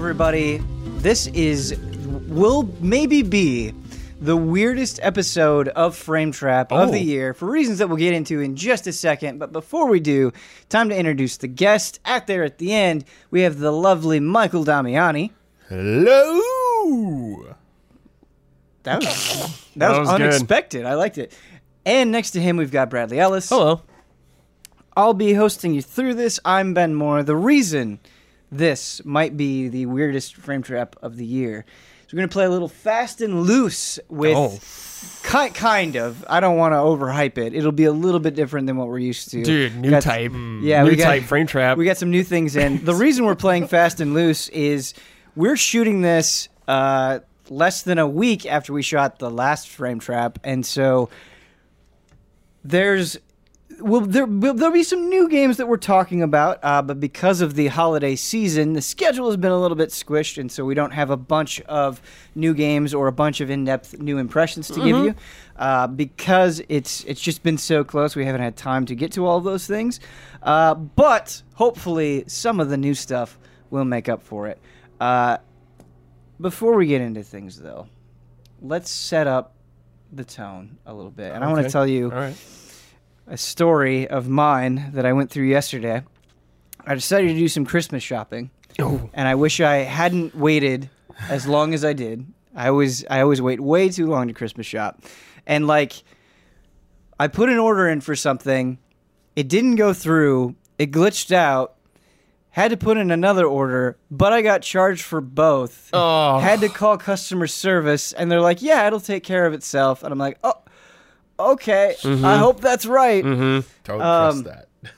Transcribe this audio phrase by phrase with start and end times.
[0.00, 0.62] everybody.
[1.02, 1.78] This is
[2.26, 3.74] will maybe be
[4.18, 6.90] the weirdest episode of Frame Trap of Oh.
[6.92, 9.38] the year for reasons that we'll get into in just a second.
[9.38, 10.32] But before we do,
[10.70, 12.00] time to introduce the guest.
[12.06, 15.32] Out there at the end, we have the lovely Michael Damiani.
[15.68, 17.54] Hello.
[18.84, 20.22] That was that, was, was good.
[20.22, 20.86] unexpected.
[20.86, 21.36] I liked it.
[21.84, 23.50] And next to him, we've got Bradley Ellis.
[23.50, 23.82] Hello.
[24.96, 26.40] I'll be hosting you through this.
[26.42, 27.22] I'm Ben Moore.
[27.22, 28.00] The reason
[28.50, 31.64] this might be the weirdest frame trap of the year
[32.08, 34.58] So we're going to play a little fast and loose with Oh.
[35.22, 36.24] ki- kind of.
[36.28, 37.54] I don't want to overhype it.
[37.54, 39.44] It'll be a little bit different than what we're used to.
[39.44, 40.32] Dude, new Got- type.
[40.32, 41.78] Yeah, new we got- type frame trap.
[41.78, 42.84] We got some new things in.
[42.84, 44.92] The reason we're playing fast and loose is
[45.36, 50.40] we're shooting this uh, less than a week after we shot the last frame trap,
[50.42, 51.08] and so
[52.64, 53.16] there's
[53.80, 57.40] well there will there'll be some new games that we're talking about, uh, but because
[57.40, 60.74] of the holiday season, the schedule has been a little bit squished, and so we
[60.74, 62.00] don't have a bunch of
[62.34, 65.14] new games or a bunch of in-depth new impressions to give you.
[65.56, 69.26] Uh, because it's it's just been so close, we haven't had time to get to
[69.26, 70.00] all of those things.
[70.42, 73.38] Uh, but hopefully, some of the new stuff
[73.70, 74.58] will make up for it.
[75.00, 75.36] Uh,
[76.40, 77.86] before we get into things, though,
[78.62, 79.54] let's set up
[80.12, 82.36] the tone a little bit, and I want to tell you All right.
[83.30, 86.02] A story of mine that I went through yesterday.
[86.86, 89.08] I decided to do some Christmas shopping, Oh.
[89.14, 90.90] and I wish I hadn't waited
[91.28, 92.26] as long as I did.
[92.54, 95.02] I always I always wait way too long to Christmas shop.
[95.46, 96.02] And like
[97.18, 98.78] I put an order in for something,
[99.36, 101.76] it didn't go through, it glitched out.
[102.52, 105.88] Had to put in another order, but I got charged for both.
[105.92, 106.40] Oh.
[106.40, 110.10] Had to call customer service, and they're like, "Yeah, it'll take care of itself." And
[110.12, 110.54] I'm like, "Oh,
[111.52, 111.94] okay.
[112.04, 113.68] I hope that's right." Mm-hmm.
[113.84, 114.92] Don't Um, trust that.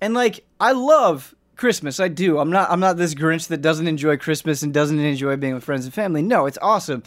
[0.00, 1.98] And like I love Christmas.
[2.00, 2.38] I do.
[2.38, 5.64] I'm not I'm not this Grinch that doesn't enjoy Christmas and doesn't enjoy being with
[5.64, 6.22] friends and family.
[6.22, 7.02] No, it's awesome.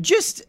[0.00, 0.42] Just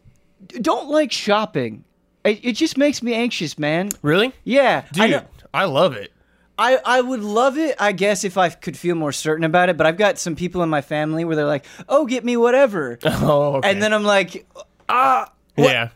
[0.60, 1.84] don't like shopping.
[2.24, 3.90] It, it just makes me anxious, man.
[4.02, 4.32] Really?
[4.42, 5.22] Yeah, Dude, I, know,
[5.54, 6.12] I love it.
[6.58, 7.76] I I would love it.
[7.78, 9.76] I guess if I could feel more certain about it.
[9.76, 12.98] But I've got some people in my family where they're like, "Oh, get me whatever,"
[13.04, 13.70] Oh, okay.
[13.70, 14.46] and then I'm like,
[14.88, 15.68] "Ah, what?
[15.70, 15.88] yeah.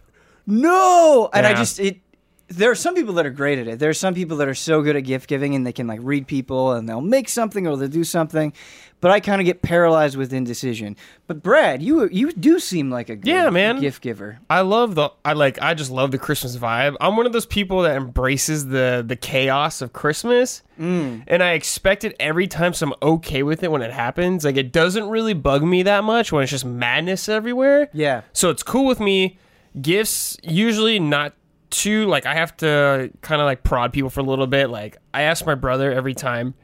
[0.50, 2.00] No and i just it
[2.48, 4.54] there are some people that are great at it there are some people that are
[4.54, 7.66] so good at gift giving and they can like read people and they'll make something
[7.66, 8.52] or they'll do something
[9.00, 10.96] but i kind of get paralyzed with indecision
[11.28, 13.78] but brad you you do seem like a good Yeah, man.
[13.78, 16.96] gift giver I love the I like I just love the Christmas vibe.
[17.00, 20.62] I'm one of those people that embraces the the chaos of Christmas.
[20.78, 21.22] Mm.
[21.28, 24.44] And I expect it every time so I'm okay with it when it happens.
[24.44, 27.88] Like it doesn't really bug me that much when it's just madness everywhere.
[27.92, 29.38] yeah So it's cool with me.
[29.80, 31.34] Gifts usually not
[31.70, 34.70] too like I have to kind of like prod people for a little bit.
[34.70, 36.54] Like I ask my brother every time,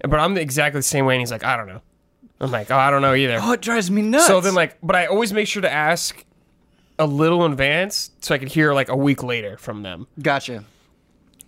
[0.00, 1.82] but I'm exactly the same way, and he's like, I don't know.
[2.40, 3.38] I'm like, oh, I don't know either.
[3.40, 6.22] oh it drives me nuts So then, like, but I always make sure to ask
[6.98, 10.06] a little in advance so I could hear like a week later from them.
[10.20, 10.64] gotcha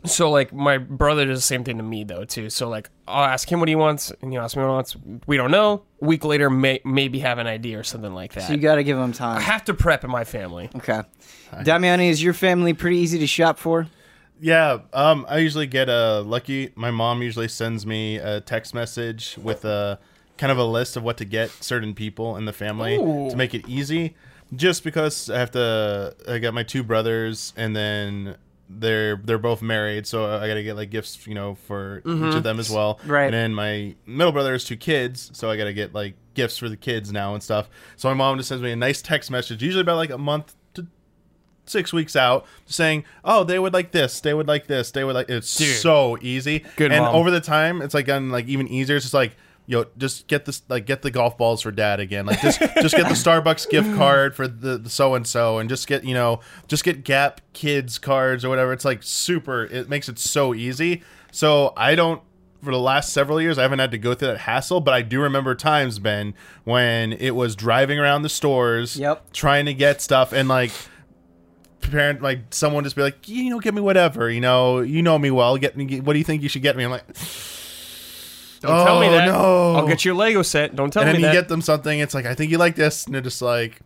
[0.05, 2.51] So like, my brother does the same thing to me though too.
[2.51, 4.97] So like, I'll ask him what he wants, and he'll ask me what he wants.
[5.27, 5.83] We don't know.
[6.01, 8.47] A week later, may maybe have an idea or something like that.
[8.47, 9.39] so you gotta give them time.
[9.39, 10.71] I time have to prep in my family.
[10.77, 11.03] okay
[11.63, 13.87] damiani is your family pretty easy to shop for
[14.41, 16.71] Yeah, um, I usually get a lucky.
[16.77, 19.99] My mom usually sends me a text message with a
[20.37, 23.29] kind of a list of what to get certain people in the family Ooh.
[23.31, 24.15] to make it easy.
[24.55, 28.37] Just because I have to, I got my two brothers, and then
[28.69, 32.05] they're they're both married, so I got to get like gifts, you know, for each
[32.05, 32.41] of mm-hmm.
[32.41, 33.01] them as well.
[33.07, 33.25] Right.
[33.25, 36.59] And then my middle brother has two kids, so I got to get like gifts
[36.59, 37.69] for the kids now and stuff.
[37.97, 40.55] So my mom just sends me a nice text message, usually about like a month
[40.75, 40.87] to
[41.65, 45.15] six weeks out saying, "Oh, they would like this, they would like this, they would
[45.15, 45.77] like." It's Dude.
[45.77, 46.65] so easy.
[46.77, 47.15] Good and mom.
[47.15, 48.97] over the time, it's like gotten like even easier.
[48.97, 49.37] It's just like,
[49.69, 52.27] yo, just get this, like get the golf balls for dad again.
[52.27, 55.87] Like just just get the Starbucks gift card for the so and so, and just
[55.87, 58.73] get you know just get Gap kids cards or whatever.
[58.73, 59.65] It's like super.
[59.67, 61.03] It makes it so easy.
[61.31, 62.21] So I don't.
[62.61, 65.03] For the last several years, I haven't had to go through that hassle, but I
[65.03, 66.35] do remember times, Ben,
[66.65, 69.33] when it was driving around the stores, Yep.
[69.33, 70.73] trying to get stuff, and like
[71.81, 75.19] parent like someone just be like you know get me whatever you know you know
[75.19, 77.05] me well get me what do you think you should get me i'm like
[78.61, 79.27] Don't tell me Oh, that.
[79.27, 79.75] no.
[79.77, 80.75] I'll get you a Lego set.
[80.75, 81.17] Don't tell and me that.
[81.19, 83.21] And then you get them something it's like i think you like this and they're
[83.23, 83.79] just like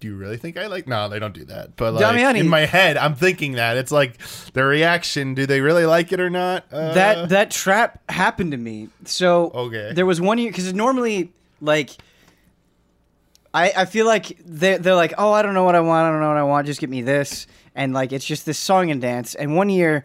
[0.00, 2.48] do you really think i like no they don't do that but like Damiani- in
[2.48, 4.16] my head i'm thinking that it's like
[4.52, 8.56] their reaction do they really like it or not uh, that that trap happened to
[8.58, 8.88] me.
[9.04, 9.92] So Okay.
[9.94, 11.90] there was one year because normally like
[13.52, 16.10] I I feel like they they're like oh I don't know what I want I
[16.10, 18.90] don't know what I want just get me this and like it's just this song
[18.90, 20.04] and dance and one year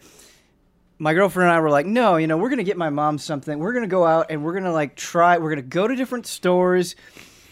[0.99, 3.59] my girlfriend and I were like, no, you know, we're gonna get my mom something.
[3.59, 5.37] We're gonna go out and we're gonna like try.
[5.37, 6.95] We're gonna go to different stores.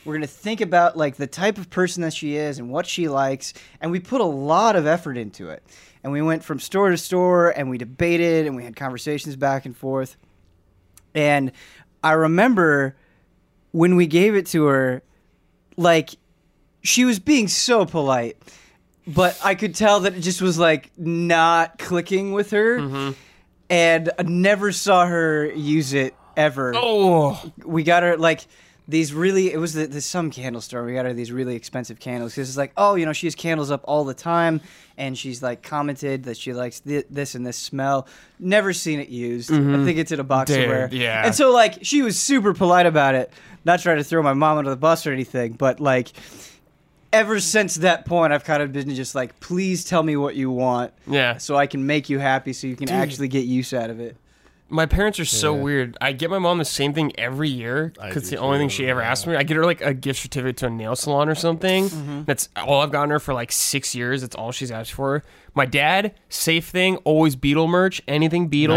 [0.06, 3.08] We're gonna think about like the type of person that she is and what she
[3.08, 5.64] likes, and we put a lot of effort into it.
[6.04, 9.66] And we went from store to store and we debated and we had conversations back
[9.68, 10.18] and forth.
[11.14, 11.52] And
[12.04, 12.96] I remember
[13.72, 15.04] when we gave it to her,
[15.78, 16.16] like
[16.82, 18.38] she was being so polite,
[19.06, 22.80] but I could tell that it just was like not clicking with her.
[22.80, 23.12] Mm-hmm.
[23.72, 26.74] And I never saw her use it ever.
[26.76, 28.46] Oh, We got her like
[28.88, 32.00] these really it was the, the some candle store we got her these really expensive
[32.00, 34.60] candles because it's like oh you know she has candles up all the time
[34.98, 38.08] and she's like commented that she likes thi- this and this smell.
[38.40, 39.52] Never seen it used.
[39.52, 39.86] I mm-hmm.
[39.86, 40.90] think it's in a box Dude, somewhere.
[40.92, 41.26] yeah.
[41.26, 43.32] and so like she was super polite about it.
[43.64, 46.12] Not trying to throw my mom under the bus or anything but like
[47.14, 50.50] ever since that point i've kind of been just like please tell me what you
[50.50, 51.38] want yeah.
[51.38, 54.16] so i can make you happy so you can actually get use out of it
[54.70, 55.62] My parents are so Yeah.
[55.64, 55.98] weird.
[56.00, 58.88] I get my mom the same thing every year because it's the only thing she
[58.88, 59.12] ever yeah.
[59.12, 59.36] asks me.
[59.36, 61.90] I get her like a gift certificate to a nail salon or something.
[61.90, 62.24] Mm-hmm.
[62.24, 64.22] That's all I've gotten her for like six years.
[64.22, 65.24] That's all she's asked for.
[65.54, 68.02] My dad, safe thing, always Beatle merch.
[68.08, 68.70] Anything Beatles,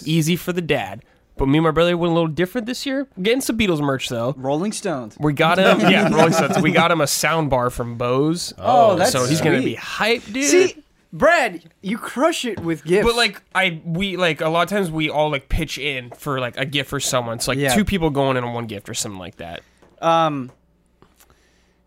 [0.00, 0.08] Nice.
[0.08, 1.04] easy for the dad.
[1.36, 3.08] But me and my brother went a little different this year.
[3.16, 4.34] We're getting some Beatles merch though.
[4.36, 6.58] rolling stones We got him, yeah, Rolling Stones.
[6.60, 8.52] We got him a sound bar from Bose.
[8.58, 10.44] Oh, that's so he's gonna be hyped, dude.
[10.44, 10.82] see
[11.14, 14.90] brad you crush it with gifts But like I we like a lot of times
[14.90, 17.38] we all like pitch in for like a gift for someone.
[17.40, 17.74] So like Yeah.
[17.74, 19.60] two people going in on one gift or something like that.
[20.00, 20.50] Um,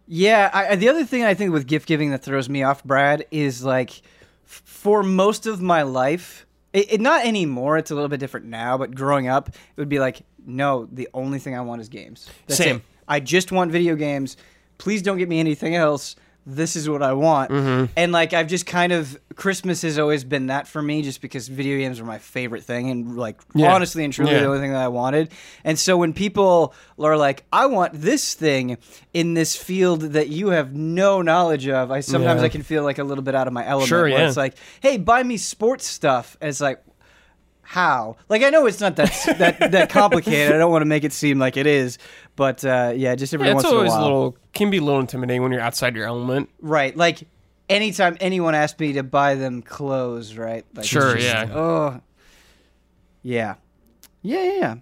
[0.08, 2.84] yeah, I, I- the other thing I think with gift giving that throws me off,
[2.84, 3.90] Brad, is like
[4.46, 6.45] f- for most of my life,
[6.76, 7.78] it, it not anymore.
[7.78, 11.08] It's a little bit different now, but growing up, it would be like, no, the
[11.14, 12.30] only thing I want is games.
[12.48, 12.78] That's Same.
[12.78, 12.82] It.
[13.08, 14.38] I just want video games.
[14.78, 16.16] Please don't get me anything else.
[16.48, 17.50] This is what I want.
[17.52, 17.86] Mm-hmm.
[17.98, 21.48] And like I've just kind of Christmas has always been that for me, just because
[21.48, 23.74] video games are my favorite thing, and like Yeah.
[23.74, 24.42] honestly and truly Yeah.
[24.42, 25.32] the only thing that I wanted.
[25.64, 28.78] And so when people are like, I want this thing
[29.14, 32.46] in this field that you have no knowledge of, I sometimes Yeah.
[32.46, 33.90] I can feel like a little bit out of my element.
[33.90, 34.28] Sure, yeah.
[34.28, 36.38] It's like, hey, buy me sports stuff.
[36.42, 36.80] And it's like,
[37.68, 38.18] how?
[38.30, 40.54] Like I know it's not that that that complicated.
[40.54, 41.98] I don't want to make it seem like it is,
[42.36, 43.86] but uh, yeah, just every Yeah, once in a while.
[43.86, 46.50] It's always a little can be a little intimidating when you're outside your element.
[46.62, 46.96] Right.
[46.96, 47.28] Like
[47.70, 50.66] anytime anyone asks me to buy them clothes, right?
[50.74, 51.50] Like, Sure, just- yeah.
[51.54, 52.02] Oh.
[53.24, 53.56] Yeah.
[54.22, 54.76] Yeah, yeah, yeah.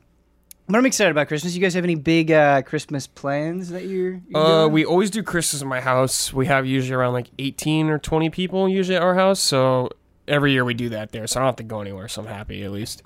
[0.67, 1.53] But I'm excited about Christmas.
[1.53, 5.21] You guys have any big uh, Christmas plans that you're, you're Uh, we always do
[5.21, 6.31] Christmas in my house.
[6.31, 9.41] We have usually around like 18 or 20 people usually at our house.
[9.41, 9.89] So
[10.27, 11.27] every year we do that there.
[11.27, 12.07] So I don't have to go anywhere.
[12.07, 13.03] So I'm happy at least.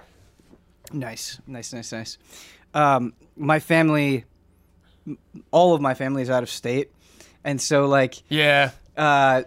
[0.93, 2.17] Nice, nice, nice, nice.
[2.73, 4.25] Um, my family,
[5.51, 6.91] all of my family is out of state,
[7.43, 8.71] and so like Yeah.
[8.95, 9.43] uh,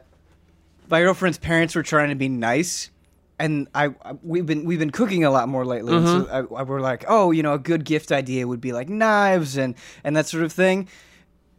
[0.88, 2.90] my girlfriend's parents were trying to be nice,
[3.38, 3.90] and I
[4.22, 5.94] we've been we've been cooking a lot more lately.
[5.96, 8.72] And so I, I we're like, oh, you know, a good gift idea would be
[8.72, 9.74] like knives and
[10.04, 10.88] and that sort of thing.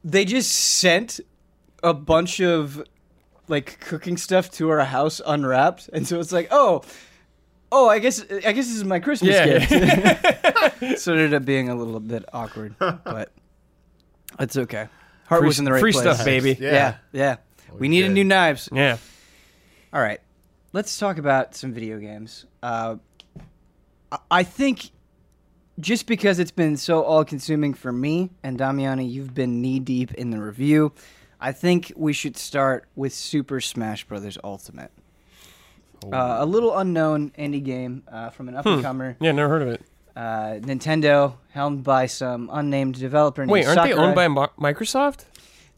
[0.03, 1.19] They just sent
[1.83, 2.83] a bunch of
[3.47, 6.81] like cooking stuff to our house unwrapped, and so it's like, oh.
[7.73, 9.59] Oh, I guess I guess this is my Christmas Yeah.
[9.65, 9.69] gift.
[11.01, 13.31] so it ended up being a little bit awkward, but
[14.39, 14.87] it's okay.
[15.25, 16.03] Heart Free- was in the right free place.
[16.03, 16.57] stuff, baby.
[16.59, 16.71] Yeah.
[16.71, 17.35] Yeah, yeah.
[17.77, 18.13] We needed good.
[18.15, 18.67] new knives.
[18.71, 18.97] Yeah.
[19.93, 20.19] All right,
[20.73, 22.45] let's talk about some video games.
[22.63, 22.95] Uh,
[24.11, 24.91] I- I think
[25.79, 30.39] just because it's been so all-consuming for me and Damiani, you've been knee-deep in the
[30.41, 30.93] review.
[31.39, 34.91] I think we should start with Super Smash Brothers Ultimate,
[36.11, 39.17] uh, a little unknown indie game uh, from an up-and-comer.
[39.19, 39.81] Yeah, never heard of it.
[40.15, 43.41] Uh, Nintendo, helmed by some unnamed developer.
[43.43, 45.25] Named Wait, aren't they owned by Mi- Microsoft?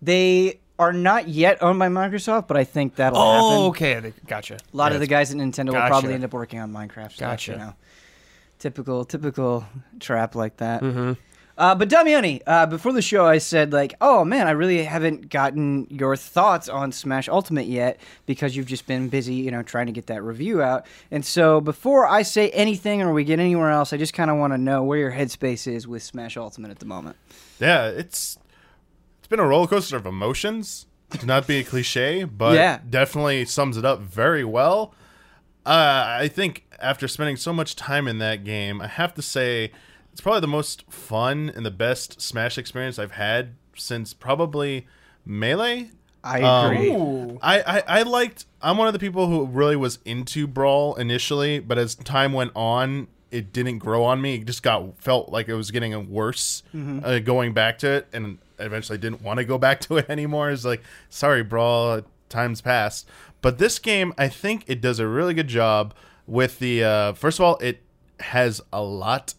[0.01, 3.41] They are not yet owned by Microsoft, but I think that'll happen.
[3.43, 3.99] Oh, okay.
[3.99, 4.55] They- Gotcha.
[4.55, 7.11] A lot Yeah, of the guys at Nintendo will probably end up working on Minecraft
[7.13, 7.19] stuff.
[7.19, 7.51] Gotcha.
[7.51, 7.73] You know,
[8.59, 9.65] typical, typical
[9.99, 10.81] trap like that.
[10.81, 11.13] Mm-hmm.
[11.55, 15.29] Uh, but Damiani, uh, before the show, I said like, "Oh man, I really haven't
[15.29, 19.85] gotten your thoughts on Smash Ultimate yet because you've just been busy, you know, trying
[19.85, 23.69] to get that review out." And so, before I say anything or we get anywhere
[23.69, 26.71] else, I just kind of want to know where your headspace is with Smash Ultimate
[26.71, 27.17] at the moment.
[27.59, 28.37] Yeah, it's
[29.19, 30.87] it's been a roller coaster of emotions.
[31.19, 32.79] To not be a cliche, but Yeah.
[32.89, 34.95] definitely sums it up very well.
[35.63, 39.71] Uh, I think after spending so much time in that game, I have to say
[40.13, 44.87] it's probably the most fun and the best Smash experience I've had since probably
[45.25, 45.89] Melee.
[46.23, 46.91] I Um, agree.
[46.91, 47.39] Ooh.
[47.41, 48.45] I, I, I liked.
[48.61, 52.51] I'm one of the people who really was into Brawl initially, but as time went
[52.55, 54.35] on, it didn't grow on me.
[54.35, 56.63] It just got felt like it was getting worse
[57.03, 60.51] uh, going back to it, and eventually didn't want to go back to it anymore.
[60.51, 63.09] It's like, sorry, Brawl, times passed.
[63.41, 65.93] But this game, I think it does a really good job
[66.27, 67.81] with the uh, first of all, it
[68.19, 69.33] has a lot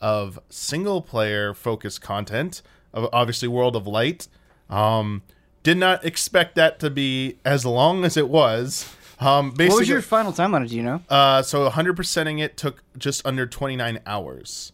[0.00, 2.62] of single player focused content.
[2.94, 4.28] Obviously, World of Light.
[4.68, 5.22] Um,
[5.62, 8.92] did not expect that to be as long as it was.
[9.20, 10.68] Um, basically, What was your final time on it?
[10.68, 11.02] Do you know?
[11.10, 14.72] uh, so 100%ing it took just under 29 hours.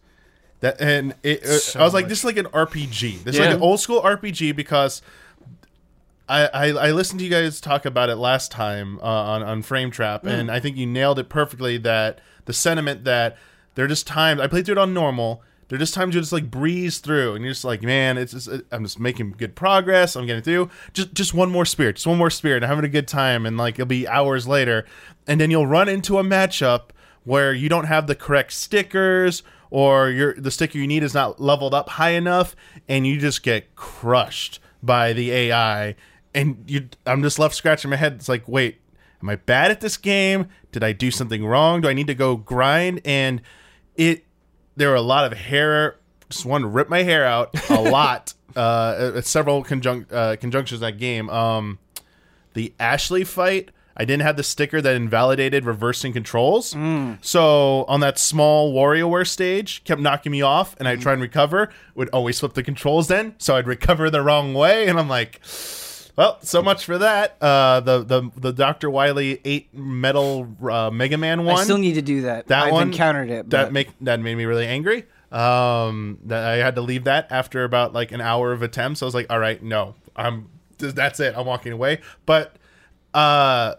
[0.60, 2.10] That and it, uh, So I was like, much.
[2.10, 3.24] this is like an RPG.
[3.24, 5.02] This is like an old school RPG because
[6.28, 9.62] I, I I listened to you guys talk about it last time uh, on on
[9.62, 11.76] Frame Trap, and I think you nailed it perfectly.
[11.78, 13.36] That the sentiment that
[13.76, 15.42] there are just times I played through it on normal.
[15.68, 18.48] They're just times you just like breeze through, and you're just like, man, it's just,
[18.70, 20.16] I'm just making good progress.
[20.16, 20.70] I'm getting through.
[20.92, 22.62] Just just one more spirit, just one more spirit.
[22.62, 24.84] I'm having a good time, and like it'll be hours later,
[25.26, 26.90] and then you'll run into a matchup
[27.24, 31.40] where you don't have the correct stickers or your the sticker you need is not
[31.40, 32.54] leveled up high enough,
[32.88, 35.96] and you just get crushed by the AI.
[36.34, 38.14] And you, I'm just left scratching my head.
[38.14, 38.78] It's like, wait,
[39.22, 40.48] am I bad at this game?
[40.70, 41.80] Did I do something wrong?
[41.80, 43.00] Do I need to go grind?
[43.04, 43.40] And
[43.96, 44.24] it,
[44.76, 45.96] there were a lot of hair.
[46.28, 48.34] Just wanted to rip my hair out a lot.
[48.54, 51.28] Uh, at several conjunct uh, conjunctions that game.
[51.28, 51.78] Um,
[52.54, 56.74] the Ashley fight, I didn't have the sticker that invalidated reversing controls.
[57.20, 61.70] So on that small WarioWare stage, kept knocking me off, and I try and recover.
[61.96, 65.40] Would always flip the controls then, so I'd recover the wrong way, and I'm like.
[66.16, 67.36] Well, so much for that.
[67.40, 71.58] Uh, the the the Doctor Wily eight metal uh, Mega Man one.
[71.58, 72.46] I still need to do that.
[72.46, 73.50] That I've one encountered it.
[73.50, 75.04] That but- make that made me really angry.
[75.30, 79.02] Um, that I had to leave that after about like an hour of attempts.
[79.02, 81.34] I was like, all right, no, I'm that's it.
[81.36, 82.00] I'm walking away.
[82.24, 82.56] But
[83.12, 83.74] uh,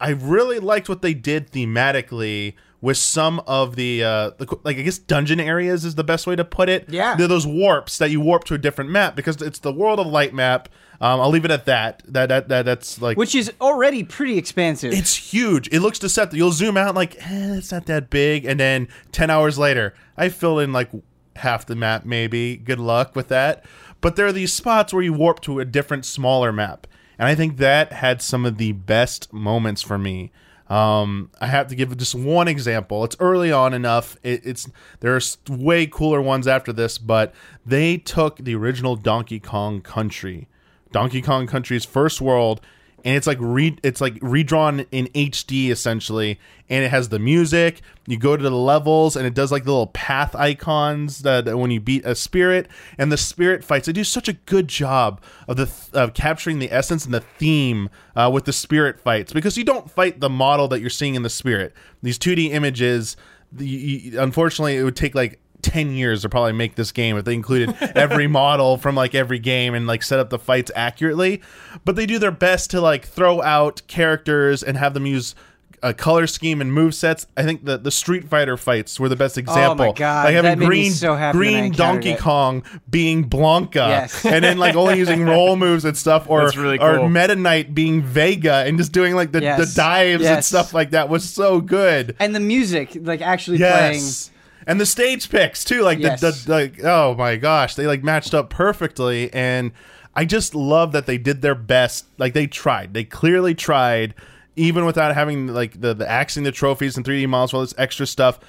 [0.00, 4.82] I really liked what they did thematically with some of the, uh, the like I
[4.82, 6.86] guess dungeon areas is the best way to put it.
[6.88, 7.16] Yeah.
[7.16, 10.06] they're those warps that you warp to a different map because it's the World of
[10.06, 10.68] Light map.
[11.00, 12.02] Um, I'll leave it at that.
[12.06, 14.92] That that, that that's like which is already pretty expansive.
[14.92, 15.68] it's huge.
[15.68, 16.36] It looks deceptive.
[16.36, 20.28] You'll zoom out like, eh, it's not that big, and then ten hours later, I
[20.28, 20.90] fill in like
[21.36, 22.04] half the map.
[22.04, 23.64] Maybe good luck with that.
[24.00, 26.86] But there are these spots where you warp to a different, smaller map,
[27.18, 30.30] and I think that had some of the best moments for me.
[30.68, 33.04] Um, I have to give just one example.
[33.04, 34.16] It's early on enough.
[34.22, 34.68] It, it's
[35.00, 37.32] there's way cooler ones after this, but
[37.64, 40.48] they took the original Donkey Kong Country,
[40.92, 42.60] Donkey Kong Country's first world,
[43.04, 47.82] and it's like re it's like redrawn in HD essentially, and it has the music.
[48.06, 51.58] You go to the levels, and it does like the little path icons that, that
[51.58, 53.86] when you beat a spirit, and the spirit fights.
[53.86, 57.20] They do such a good job of the th- of capturing the essence and the
[57.20, 61.14] theme uh, with the spirit fights because you don't fight the model that you're seeing
[61.14, 61.74] in the spirit.
[62.02, 63.16] These 2D images,
[63.52, 67.24] the, you, unfortunately, it would take like 10 years to probably make this game if
[67.24, 71.42] they included every model from like every game and like set up the fights accurately
[71.84, 75.34] but they do their best to like throw out characters and have them use
[75.82, 77.26] a color scheme and move sets.
[77.36, 79.84] I think the the Street Fighter fights were the best example.
[79.84, 82.18] Oh my God, like having that made me green so happy green Donkey it.
[82.18, 84.24] Kong being Blanka, Yes.
[84.24, 87.08] and then like only using roll moves and stuff, or That's really or.
[87.10, 89.58] Meta Knight being Vega and just doing like the, Yes.
[89.74, 92.16] the dives and stuff like that was so good.
[92.18, 94.30] and the music, like actually Yes.
[94.66, 96.20] And the stage picks too, like Yes.
[96.20, 99.72] the, the like oh my gosh, they like matched up perfectly, and
[100.14, 102.06] I just love that they did their best.
[102.18, 104.14] Like they tried, they clearly tried,
[104.56, 108.06] even without having like the the axing the trophies and 3D models, all this extra
[108.06, 108.40] stuff.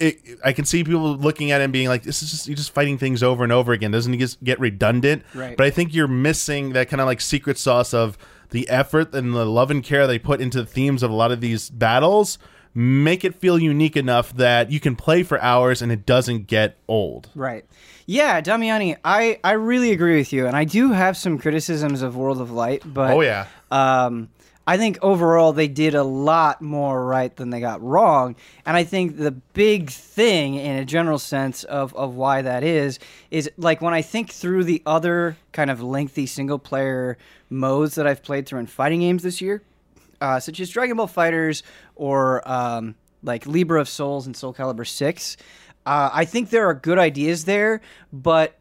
[0.00, 2.56] It, I can see people looking at it and being like, "This is just you're
[2.56, 3.92] just fighting things over and over again.
[3.92, 5.56] Doesn't it just get redundant?" Right.
[5.56, 8.18] But I think you're missing that kind of like secret sauce of
[8.50, 11.30] the effort and the love and care they put into the themes of a lot
[11.30, 12.38] of these battles.
[12.74, 16.78] Make it feel unique enough that you can play for hours and it doesn't get
[16.88, 17.28] old.
[17.34, 17.64] Right.
[18.06, 22.16] Yeah, Damiani, I, I really agree with you, and I do have some criticisms of
[22.16, 24.28] World of Light, but Oh yeah, um,
[24.66, 28.36] I think overall they did a lot more right than they got wrong.
[28.64, 32.98] And I think the big thing, in a general sense, of, of why that is,
[33.30, 37.18] is like when I think through the other kind of lengthy single player
[37.50, 39.62] modes that I've played through in fighting games this year,
[40.22, 41.62] uh, such as Dragon Ball FighterZ
[41.96, 45.36] or um, like Libra of Souls and Soul Calibur 6.
[45.84, 47.80] Uh, I think there are good ideas there,
[48.12, 48.58] but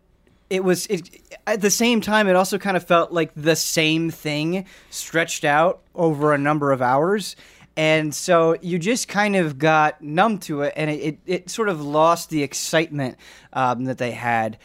[0.50, 4.10] it was it, at the same time it also kind of felt like the same
[4.10, 7.38] thing stretched out over a number of hours
[7.78, 11.70] and so you just kind of got numb to it and it, it, it sort
[11.70, 13.16] of lost the excitement
[13.54, 14.58] um, that they had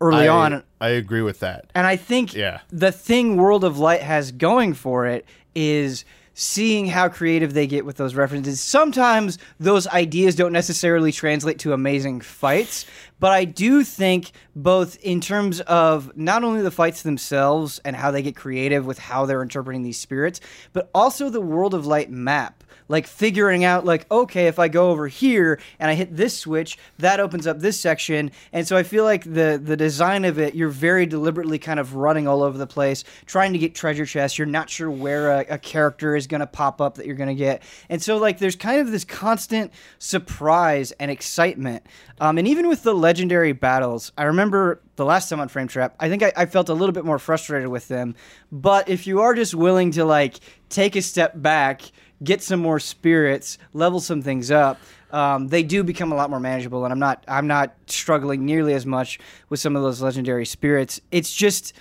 [0.00, 1.64] early I, on I agree with that.
[1.74, 2.60] and I think Yeah.
[2.70, 7.86] the thing World of Light has going for it is seeing how creative they get
[7.86, 8.60] with those references.
[8.60, 12.86] Sometimes those ideas don't necessarily translate to amazing fights,
[13.20, 18.10] but I do think both in terms of not only the fights themselves and how
[18.10, 20.40] they get creative with how they're interpreting these spirits,
[20.72, 22.64] but also the World of Light map.
[22.94, 26.78] Like figuring out like okay if i go over here and i hit this switch
[26.98, 28.30] that opens up this section.
[28.52, 31.96] And so i feel like the the design of it you're very deliberately kind of
[31.96, 34.38] running all over the place trying to get treasure chests.
[34.38, 37.28] You're not sure where a, a character is going to pop up that you're going
[37.28, 37.62] to get.
[37.88, 41.84] And so like there's kind of this constant surprise and excitement.
[42.20, 45.96] Um, and even with the legendary battles i remember the last time on frame trap
[45.98, 48.14] i think I, I felt a little bit more frustrated with them.
[48.52, 51.82] But if you are just willing to like take a step back
[52.24, 56.40] get some more spirits, level some things up, um, they do become a lot more
[56.40, 56.84] manageable.
[56.84, 61.00] And I'm not I'm not struggling nearly as much with some of those legendary spirits.
[61.12, 61.72] It's just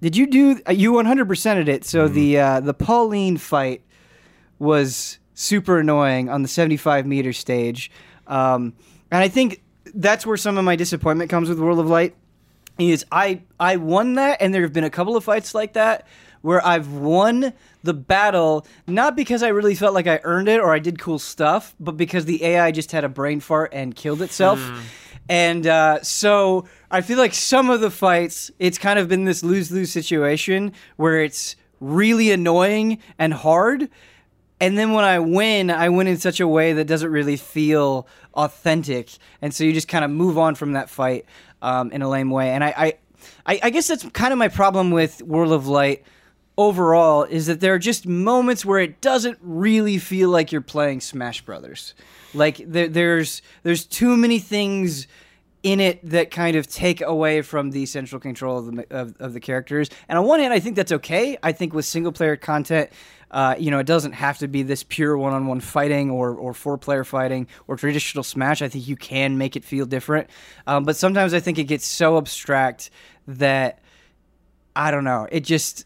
[0.00, 1.84] did you do you 100%ed it?
[1.84, 3.82] So the uh, the Pauline fight
[4.58, 7.90] was super annoying on the 75 meter stage,
[8.26, 8.74] um,
[9.10, 9.62] and I think
[9.94, 12.14] that's where some of my disappointment comes with World of Light.
[12.78, 16.06] Is I I won that, and there have been a couple of fights like that
[16.42, 17.52] where I've won
[17.82, 21.18] the battle not because I really felt like I earned it or I did cool
[21.18, 24.58] stuff, but because the AI just had a brain fart and killed itself.
[25.28, 29.42] And uh, so I feel like some of the fights, it's kind of been this
[29.42, 33.88] lose lose situation where it's really annoying and hard.
[34.60, 38.08] And then when I win, I win in such a way that doesn't really feel
[38.34, 39.10] authentic.
[39.40, 41.26] And so you just kind of move on from that fight
[41.62, 42.50] um, in a lame way.
[42.50, 42.92] And I, I,
[43.46, 46.04] I, I guess that's kind of my problem with World of Light
[46.58, 51.00] overall is that there are just moments where it doesn't really feel like you're playing
[51.00, 51.94] Smash Brothers.
[52.34, 55.06] Like there, there's there's too many things
[55.62, 59.32] in it that kind of take away from the central control of the of, of
[59.32, 59.88] the characters.
[60.08, 61.38] And on one hand, I think that's okay.
[61.42, 62.90] I think with single player content.
[63.30, 67.04] Uh, you know, it doesn't have to be this pure one-on-one fighting or, or four-player
[67.04, 68.62] fighting or traditional Smash.
[68.62, 70.30] I think you can make it feel different,
[70.66, 72.88] um, but sometimes I think it gets so abstract
[73.26, 73.80] that
[74.74, 75.28] I don't know.
[75.30, 75.84] It just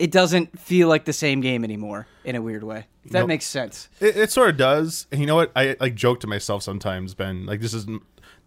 [0.00, 2.86] it doesn't feel like the same game anymore in a weird way.
[3.04, 3.28] If that Nope.
[3.28, 3.88] makes sense.
[4.00, 5.06] It, it sort of does.
[5.12, 5.52] And you know what?
[5.54, 7.44] I like joke to myself sometimes, Ben.
[7.46, 7.86] Like this is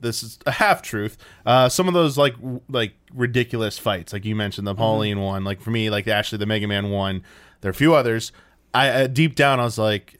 [0.01, 1.15] this is a half truth.
[1.45, 5.43] Uh, some of those like w- like ridiculous fights, like you mentioned, the Pauline one.
[5.43, 7.23] Like for me, like actually the Mega Man one.
[7.61, 8.31] There are a few others.
[8.73, 10.19] I uh, deep down, I was like,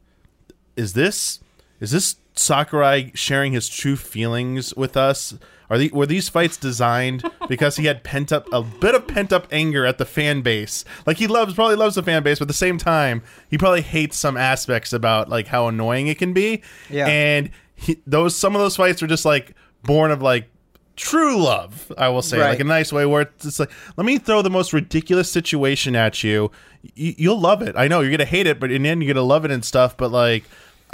[0.76, 1.39] is this
[1.80, 5.34] is this Sakurai sharing his true feelings with us?
[5.69, 9.32] Are the, were these fights designed because he had pent up a bit of pent
[9.34, 10.84] up anger at the fan base?
[11.06, 13.82] Like he loves probably loves the fan base, but at the same time, he probably
[13.82, 16.62] hates some aspects about like how annoying it can be.
[16.89, 17.08] Yeah.
[17.08, 20.49] And he, those some of those fights are just like born of like
[20.95, 22.49] true love, I will say, Right.
[22.49, 25.95] like a nice way where it's just like, let me throw the most ridiculous situation
[25.95, 26.52] at you.
[26.84, 27.76] Y- you'll love it.
[27.76, 29.65] I know you're gonna hate it, but in the end, you're gonna love it and
[29.65, 29.97] stuff.
[29.97, 30.43] But like,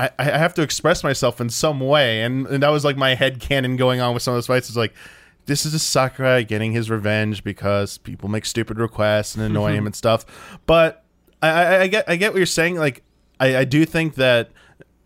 [0.05, 3.15] I, I have to express myself in some way, and, and that was like my
[3.15, 4.69] head canon going on with some of those fights.
[4.69, 4.93] It's like.
[5.45, 9.87] This is a Sakurai getting his revenge because people make stupid requests and annoy him
[9.87, 10.23] and stuff.
[10.67, 11.03] But
[11.41, 12.75] I, I, I get I get what you're saying.
[12.75, 13.01] Like
[13.39, 14.51] I, I do think that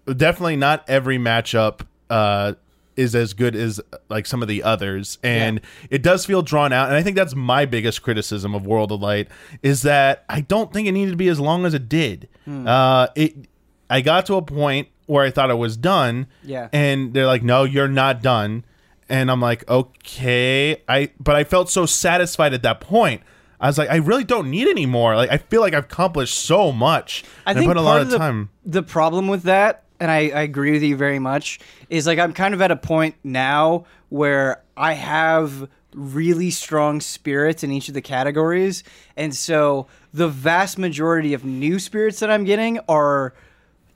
[0.06, 2.56] definitely not every matchup uh,
[2.98, 3.80] is as good as
[4.10, 6.90] like some of the others, and it does feel drawn out.
[6.90, 9.30] And I think that's my biggest criticism of World of Light
[9.62, 12.28] is that I don't think it needed to be as long as it did.
[12.68, 13.48] Uh, it
[13.90, 16.70] I got to a point where I thought I was done, Yeah.
[16.74, 18.64] and they're like, "No, you're not done."
[19.10, 23.22] And I'm like, "Okay." I but I felt so satisfied at that point.
[23.60, 25.16] I was like, I really don't need any more.
[25.16, 27.24] Like, I feel like I've accomplished so much.
[27.46, 28.50] I and think put a lot of of the, time.
[28.66, 32.34] the problem with that, and I, I agree with you very much, is like I'm
[32.34, 37.94] kind of at a point now where I have really strong spirits in each of
[37.94, 38.84] the categories,
[39.16, 43.34] and so the vast majority of new spirits that I'm getting are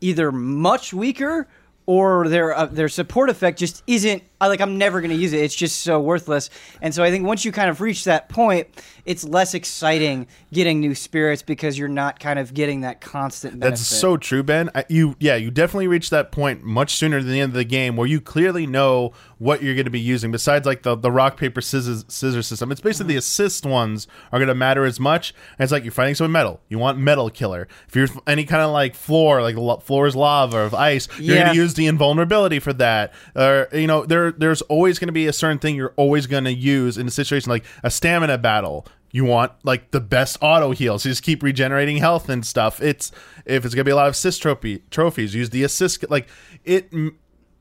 [0.01, 1.47] either much weaker
[1.85, 5.33] or their uh, their support effect just isn't I like I'm never going to use
[5.33, 5.41] it.
[5.43, 6.49] It's just so worthless.
[6.81, 8.67] And so I think once you kind of reach that point,
[9.05, 13.79] it's less exciting getting new spirits because you're not kind of getting that constant benefit.
[13.79, 14.69] That's so true, Ben.
[14.75, 17.63] I, you, yeah, you definitely reach that point much sooner than the end of the
[17.63, 20.31] game where you clearly know what you're going to be using.
[20.31, 23.19] Besides, like the, the rock paper scissors scissors system, it's basically the mm-hmm.
[23.19, 25.33] assist ones are going to matter as much.
[25.57, 27.67] And it's like you're fighting someone metal, you want metal killer.
[27.87, 31.07] If you're any kind of like floor, like lo- floor is lava or of ice,
[31.17, 31.43] you're Yeah.
[31.43, 33.13] going to use the invulnerability for that.
[33.35, 36.43] Or you know, there there's always going to be a certain thing you're always going
[36.45, 38.85] to use in a situation like a stamina battle.
[39.11, 41.05] You want like the best auto heals.
[41.05, 42.81] You just keep regenerating health and stuff.
[42.81, 43.11] It's
[43.45, 46.09] if it's gonna be a lot of assist trophy trophies, use the assist.
[46.09, 46.27] Like
[46.65, 46.91] it,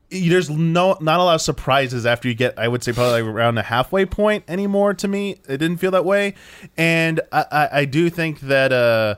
[0.09, 2.59] there's no not a lot of surprises after you get.
[2.59, 4.93] I would say probably like around the halfway point anymore.
[4.95, 6.35] To me, it didn't feel that way,
[6.77, 9.15] and I, I, I do think that uh,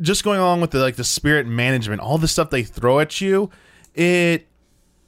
[0.00, 3.20] just going along with the like the spirit management, all the stuff they throw at
[3.20, 3.50] you,
[3.94, 4.48] it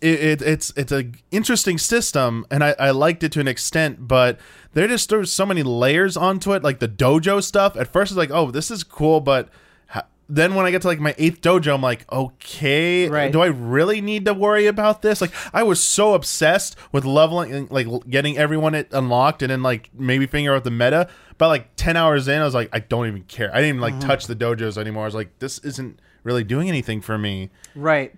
[0.05, 4.07] it, it it's it's a interesting system and I, I liked it to an extent
[4.07, 4.39] but
[4.75, 8.19] there just there's so many layers onto it like the dojo stuff at first it's
[8.19, 9.49] like oh this is cool but
[9.89, 13.31] ha- then when I get to like my eighth dojo, I'm like, okay, Right.
[13.31, 15.21] do I really need to worry about this?
[15.21, 19.91] Like, I was so obsessed with leveling, like getting everyone it unlocked, and then like
[19.93, 21.09] maybe figure out the meta.
[21.37, 23.51] But like ten hours in, I was like, I don't even care.
[23.53, 24.09] I didn't even like mm-hmm.
[24.09, 25.03] touch the dojos anymore.
[25.03, 27.51] I was like, this isn't really doing anything for me.
[27.75, 28.15] Right.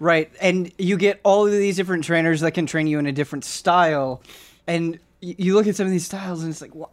[0.00, 0.30] Right.
[0.40, 3.44] And you get all of these different trainers that can train you in a different
[3.44, 4.22] style.
[4.66, 6.90] And you look at some of these styles and it's like, wh-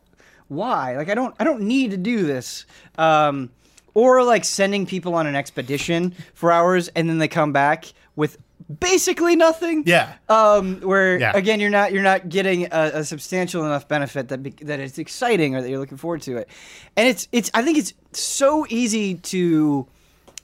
[0.52, 0.96] why?
[0.98, 2.66] Like, I don't, I don't need to do this.
[2.98, 3.50] Um,
[3.94, 7.86] or like sending people on an expedition for hours and then they come back
[8.16, 8.38] with
[8.80, 9.84] basically nothing.
[9.86, 10.14] Yeah.
[10.30, 11.32] Um, where Yeah.
[11.36, 14.98] again, you're not you're not getting a, a substantial enough benefit that be, that it's
[14.98, 16.48] exciting or that you're looking forward to it,
[16.96, 19.88] and it's it's I think it's so easy to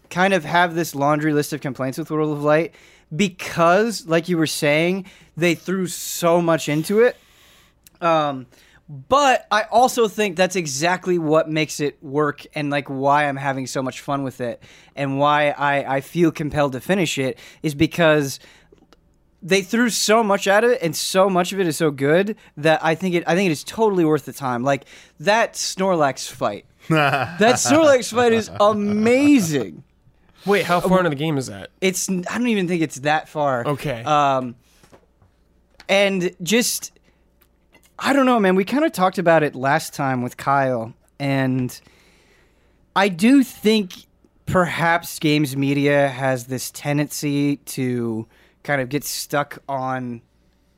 [0.09, 2.73] kind of have this laundry list of complaints with World of Light
[3.15, 7.17] because, like you were saying, they threw so much into it.
[8.01, 8.47] Um,
[8.89, 13.67] but I also think that's exactly what makes it work and like why I'm having
[13.67, 14.63] so much fun with it
[14.95, 18.39] and why I, I feel compelled to finish it is because
[19.43, 22.83] they threw so much at it and so much of it is so good that
[22.83, 24.63] I think it I think it is totally worth the time.
[24.63, 24.85] Like
[25.19, 26.65] that Snorlax fight.
[26.89, 29.83] that Snorlax fight is amazing.
[30.47, 31.69] Wait, how far into the game is that?
[31.81, 33.65] It's I don't even think it's that far.
[33.65, 34.03] Okay.
[34.03, 34.55] Um,
[35.89, 36.91] and just
[37.99, 38.55] I don't know, man.
[38.55, 41.79] We kind of talked about it last time with Kyle, and
[42.95, 43.93] I do think
[44.45, 48.27] perhaps games media has this tendency to
[48.63, 50.21] kind of get stuck on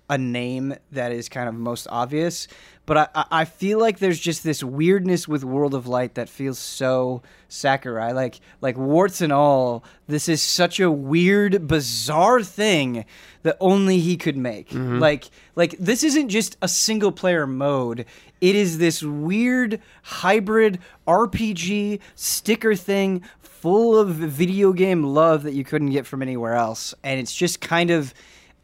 [0.09, 2.47] a name that is kind of most obvious.
[2.85, 6.27] But I- I, I feel like there's just this weirdness with World of Light that
[6.27, 8.11] feels so Sakurai.
[8.13, 13.05] Like like warts and all, this is such a weird, bizarre thing
[13.43, 14.69] that only he could make.
[14.69, 14.97] Mm-hmm.
[14.99, 18.05] Like like this isn't just a single player mode.
[18.41, 25.63] It is this weird hybrid RPG sticker thing full of video game love that you
[25.65, 26.93] couldn't get from anywhere else.
[27.03, 28.13] And it's just kind of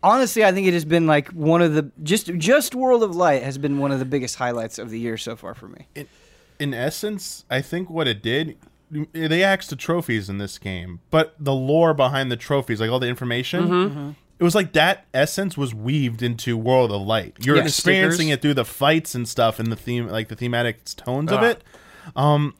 [0.06, 3.44] honestly, I think it has been like one of the just just World of Light
[3.44, 5.88] has been one of the biggest highlights of the year so far for me.
[5.96, 6.08] in,
[6.60, 8.56] in essence, I think what it did,
[9.12, 13.00] they axed the trophies in this game, but the lore behind the trophies, like all
[13.00, 14.10] the information, Mm-hmm.
[14.40, 17.36] it was like that essence was weaved into World of Light.
[17.42, 17.64] You're Yeah.
[17.64, 18.38] experiencing Stickers.
[18.38, 21.46] it through the fights and stuff and the theme, like the thematic tones of Ah.
[21.46, 21.64] it.
[22.16, 22.54] Um,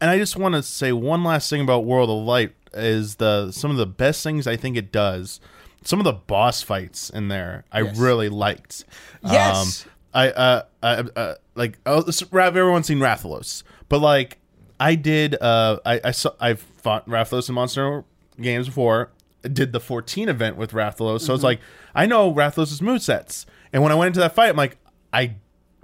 [0.00, 3.50] and I just want to say one last thing about World of Light is the
[3.52, 5.40] some of the best things I think it does.
[5.84, 7.96] Some of the boss fights in there, I Yes.
[7.98, 8.84] really liked.
[9.24, 9.84] Yes.
[9.86, 12.04] Um, I uh, I, uh like oh,
[12.38, 14.38] everyone's seen Rathalos, but like
[14.78, 18.04] I did uh I I saw I've fought Rathalos in Monster
[18.40, 19.10] games before.
[19.44, 21.60] I did the 14 event with Rathalos, so it's like
[21.94, 24.76] I know Rathalos' movesets, and when I went into that fight, I'm like
[25.12, 25.34] I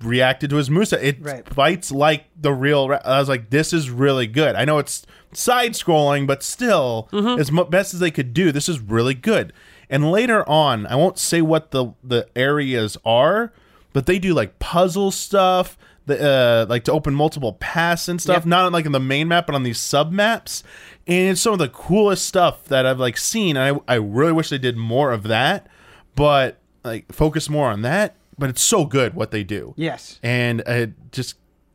[0.02, 1.02] reacted to his moveset.
[1.02, 1.48] It Right.
[1.48, 2.88] fights like the real.
[2.88, 4.54] Ra- I was like, this is really good.
[4.54, 8.68] I know it's side scrolling, but still, as mu- best as they could do, this
[8.68, 9.52] is really good.
[9.90, 13.52] And later on, I won't say what the the areas are,
[13.92, 15.76] but they do like puzzle stuff.
[16.06, 18.46] The, uh, like to open multiple paths and stuff, Yep.
[18.46, 20.62] not like in the main map, but on these sub maps.
[21.06, 23.58] And it's some of the coolest stuff that I've like seen.
[23.58, 25.66] And I, I really wish they did more of that,
[26.14, 28.16] but like focus more on that.
[28.38, 30.18] But it's so good what they do Yes.
[30.22, 31.34] and I just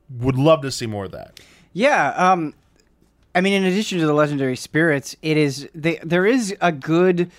[0.10, 1.40] would love to see more of that.
[1.74, 2.10] Yeah.
[2.18, 2.56] Um,
[3.36, 7.30] I mean, in addition to the legendary spirits, it is they, there is a good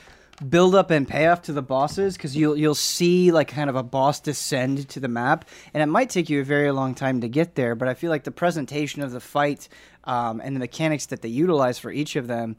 [0.49, 3.83] build up and payoff to the bosses because you'll you'll see like kind of a
[3.83, 7.29] boss descend to the map, and it might take you a very long time to
[7.29, 7.75] get there.
[7.75, 9.69] But I feel like the presentation of the fight
[10.05, 12.57] um, and the mechanics that they utilize for each of them,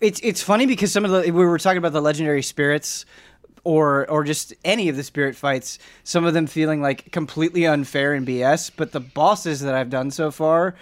[0.00, 3.06] it's it's funny because some of the we were talking about the legendary spirits
[3.64, 8.12] or or just any of the spirit fights, some of them feeling like completely unfair
[8.12, 8.70] and BS.
[8.76, 10.74] But the bosses that I've done so far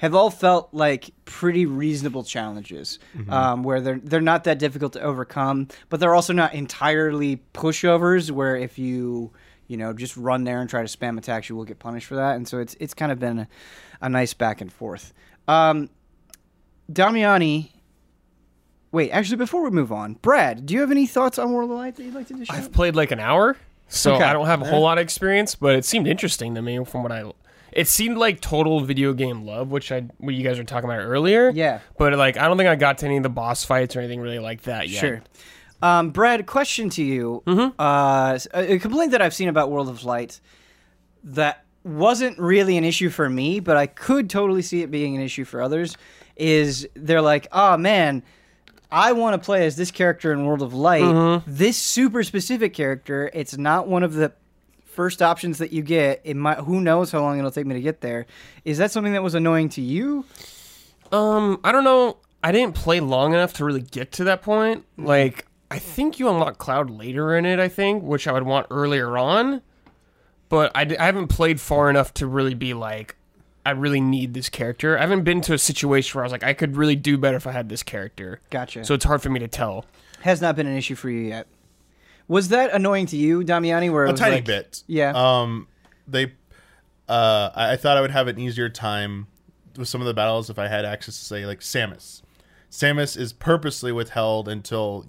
[0.00, 5.00] have all felt like pretty reasonable challenges, um, where they're they're not that difficult to
[5.02, 8.30] overcome, but they're also not entirely pushovers.
[8.30, 9.30] Where if you
[9.66, 12.16] you know just run there and try to spam attacks, you will get punished for
[12.16, 12.36] that.
[12.36, 13.48] And so it's it's kind of been a,
[14.00, 15.12] a nice back and forth.
[15.46, 15.90] Um,
[16.90, 17.70] Damiani.
[18.92, 21.76] Wait, actually, before we move on, Brad, do you have any thoughts on World of
[21.76, 23.56] Light that you'd like to dish I've played like an hour,
[23.88, 24.24] so Okay.
[24.24, 27.02] I don't have a whole lot of experience, but it seemed interesting to me from
[27.04, 27.30] what I.
[27.72, 31.00] It seemed like total video game love, which I what you guys were talking about
[31.00, 31.50] earlier.
[31.50, 31.80] Yeah.
[31.98, 34.20] But like, I don't think I got to any of the boss fights or anything
[34.20, 35.00] really like that yet.
[35.00, 35.22] Sure.
[35.82, 37.42] Um, Brad, question to you.
[37.46, 37.80] Mm-hmm.
[37.80, 40.40] Uh, a, complaint that I've seen about World of Light
[41.24, 45.22] that wasn't really an issue for me, but I could totally see it being an
[45.22, 45.96] issue for others,
[46.36, 48.22] is they're like, oh man,
[48.92, 51.02] I want to play as this character in World of Light.
[51.02, 51.50] Mm-hmm.
[51.50, 54.32] This super specific character, it's not one of the
[54.92, 56.20] first options that you get.
[56.24, 58.26] It might, who knows how long it'll take me to get there.
[58.64, 60.24] Is that something that was annoying to you?
[61.12, 62.18] Um, I don't know.
[62.42, 64.84] I didn't play long enough to really get to that point.
[64.96, 67.58] Like, I think you unlock Cloud later in it.
[67.58, 69.62] I think, which I would want earlier on.
[70.48, 73.16] But I, d- I haven't played far enough to really be like,
[73.64, 74.96] I really need this character.
[74.96, 77.36] I haven't been to a situation where I was like, I could really do better
[77.36, 78.40] if I had this character.
[78.50, 78.84] Gotcha.
[78.84, 79.84] So it's hard for me to tell.
[80.22, 81.46] Has not been an issue for you yet.
[82.30, 83.92] Was that annoying to you, Damiani?
[83.92, 84.84] Where a tiny like- bit.
[84.86, 85.12] Yeah.
[85.16, 85.66] Um,
[86.06, 86.26] they,
[87.08, 89.26] uh, I, I thought I would have an easier time
[89.76, 92.22] with some of the battles if I had access to say like Samus.
[92.70, 95.06] Samus is purposely withheld until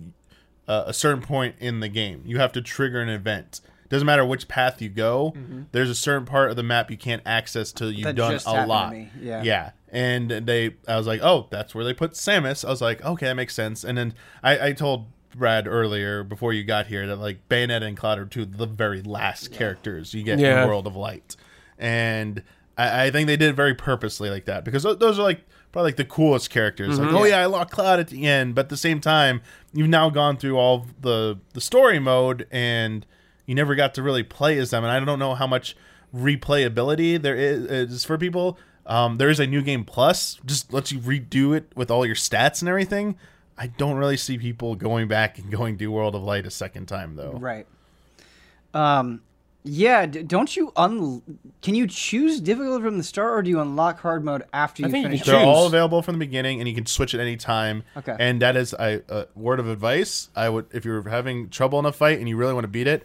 [0.68, 2.24] uh, a certain point in the game.
[2.26, 3.62] You have to trigger an event.
[3.90, 5.36] Doesn't matter which path you go.
[5.74, 8.66] There's a certain part of the map you can't access till you've That done a
[8.66, 8.94] lot.
[8.94, 9.44] me, yeah.
[9.44, 9.72] Yeah.
[9.90, 12.66] And they, I was like, oh, that's where they put Samus.
[12.66, 13.84] I was like, okay, that makes sense.
[13.84, 17.98] And then I, I told Brad earlier before you got here that like Bayonetta and
[17.98, 20.62] Cloud are two of the very last characters you get in Yeah.
[20.62, 21.36] the World of Light,
[21.78, 22.44] and
[22.78, 25.41] I, I think they did it very purposely like that because those are like
[25.72, 27.00] probably like the coolest characters.
[27.00, 29.41] Like, oh yeah, I locked Cloud at the end, but at the same time,
[29.74, 33.06] you've now gone through all the the story mode and
[33.46, 34.84] you never got to really play as them.
[34.84, 35.76] And I don't know how much
[36.13, 38.58] replayability there is, is for people.
[38.86, 42.15] Um, there is a new game plus, just lets you redo it with all your
[42.15, 43.15] stats and everything.
[43.62, 46.88] I don't really see people going back and going do World of Light a second
[46.88, 47.34] time though.
[47.34, 47.67] Right.
[48.74, 49.21] Um,
[49.63, 50.08] yeah.
[50.08, 51.21] D- don't you un?
[51.62, 54.88] Can you choose difficult from the start, or do you unlock hard mode after you
[54.88, 55.21] I think finish?
[55.21, 57.84] can They're all available from the beginning, and you can switch at any time.
[57.95, 58.15] Okay.
[58.19, 60.30] And that is a, a word of advice.
[60.36, 62.88] I would, if you're having trouble in a fight and you really want to beat
[62.88, 63.04] it,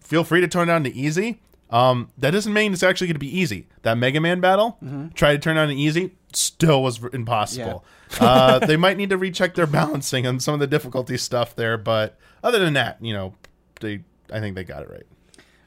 [0.00, 1.42] feel free to turn it down to easy.
[1.68, 3.66] Um, that doesn't mean it's actually going to be easy.
[3.82, 4.78] That Mega Man battle,
[5.12, 7.84] try to turn it on to easy, still was impossible.
[8.20, 11.76] uh, they might need to recheck their balancing on some of the difficulty stuff there,
[11.78, 13.34] but other than that, you know,
[13.80, 14.00] they,
[14.32, 15.06] I think they got it right.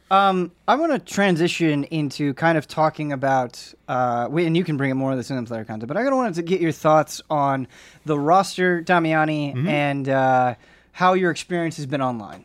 [0.10, 4.92] Um, I want to transition into kind of talking about, uh, and you can bring
[4.92, 6.74] up more of the single player content, but I kind of wanted to get your
[6.74, 7.66] thoughts on
[8.06, 9.68] the roster, Damiani, Mm-hmm.
[9.70, 10.56] and uh,
[10.92, 12.44] how your experience has been online.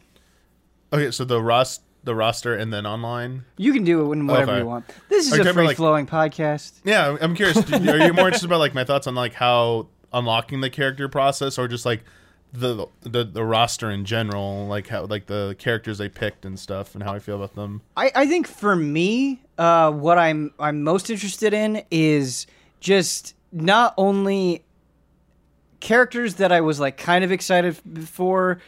[0.92, 3.44] Okay, so the Ross, the roster, and then online.
[3.58, 4.60] You can do it in whatever Okay.
[4.60, 4.86] you want.
[5.10, 6.72] This is Are a free like- flowing podcast.
[6.84, 7.56] Yeah, I'm- curious.
[7.72, 11.58] Are you more interested about like my thoughts on like how unlocking the character process,
[11.58, 12.02] or just like
[12.52, 16.94] the the, the roster in general, like how like the characters they picked and stuff,
[16.94, 17.82] and how I feel about them?
[17.96, 22.46] I, I think for me, uh, what I'm I'm most interested in is
[22.80, 24.64] just not only
[25.80, 27.76] characters that I was like kind of excited
[28.08, 28.58] for,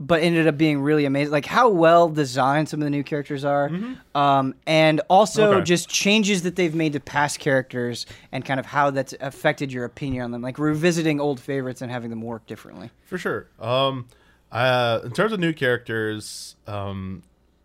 [0.00, 1.30] but ended up being really amazing.
[1.30, 3.70] Like how well designed some of the new characters are,
[4.14, 5.56] um, and also Mm-hmm.
[5.58, 5.64] Okay.
[5.64, 9.84] just changes that they've made to past characters and kind of how that's affected your
[9.84, 10.42] opinion on them.
[10.42, 12.90] Like revisiting old favorites and having them work differently.
[13.04, 13.46] For sure.
[13.60, 14.08] Um,
[14.50, 17.22] uh, in terms of new characters, um,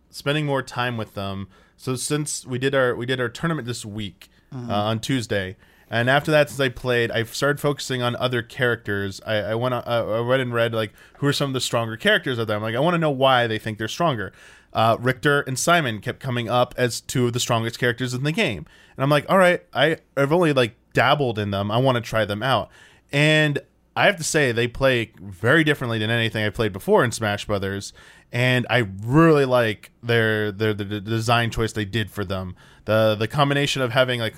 [0.09, 1.47] spending more time with them.
[1.75, 5.57] So since we did our we did our tournament this week uh, on Tuesday,
[5.89, 9.21] and after that, since I played, I started focusing on other characters.
[9.25, 11.95] I, I went, uh, I read and read like who are some of the stronger
[11.95, 12.61] characters of them.
[12.61, 14.33] Like I want to know why they think they're stronger.
[14.73, 18.31] Uh, Richter and Simon kept coming up as two of the strongest characters in the
[18.33, 21.71] game, and I'm like, all right, I I've only like dabbled in them.
[21.71, 22.69] I want to try them out,
[23.11, 23.59] and
[23.95, 27.45] I have to say they play very differently than anything I played before in Smash
[27.45, 27.93] Brothers,
[28.31, 32.55] and I really like their their the, the design choice they did for them.
[32.85, 34.35] The the combination of having like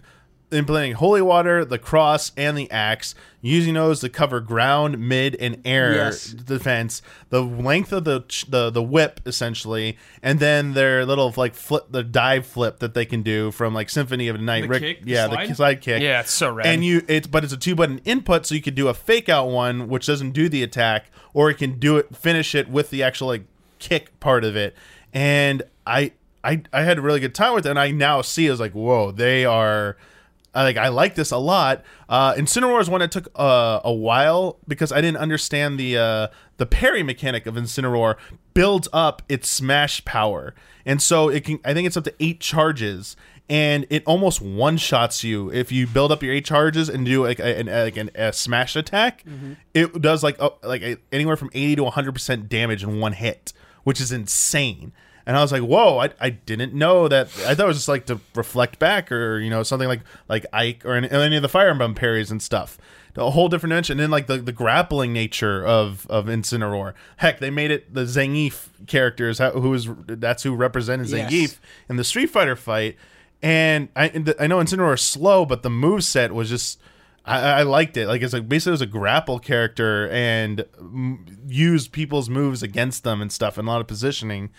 [0.51, 5.61] implementing holy water, the cross, and the axe, using those to cover ground, mid, and
[5.63, 6.25] air Yes.
[6.25, 7.01] defense.
[7.29, 11.85] The length of the ch- the the whip essentially, and then their little like flip,
[11.91, 14.61] the dive flip that they can do from like Symphony of the Night.
[14.63, 15.03] The Rick- kick?
[15.05, 15.49] The yeah, slide?
[15.49, 16.01] the slide kick.
[16.01, 16.65] Yeah, it's so rad.
[16.67, 19.29] And you it's but it's a two button input, so you could do a fake
[19.29, 22.89] out one which doesn't do the attack, or it can do it finish it with
[22.89, 23.43] the actual like
[23.77, 24.75] kick part of it.
[25.13, 26.11] And I
[26.43, 28.73] I I had a really good time with it, and I now see as like
[28.73, 29.95] whoa, they are.
[30.53, 31.83] I like I like this a lot.
[32.07, 36.27] Uh, Incineroar is one that took uh, a while because I didn't understand the uh,
[36.57, 38.15] the parry mechanic of Incineroar
[38.53, 41.59] builds up its smash power, and so it can.
[41.63, 43.15] I think it's up to eight charges,
[43.47, 47.23] and it almost one shots you if you build up your eight charges and do
[47.23, 49.23] like a, an, like an, a smash attack.
[49.75, 52.99] It does like uh, like a, anywhere from eighty to one hundred percent damage in
[52.99, 54.93] one hit, which is insane.
[55.29, 55.99] And I was like, "Whoa!
[55.99, 57.27] I, I didn't know that.
[57.45, 60.43] I thought it was just like to reflect back, or you know, something like like
[60.51, 62.79] Ike or any, any of the Fire Emblem parries and stuff.
[63.15, 63.93] A whole different dimension.
[63.93, 66.95] And then like the, the grappling nature of of Incineroar.
[67.17, 71.31] Heck, they made it the Zangief characters who is that's who represented Yes.
[71.31, 71.57] Zangief
[71.89, 72.95] in the Street Fighter fight.
[73.43, 74.05] And I
[74.39, 76.79] I know Incineroar is slow, but the move set was just
[77.23, 78.07] I, I liked it.
[78.07, 83.03] Like it's like basically it was a grapple character and mm, used people's moves against
[83.03, 84.49] them and stuff and a lot of positioning.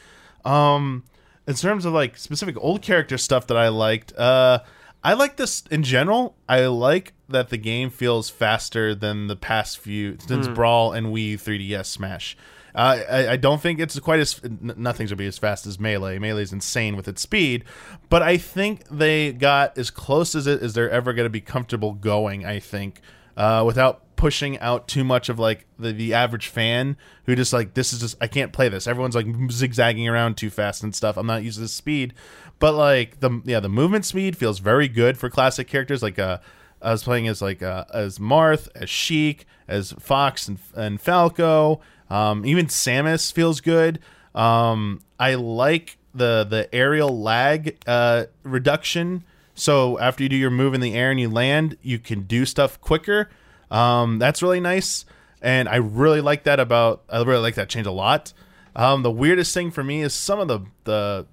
[0.44, 1.04] Um,
[1.46, 4.60] in terms of like specific old character stuff that I liked, uh,
[5.02, 6.36] I like this in general.
[6.48, 11.34] I like that the game feels faster than the past few since Brawl and Wii
[11.34, 12.36] 3DS Smash.
[12.74, 15.80] Uh, I, I don't think it's quite as n- nothing's gonna be as fast as
[15.80, 16.18] Melee.
[16.18, 17.64] Melee is insane with its speed,
[18.08, 21.94] but I think they got as close as it as they're ever gonna be comfortable
[21.94, 22.44] going.
[22.44, 23.00] I think
[23.36, 27.72] uh, without pushing out too much of like the, the average fan who just like
[27.72, 28.86] this is just I can't play this.
[28.86, 31.16] Everyone's like zigzagging around too fast and stuff.
[31.16, 32.12] I'm not used to this speed,
[32.58, 36.02] but like the yeah the movement speed feels very good for classic characters.
[36.02, 36.36] Like uh,
[36.82, 41.80] I was playing as like uh, as Marth, as Sheik, as Fox and and Falco.
[42.10, 44.00] Um, even Samus feels good.
[44.34, 49.24] Um, I like the the aerial lag uh, reduction.
[49.54, 52.44] So after you do your move in the air and you land, you can do
[52.44, 53.30] stuff quicker.
[53.70, 55.04] Um, that's really nice,
[55.40, 57.02] and I really like that about.
[57.08, 58.32] I really like that change a lot.
[58.74, 61.26] Um, the weirdest thing for me is some of the the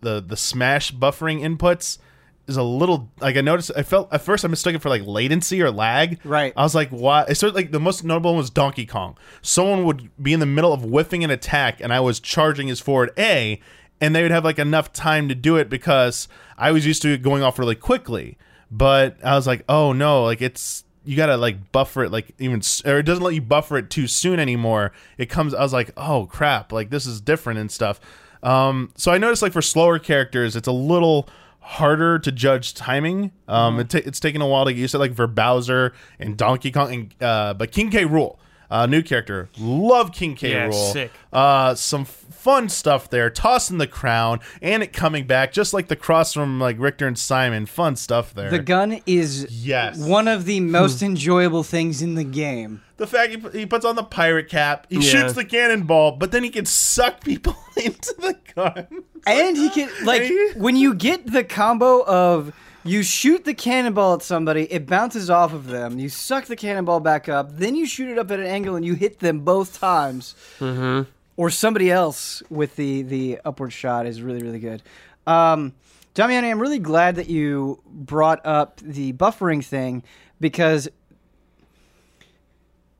[0.00, 1.98] the the smash buffering inputs
[2.46, 3.70] is a little like I noticed.
[3.76, 6.20] I felt at first I mistook it for like latency or lag.
[6.24, 6.52] Right.
[6.56, 7.24] I was like, why?
[7.28, 9.16] It started like the most notable one was Donkey Kong.
[9.42, 12.80] Someone would be in the middle of whiffing an attack, and I was charging his
[12.80, 13.60] forward A,
[14.00, 16.28] and they would have like enough time to do it because
[16.58, 18.36] I was used to it going off really quickly.
[18.70, 22.60] But I was like, oh no, like it's you gotta like buffer it like even
[22.84, 24.92] or it doesn't let you buffer it too soon anymore.
[25.18, 25.54] It comes.
[25.54, 28.00] I was like, oh crap, like this is different and stuff.
[28.42, 31.28] Um, so I noticed like for slower characters, it's a little
[31.60, 33.32] harder to judge timing.
[33.48, 36.36] Um, it ta- it's taken a while to get used to like for Bowser and
[36.36, 38.04] Donkey Kong, and, uh, but King K.
[38.04, 38.36] Rool.
[38.70, 40.50] Uh, new character, love King K.
[40.52, 40.92] Yeah, Rool.
[40.92, 41.12] sick.
[41.32, 45.88] Uh, some f- fun stuff there, tossing the crown and it coming back, just like
[45.88, 47.66] the cross from like Richter and Simon.
[47.66, 48.50] Fun stuff there.
[48.50, 49.98] The gun is Yes.
[49.98, 52.80] one of the most enjoyable things in the game.
[52.96, 55.00] the fact he, pu- he puts on the pirate cap, he Yeah.
[55.02, 58.86] shoots the cannonball, but then he can suck people into the gun.
[59.26, 60.52] And he can like Hey.
[60.56, 62.52] when you get the combo of
[62.84, 65.98] you shoot the cannonball at somebody, it bounces off of them.
[65.98, 68.84] You suck the cannonball back up, then you shoot it up at an angle and
[68.84, 70.34] you hit them both times.
[70.58, 71.10] Mm-hmm.
[71.36, 74.82] Or somebody else with the the upward shot is really really good.
[75.26, 75.74] Um,
[76.14, 80.04] Damiani, I'm really glad that you brought up the buffering thing
[80.38, 80.88] because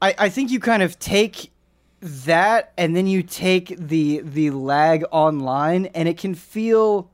[0.02, 1.52] I, I think you kind of take
[2.00, 7.10] that and then you take the the lag online and it can feel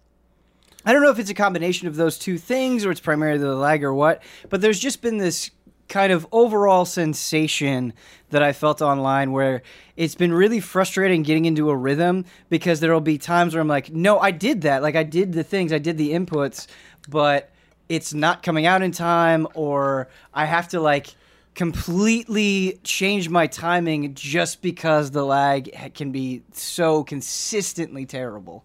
[0.85, 3.55] I don't know if it's a combination of those two things or it's primarily the
[3.55, 5.51] lag or what, but there's just been this
[5.89, 7.93] kind of overall sensation
[8.31, 9.63] that I felt online where
[9.97, 13.93] it's been really frustrating getting into a rhythm because there'll be times where I'm like,
[13.93, 14.83] no, I did that.
[14.83, 16.67] Like I did the things, I did the inputs,
[17.09, 17.51] but
[17.89, 21.15] it's not coming out in time or I have to like
[21.55, 28.65] completely change my timing just because the lag can be so consistently terrible.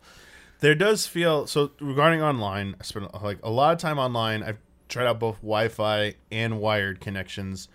[0.59, 2.75] There does feel so regarding online.
[2.79, 4.43] I spent like a lot of time online.
[4.43, 7.67] I've tried out both Wi-Fi and wired connections.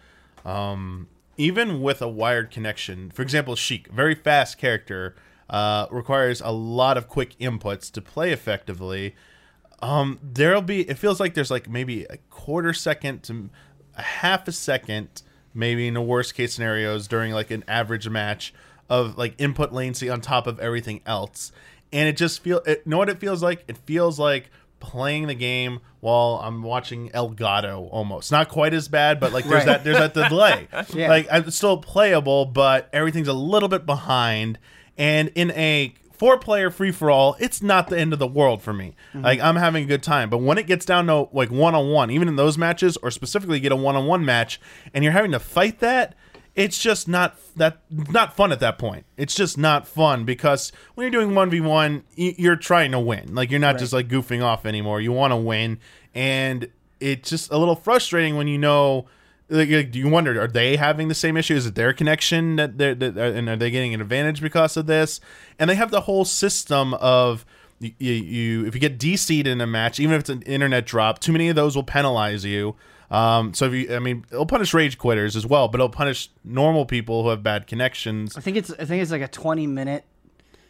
[0.44, 5.14] Um, even with a wired connection, for example, Sheik, very fast character,
[5.48, 9.14] uh, requires a lot of quick inputs to play effectively.
[9.82, 10.88] Um, there'll be.
[10.88, 13.50] It feels like there's like maybe a quarter second to
[13.96, 15.22] a half a second,
[15.54, 18.54] maybe in the worst case scenarios during like an average match
[18.88, 21.52] of like input latency on top of everything else,
[21.92, 22.58] and it just feel.
[22.66, 23.64] It, know what it feels like?
[23.68, 24.50] It feels like
[24.80, 28.32] playing the game while I'm watching Elgato almost.
[28.32, 29.66] Not quite as bad, but like there's Right.
[29.66, 30.68] that there's that delay.
[30.94, 31.08] Yeah.
[31.08, 34.58] Like it's still playable, but everything's a little bit behind.
[34.96, 38.62] And in a four player free for all, it's not the end of the world
[38.62, 38.94] for me.
[39.10, 39.22] Mm-hmm.
[39.22, 40.30] Like I'm having a good time.
[40.30, 43.10] But when it gets down to like one on one, even in those matches, or
[43.10, 44.60] specifically get a one on one match,
[44.94, 46.14] and you're having to fight that,
[46.54, 49.06] it's just not that not fun at that point.
[49.16, 53.34] It's just not fun because when you're doing one v one, you're trying to win.
[53.34, 55.00] Like you're not just like goofing off anymore.
[55.00, 55.78] You want to win,
[56.14, 59.06] and it's just a little frustrating when you know.
[59.52, 61.56] Like, you wonder are they having the same issue?
[61.56, 64.86] Is it their connection that they're that, and are they getting an advantage because of
[64.86, 65.20] this?
[65.58, 67.44] And they have the whole system of
[67.80, 71.18] you, you if you get DC'd in a match, even if it's an internet drop,
[71.18, 72.76] too many of those will penalize you.
[73.10, 76.30] Um, so if you, I mean, it'll punish rage quitters as well, but it'll punish
[76.44, 78.36] normal people who have bad connections.
[78.36, 80.04] I think it's I think it's like a 20 minute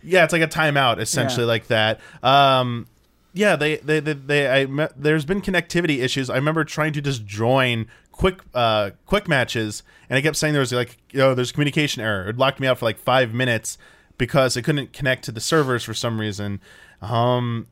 [0.02, 1.48] Yeah, it's like a timeout essentially Yeah.
[1.48, 2.00] like that.
[2.22, 2.86] Um,
[3.34, 6.30] yeah, they they they, they I me- there's been connectivity issues.
[6.30, 10.60] I remember trying to just join quick uh quick matches, and I kept saying there
[10.60, 12.28] was like you know there's communication error.
[12.30, 13.76] It locked me out for like five minutes
[14.18, 16.60] because it couldn't connect to the servers for some reason.
[17.02, 17.66] Um,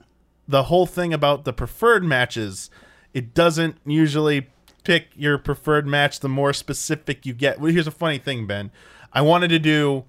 [0.47, 2.71] the whole thing about the preferred matches,
[3.13, 4.49] it doesn't usually
[4.89, 7.61] pick your preferred match the more specific you get.
[7.61, 8.71] Well, here's a funny thing, Ben.
[9.13, 10.05] I wanted to do,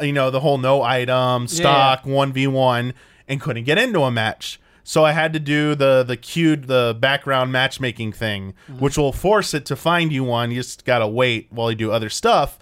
[0.00, 2.94] you know, the whole no item stock one v one,
[3.28, 4.58] and couldn't get into a match.
[4.84, 9.52] So I had to do the the queued the background matchmaking thing, which will force
[9.52, 10.50] it to find you one.
[10.50, 12.58] You just gotta wait while you do other stuff.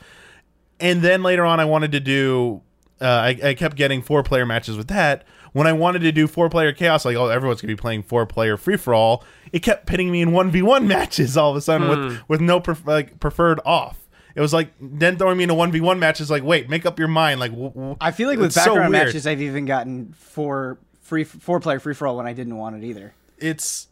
[0.81, 2.63] And then later on, I wanted to do.
[3.01, 5.25] Uh, I, I kept getting four player matches with that.
[5.53, 8.27] When I wanted to do four player chaos, like oh everyone's gonna be playing four
[8.27, 11.57] player free for all, it kept pitting me in one v one matches all of
[11.57, 12.25] a sudden with hmm.
[12.29, 14.09] with no pref- like preferred off.
[14.35, 16.69] It was like then throwing me in a one v one match is like wait
[16.69, 19.27] make up your mind like w- w- I feel like with it's so background matches,
[19.27, 22.87] I've even gotten four free four player free for all when I didn't want it
[22.87, 23.15] either.
[23.39, 23.89] it's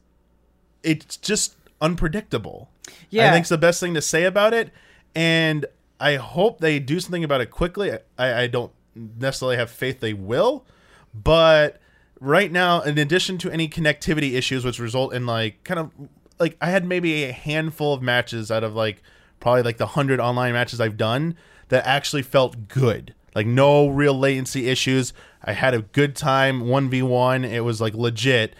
[0.82, 2.70] it's just unpredictable.
[3.10, 3.28] Yeah.
[3.28, 4.70] I think's the best thing to say about it,
[5.14, 5.66] and
[6.00, 7.92] I hope they do something about it quickly.
[8.18, 10.64] I, I don't necessarily have faith they will,
[11.14, 11.80] but
[12.20, 15.90] right now, in addition to any connectivity issues, which result in like kind of
[16.38, 19.02] like I had maybe a handful of matches out of like
[19.40, 21.36] probably like the hundred online matches I've done
[21.68, 23.14] that actually felt good.
[23.34, 25.12] Like no real latency issues.
[25.44, 27.44] I had a good time, one v one.
[27.44, 28.54] It was like legit,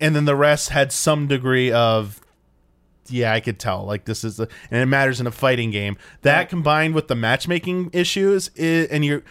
[0.00, 2.20] and then the rest had some degree of
[3.10, 3.84] yeah, I could tell.
[3.84, 5.96] Like this is, a, and it matters in a fighting game.
[6.22, 9.22] That combined with the matchmaking issues, is, and you're,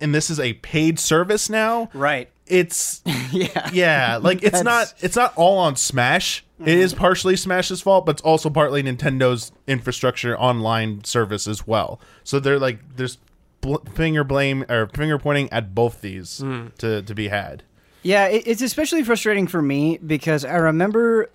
[0.00, 1.90] and this is a paid service now.
[1.92, 2.30] Right.
[2.46, 3.02] It's
[3.32, 3.70] Yeah.
[3.72, 6.44] yeah, like it's not, it's not all on Smash.
[6.58, 7.00] It is mm-hmm.
[7.00, 12.00] partially Smash's fault, but it's also partly Nintendo's infrastructure online service as well.
[12.24, 13.18] So they're like, there's
[13.60, 16.74] bl- finger blame or finger pointing at both these mm.
[16.76, 17.62] to to be had.
[18.02, 21.28] Yeah, it's especially frustrating for me because I remember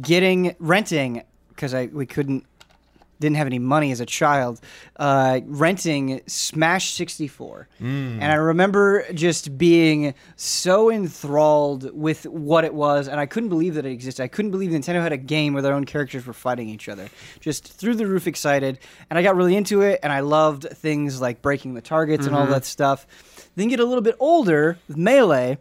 [0.00, 2.44] getting renting because I we couldn't
[3.20, 4.60] didn't have any money as a child
[4.96, 13.06] uh, renting Smash 64 and I remember just being so enthralled with what it was
[13.08, 14.22] and I couldn't believe that it existed.
[14.22, 17.08] I couldn't believe Nintendo had a game where their own characters were fighting each other.
[17.40, 18.78] Just through the roof excited
[19.08, 22.34] and I got really into it and I loved things like breaking the targets and
[22.34, 23.06] all that stuff.
[23.56, 25.58] Then get a little bit older with Melee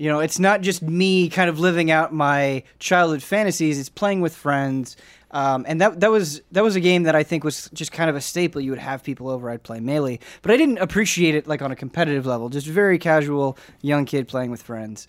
[0.00, 3.78] you know, it's not just me kind of living out my childhood fantasies.
[3.78, 4.96] It's playing with friends,
[5.30, 8.08] um, and that that was that was a game that I think was just kind
[8.08, 8.62] of a staple.
[8.62, 11.70] You would have people over, I'd play melee, but I didn't appreciate it like on
[11.70, 12.48] a competitive level.
[12.48, 15.06] Just very casual, young kid playing with friends.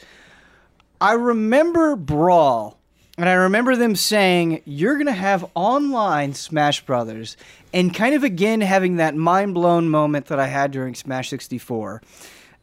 [1.00, 2.78] I remember Brawl,
[3.18, 7.38] and I remember them saying, You're to have online Smash Brothers,
[7.74, 12.02] and kind of again having that mind blown moment that I had during Smash 64.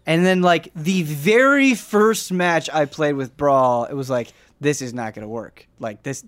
[0.08, 4.82] And then, like, the very first match I played with Brawl, it was like, This
[4.82, 5.68] is not going to work.
[5.78, 6.24] Like, this,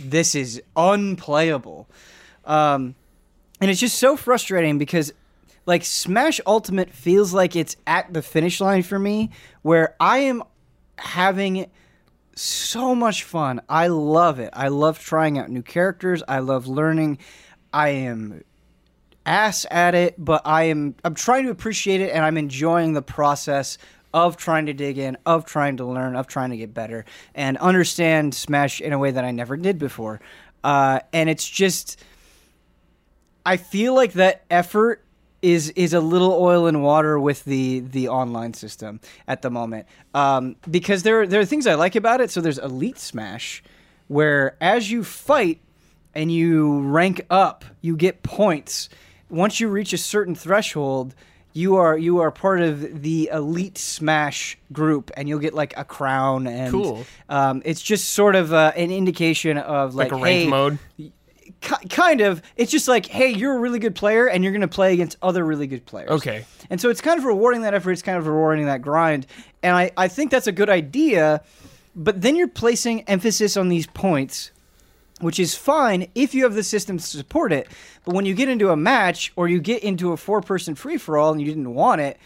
[0.00, 1.88] this is unplayable.
[2.44, 2.96] Um,
[3.60, 5.12] and it's just so frustrating because
[5.66, 10.42] like Smash Ultimate feels like it's at the finish line for me where I am
[10.96, 11.66] having
[12.34, 13.60] so much fun.
[13.68, 14.48] I love it.
[14.54, 16.22] I love trying out new characters.
[16.26, 17.18] I love learning.
[17.70, 18.42] I am
[19.28, 23.02] ass at it, but I am I'm trying to appreciate it and I'm enjoying the
[23.02, 23.78] process
[24.14, 27.04] of trying to dig in, of trying to learn, of trying to get better
[27.34, 30.20] and understand Smash in a way that I never did before.
[30.64, 32.02] Uh, and it's just
[33.44, 35.04] I feel like that effort
[35.42, 39.86] is is a little oil and water with the the online system at the moment
[40.14, 42.30] um, because there there are things I like about it.
[42.30, 43.62] So there's Elite Smash,
[44.08, 45.60] where as you fight
[46.14, 48.88] and you rank up, you get points.
[49.30, 51.14] Once you reach a certain threshold,
[51.52, 55.84] you are you are part of the Elite Smash group, and you'll get like a
[55.84, 57.04] crown and Cool.
[57.28, 60.78] Um, it's just sort of uh, an indication of like, Like a ranked hey, mode.
[61.60, 64.60] ki- kind of it's just like hey you're a really good player and you're going
[64.60, 66.44] to play against other really good players Okay.
[66.70, 69.26] and so it's kind of rewarding that effort it's kind of rewarding that grind
[69.62, 71.42] and i, I think that's a good idea
[71.96, 74.52] but then you're placing emphasis on these points
[75.20, 77.68] which is fine if you have the systems to support it
[78.04, 80.96] but when you get into a match or you get into a four person free
[80.96, 82.18] for all and you didn't want it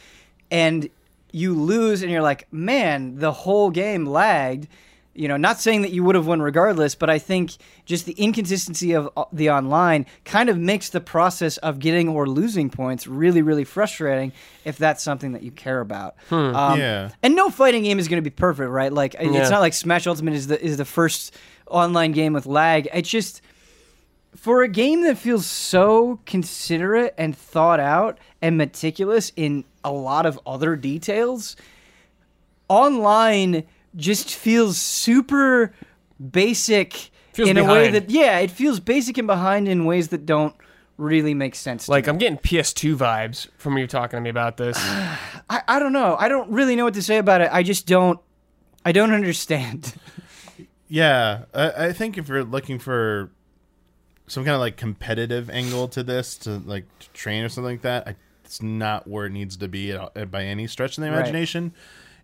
[0.51, 0.88] and
[1.32, 4.68] you lose and you're like man the whole game lagged
[5.14, 7.52] you know not saying that you would have won regardless but i think
[7.84, 12.26] just the inconsistency of uh, the online kind of makes the process of getting or
[12.26, 14.32] losing points really really frustrating
[14.64, 17.10] if that's something that you care about um, Yeah.
[17.22, 19.32] and no fighting game is going to be perfect right like Yeah.
[19.34, 21.34] it's not like smash ultimate is the is the first
[21.66, 23.42] online game with lag it's just
[24.34, 30.24] for a game that feels so considerate and thought out and meticulous in a lot
[30.24, 31.54] of other details,
[32.68, 33.64] online
[33.97, 35.72] just feels super
[36.30, 40.26] basic Feels in a way that yeah, it feels basic and behind in ways that
[40.26, 40.55] don't
[40.99, 41.88] really make sense.
[41.88, 42.20] Like to I'm me.
[42.20, 44.76] getting PS2 vibes from you talking to me about this.
[44.80, 46.16] I, I don't know.
[46.18, 47.49] I don't really know what to say about it.
[47.53, 48.20] I just don't.
[48.84, 49.95] I don't understand.
[50.88, 53.30] Yeah, I, I think if you're looking for
[54.26, 57.80] some kind of like competitive angle to this, to like to train or something like
[57.80, 61.05] that, I, it's not where it needs to be at, all- by any stretch of
[61.05, 61.24] the Right.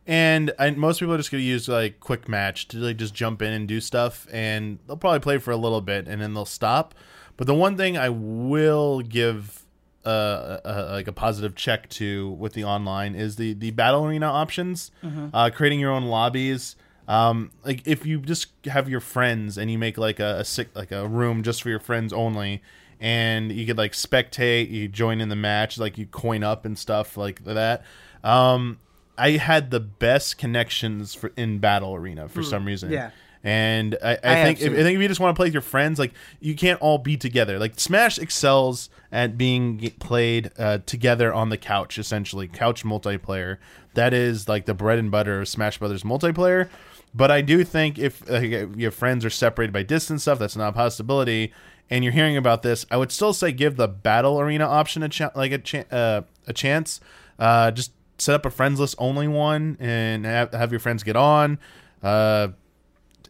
[0.08, 3.12] And I, most people are just going to use like quick match to like just
[3.14, 6.32] jump in and do stuff, and they'll probably play for a little bit and then
[6.32, 6.94] they'll stop.
[7.36, 9.66] But the one thing I will give
[10.06, 14.26] uh, a, like a positive check to with the online is the the battle arena
[14.26, 14.90] options,
[15.34, 16.74] uh, creating your own lobbies.
[17.06, 20.68] Um, like if you just have your friends and you make like a, a sick
[20.74, 22.62] like a room just for your friends only,
[22.98, 26.78] and you could like spectate, you join in the match, like you coin up and
[26.78, 27.84] stuff like that.
[28.24, 28.78] Um,
[29.18, 32.90] I had the best connections for in battle arena for some reason.
[32.90, 33.10] Yeah.
[33.44, 34.72] And I, I, I think if.
[34.72, 36.98] I think if you just want to play with your friends, like you can't all
[36.98, 37.58] be together.
[37.58, 43.58] Like Smash excels at being played uh, together on the couch, essentially couch multiplayer.
[43.94, 46.68] That is like the bread and butter of Smash Brothers multiplayer.
[47.14, 50.70] But I do think if uh, your friends are separated by distance stuff, that's not
[50.70, 51.52] a possibility.
[51.90, 55.32] And you're hearing about this, I would still say give the battle arena option a
[55.34, 57.00] like a uh, a chance.
[57.38, 61.16] Uh, just set up a friends list only one and have, have your friends get
[61.16, 61.58] on.
[62.02, 62.48] Uh,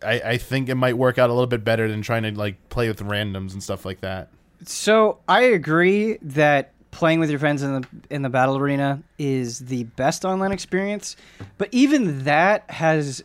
[0.03, 2.69] I, I think it might work out a little bit better than trying to like
[2.69, 4.29] play with randoms and stuff like that.
[4.65, 9.61] So I agree that playing with your friends in the in the battle arena is
[9.61, 11.17] the best online experience,
[11.57, 13.23] but even that has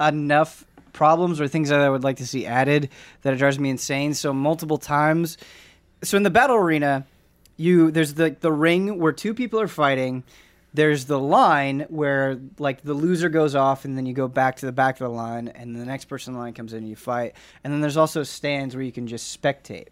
[0.00, 2.90] enough problems or things that I would like to see added
[3.22, 4.14] that it drives me insane.
[4.14, 5.38] So multiple times,
[6.02, 7.06] so in the battle arena,
[7.56, 10.24] you there's the the ring where two people are fighting.
[10.74, 14.66] There's the line where like the loser goes off and then you go back to
[14.66, 16.96] the back of the line and the next person in line comes in and you
[16.96, 17.34] fight.
[17.62, 19.88] And then there's also stands where you can just spectate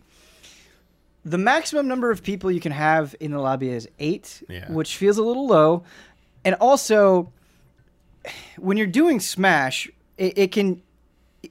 [1.24, 4.72] the maximum number of people you can have in the lobby is eight, Yeah.
[4.72, 5.84] which feels a little low.
[6.46, 7.30] And also,
[8.56, 10.80] when you're doing Smash, it, it can,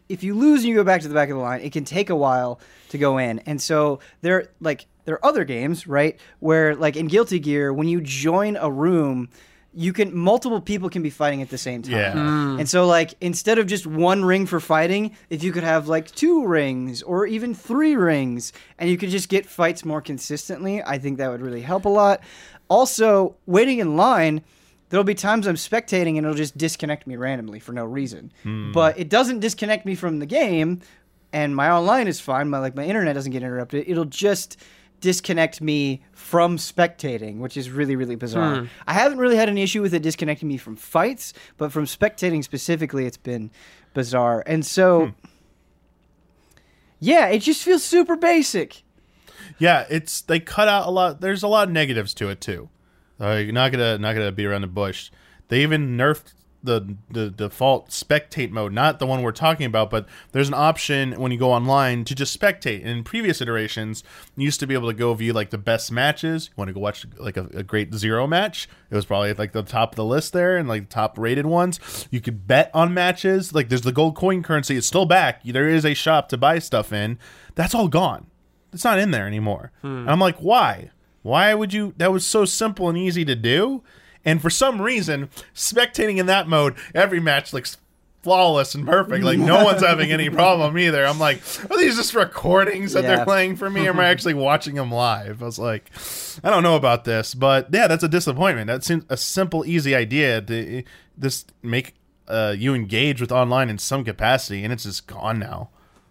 [0.07, 1.85] if you lose and you go back to the back of the line, it can
[1.85, 2.59] take a while
[2.89, 3.39] to go in.
[3.39, 7.87] And so there, like, there are other games, right, where like in Guilty Gear, when
[7.87, 9.29] you join a room.
[9.71, 11.91] You can multiple people can be fighting at the same time.
[11.91, 12.13] Yeah.
[12.13, 12.57] Hmm.
[12.59, 16.09] And so, like, instead of just one ring for fighting, if you could have like
[16.09, 20.97] two rings or even three rings, and you could just get fights more consistently, I
[20.97, 22.21] think that would really help a lot.
[22.67, 24.41] Also, waiting in line,
[24.89, 28.31] there'll be times I'm spectating and it'll just disconnect me randomly for no reason.
[28.41, 28.71] Hmm.
[28.71, 30.81] But it doesn't disconnect me from the game,
[31.31, 32.49] and my online is fine.
[32.49, 33.85] My like my internet doesn't get interrupted.
[33.87, 34.57] It'll just
[35.01, 38.67] disconnect me from spectating, which is really really bizarre.
[38.87, 42.43] I haven't really had an issue with it disconnecting me from fights, but from spectating
[42.43, 43.51] specifically, it's been
[43.93, 44.43] bizarre.
[44.45, 45.13] And so,
[46.99, 48.83] yeah, it just feels super basic.
[49.57, 51.21] Yeah, it's they cut out a lot.
[51.21, 52.69] There's a lot of negatives to it too.
[53.19, 55.11] Uh, you're not gonna not gonna be around the bush.
[55.49, 56.33] They even nerfed
[56.63, 61.13] the the default spectate mode, not the one we're talking about, but there's an option
[61.13, 62.79] when you go online to just spectate.
[62.81, 64.03] And in previous iterations,
[64.35, 66.47] you used to be able to go view like the best matches.
[66.47, 68.67] You want to go watch like a, a great zero match?
[68.89, 71.45] It was probably like the top of the list there and like the top rated
[71.45, 72.07] ones.
[72.11, 73.53] You could bet on matches.
[73.53, 74.75] Like there's the gold coin currency.
[74.75, 75.43] It's still back.
[75.43, 77.17] There is a shop to buy stuff in.
[77.55, 78.27] That's all gone.
[78.73, 79.71] It's not in there anymore.
[79.81, 79.99] Hmm.
[79.99, 80.91] And I'm like, why?
[81.21, 81.93] Why would you?
[81.97, 83.83] That was so simple and easy to do.
[84.25, 87.77] And for some reason, spectating in that mode, every match looks
[88.21, 89.23] flawless and perfect.
[89.23, 91.05] Like no one's having any problem either.
[91.05, 91.37] I'm like,
[91.71, 93.15] are these just recordings that Yeah.
[93.15, 93.87] they're playing for me?
[93.87, 95.41] Or am I actually watching them live?
[95.41, 95.89] I was like,
[96.43, 98.67] I don't know about this, but yeah, that's a disappointment.
[98.67, 100.83] That seems a simple, easy idea to
[101.17, 101.95] just make
[102.27, 105.69] uh, you engage with online in some capacity, and it's just gone now.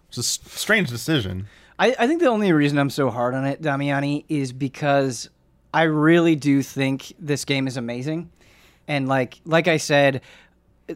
[0.09, 1.47] It's a strange decision.
[1.77, 5.29] I, I think the only reason I'm so hard on it, Damiani, is because
[5.73, 8.31] I really do think this game is amazing,
[8.87, 10.21] and like like I said,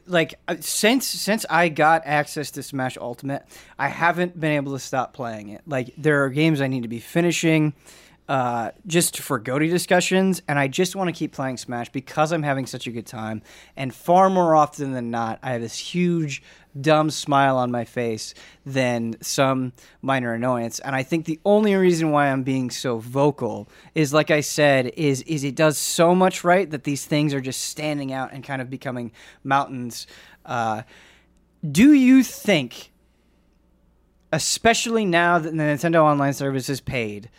[0.07, 3.43] like uh, since since I got access to Smash Ultimate,
[3.78, 5.61] I haven't been able to stop playing it.
[5.67, 7.74] Like there are games I need to be finishing.
[8.30, 12.43] Uh, just for GOTY discussions, and I just want to keep playing Smash because I'm
[12.43, 13.41] having such a good time.
[13.76, 16.41] And far more often than not, I have this huge,
[16.80, 18.34] dumb smile on my face
[18.65, 20.80] than some minor annoyance.
[20.80, 24.88] And I think the only reason why I'm being so vocal is, like I said,
[24.95, 28.41] is is it does so much right that these things are just standing out and
[28.41, 29.11] kind of becoming
[29.43, 30.07] mountains.
[30.45, 30.84] Uh,
[31.69, 32.93] do you think
[34.34, 37.30] especially now that the Nintendo Online service is paid,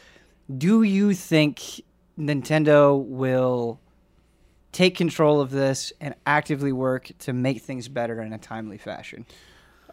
[0.55, 1.82] do you think
[2.18, 3.80] Nintendo will
[4.72, 9.24] take control of this and actively work to make things better in a timely fashion?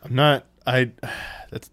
[0.04, 0.46] I'm not.
[0.66, 0.92] I.
[1.52, 1.70] That's.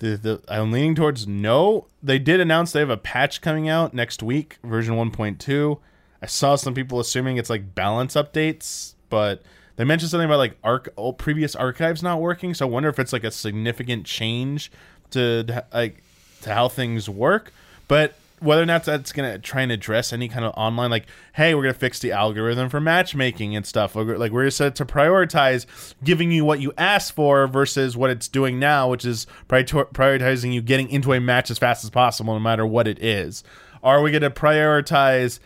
[0.00, 1.86] The, the, I'm leaning towards no.
[2.02, 5.78] They did announce they have a patch coming out next week, version 1.2.
[6.20, 9.42] I saw some people assuming it's like balance updates, but
[9.76, 12.54] they mentioned something about like arc old oh, previous archives not working.
[12.54, 14.72] So I wonder if it's like a significant change
[15.10, 16.02] to like
[16.42, 17.52] to how things work.
[17.88, 21.06] But whether or not that's going to try and address any kind of online, like,
[21.34, 23.94] hey, we're going to fix the algorithm for matchmaking and stuff.
[23.96, 25.64] Like, we're set to prioritize
[26.02, 30.60] giving you what you asked for versus what it's doing now, which is prioritizing you
[30.60, 33.44] getting into a match as fast as possible, no matter what it is.
[33.82, 35.38] Are we going to prioritize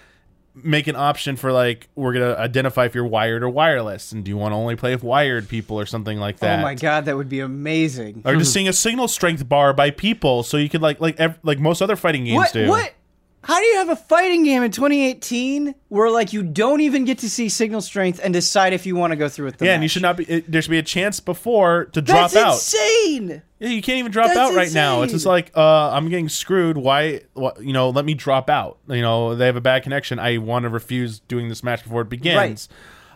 [0.62, 4.30] make an option for like we're gonna identify if you're wired or wireless, and do
[4.30, 6.60] you want to only play with wired people or something like that?
[6.60, 8.22] Oh my god, that would be amazing.
[8.24, 8.54] Or just hmm.
[8.54, 11.82] seeing a signal strength bar by people, so you could like like ev- like most
[11.82, 12.52] other fighting games What?
[12.52, 12.68] do.
[12.68, 12.92] What?
[13.42, 17.18] How do you have a fighting game in 2018 where like you don't even get
[17.18, 19.74] to see signal strength and decide if you want to go through with the Yeah,
[19.74, 20.24] and you should not be.
[20.24, 22.54] It, there should be a chance before to drop That's out.
[22.54, 23.42] insane.
[23.58, 25.02] Yeah, you can't even drop That's out right now.
[25.02, 26.76] It's just like, uh, I'm getting screwed.
[26.76, 27.22] Why?
[27.34, 28.78] What, you know, let me drop out.
[28.88, 30.18] You know, they have a bad connection.
[30.18, 32.68] I want to refuse doing this match before it begins.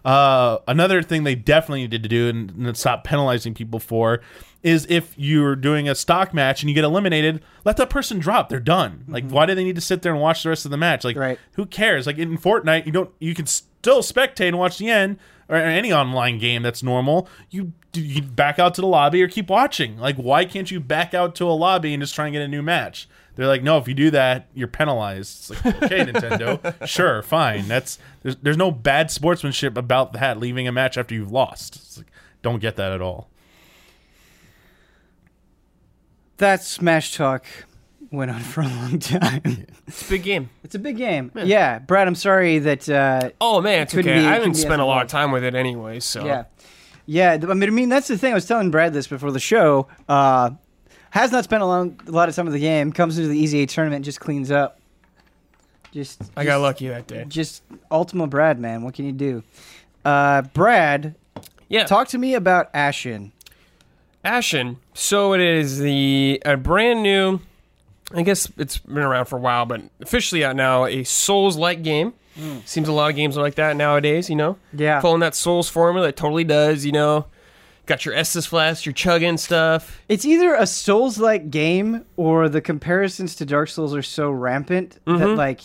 [0.05, 4.21] Uh, another thing they definitely needed to do and, and stop penalizing people for
[4.63, 8.49] is if you're doing a stock match and you get eliminated, let that person drop.
[8.49, 9.05] They're done.
[9.09, 9.35] Like, mm-hmm.
[9.35, 11.05] why do they need to sit there and watch the rest of the match?
[11.05, 11.39] Like, Right.
[11.55, 12.07] who cares?
[12.07, 13.11] Like in Fortnite, you don't.
[13.19, 17.29] You can still spectate and watch the end, or any online game that's normal.
[17.51, 19.99] You you back out to the lobby or keep watching.
[19.99, 22.49] Like, why can't you back out to a lobby and just try and get a
[22.49, 23.09] new match?
[23.35, 25.51] They're like, no, if you do that, you're penalized.
[25.53, 27.67] It's like, okay, Nintendo, sure, fine.
[27.67, 30.39] That's there's there's no bad sportsmanship about that.
[30.39, 31.77] Leaving a match after you've lost.
[31.77, 32.09] It's like,
[32.43, 33.29] don't get that at all.
[36.43, 37.47] That Smash Talk
[38.11, 39.67] went on for a long time.
[39.87, 40.51] It's a big game.
[40.65, 41.31] it's a big game.
[41.37, 41.79] Yeah.
[41.79, 42.89] Brad, I'm sorry that.
[42.89, 44.21] Uh, Oh man, it's Couldn't okay.
[44.23, 46.45] be- I haven't spent a lot of time with it anyway, so Yeah.
[47.07, 48.33] Yeah, I mean, I mean that's the thing.
[48.33, 49.87] I was telling Brad this before the show.
[50.09, 50.51] Uh,
[51.11, 52.93] has not spent a, long, a lot of time with the game.
[52.93, 54.79] Comes into the Easy A tournament, just cleans up.
[55.93, 57.25] Just, I got lucky that day.
[57.29, 58.83] just Ultima Brad, man.
[58.83, 59.43] What can you do?
[60.05, 61.15] Uh, Brad,
[61.69, 63.31] Yeah, talk to me about Ashen.
[64.25, 64.79] Ashen.
[64.95, 67.41] So it is the a brand new.
[68.15, 70.85] I guess it's been around for a while, but officially out now.
[70.85, 72.13] A Souls-like game.
[72.65, 74.29] Seems a lot of games are like that nowadays.
[74.31, 75.01] You know, Yeah.
[75.01, 76.09] following that Souls formula.
[76.09, 76.85] It totally does.
[76.85, 77.27] You know,
[77.87, 80.01] got your Estus flask, your chugging stuff.
[80.09, 85.13] It's either a Souls-like game or the comparisons to Dark Souls are so rampant that
[85.13, 85.37] Mhm.
[85.37, 85.61] like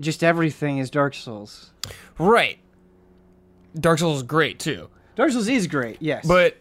[0.00, 1.70] just everything is Dark Souls.
[2.18, 2.58] Right.
[3.78, 6.26] Dark Souls is great too, Dark Souls is great, yes.
[6.26, 6.56] but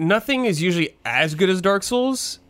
[0.00, 2.40] nothing is usually as good as Dark Souls.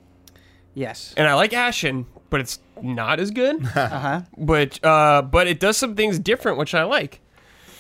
[0.75, 1.13] yes.
[1.17, 3.67] And I like Ashen, but it's not as good.
[3.77, 4.23] Uh-huh.
[4.39, 7.21] but uh, but it does some things different, which I like.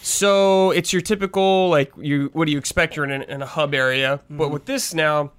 [0.02, 2.30] So it's your typical like you.
[2.32, 2.96] What do you expect?
[2.96, 5.32] You're in, an, in a hub area, but with this now,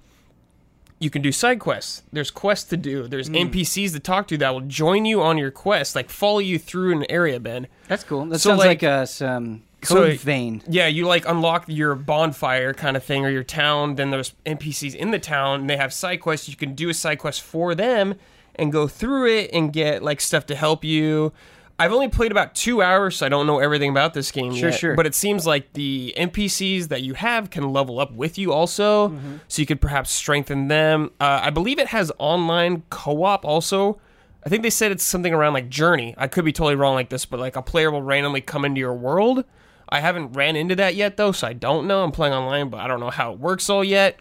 [1.00, 2.02] you can do side quests.
[2.12, 3.08] There's quests to do.
[3.08, 6.58] There's NPCs to talk to that will join you on your quest, like follow you
[6.60, 7.66] through an area, Ben.
[7.88, 8.24] That's cool.
[8.26, 10.62] That So, sounds like- like, uh, some So, code like- vein.
[10.68, 13.96] Yeah, you like unlock your bonfire kind of thing or your town.
[13.96, 16.48] Then there's NPCs in the town, and they have side quests.
[16.48, 18.14] You can do a side quest for them
[18.54, 21.32] and go through it and get like stuff to help you.
[21.78, 24.68] I've only played about two hours, so I don't know everything about this game Sure,
[24.68, 24.78] yet.
[24.78, 24.94] sure.
[24.94, 29.08] But it seems like the NPCs that you have can level up with you also,
[29.08, 29.36] Mm-hmm.
[29.48, 31.10] so you could perhaps strengthen them.
[31.18, 33.98] Uh, I believe it has online co-op also.
[34.44, 36.14] I think they said it's something around like Journey.
[36.18, 38.78] I could be totally wrong like this, but like a player will randomly come into
[38.78, 39.44] your world.
[39.92, 42.02] I haven't ran into that yet though, so I don't know.
[42.02, 44.18] I'm playing online, but I don't know how it works all yet.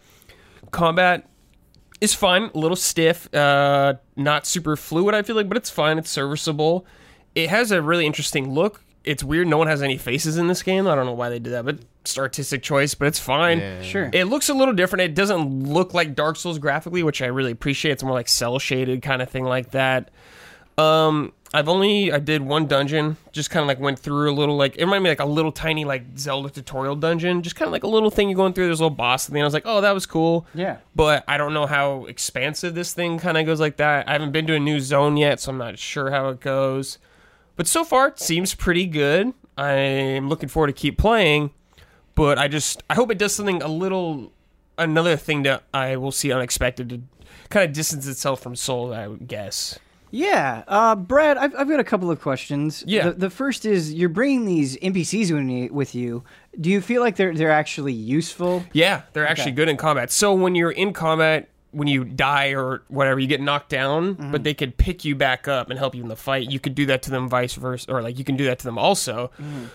[0.72, 1.30] Combat
[2.01, 5.15] is fun, a little stiff, uh, not super fluid.
[5.15, 5.97] I feel like, but it's fine.
[5.97, 6.86] It's serviceable.
[7.36, 8.84] It has a really interesting look.
[9.03, 9.47] It's weird.
[9.47, 10.88] No one has any faces in this game.
[10.88, 12.93] I don't know why they did that, but it's artistic choice.
[12.93, 13.82] But it's fine.
[13.82, 14.09] Sure.
[14.13, 15.01] It looks a little different.
[15.03, 17.93] It doesn't look like Dark Souls graphically, which I really appreciate.
[17.93, 20.11] It's more like cell shaded kind of thing like that.
[20.78, 24.55] Um, I've only I did one dungeon, just kind of like went through a little
[24.55, 27.74] like it reminded me like a little tiny like Zelda tutorial dungeon, just kind of
[27.74, 28.67] like a little thing you're going through.
[28.67, 30.45] There's a little boss, and then I was like, oh, that was cool.
[30.53, 30.78] Yeah.
[30.95, 34.07] But I don't know how expansive this thing kind of goes like that.
[34.07, 36.99] I haven't been to a new zone yet, so I'm not sure how it goes.
[37.57, 39.34] But so far, it seems pretty good.
[39.57, 41.51] I'm looking forward to keep playing,
[42.15, 44.32] but I just I hope it does something a little
[44.78, 47.01] another thing that I will see unexpected to
[47.49, 48.93] kind of distance itself from Soul.
[48.93, 49.78] I would guess.
[50.12, 52.84] Yeah, uh, Brad, I've, I've got a couple of questions.
[52.86, 53.05] Yeah.
[53.09, 56.24] The, the first is you're bringing these NPCs with you- with you.
[56.59, 58.64] Do you feel like they're they're actually useful?
[58.74, 60.12] Yeah, they're actually good in combat.
[60.12, 64.43] So when you're in combat, when you die or whatever, you get knocked down, but
[64.43, 66.51] they could pick you back up and help you in the fight.
[66.51, 68.65] You could do that to them, vice versa, or like you can do that to
[68.65, 69.32] them also.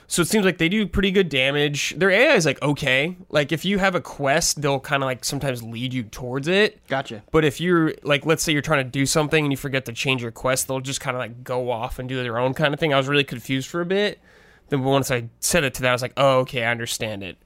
[0.07, 1.95] So it seems like they do pretty good damage.
[1.97, 3.17] Their AI is like okay.
[3.31, 6.87] Like if you have a quest, they'll kind of like sometimes lead you towards it.
[6.87, 7.23] Gotcha.
[7.33, 9.93] But if you're like, let's say you're trying to do something and you forget to
[9.93, 12.75] change your quest, they'll just kind of like go off and do their own kind
[12.75, 12.93] of thing.
[12.93, 14.21] I was really confused for a bit.
[14.69, 17.39] Then once I said it to that, I was like, oh, okay, I understand it.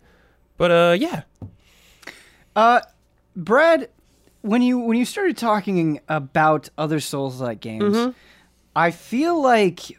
[0.56, 1.22] But uh, yeah,
[2.56, 2.80] Uh,
[3.36, 3.88] Brad,
[4.42, 8.10] when you when you started talking about other Souls-like games, mm-hmm.
[8.74, 9.98] I feel like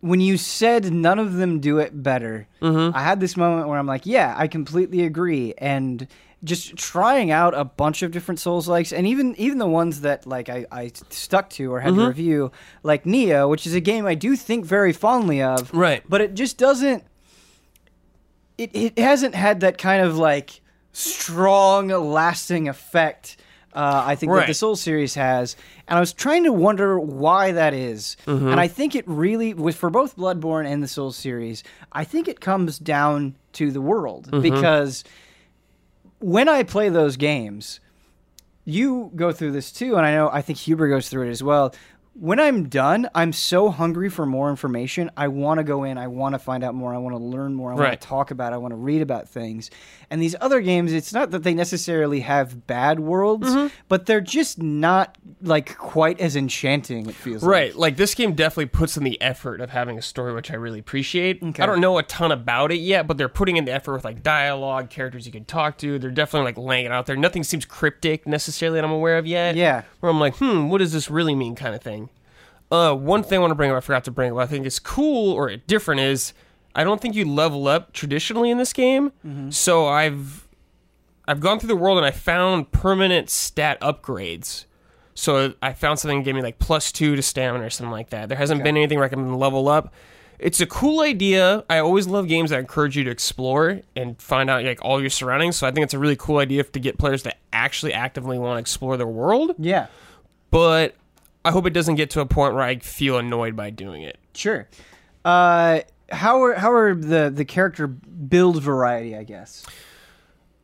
[0.00, 2.96] when you said none of them do it better, mm-hmm.
[2.96, 5.54] I had this moment where I'm like, yeah, I completely agree.
[5.56, 6.06] And
[6.42, 10.26] just trying out a bunch of different Souls likes, and even even the ones that
[10.26, 12.08] like I, I stuck to or had to mm-hmm.
[12.08, 12.52] review,
[12.82, 15.72] like Nioh, which is a game I do think very fondly of.
[15.72, 16.02] Right.
[16.08, 17.04] But it just doesn't
[18.58, 20.60] it, it hasn't had that kind of like
[20.94, 23.36] strong lasting effect
[23.74, 24.56] uh, I think that the Right.
[24.56, 25.56] Soul series has,
[25.88, 28.16] and I was trying to wonder why that is.
[28.24, 28.46] Mm-hmm.
[28.46, 32.28] And I think it really, was for both Bloodborne and the Soul series, I think
[32.28, 34.42] it comes down to the world Mm-hmm.
[34.42, 35.02] because
[36.20, 37.80] when I play those games,
[38.64, 41.42] you go through this too, and I know I think Huber goes through it as
[41.42, 41.74] well.
[42.16, 45.10] When I'm done, I'm so hungry for more information.
[45.16, 45.98] I want to go in.
[45.98, 46.94] I want to find out more.
[46.94, 47.70] I want to learn more.
[47.72, 48.00] I want Right.
[48.00, 48.52] to talk about.
[48.52, 48.54] it.
[48.54, 49.68] I want to read about things.
[50.10, 53.66] And these other games, it's not that they necessarily have bad worlds, Mm-hmm.
[53.88, 57.08] but they're just not like quite as enchanting.
[57.08, 57.74] It feels Right.
[57.74, 57.84] Like.
[57.94, 60.78] Like this game definitely puts in the effort of having a story, which I really
[60.78, 61.42] appreciate.
[61.42, 61.62] Okay.
[61.62, 64.04] I don't know a ton about it yet, but they're putting in the effort with
[64.04, 65.98] like dialogue, characters you can talk to.
[65.98, 67.14] They're definitely like laying it out there.
[67.16, 69.54] Nothing seems cryptic necessarily that I'm aware of yet.
[69.56, 69.82] Yeah.
[70.00, 72.03] Where I'm like, hmm, what does this really mean, kind of thing.
[72.74, 74.38] Uh, one thing I want to bring up, I forgot to bring up.
[74.38, 76.32] I think is cool or different is
[76.74, 79.12] I don't think you level up traditionally in this game.
[79.50, 80.48] So I've
[81.26, 84.64] I've gone through the world and I found permanent stat upgrades.
[85.14, 88.10] So I found something that gave me like plus two to stamina or something like
[88.10, 88.28] that.
[88.28, 89.94] There hasn't been anything where I can level up.
[90.40, 91.64] It's a cool idea.
[91.70, 95.10] I always love games that encourage you to explore and find out like all your
[95.10, 95.56] surroundings.
[95.56, 98.56] So I think it's a really cool idea to get players to actually actively want
[98.56, 99.54] to explore their world.
[99.58, 99.86] Yeah.
[100.50, 100.96] But
[101.44, 104.18] I hope it doesn't get to a point where I feel annoyed by doing it.
[104.34, 104.68] Sure.
[105.24, 105.80] Uh,
[106.10, 109.16] how are how are the the character build variety?
[109.16, 109.64] I guess.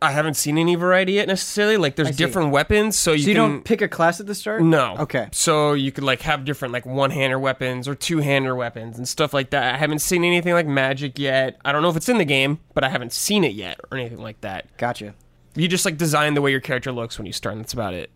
[0.03, 1.77] I haven't seen any variety yet necessarily.
[1.77, 4.35] Like there's different weapons, so you, So you can, don't pick a class at the
[4.35, 4.63] start.
[4.63, 4.97] No.
[4.99, 5.29] Okay.
[5.31, 9.51] So you could like have different like one-hander weapons or two-hander weapons and stuff like
[9.51, 9.75] that.
[9.75, 11.61] I haven't seen anything like magic yet.
[11.67, 13.99] I don't know if it's in the game, but I haven't seen it yet or
[13.99, 14.75] anything like that.
[14.79, 15.15] Gotcha.
[15.55, 17.93] You just like design the way your character looks when you start, and that's about
[17.93, 18.11] it.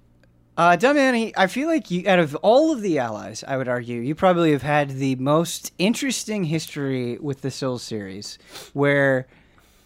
[0.56, 4.00] Uh, Dumb I feel like you, out of all of the allies, I would argue,
[4.00, 8.38] you probably have had the most interesting history with the Souls series,
[8.72, 9.26] where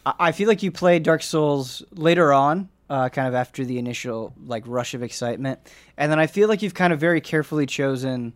[0.04, 4.34] I feel like you played Dark Souls later on, uh, kind of after the initial
[4.44, 5.58] like rush of excitement,
[5.96, 8.34] and then I feel like you've kind of very carefully chosen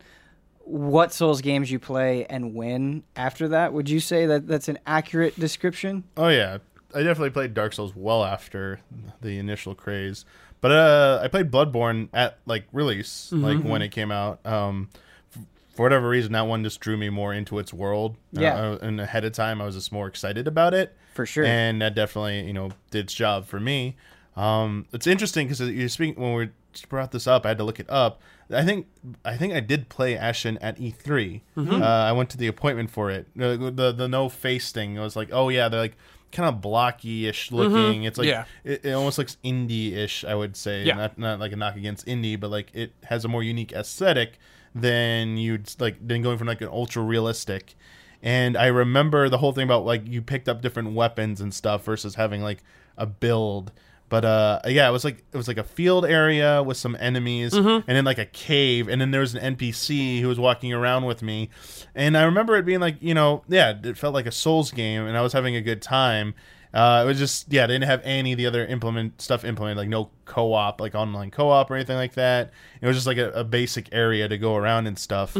[0.64, 3.74] what Souls games you play and when after that.
[3.74, 6.04] Would you say that that's an accurate description?
[6.16, 6.58] Oh yeah,
[6.94, 8.80] I definitely played Dark Souls well after
[9.20, 10.24] the initial craze.
[10.62, 13.44] But uh, I played Bloodborne at like release, Mm-hmm.
[13.44, 14.44] like when it came out.
[14.46, 14.88] Um,
[15.36, 15.42] f-
[15.74, 18.16] for whatever reason, that one just drew me more into its world.
[18.32, 18.54] Yeah.
[18.54, 20.96] Uh, and ahead of time, I was just more excited about it.
[21.14, 21.44] For sure.
[21.44, 23.96] And that definitely, you know, did its job for me.
[24.36, 26.48] Um, it's interesting because you speak when we
[26.88, 28.22] brought this up, I had to look it up.
[28.50, 28.86] I think
[29.24, 31.40] I think I did play Ashen at E3.
[31.56, 31.82] Mm-hmm.
[31.82, 33.26] Uh, I went to the appointment for it.
[33.36, 34.98] The, the the no face thing.
[34.98, 35.96] I was like, oh yeah, they're like
[36.32, 37.56] kind of blocky-ish mm-hmm.
[37.56, 38.04] looking.
[38.04, 38.44] It's like Yeah.
[38.64, 40.84] it, it almost looks indie-ish, I would say.
[40.84, 40.94] Yeah.
[40.94, 44.38] Not not like a knock against indie, but like it has a more unique aesthetic
[44.74, 47.74] than you'd like than going from like an ultra realistic.
[48.22, 51.84] And I remember the whole thing about like you picked up different weapons and stuff
[51.84, 52.62] versus having like
[52.96, 53.72] a build.
[54.12, 57.54] But uh yeah, it was like it was like a field area with some enemies
[57.88, 61.06] and then like a cave and then there was an NPC who was walking around
[61.06, 61.48] with me.
[61.94, 65.06] And I remember it being like, you know, yeah, it felt like a Souls game
[65.06, 66.34] and I was having a good time.
[66.74, 69.78] Uh, it was just yeah, they didn't have any of the other implement stuff implemented,
[69.78, 72.50] like no co-op, like online co-op or anything like that.
[72.82, 75.34] It was just like a, a basic area to go around and stuff.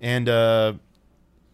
[0.00, 0.74] And uh,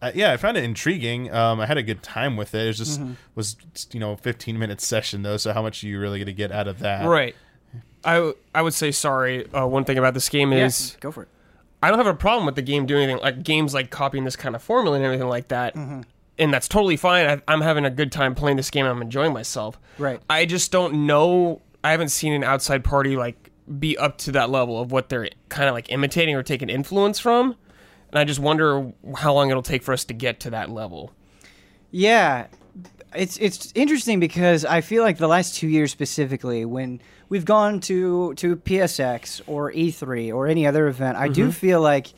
[0.05, 1.33] uh, yeah, I found it intriguing.
[1.33, 2.63] Um, I had a good time with it.
[2.63, 3.01] It was just
[3.33, 3.55] was
[3.91, 6.51] you know 15 minute session though, so how much are you really going to get
[6.51, 7.07] out of that?
[7.07, 7.35] Right.
[8.03, 9.51] I I would say sorry.
[9.51, 11.29] Uh, one thing about this game is Yeah, go for it.
[11.81, 14.35] I don't have a problem with the game doing anything like games like copying this
[14.35, 15.75] kind of formula and everything like that.
[15.75, 17.25] And that's totally fine.
[17.27, 18.85] I, I'm having a good time playing this game.
[18.85, 19.79] I'm enjoying myself.
[19.97, 20.19] Right.
[20.29, 21.61] I just don't know.
[21.83, 25.29] I haven't seen an outside party like be up to that level of what they're
[25.49, 27.55] kind of like imitating or taking influence from.
[28.15, 31.11] And I just wonder how long it'll take for us to get to that level.
[31.91, 32.47] Yeah,
[33.13, 37.81] it's it's interesting because I feel like the last two years specifically, when we've gone
[37.81, 41.51] to to PSX or E3 or any other event, I do mm-hmm.
[41.51, 42.13] feel like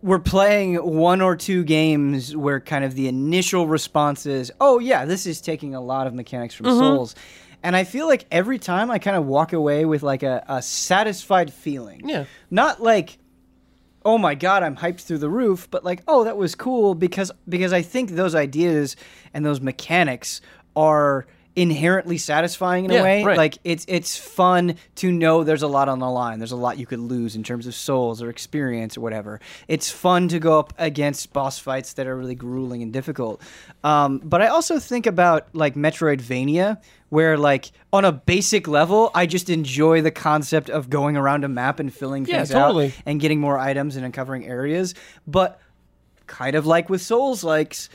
[0.00, 5.04] we're playing one or two games where kind of the initial response is, "Oh yeah,
[5.04, 6.78] this is taking a lot of mechanics from mm-hmm.
[6.78, 7.14] Souls."
[7.62, 10.62] And I feel like every time I kind of walk away with like a, a
[10.62, 12.08] satisfied feeling.
[12.08, 12.24] Yeah.
[12.50, 13.18] Not like
[14.06, 17.32] oh my god i'm hyped through the roof but like oh that was cool because
[17.48, 18.94] because i think those ideas
[19.34, 20.40] and those mechanics
[20.76, 21.26] are
[21.56, 23.24] inherently satisfying in a way.
[23.24, 23.36] right.
[23.38, 26.38] Like it's it's fun to know there's a lot on the line.
[26.38, 29.40] There's a lot you could lose in terms of souls or experience or whatever.
[29.66, 33.40] It's fun to go up against boss fights that are really grueling and difficult.
[33.82, 39.24] Um, but I also think about like Metroidvania, where like on a basic level, I
[39.26, 42.88] just enjoy the concept of going around a map and filling Yeah, things totally.
[42.88, 44.94] out and getting more items and uncovering areas.
[45.26, 45.58] But
[46.26, 47.88] kind of like with Souls likes,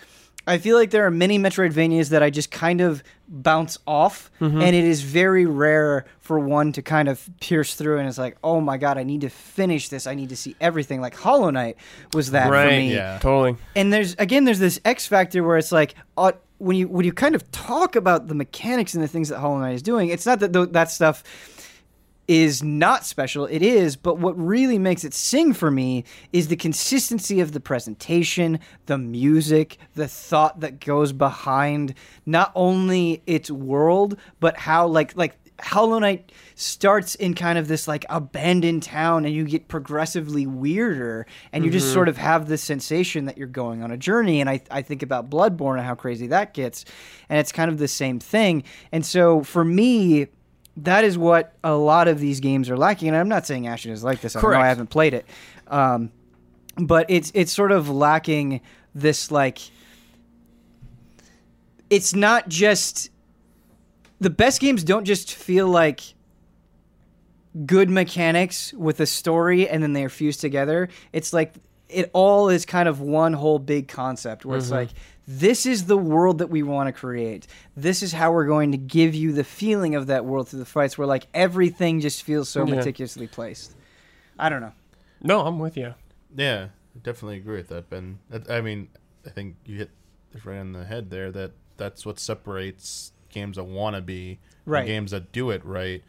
[0.47, 4.61] I feel like there are many Metroidvanias that I just kind of bounce off, Mm-hmm.
[4.61, 8.37] and it is very rare for one to kind of pierce through and it's like,
[8.43, 10.07] oh my god, I need to finish this.
[10.07, 10.99] I need to see everything.
[11.01, 11.77] Like Hollow Knight
[12.13, 12.69] was that for right.
[12.79, 12.93] me.
[12.93, 13.19] Yeah.
[13.21, 13.55] Totally.
[13.75, 15.95] And there's again, there's this X factor where it's like.
[16.17, 19.39] Uh, when you when you kind of talk about the mechanics and the things that
[19.39, 21.23] Hollow Knight is doing, it's not that th- that stuff
[22.32, 23.45] is not special.
[23.45, 27.59] It is, but what really makes it sing for me is the consistency of the
[27.59, 31.93] presentation, the music, the thought that goes behind
[32.25, 37.86] not only its world, but how like like Hollow Knight starts in kind of this
[37.86, 41.95] like abandoned town and you get progressively weirder and you just mm-hmm.
[41.95, 44.39] sort of have this sensation that you're going on a journey.
[44.39, 46.86] And I, I think about Bloodborne and how crazy that gets.
[47.27, 48.63] And it's kind of the same thing.
[48.93, 50.27] And so for me
[50.78, 53.09] that is what a lot of these games are lacking.
[53.09, 54.36] And I'm not saying Ashen is like this.
[54.36, 54.49] I know.
[54.53, 55.26] I haven't played it,
[55.67, 56.11] um,
[56.78, 58.61] but it's it's sort of lacking
[58.95, 59.59] this like.
[61.89, 63.09] It's not just
[64.22, 66.01] the best games don't just feel like
[67.65, 70.88] good mechanics with a story and then they're fused together.
[71.11, 71.53] It's like
[71.89, 74.89] it all is kind of one whole big concept where it's like
[75.28, 77.47] this is the world that we want to create.
[77.78, 80.65] This is how we're going to give you the feeling of that world through the
[80.65, 82.76] fights where like everything just feels so Yeah.
[82.76, 83.76] meticulously placed.
[84.39, 84.74] I don't know.
[85.22, 85.93] No, I'm with you.
[86.36, 88.19] Yeah, I definitely agree with that, Ben.
[88.49, 88.89] I mean,
[89.26, 89.91] I think you hit
[90.43, 91.32] right on the head there.
[91.32, 94.86] That that's what separates games that want to be from Right.
[94.86, 96.03] games that do it right.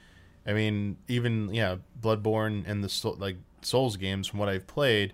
[0.46, 5.12] I mean, even yeah, Bloodborne and the like Souls games from what I've played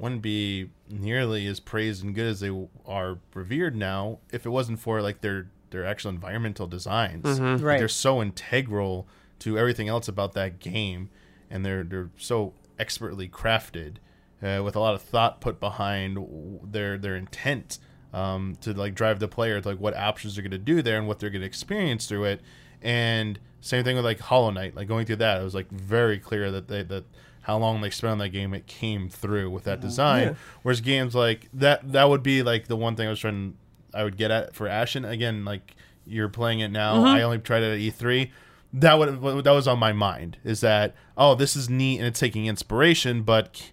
[0.00, 2.50] wouldn't be nearly as praised and good as they
[2.86, 7.24] are revered now if it wasn't for like their their actual environmental designs.
[7.38, 7.78] Like, Right.
[7.78, 9.06] they're so integral
[9.40, 11.10] to everything else about that game,
[11.50, 13.96] and they're they're so expertly crafted
[14.42, 16.18] uh, with a lot of thought put behind
[16.64, 17.78] their their intent
[18.12, 20.98] um, to like drive the player to like what options they're going to do there
[20.98, 22.40] and what they're going to experience through it.
[22.82, 26.18] And same thing with like Hollow Knight, like going through that, it was like very
[26.18, 27.04] clear that they that
[27.42, 30.22] how long they spent on that game, it came through with that design.
[30.28, 30.34] Yeah.
[30.62, 33.56] Whereas games like that, that would be like the one thing I was trying,
[33.94, 35.44] I would get at for Ashen again.
[35.44, 35.74] Like
[36.06, 38.30] you're playing it now, I only tried it at E3.
[38.72, 42.20] That would that was on my mind is that oh this is neat and it's
[42.20, 43.72] taking inspiration, but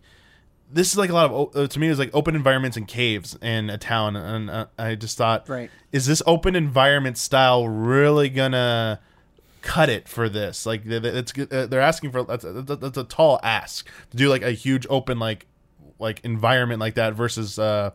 [0.72, 2.88] this is like a lot of uh, to me it was like open environments and
[2.88, 5.70] caves in a town, and uh, I just thought, Right.
[5.92, 9.00] is this open environment style really gonna
[9.68, 10.66] cut it for this?
[10.66, 14.42] Like it's uh, they're asking for that's, that's that's a tall ask to do like
[14.42, 15.46] a huge open like
[16.00, 17.92] like environment like that versus uh,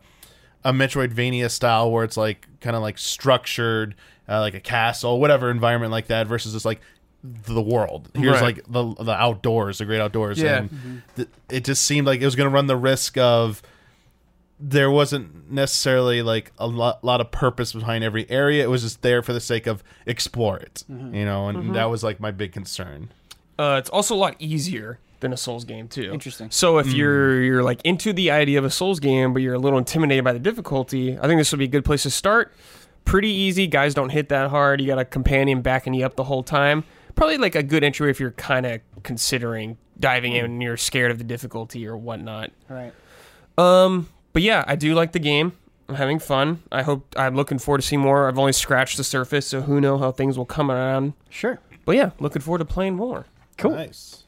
[0.63, 3.95] a Metroidvania style where it's like kind of like structured
[4.29, 6.79] uh, like a castle, whatever environment like that versus just like
[7.23, 8.09] the world.
[8.13, 8.57] Here's Right.
[8.57, 10.39] like the the outdoors, the great outdoors.
[10.41, 10.57] Yeah.
[10.59, 13.61] And th- it just seemed like it was going to run the risk of
[14.65, 18.63] there wasn't necessarily like a lot, lot of purpose behind every area.
[18.63, 22.03] It was just there for the sake of explore it, you know, and that was
[22.03, 23.11] like my big concern.
[23.59, 26.13] Uh, it's also a lot easier than a Souls game too.
[26.13, 26.49] Interesting.
[26.49, 29.59] So if you're you're like into the idea of a Souls game, but you're a
[29.59, 32.53] little intimidated by the difficulty, I think this would be a good place to start.
[33.03, 33.67] Pretty easy.
[33.67, 34.79] Guys don't hit that hard.
[34.79, 36.85] You got a companion backing you up the whole time.
[37.15, 41.11] Probably like a good entry if you're kind of considering diving in and you're scared
[41.11, 42.51] of the difficulty or whatnot.
[42.69, 42.93] Right.
[43.57, 45.53] Um, but yeah, I do like the game.
[45.87, 46.63] I'm having fun.
[46.71, 48.27] I hope I'm looking forward to see more.
[48.27, 51.13] I've only scratched the surface, so who know how things will come around.
[51.29, 51.59] Sure.
[51.85, 53.25] But yeah, looking forward to playing more.
[53.57, 53.71] Cool.
[53.71, 54.23] Nice.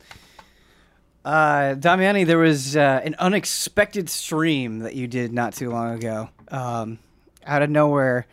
[1.23, 6.29] Uh, Damiani, there was uh, an unexpected stream that you did not too long ago.
[6.49, 6.99] Um,
[7.45, 8.27] out of nowhere,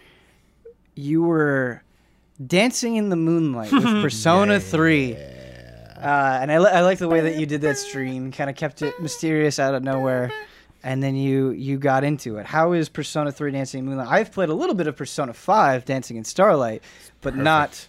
[0.95, 1.83] you were
[2.45, 5.14] dancing in the moonlight with Persona 3.
[5.14, 5.18] Uh,
[6.43, 8.83] and I, li- I like the way that you did that stream, kind of kept
[8.83, 10.31] it mysterious out of nowhere.
[10.85, 12.47] And then you you got into it.
[12.47, 14.09] How is Persona 3 Dancing in Moonlight?
[14.09, 16.83] I've played a little bit of Persona 5 Dancing in Starlight,
[17.20, 17.87] but not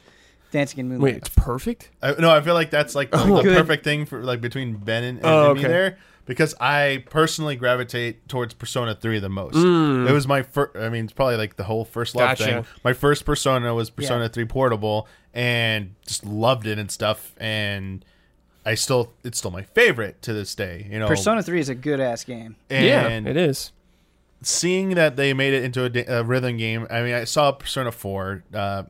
[0.51, 1.03] Dancing in Moonlight.
[1.13, 1.89] Wait, it's perfect.
[2.03, 3.57] I, no, I feel like that's like the, Oh, the good.
[3.57, 7.55] perfect thing for like between Ben and, and, Oh, and me there because I personally
[7.55, 9.55] gravitate towards Persona 3 the most.
[9.55, 10.07] Mm.
[10.07, 12.43] It was my first, I mean, it's probably like the whole first love Gotcha.
[12.45, 12.65] thing.
[12.83, 14.27] My first Persona was Persona Yeah.
[14.29, 17.33] 3 Portable and just loved it and stuff.
[17.37, 18.05] And
[18.65, 21.07] I still, it's still my favorite to this day, you know.
[21.07, 22.55] Persona 3 is a good ass game.
[22.69, 22.85] and
[23.25, 23.71] yeah, it is.
[24.41, 26.87] seeing that they made it into a, a rhythm game.
[26.89, 28.43] I mean, I saw Persona 4.
[28.53, 28.83] Uh,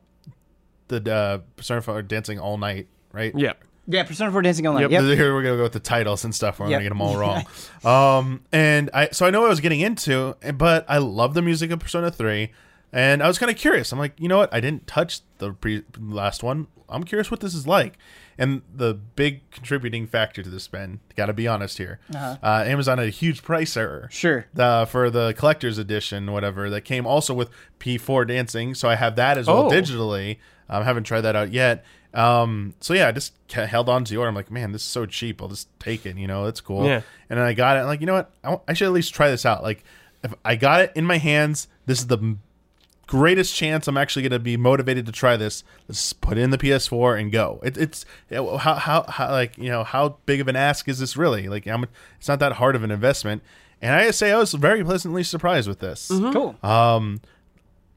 [0.89, 3.33] the uh, Persona 4 Dancing All Night, right?
[3.35, 3.53] Yeah.
[3.87, 4.83] Yeah, Persona 4 Dancing Online.
[4.83, 4.91] Yep.
[4.91, 5.03] Yep.
[5.17, 6.59] Here we're gonna go with the titles and stuff.
[6.59, 6.71] We're Yep.
[6.75, 7.45] gonna get them all wrong.
[7.83, 11.41] um, and I so I know what I was getting into, but I love the
[11.41, 12.51] music of Persona Three,
[12.93, 13.91] and I was kind of curious.
[13.91, 14.53] I'm like, you know what?
[14.53, 16.67] I didn't touch the pre- last one.
[16.87, 17.97] I'm curious what this is like.
[18.37, 21.99] And the big contributing factor to this, Ben, got to be honest here.
[22.13, 22.37] Uh-huh.
[22.41, 24.45] Uh, Amazon had a huge price error Sure.
[24.53, 28.73] the for the collector's edition, whatever that came also with P4 dancing.
[28.73, 29.69] So I have that as well Oh.
[29.69, 30.37] digitally.
[30.69, 31.83] Um, I haven't tried that out yet.
[32.13, 34.29] Um, so yeah, I just held on to the order.
[34.29, 35.41] I'm like, man, this is so cheap.
[35.41, 36.17] I'll just take it.
[36.17, 36.85] You know, it's cool.
[36.85, 37.01] Yeah.
[37.29, 37.81] And then I got it.
[37.81, 38.31] I'm like, you know what?
[38.43, 39.63] I, I should at least try this out.
[39.63, 39.83] Like,
[40.23, 42.37] if I got it in my hands, this is the
[43.13, 45.63] greatest chance I'm actually going to be motivated to try this.
[45.87, 47.59] Let's put in the PS4 and go.
[47.63, 51.15] It, it's how, how how like you know how big of an ask is this
[51.15, 51.47] really?
[51.47, 51.85] Like, I'm,
[52.17, 53.43] it's not that hard of an investment.
[53.83, 56.07] And I say I was very pleasantly surprised with this.
[56.07, 56.55] Cool.
[56.63, 57.21] Um,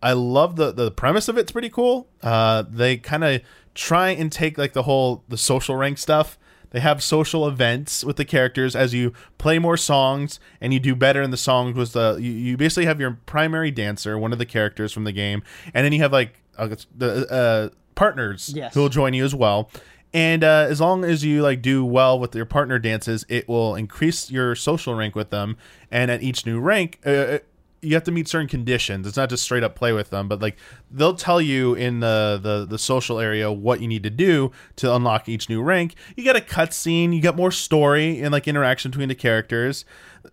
[0.03, 2.09] I love the the premise of it's pretty cool.
[2.23, 3.41] Uh, they kind of
[3.75, 6.39] try and take like the whole the social rank stuff.
[6.77, 10.95] They have social events with the characters as you play more songs and you do
[10.95, 11.75] better in the songs.
[11.75, 15.13] Was the you, you basically have your primary dancer, one of the characters from the
[15.13, 18.75] game, and then you have like uh, the uh, partners Yes.
[18.75, 19.71] who will join you as well.
[20.13, 23.75] And uh, as long as you like do well with your partner dances, it will
[23.75, 25.57] increase your social rank with them.
[25.91, 27.39] And at each new rank, uh,
[27.81, 29.07] you have to meet certain conditions.
[29.07, 30.57] It's not just straight up play with them, but like
[30.91, 34.95] they'll tell you in the the, the social area what you need to do to
[34.95, 35.95] unlock each new rank.
[36.17, 39.85] You get a cutscene, you get more story and like interaction between the characters.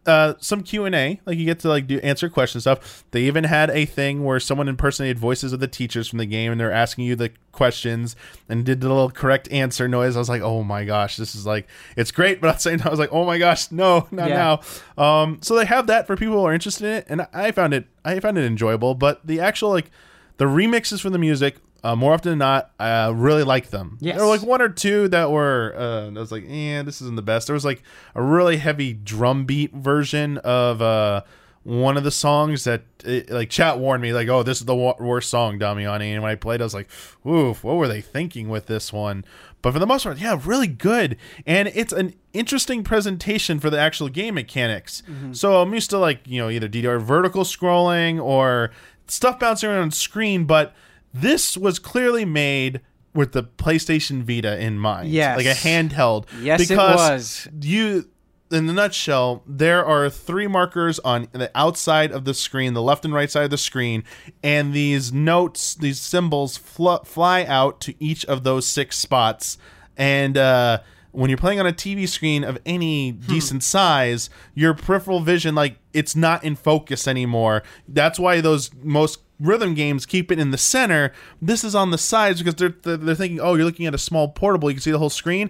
[0.07, 3.03] Uh, some Q and A, like you get to like do answer questions stuff.
[3.11, 6.51] They even had a thing where someone impersonated voices of the teachers from the game,
[6.51, 8.15] and they're asking you the questions
[8.49, 10.15] and did the little correct answer noise.
[10.15, 12.79] I was like, oh my gosh, this is like it's great, but at the same
[12.79, 14.57] time, I was like, oh my gosh, no, not Yeah.
[14.97, 15.03] now.
[15.21, 17.75] Um, so they have that for people who are interested in it, and I found
[17.75, 18.95] it I found it enjoyable.
[18.95, 19.91] But the actual like
[20.37, 23.97] the remixes for the music, uh, more often than not, I really like them.
[23.99, 24.15] Yes.
[24.15, 27.15] There were like one or two that were uh, I was like, eh, this isn't
[27.15, 27.47] the best.
[27.47, 27.83] There was like
[28.15, 31.23] a really heavy drum beat version of uh
[31.63, 34.75] one of the songs that it, like chat warned me like oh this is the
[34.75, 36.89] wo- worst song Damiani and when I played I was like
[37.25, 39.23] oof what were they thinking with this one
[39.61, 41.15] but for the most part yeah really good
[41.45, 46.27] and it's an interesting presentation for the actual game mechanics so I'm used to like
[46.27, 48.71] you know either DDR vertical scrolling or
[49.07, 50.73] stuff bouncing around on screen but
[51.13, 52.81] this was clearly made
[53.13, 55.37] with the PlayStation Vita in mind Yes.
[55.37, 57.47] like a handheld Yes, it because was.
[57.61, 58.09] you
[58.51, 63.03] in the nutshell there are three markers on the outside of the screen the left
[63.05, 64.03] and right side of the screen
[64.43, 69.57] and these notes these symbols fl- fly out to each of those six spots
[69.97, 70.79] and uh
[71.13, 73.27] when you're playing on a TV screen of any hmm.
[73.27, 77.63] decent size, your peripheral vision like it's not in focus anymore.
[77.87, 81.13] That's why those most rhythm games keep it in the center.
[81.41, 83.99] This is on the sides because they're they're they're thinking, "Oh, you're looking at a
[83.99, 85.49] small portable, you can see the whole screen."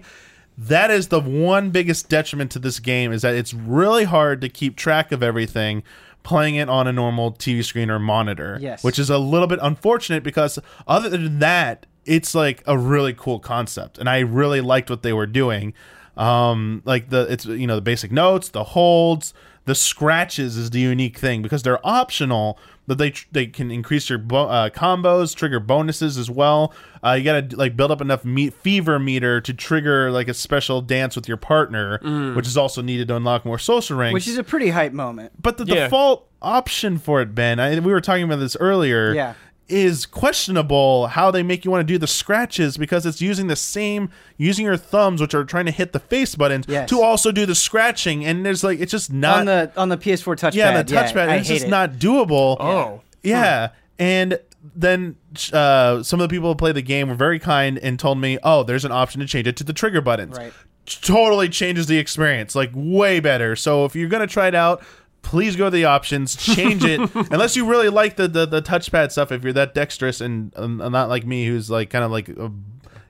[0.56, 4.48] that is the one biggest detriment to this game is that it's really hard to
[4.48, 5.82] keep track of everything
[6.22, 8.58] playing it on a normal TV screen or monitor.
[8.60, 8.82] Yes.
[8.82, 10.58] Which is a little bit unfortunate because
[10.88, 15.12] other than that, it's like a really cool concept and I really liked what they
[15.12, 15.74] were doing.
[16.16, 19.34] Um like the it's you know the basic notes, the holds,
[19.64, 24.08] the scratches is the unique thing because they're optional, but they tr- they can increase
[24.08, 26.72] your bo- uh, combos, trigger bonuses as well.
[27.02, 30.80] Uh, you gotta like build up enough me- fever meter to trigger like a special
[30.82, 31.98] dance with your partner,
[32.36, 34.14] which is also needed to unlock more social ranks.
[34.14, 35.32] Which is a pretty hype moment.
[35.42, 35.84] but the Yeah.
[35.84, 39.14] default option for it, Ben, I, we were talking about this earlier.
[39.14, 39.34] Yeah.
[39.66, 43.56] Is questionable how they make you want to do the scratches because it's using the
[43.56, 46.88] same using your thumbs, which are trying to hit the face buttons, Yes.
[46.90, 49.96] to also do the scratching, and there's like it's just not on the on the
[49.96, 50.54] PS4 touchpad.
[50.54, 51.28] yeah, the touchpad.
[51.30, 51.70] I it's just it.
[51.70, 52.58] not doable.
[52.60, 53.00] Oh.
[53.22, 53.70] Yeah.
[53.98, 54.38] And
[54.74, 55.16] then
[55.52, 58.38] uh, some of the people who play the game were very kind and told me,
[58.42, 60.36] oh, there's an option to change it to the trigger buttons.
[60.36, 60.52] Right.
[60.86, 63.56] Totally changes the experience, like way better.
[63.56, 64.82] So if you're going to try it out,
[65.24, 67.00] please go to the options, change it.
[67.32, 70.76] Unless you really like the, the, the touchpad stuff, if you're that dexterous and um,
[70.78, 72.28] not like me, who's like kind of like.
[72.28, 72.52] A,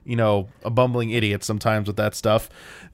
[0.07, 2.47] you know, a bumbling idiot sometimes with that stuff.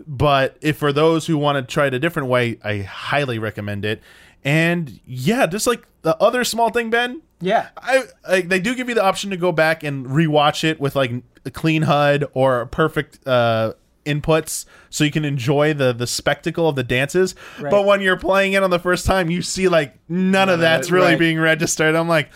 [0.07, 3.84] But if for those who want to try it a different way, I highly recommend
[3.84, 4.01] it.
[4.45, 7.67] And yeah, just like the other small thing, Ben, Yeah.
[7.76, 10.95] I, I they do give you the option to go back and rewatch it with
[10.95, 11.11] like
[11.43, 13.74] a clean HUD or a perfect uh,
[14.06, 17.36] inputs, so you can enjoy the the spectacle of the dances.
[17.60, 17.72] Right.
[17.72, 20.91] But when you're playing it on the first time, you see like none of that's
[20.91, 21.20] really right.
[21.20, 21.95] being registered.
[21.95, 22.30] I'm like,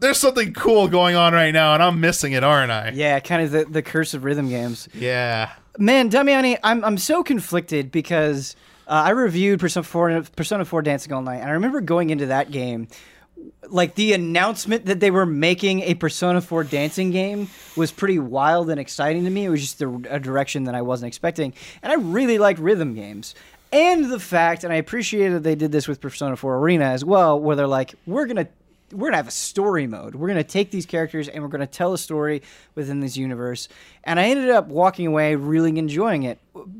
[0.00, 2.90] there's something cool going on right now, and I'm missing it, aren't I?
[2.94, 4.88] Yeah, kind of the, the curse of rhythm games.
[4.94, 5.52] Yeah.
[5.78, 8.56] Man, Damiani, I'm I'm so conflicted because
[8.86, 12.26] uh, I reviewed Persona 4, Persona 4 Dancing All Night, and I remember going into
[12.26, 12.88] that game
[13.68, 18.70] like the announcement that they were making a Persona 4 dancing game was pretty wild
[18.70, 19.44] and exciting to me.
[19.44, 22.94] It was just a, a direction that I wasn't expecting, and I really like rhythm
[22.94, 23.34] games.
[23.72, 27.04] And the fact, and I appreciated that they did this with Persona 4 Arena as
[27.04, 28.48] well, where they're like, we're gonna
[28.92, 30.14] we're gonna have a story mode.
[30.14, 32.42] We're gonna take these characters and we're gonna tell a story
[32.74, 33.68] within this universe.
[34.04, 36.38] And I ended up walking away really enjoying it,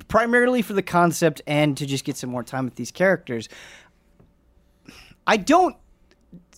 [0.09, 3.49] primarily for the concept and to just get some more time with these characters.
[5.27, 5.77] I don't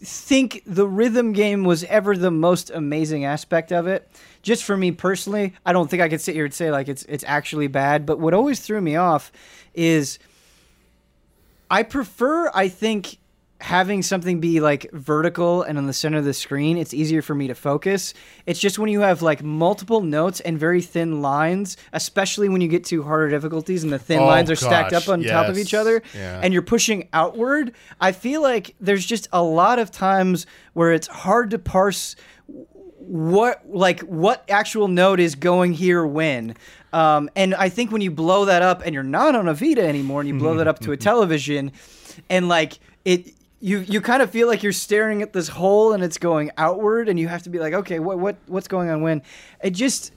[0.05, 4.09] think the rhythm game was ever the most amazing aspect of it.
[4.42, 7.05] Just for me personally, I don't think I could sit here and say like it's
[7.05, 8.07] it's actually bad.
[8.07, 9.32] But what always threw me off
[9.74, 10.18] is
[11.70, 13.18] I prefer, I think,
[13.65, 17.35] having something be like vertical and on the center of the screen, it's easier for
[17.35, 18.12] me to focus.
[18.45, 22.69] It's just when you have like multiple notes and very thin lines, especially when you
[22.69, 25.57] get to harder difficulties and the thin Oh, lines are stacked up on top of
[25.57, 26.41] each other Yeah.
[26.43, 31.07] and you're pushing outward, I feel like there's just a lot of times where it's
[31.07, 32.17] hard to parse
[32.99, 36.57] what like what actual note is going here when
[36.95, 39.87] um, and i think when you blow that up and you're not on a vita
[39.87, 41.71] anymore and you blow that up to a television
[42.31, 43.35] and like it
[43.65, 47.09] you you kind of feel like you're staring at this hole and it's going outward
[47.09, 49.23] and you have to be like okay what what what's going on when
[49.62, 50.12] it just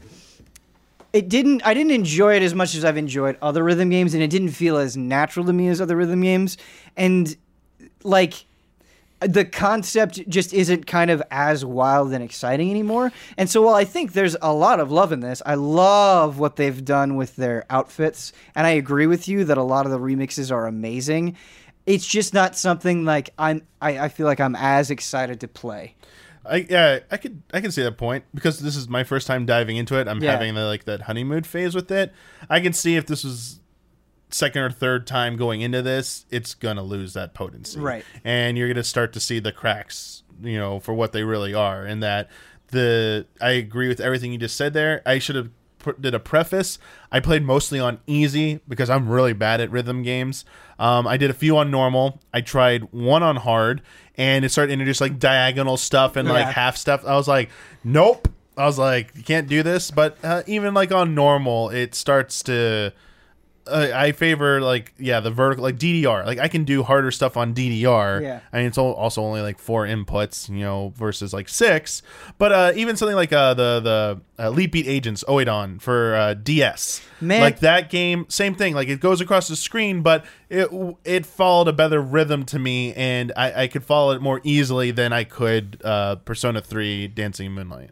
[1.14, 4.22] it didn't i didn't enjoy it as much as i've enjoyed other rhythm games and
[4.22, 6.58] it didn't feel as natural to me as other rhythm games
[6.98, 7.38] and
[8.04, 8.44] like
[9.22, 13.12] the concept just isn't kind of as wild and exciting anymore.
[13.36, 16.56] And so while I think there's a lot of love in this, I love what
[16.56, 18.32] they've done with their outfits.
[18.54, 21.36] And I agree with you that a lot of the remixes are amazing.
[21.88, 25.96] It's just not something like I'm I, I feel like I'm as excited to play.
[26.46, 29.46] I yeah, I could I can see that point because this is my first time
[29.48, 30.08] diving into it.
[30.08, 30.34] I'm Yeah.
[30.34, 32.14] having the, like that honeymoon phase with it.
[32.50, 33.60] I can see if this was
[34.30, 38.04] second or third time going into this, it's gonna lose that potency, Right.
[38.26, 41.86] And you're gonna start to see the cracks, you know, for what they really are.
[41.86, 42.30] And that
[42.68, 45.02] the I agree with everything you just said there.
[45.06, 45.50] I should have
[45.94, 46.80] did a preface.
[47.12, 50.46] I played mostly on easy because I'm really bad at rhythm games.
[50.80, 52.20] Um, I did a few on normal.
[52.34, 53.82] I tried one on hard,
[54.16, 56.52] and it started to introduce like diagonal stuff and like Yeah.
[56.52, 57.06] half stuff.
[57.06, 57.50] I was like,
[57.84, 58.28] nope.
[58.58, 59.92] I was like, you can't do this.
[59.92, 62.92] But uh, even like on normal, it starts to.
[63.68, 67.38] Uh, I favor like yeah the vertical like DDR like I can do harder stuff
[67.38, 68.22] on DDR.
[68.22, 68.40] Yeah.
[68.52, 72.02] I mean it's al- also only like four inputs you know versus like six.
[72.38, 76.34] But uh, even something like uh, the the uh, Elite Beat Agents Oidon for uh,
[76.34, 77.02] DS.
[77.20, 77.42] Man.
[77.42, 80.70] like that game same thing like it goes across the screen but it
[81.04, 84.92] it followed a better rhythm to me and I, I could follow it more easily
[84.92, 87.90] than I could uh, Persona Three Dancing Moonlight.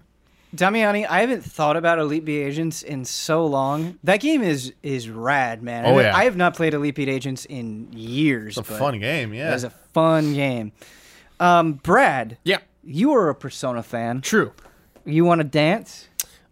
[0.55, 3.97] Damiani, I haven't thought about Elite Beat Agents in so long.
[4.03, 5.85] That game is is rad, man.
[5.85, 6.15] Oh, I- yeah.
[6.17, 8.57] I have not played Elite Beat Agents in years.
[8.57, 9.49] It's a fun game, yeah.
[9.49, 10.71] It was a fun game.
[11.39, 14.21] Um, Brad, Yeah, you are a Persona fan.
[14.21, 14.53] true.
[15.05, 16.07] You want to dance?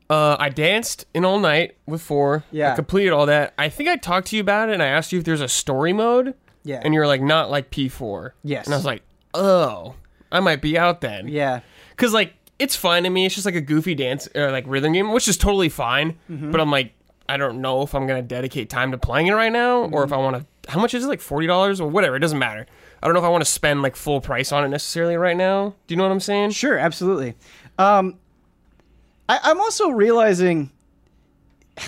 [0.10, 2.44] Uh, I danced in all night with four.
[2.52, 2.74] Yeah.
[2.74, 3.54] I completed all that.
[3.58, 5.48] I think I talked to you about it, and I asked you if there's a
[5.48, 6.36] story mode.
[6.64, 6.82] Yeah.
[6.84, 8.32] And you're like, not like P4.
[8.44, 8.66] Yes.
[8.66, 9.02] And I was like,
[9.34, 9.96] oh,
[10.32, 11.28] I might be out then.
[11.30, 11.62] Yeah.
[11.92, 12.34] Because like
[12.64, 13.26] it's fine to me.
[13.26, 16.18] It's just like a goofy dance or like rhythm game, which is totally fine.
[16.30, 16.52] Mm-hmm.
[16.52, 16.94] But I'm like,
[17.30, 20.10] I don't know if I'm gonna dedicate time to playing it right now, or if
[20.10, 20.14] Mm-hmm.
[20.14, 20.72] I want to.
[20.72, 21.08] How much is it?
[21.08, 22.16] Like forty dollars or whatever.
[22.16, 22.66] It doesn't matter.
[23.02, 25.36] I don't know if I want to spend like full price on it necessarily right
[25.38, 25.76] now.
[25.88, 26.52] Do you know what I'm saying?
[26.52, 27.36] Sure, absolutely.
[27.78, 28.18] Um,
[29.28, 30.72] I, I'm also realizing.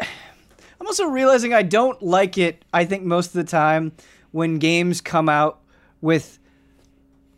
[0.00, 2.64] I'm also realizing I don't like it.
[2.72, 3.92] I think most of the time
[4.32, 5.60] when games come out
[6.00, 6.38] with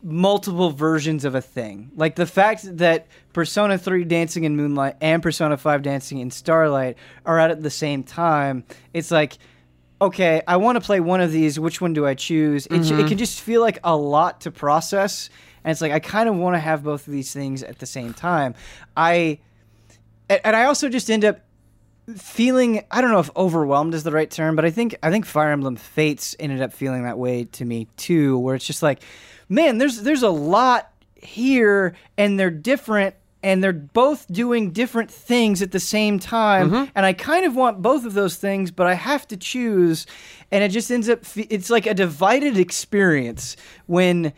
[0.03, 5.23] multiple versions of a thing, like the fact that Persona 3 Dancing in Moonlight and
[5.23, 6.97] Persona 5 Dancing in Starlight
[7.27, 8.65] are out at the same time.
[8.95, 9.39] It's like
[10.01, 11.59] okay, I want to play one of these.
[11.59, 12.66] Which one do I choose?
[12.66, 13.01] It, Mm-hmm.
[13.01, 15.29] it can just feel like a lot to process,
[15.65, 17.87] and it's like I kind of want to have both of these things at the
[17.87, 18.55] same time.
[18.97, 19.41] I
[20.29, 21.41] and and I also just end up
[22.16, 25.27] feeling I don't know if overwhelmed is the right term, but I think I think
[25.27, 29.03] Fire Emblem Fates ended up feeling that way to me too, where it's just like,
[29.49, 33.15] man, there's there's a lot here, and they're different.
[33.41, 36.91] And they're both doing different things at the same time, mm-hmm.
[36.97, 40.09] and I kind of want both of those things, but I have to choose,
[40.51, 41.20] and it just ends up.
[41.37, 43.57] It's like a divided experience
[43.87, 44.33] when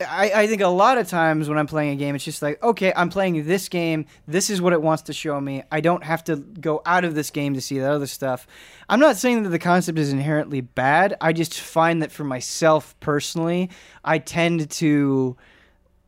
[0.00, 2.60] I, I think a lot of times when I'm playing a game, it's just like,
[2.62, 4.06] okay, I'm playing this game.
[4.26, 5.62] This is what it wants to show me.
[5.70, 8.46] I don't have to go out of this game to see that other stuff.
[8.88, 11.16] I'm not saying that the concept is inherently bad.
[11.20, 13.70] I just find that for myself personally,
[14.04, 15.36] I tend to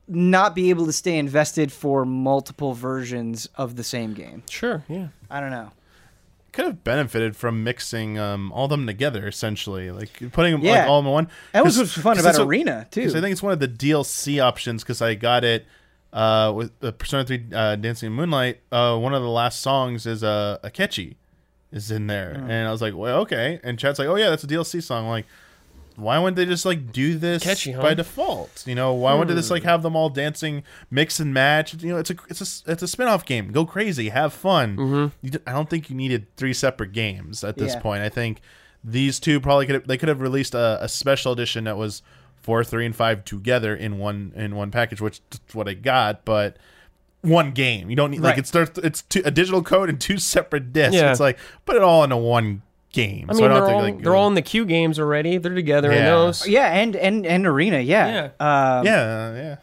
[0.09, 4.43] not be able to stay invested for multiple versions of the same game.
[4.51, 4.85] Sure.
[4.89, 5.09] Yeah.
[5.31, 5.71] I don't know.
[6.57, 10.89] Could have benefited from mixing um, all of them together, essentially, like putting them like
[10.89, 11.29] all in one.
[11.53, 13.03] That was what's fun about Arena too.
[13.03, 15.67] I think it's one of the DLC options because I got it
[16.13, 18.61] uh, with the Persona Three uh, Dancing in Moonlight.
[18.73, 21.17] Uh, one of the last songs is uh, a catchy
[21.73, 22.51] is in there, Hmm.
[22.51, 23.61] and I was like, well, okay.
[23.63, 25.05] And Chad's like, oh yeah, that's a DLC song.
[25.05, 25.27] I'm like,
[25.97, 27.83] why wouldn't they just like do this Catchy, huh?
[27.83, 28.65] by default?
[28.67, 29.69] You know, why wouldn't they just like Hmm.
[29.69, 31.75] have them all dancing, mix and match?
[31.83, 33.51] You know, it's a it's a it's a spin-off game.
[33.53, 34.77] Go crazy, have fun.
[34.77, 35.07] Mm-hmm.
[35.27, 37.81] You d- I don't think you needed three separate games at this Yeah.
[37.81, 38.03] point.
[38.03, 38.41] I think
[38.85, 42.03] these two probably could have, they could have released a, a special edition that was
[42.37, 46.25] four, three, and five together in one in one package, which is what I got,
[46.25, 46.57] but.
[47.23, 47.91] One game.
[47.91, 50.95] You don't need like it's it's two, a digital code and two separate discs.
[50.95, 51.11] Yeah.
[51.11, 52.63] It's like put it all into one
[52.97, 53.27] game.
[53.29, 55.39] I So mean, don't they're think, all like, they're all in the Q games already.
[55.39, 56.11] They're together in Yeah.
[56.11, 56.49] those.
[56.49, 59.57] yeah, and and and Arena, yeah, um, yeah, yeah.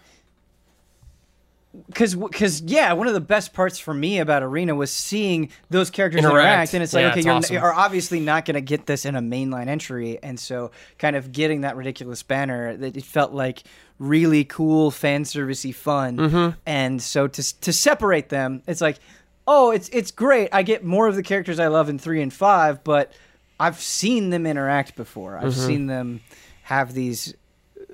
[1.87, 5.89] because because yeah, one of the best parts for me about Arena was seeing those
[5.89, 6.73] characters interact, Interact.
[6.75, 7.53] and it's like Yeah, okay, it's you're, awesome.
[7.55, 10.69] you're obviously not going to get this in a mainline entry, and so
[10.99, 13.63] kind of getting that ridiculous banner that it felt like
[13.99, 16.57] really cool fan servicey fun, Mm-hmm.
[16.65, 18.99] and so to to separate them, it's like
[19.47, 20.49] oh, it's it's great.
[20.51, 23.11] I get more of the characters I love in three and five, but
[23.59, 25.37] I've seen them interact before.
[25.37, 25.67] I've Mm-hmm.
[25.67, 26.21] seen them
[26.63, 27.33] have these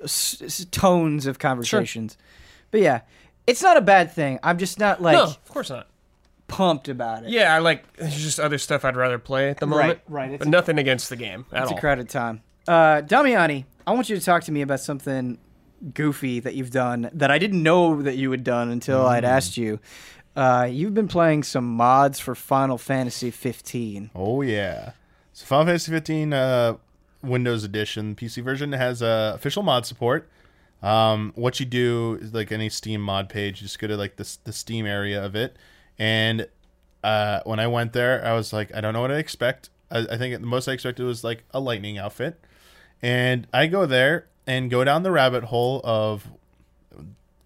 [0.02, 2.16] s- s- tones of conversations.
[2.70, 3.00] But yeah,
[3.46, 4.38] it's not a bad thing.
[4.42, 5.88] I'm just not like no, of course not.
[6.48, 7.30] pumped about it.
[7.30, 7.92] Yeah, I like.
[7.96, 10.00] There's just other stuff I'd rather play at the moment.
[10.08, 11.76] right, it's But a- nothing against the game at it's all.
[11.78, 12.42] a crowded time.
[12.68, 15.38] Uh, Damiani, I want you to talk to me about something
[15.94, 19.56] goofy that you've done that I didn't know that you had done until I'd asked
[19.56, 19.80] you.
[20.36, 24.10] Uh, you've been playing some mods for Final Fantasy 15.
[24.14, 24.92] Oh yeah.
[25.32, 26.76] So Final Fantasy 15 uh,
[27.22, 30.28] Windows Edition PC version has uh, official mod support.
[30.82, 34.16] Um, what you do is like any Steam mod page, you just go to like
[34.16, 35.56] the the Steam area of it,
[35.98, 36.48] and
[37.04, 39.68] uh, when I went there, I was like, I don't know what I expect.
[39.90, 42.40] I, I think the most I expected was like a lightning outfit,
[43.02, 46.26] and I go there and go down the rabbit hole of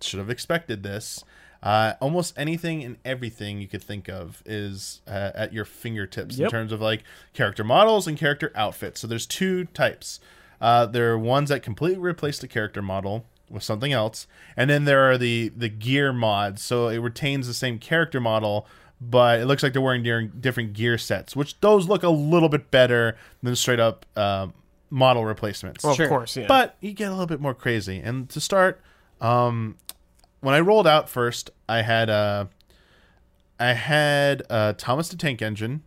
[0.00, 1.24] should have expected this.
[1.64, 6.50] Uh, almost anything and everything you could think of is uh, at your fingertips in
[6.50, 9.00] terms of like character models and character outfits.
[9.00, 10.20] So there's two types.
[10.60, 14.26] Uh, there are ones that completely replace the character model with something else,
[14.58, 16.62] and then there are the the gear mods.
[16.62, 18.66] So it retains the same character model,
[19.00, 20.02] but it looks like they're wearing
[20.38, 24.48] different gear sets, which those look a little bit better than straight up uh,
[24.90, 25.82] model replacements.
[25.82, 26.04] Well, Sure.
[26.06, 26.46] of course, yeah.
[26.46, 28.00] But you get a little bit more crazy.
[28.00, 28.80] And to start,
[29.20, 29.76] um,
[30.44, 32.46] when I rolled out first, I had uh,
[33.58, 35.82] I had uh, Thomas the Tank Engine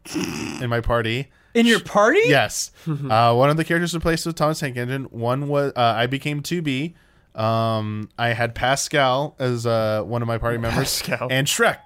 [0.61, 1.27] in my party.
[1.53, 2.19] In your party?
[2.25, 2.71] Yes,
[3.09, 5.05] uh, one of the characters replaced with Thomas Tank Engine.
[5.05, 6.93] One was uh, I became 2B.
[7.39, 11.27] Um, I had Pascal as uh, one of my party members, Pascal.
[11.31, 11.79] and Shrek,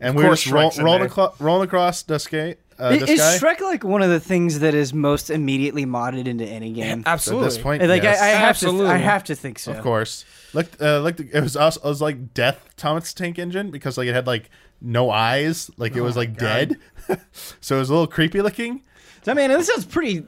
[0.00, 1.08] and we were course just roll, Shrek's in rolling, there.
[1.10, 2.56] aclo- rolling across Duscae.
[2.78, 3.40] Uh, I- this Is.
[3.40, 7.00] Shrek like one of the things that is most immediately modded into any game?
[7.00, 7.46] At Absolutely.
[7.48, 8.20] this point, Like yes.
[8.20, 8.86] I, I have Absolutely.
[8.86, 9.72] to, I have to think so.
[9.72, 10.24] Of course.
[10.54, 14.06] Looked uh, looked it was also it was like Death Thomas Tank Engine because like
[14.08, 14.48] it had like
[14.80, 16.76] no eyes, like it was like dead.
[17.60, 18.82] so it was a little creepy looking.
[19.22, 20.26] So, I mean, this sounds pretty,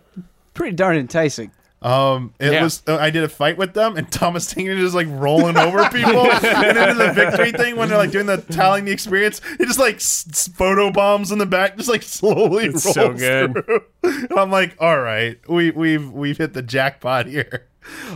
[0.54, 1.52] pretty darn enticing.
[1.82, 2.62] Um, it Yeah.
[2.64, 2.82] was.
[2.86, 5.88] Uh, I did a fight with them, and Thomas Tank Engine is like rolling over
[5.88, 9.66] people, and then the victory thing when they're like doing the tallying the experience, it
[9.66, 13.12] just like s- s- photo bombs in the back, just like slowly It's rolls so
[13.14, 13.52] good.
[13.54, 13.80] through.
[14.02, 17.66] And I'm like, all right, we we've we've hit the jackpot here.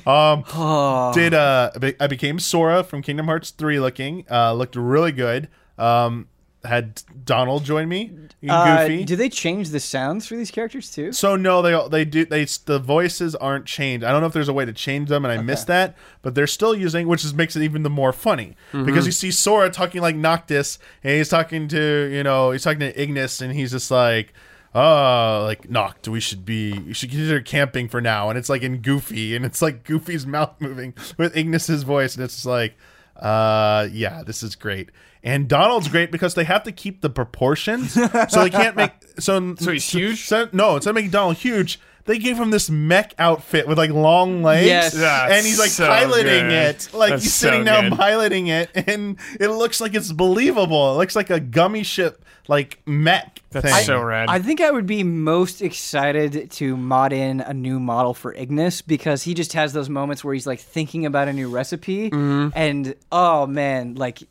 [0.06, 4.76] Um, Oh, did uh I I became Sora from Kingdom Hearts 3 looking uh looked
[4.76, 6.28] really good um
[6.64, 8.10] had Donald join me
[8.48, 9.04] uh, Goofy.
[9.04, 11.12] do they change the sounds for these characters too?
[11.12, 14.04] so no they they do they the voices aren't changed.
[14.04, 16.34] I don't know if there's a way to change them and I missed that but
[16.34, 18.56] they're still using which is makes it even the more funny.
[18.72, 22.80] Because you see Sora talking like Noctis and he's talking to you know he's talking
[22.80, 24.32] to Ignis and he's just like
[24.74, 28.28] oh like Noct we should be you should consider camping for now.
[28.30, 32.24] And it's like in Goofy and it's like Goofy's mouth moving with Ignis's voice and
[32.24, 32.74] it's just like
[33.16, 34.90] uh yeah this is great
[35.24, 39.54] and Donald's great because they have to keep the proportions so they can't make so
[39.58, 40.26] So he's huge?
[40.26, 43.90] so, no instead of making Donald huge they gave him this mech outfit with like
[43.90, 44.92] long legs Yes.
[44.92, 46.52] That's and he's like so piloting good.
[46.76, 47.98] it like That's he's so sitting down good.
[47.98, 52.78] piloting it and it looks like it's believable it looks like a gummy ship like
[52.84, 53.84] mech That's thing.
[53.86, 54.28] so rad.
[54.28, 58.82] I think I would be most excited to mod in a new model for Ignis
[58.82, 62.48] because he just has those moments where he's like thinking about a new recipe, Mm-hmm.
[62.54, 64.22] and oh man, like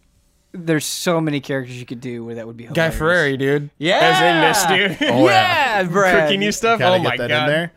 [0.53, 2.91] there's so many characters you could do where that would be Guy.
[2.91, 3.69] Fieri, dude.
[3.77, 3.99] Yeah.
[4.01, 5.09] As in this dude.
[5.11, 6.27] Oh, yeah, Brad.
[6.27, 6.80] Cooking you stuff.
[6.80, 7.49] Gotta Oh get my that god.
[7.49, 7.69] in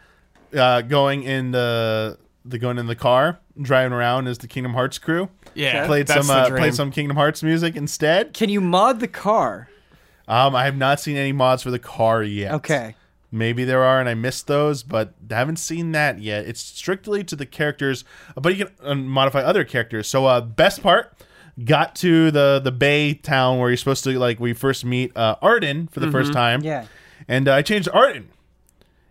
[0.52, 0.62] there.
[0.62, 4.98] Uh, going in the the going in the car, driving around as the Kingdom Hearts
[4.98, 5.28] crew.
[5.54, 5.86] Yeah.
[5.86, 6.58] played that's some the uh, dream.
[6.60, 8.32] played some Kingdom Hearts music instead.
[8.34, 9.68] Can you mod the car?
[10.28, 12.52] Um, I have not seen any mods for the car yet.
[12.54, 12.94] Okay.
[13.32, 16.46] Maybe there are, and I missed those, but haven't seen that yet.
[16.46, 18.04] It's strictly to the characters,
[18.36, 20.08] but you can uh, modify other characters.
[20.08, 21.12] So, uh, best part
[21.64, 25.36] got to the the Bay town where you're supposed to like we first meet uh,
[25.42, 26.60] Ardyn for the first time.
[26.60, 26.66] Mm-hmm.
[26.66, 26.86] Yeah.
[27.28, 28.24] and uh, I changed Ardyn,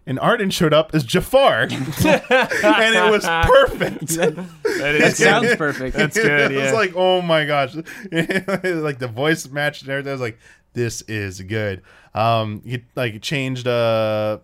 [0.05, 4.07] and Ardyn showed up as Jafar, and it was perfect.
[4.09, 5.95] That is That sounds perfect.
[5.95, 6.51] That's good.
[6.53, 7.75] it was like, oh my gosh,
[8.11, 10.09] like the voice matched and everything.
[10.09, 10.37] I was like,
[10.73, 11.81] this is good.
[12.13, 13.67] Um, he like changed.
[13.67, 14.39] Uh,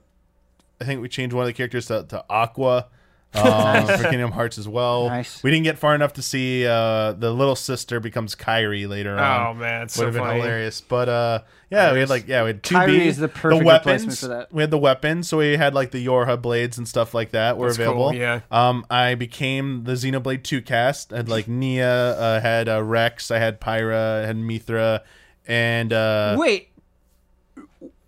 [0.80, 2.88] I think we changed one of the characters to, to Aqua.
[3.34, 5.08] Um, for Kingdom Hearts as well.
[5.08, 5.42] Nice.
[5.42, 9.48] We didn't get far enough to see uh, the little sister becomes Kairi later on.
[9.48, 10.40] Oh man, it's Would so have been funny.
[10.42, 11.40] hilarious, but uh,
[11.70, 13.08] yeah, we had like yeah, we had two Kyrie B.
[13.08, 14.52] is the perfect replacement for that.
[14.54, 17.58] We had the weapons, so we had like the Yorha blades and stuff like that
[17.58, 18.14] were That's cool, available.
[18.16, 18.42] yeah.
[18.52, 21.14] Um, I became the Xenoblade Two cast.
[21.14, 25.04] I had like Nia, uh, had uh, Rex, I had Pyra, I had Mythra,
[25.48, 26.68] and uh, Wait.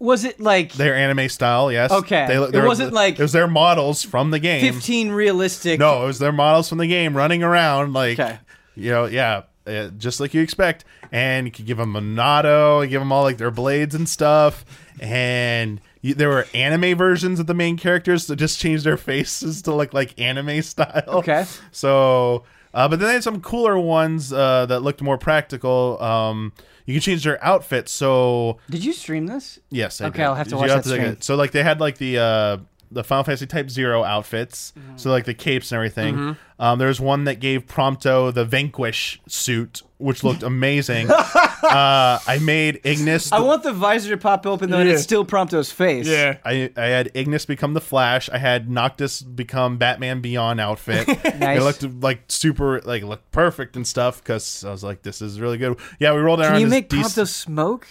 [0.04, 1.72] Was it like their anime style.
[1.72, 1.90] Yes.
[1.92, 2.26] Okay.
[2.28, 4.62] They, It wasn't like- it was their models from the game.
[4.74, 5.80] 15 realistic?
[5.80, 8.38] No, it was their models from the game running around like Okay.
[8.76, 10.84] you know, yeah, uh, just like you expect.
[11.12, 14.66] And you could give them a Monado, give them all like their blades and stuff.
[15.00, 19.74] And there were anime versions of the main characters that just changed their faces to
[19.74, 21.04] look like anime style.
[21.08, 21.46] Okay.
[21.72, 22.44] So,
[22.74, 26.02] uh, but then they had some cooler ones uh, that looked more practical.
[26.02, 26.54] Um,
[26.86, 27.92] you can change their outfits.
[27.92, 29.60] So Did you stream this?
[29.70, 30.24] Yes, I Okay, did.
[30.26, 31.18] I'll have to You watch that take stream.
[31.22, 32.58] So like they had like the uh
[32.94, 34.98] the Final Fantasy Type Zero outfits, Mm-hmm.
[34.98, 36.38] so like the capes and everything.
[36.60, 41.10] Um, there was one that gave Prompto the Vanquish suit, which looked amazing.
[41.64, 43.32] uh, I made Ignis.
[43.32, 46.08] I want the visor to pop open though, and it's still Prompto's face.
[46.08, 46.38] Yeah.
[46.46, 48.30] I, I had Ignis become the Flash.
[48.30, 51.08] I had Noctis become Batman Beyond outfit.
[51.44, 51.60] Nice.
[51.60, 54.22] It looked like super, like looked perfect and stuff.
[54.24, 55.78] Because I was like, this is really good.
[56.00, 56.52] Yeah, we rolled around.
[56.54, 57.88] Can you make dec- Prompto smoke?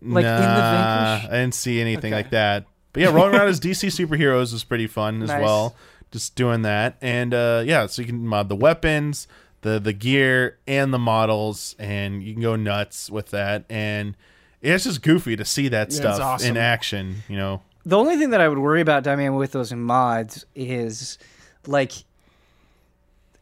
[0.00, 1.30] Like in the Nah, Vanquish?
[1.30, 2.22] I didn't see anything Okay.
[2.22, 2.64] like that.
[2.92, 5.42] But yeah, rolling around as DC superheroes is pretty fun as Nice.
[5.42, 5.74] well.
[6.10, 9.28] Just doing that, and uh, yeah, so you can mod the weapons,
[9.60, 13.64] the the gear, and the models, and you can go nuts with that.
[13.68, 14.16] And
[14.62, 16.52] it's just goofy to see that it's stuff awesome.
[16.52, 17.16] in action.
[17.28, 21.18] You know, The only thing that I would worry about, Damian, with those mods is
[21.66, 21.92] like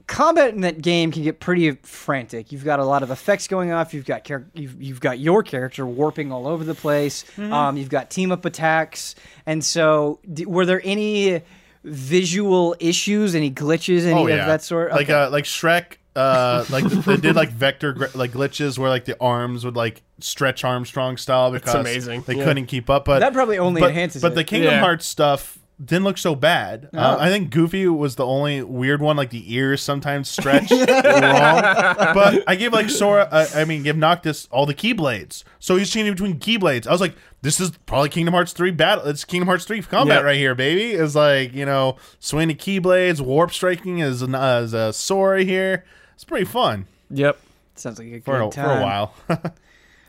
[0.07, 2.53] combat in that game can get pretty frantic.
[2.53, 3.93] You've got a lot of effects going off.
[3.93, 7.25] You've got char- you've, you've got your character warping all over the place.
[7.37, 7.53] Mm-hmm.
[7.53, 9.15] Um, you've got team up attacks,
[9.47, 11.43] and so d- were there any
[11.85, 14.93] visual issues, any glitches, any of that sort?
[14.93, 15.95] Like uh, like Shrek.
[16.15, 20.65] Uh, like they did like vector like glitches where like the arms would like stretch
[20.65, 22.23] Armstrong style because amazing.
[22.23, 22.45] they Yeah.
[22.45, 23.05] couldn't keep up.
[23.05, 24.37] But That probably only but, enhances But it.
[24.37, 24.81] the Kingdom Yeah.
[24.81, 26.89] Hearts stuff didn't look so bad.
[26.95, 27.17] Uh.
[27.21, 29.17] I think Goofy was the only weird one.
[29.17, 30.87] Like the ears sometimes stretch wrong.
[30.91, 33.29] But I gave like Sora.
[33.31, 35.45] Uh, I mean, give Noctis all the Keyblades.
[35.59, 36.87] So he's changing between Keyblades.
[36.87, 39.05] I was like, this is probably Kingdom Hearts three battle.
[39.07, 40.25] It's Kingdom Hearts three combat Yeah.
[40.25, 40.93] right here, baby.
[40.93, 45.85] It's like you know, swinging the Keyblades, warp striking as an, as a Sora here.
[46.15, 47.39] It's pretty fun Yep.
[47.75, 48.65] Sounds like a good for a, time.
[48.65, 49.15] for a while.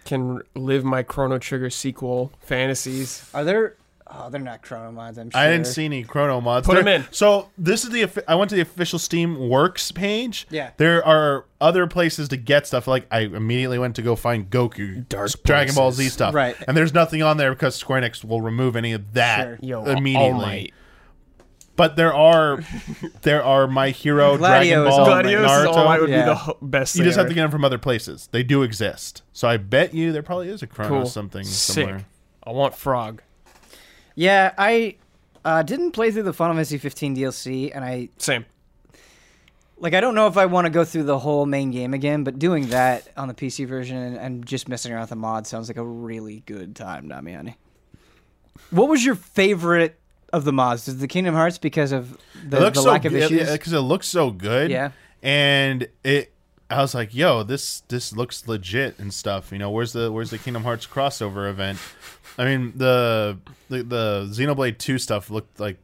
[0.05, 3.29] Can live my Chrono Trigger sequel fantasies.
[3.33, 3.75] Are there?
[4.09, 5.17] Oh, they're not chrono mods.
[5.17, 5.39] I'm sure.
[5.41, 6.65] I didn't see any Chrono mods.
[6.65, 7.05] Put 'em There- in.
[7.11, 10.47] So this is the I went to the official Steam Works page.
[10.49, 10.69] Yeah.
[10.77, 12.87] There are other places to get stuff.
[12.87, 16.33] Like I immediately went to go find Goku, Dark Dragon Ball Z stuff.
[16.33, 16.55] Right.
[16.67, 19.57] And there's nothing on there because Square Enix will remove any of that Sure.
[19.61, 20.31] Yo, immediately.
[20.31, 20.73] All Might.
[21.75, 22.59] But there are
[23.21, 25.25] there are My Hero, Gladio Dragon Ball, All Might.
[25.25, 25.73] Gladius Naruto.
[25.75, 26.21] All Might would Yeah.
[26.21, 26.95] be the ho- best.
[26.95, 28.29] you thing just have to get them from other places.
[28.31, 29.21] They do exist.
[29.33, 31.05] So I bet you there probably is a Chrono cool.
[31.05, 31.75] something Sick.
[31.85, 32.05] somewhere.
[32.43, 33.21] I want Frog.
[34.17, 34.95] Yeah, I
[35.45, 38.45] uh, didn't play through the Final Fantasy 15 DLC, and I Same.
[39.77, 42.23] like I don't know if I want to go through the whole main game again,
[42.23, 45.67] but doing that on the PC version and, just messing around with the mod sounds
[45.67, 47.57] like a really good time, Damiani.
[48.71, 49.99] What was your favorite
[50.33, 50.87] of the mods?
[50.87, 53.51] Is the Kingdom Hearts because of the, the so lack of good issues?
[53.51, 54.71] because it looks so good.
[54.71, 54.91] Yeah.
[55.21, 56.33] and it.
[56.69, 60.31] I was like, "Yo, this this looks legit and stuff." You know, where's the where's
[60.31, 61.79] the Kingdom Hearts crossover event?
[62.37, 63.37] I mean, the
[63.69, 65.77] the, the Xenoblade Two stuff looked like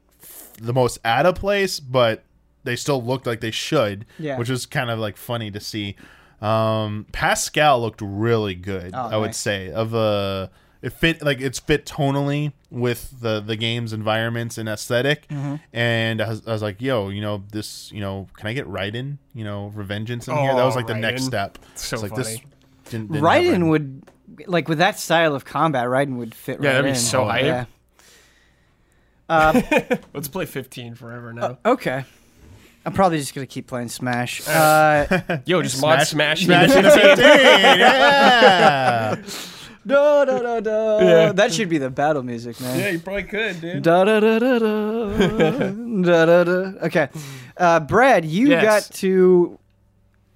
[0.61, 2.23] the most out of place, but
[2.63, 4.37] they still looked like they should, Yeah.
[4.37, 5.95] which was kind of like funny to see.
[6.41, 8.91] Um, Pascal looked really good.
[8.93, 10.51] Oh, I would say of a
[10.81, 15.55] it fit like it's fit tonally with the the game's environments and esthetic Mm-hmm.
[15.71, 18.67] and I was, I was like yo you know this you know can I get
[18.67, 22.03] Raiden you know Revengeance in here that Oh, was like the next step So It's
[22.03, 22.43] like funny.
[22.89, 24.03] didn't, didn't have Raiden would
[24.47, 25.85] like with that style of combat.
[25.87, 26.59] Raiden would fit.
[26.61, 26.95] Yeah, right that'd be in.
[26.95, 27.43] so hype.
[27.45, 27.65] Yeah.
[29.29, 29.61] Uh,
[30.13, 31.57] Let's play 15 forever now.
[31.65, 32.05] okay.
[32.85, 34.45] I'm probably just gonna keep playing Smash.
[34.47, 36.43] Uh, Yo, just mod Smash.
[36.43, 37.15] Smash into into 15.
[37.15, 37.25] 15
[37.79, 39.15] yeah
[39.85, 40.99] Da, da, da, da.
[40.99, 41.31] Yeah.
[41.33, 42.79] That should be the battle music, man.
[42.79, 43.83] Yeah, you probably could, dude.
[43.83, 45.07] Da da da da da
[46.01, 46.51] da da da.
[46.85, 47.09] Okay,
[47.57, 48.63] uh, Brad, you Yes.
[48.89, 49.59] got to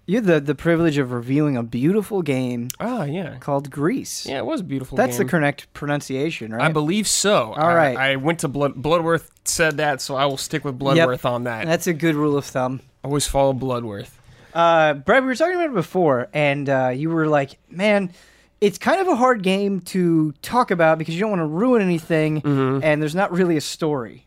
[0.08, 3.38] you had the the privilege of reviewing a beautiful game Ah, yeah.
[3.38, 4.26] called Gris.
[4.26, 4.96] Yeah, it was a beautiful.
[4.98, 5.28] That's game.
[5.28, 6.64] the correct pronunciation, right?
[6.70, 7.54] I believe so.
[7.54, 7.96] All right.
[7.96, 11.44] I, I went to Blood, Bloodworth said that, so I will stick with Bloodworth on
[11.44, 11.66] that.
[11.68, 12.82] That's a good rule of thumb.
[13.04, 14.20] Always follow Bloodworth.
[14.54, 18.12] Uh, Brad, we were talking about it before, and uh, you were like, "Man,
[18.60, 21.82] it's kind of a hard game to talk about because you don't want to ruin
[21.82, 22.84] anything, Mm-hmm.
[22.84, 24.26] and there's not really a story."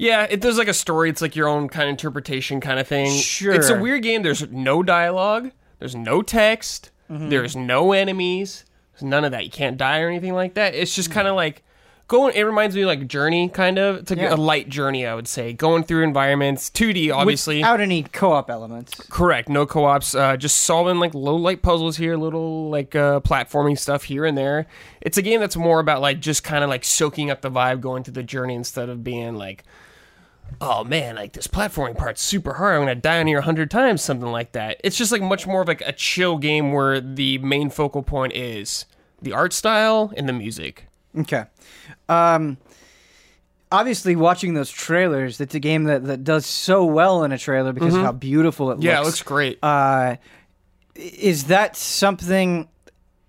[0.00, 1.10] Yeah, it there's like a story.
[1.10, 3.12] It's like your own kind of interpretation kind of thing.
[3.20, 3.52] Sure.
[3.52, 4.22] It's a weird game.
[4.22, 5.50] There's no dialogue.
[5.78, 6.90] There's no text.
[7.10, 7.28] Mm-hmm.
[7.28, 8.64] There's no enemies.
[8.94, 9.44] There's none of that.
[9.44, 10.74] You can't die or anything like that.
[10.74, 11.62] It's just kind of like
[12.08, 12.34] going.
[12.34, 13.96] It reminds me of like Journey, kind of.
[13.96, 14.32] It's like Yeah.
[14.32, 15.52] a light journey, I would say.
[15.52, 17.58] Going through environments, 2D, obviously.
[17.58, 18.94] without any co-op elements.
[19.10, 19.50] Correct.
[19.50, 20.14] No co-ops.
[20.14, 24.38] Uh, just solving like low light puzzles here, little like uh, platforming stuff here and
[24.38, 24.66] there.
[25.02, 27.82] It's a game that's more about like just kind of like soaking up the vibe,
[27.82, 29.62] going through the journey instead of being like,
[30.60, 32.76] oh man, like this platforming part's super hard.
[32.76, 34.80] I'm gonna die on here a hundred times, something like that.
[34.84, 38.32] It's just like much more of like a chill game where the main focal point
[38.34, 38.86] is
[39.22, 40.86] the art style and the music.
[41.16, 41.44] Okay.
[42.08, 42.56] Um,
[43.72, 47.72] obviously, watching those trailers, it's a game that, that does so well in a trailer
[47.72, 48.80] because of how beautiful it looks.
[48.80, 48.86] Mm-hmm.
[48.86, 49.58] Yeah, it looks great.
[49.62, 50.16] Uh,
[50.94, 52.68] is that something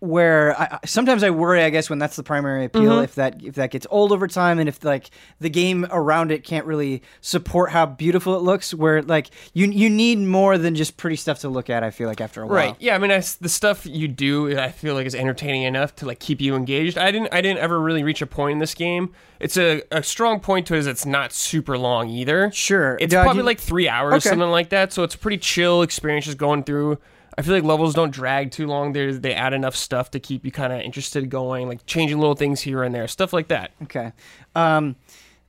[0.01, 1.63] where I, sometimes I worry?
[1.63, 3.03] I guess when that's the primary appeal, Mm-hmm.
[3.03, 6.43] if that if that gets old over time, and if like the game around it
[6.43, 10.97] can't really support how beautiful it looks, where like you you need more than just
[10.97, 11.83] pretty stuff to look at.
[11.83, 12.75] I feel like after a while, Right.
[12.79, 12.95] Yeah.
[12.95, 16.19] I mean, I the stuff you do, I feel like is entertaining enough to like
[16.19, 16.97] keep you engaged.
[16.97, 17.31] I didn't.
[17.31, 19.13] I didn't ever really reach a point in this game.
[19.39, 22.51] It's a, a strong point to it is it's not super long either.
[22.53, 22.97] Sure.
[22.99, 24.29] It's probably you- like three hours, Okay.
[24.29, 24.93] something like that.
[24.93, 26.97] So it's a pretty chill experience just going through.
[27.41, 28.93] I feel like levels don't drag too long.
[28.93, 32.35] They they add enough stuff to keep you kind of interested going, like changing little
[32.35, 33.71] things here and there, stuff like that.
[33.83, 34.11] Okay.
[34.55, 34.95] Um,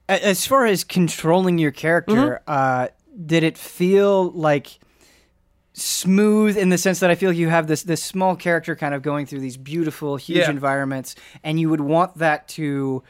[0.09, 2.51] as far as controlling your character, Mm-hmm.
[2.51, 2.86] uh,
[3.27, 4.78] did it feel like
[5.74, 8.94] smooth in the sense that I feel like you have this this small character kind
[8.94, 10.51] of going through these beautiful, huge Yeah.
[10.51, 13.02] environments, and you would want that to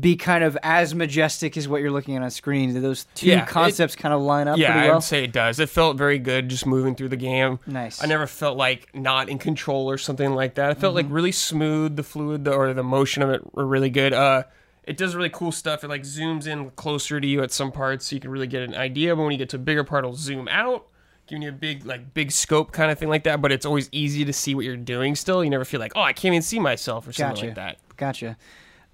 [0.00, 2.74] be kind of as majestic as what you're looking at on screen.
[2.74, 5.32] Do those two Yeah, it- concepts kind of line up yeah, pretty I'd say it
[5.32, 5.58] does.
[5.58, 7.58] It felt very good just moving through the game.
[7.66, 8.02] Nice.
[8.02, 10.70] I never felt like not in control or something like that.
[10.70, 11.06] I felt Mm-hmm.
[11.08, 11.96] like really smooth.
[11.96, 14.12] The fluid the, or the motion of it were really good.
[14.12, 14.42] Uh,
[14.84, 15.82] it does really cool stuff.
[15.84, 18.62] It like zooms in closer to you at some parts, so you can really get
[18.62, 19.16] an idea.
[19.16, 20.86] But when you get to a bigger part, it'll zoom out,
[21.26, 23.40] giving you a big like big scope kind of thing like that.
[23.40, 25.14] But it's always easy to see what you're doing.
[25.14, 27.46] Still, you never feel like oh I can't even see myself or something Gotcha.
[27.46, 27.76] like that.
[27.96, 28.36] Gotcha.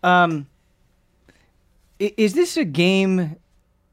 [0.03, 0.47] Um,
[2.17, 3.37] is this a game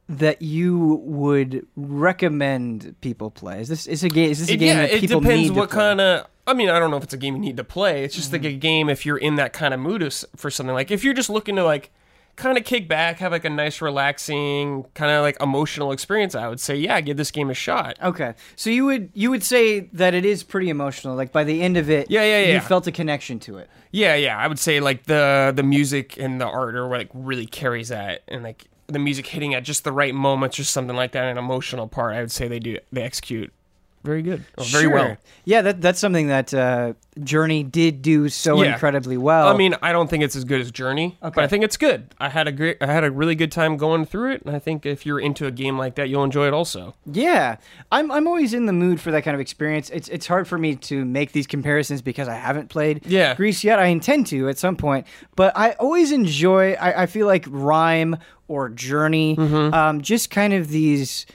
[0.10, 3.62] that you would recommend people play?
[3.62, 4.30] Is this is a game?
[4.32, 5.84] Is this a It- game yeah, that it people depends need what to play?
[5.84, 6.28] kind of.
[6.48, 8.04] I mean, I don't know if it's a game you need to play.
[8.04, 8.44] It's just Mm-hmm.
[8.44, 10.02] like a game if you're in that kind of mood
[10.36, 10.74] for something.
[10.74, 11.92] Like if you're just looking to like
[12.36, 16.36] kind of kick back, have like a nice, relaxing, kind of like emotional experience.
[16.36, 17.98] I would say, yeah, give this game a shot.
[18.02, 21.16] Okay, so you would you would say that it is pretty emotional.
[21.16, 22.54] Like by the end of it, Yeah, yeah, yeah.
[22.56, 23.70] you felt a connection to it.
[23.92, 27.46] Yeah, yeah, I would say like the the music and the art or like really
[27.46, 31.12] carries that, and like the music hitting at just the right moments or something like
[31.14, 31.26] that.
[31.26, 33.54] An emotional part, I would say they do they execute
[34.04, 34.94] very good, or very Sure.
[34.94, 35.18] well.
[35.46, 38.74] Yeah, that that's something that uh, Journey did do so Yeah.
[38.74, 39.48] incredibly well.
[39.48, 41.32] I mean, I don't think it's as good as Journey, Okay.
[41.36, 42.14] but I think it's good.
[42.20, 44.60] I had a great, I had a really good time going through it, and I
[44.60, 46.96] think if you're into a game like that, you'll enjoy it also.
[47.06, 47.58] Yeah,
[47.92, 49.90] I'm I'm always in the mood for that kind of experience.
[49.90, 53.36] It's it's hard for me to make these comparisons because I haven't played Yeah.
[53.36, 53.80] Gris yet.
[53.80, 55.06] I intend to at some point,
[55.36, 56.74] but I always enjoy.
[56.74, 58.18] I, I feel like Rime
[58.48, 59.74] or Journey, Mm-hmm.
[59.74, 61.26] um, just kind of these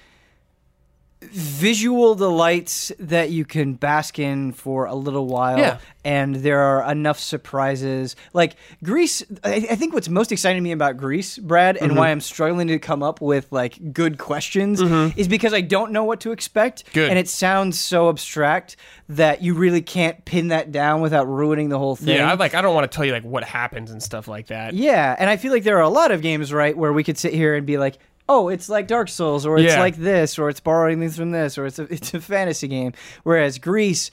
[1.23, 5.79] visual delights that you can bask in for a little while Yeah.
[6.05, 10.73] and there are enough surprises like Gris I, I think what's most exciting to me
[10.73, 11.99] about Gris brad and Mm-hmm.
[11.99, 14.81] why i'm struggling to come up with like good questions
[15.17, 17.09] is because i don't know what to expect Good.
[17.09, 18.77] and it sounds so abstract
[19.09, 22.55] that you really can't pin that down without ruining the whole thing Yeah, I like.
[22.55, 24.75] I don't want to tell you like what happens and stuff like that.
[24.75, 27.17] yeah, and I feel like there are a lot of games, right, where we could
[27.17, 27.99] sit here and be like,
[28.29, 29.81] "Oh, it's like Dark Souls, or it's Yeah.
[29.81, 32.93] like this, or it's borrowing things from this, or it's a it's a fantasy game."
[33.25, 34.11] Whereas Gris,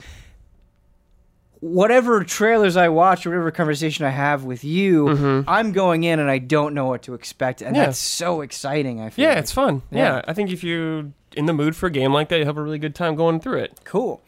[1.60, 6.30] whatever trailers I watch, or whatever conversation I have with you, I'm going in and
[6.30, 7.76] I don't know what to expect, and Mm-hmm.
[7.76, 7.86] Yeah.
[7.86, 9.00] that's so exciting.
[9.00, 9.38] I feel Yeah, like.
[9.38, 9.82] it's fun.
[9.90, 10.16] Yeah.
[10.16, 10.22] Yeah.
[10.28, 12.62] I think if you're in the mood for a game like that, you have a
[12.62, 13.80] really good time going through it.
[13.84, 14.22] cool.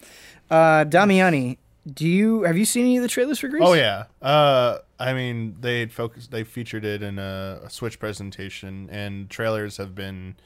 [0.51, 1.59] Uh, Damiani,
[1.93, 3.63] do you have you seen any of the trailers for Gris?
[3.65, 4.05] Oh yeah.
[4.23, 6.31] Uh, I mean, they focused.
[6.31, 10.36] They featured it in a, a Switch presentation, and trailers have been.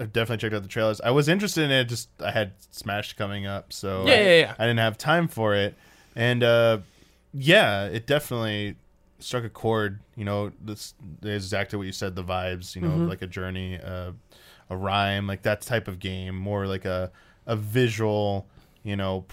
[0.00, 1.00] I've definitely checked out the trailers.
[1.00, 1.84] I was interested in it.
[1.84, 4.54] Just I had Smash coming up, so Yeah, I, yeah, yeah.
[4.58, 5.74] I didn't have time for it.
[6.16, 6.78] And uh,
[7.34, 8.76] yeah, it definitely
[9.18, 10.00] struck a chord.
[10.16, 12.16] You know, this is exactly what you said.
[12.16, 13.08] The vibes, you know, Mm-hmm.
[13.08, 14.12] like a journey, uh,
[14.70, 16.34] a Rime, like that type of game.
[16.36, 17.10] More like a
[17.46, 18.46] a visual,
[18.84, 19.24] you know,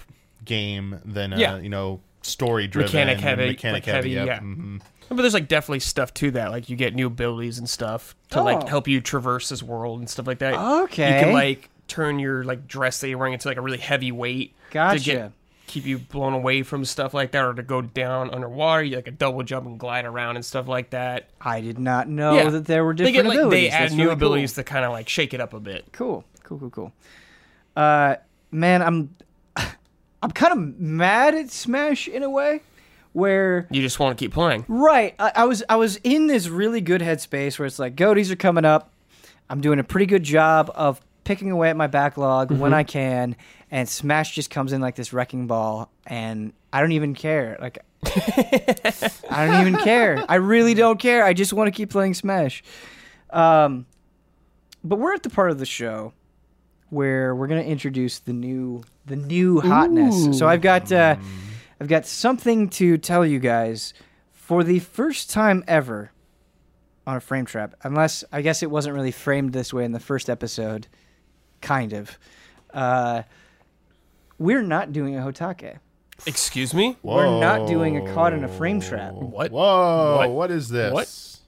[0.45, 1.57] game than a Yeah.
[1.59, 4.27] you know story driven, Mechanic heavy, mechanic like heavy, heavy.
[4.27, 4.39] yeah.
[4.39, 4.77] hmm
[5.09, 6.51] But there's like definitely stuff to that.
[6.51, 8.43] Like you get new abilities and stuff to Oh.
[8.43, 10.53] like help you traverse this world and stuff like that.
[10.83, 11.19] Okay.
[11.19, 14.11] You can like turn your like dress that you're wearing into like a really heavy
[14.11, 15.31] weight to get
[15.65, 18.81] keep you blown away from stuff like that, or to go down underwater.
[18.83, 21.29] You like a double jump and glide around and stuff like that.
[21.39, 22.49] I did not know Yeah.
[22.49, 23.69] that there were They different get like abilities.
[23.69, 25.85] they add That's new really abilities to kind of like shake it up a bit.
[25.91, 26.23] Cool.
[26.43, 26.57] Cool.
[26.57, 26.69] Cool.
[26.69, 26.69] Cool.
[26.71, 26.93] Cool.
[27.75, 28.15] Uh,
[28.51, 29.15] man, I'm
[30.21, 32.61] I'm kind of mad at Smash in a way,
[33.13, 34.65] where You just want to keep playing.
[34.67, 35.15] Right.
[35.19, 38.35] I, I was I was in this really good headspace where it's like goatees are
[38.35, 38.91] coming up.
[39.49, 43.35] I'm doing a pretty good job of picking away at my backlog when I can,
[43.71, 47.57] and Smash just comes in like this wrecking ball, and I don't even care.
[47.59, 50.23] Like I don't even care.
[50.27, 51.23] I really don't care.
[51.23, 52.63] I just want to keep playing Smash.
[53.29, 53.85] Um,
[54.83, 56.13] but we're at the part of the show
[56.89, 60.37] where we're gonna introduce the new the new hotness.
[60.37, 61.15] So I've got uh,
[61.79, 63.93] I've got something to tell you guys
[64.31, 66.11] for the first time ever
[67.05, 67.75] on a frame trap.
[67.83, 70.87] Unless I guess it wasn't really framed this way in the first episode,
[71.61, 72.17] kind of.
[72.73, 73.23] Uh,
[74.37, 75.79] we're not doing a hotake.
[76.25, 76.97] Excuse me.
[77.01, 79.13] We're not doing a caught in a frame trap.
[79.13, 79.51] What?
[79.51, 80.17] Whoa!
[80.17, 80.29] What?
[80.31, 80.93] what is this?
[80.93, 81.39] What?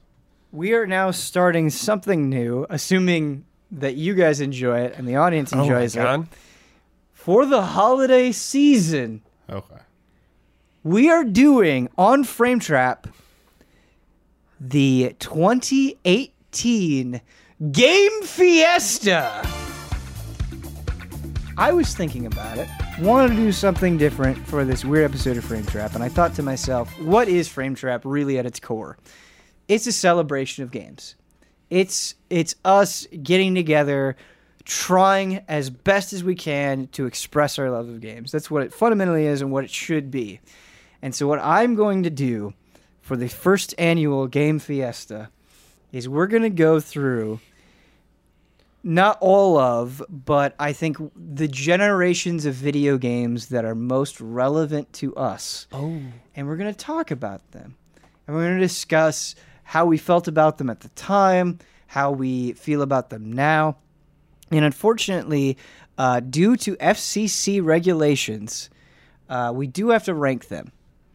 [0.50, 5.52] We are now starting something new, assuming that you guys enjoy it and the audience
[5.52, 6.20] Oh enjoys it.
[7.12, 9.76] For the holiday season, Okay.
[10.82, 13.06] we are doing on Frame Trap
[14.60, 17.20] the 2018
[17.72, 19.46] Game Fiesta.
[21.58, 22.68] I was thinking about it,
[23.00, 26.34] wanted to do something different for this weird episode of Frame Trap, and I thought
[26.34, 28.96] to myself, what is Frame Trap really at its core?
[29.68, 31.14] It's a celebration of games.
[31.72, 34.14] It's it's us getting together,
[34.64, 38.30] trying as best as we can to express our love of games.
[38.30, 40.40] That's what it fundamentally is and what it should be.
[41.00, 42.52] And so what I'm going to do
[43.00, 45.30] for the first annual Game Fiesta
[45.92, 47.40] is we're going to go through
[48.82, 54.92] not all of, but I think the generations of video games that are most relevant
[54.94, 55.68] to us.
[55.72, 56.02] Oh.
[56.36, 57.76] And we're going to talk about them.
[58.26, 59.34] And we're going to discuss
[59.72, 63.74] how we felt about them at the time, how we feel about them now.
[64.50, 65.56] And unfortunately,
[65.96, 68.68] uh, due to FCC regulations,
[69.30, 70.72] uh, we do have to rank them.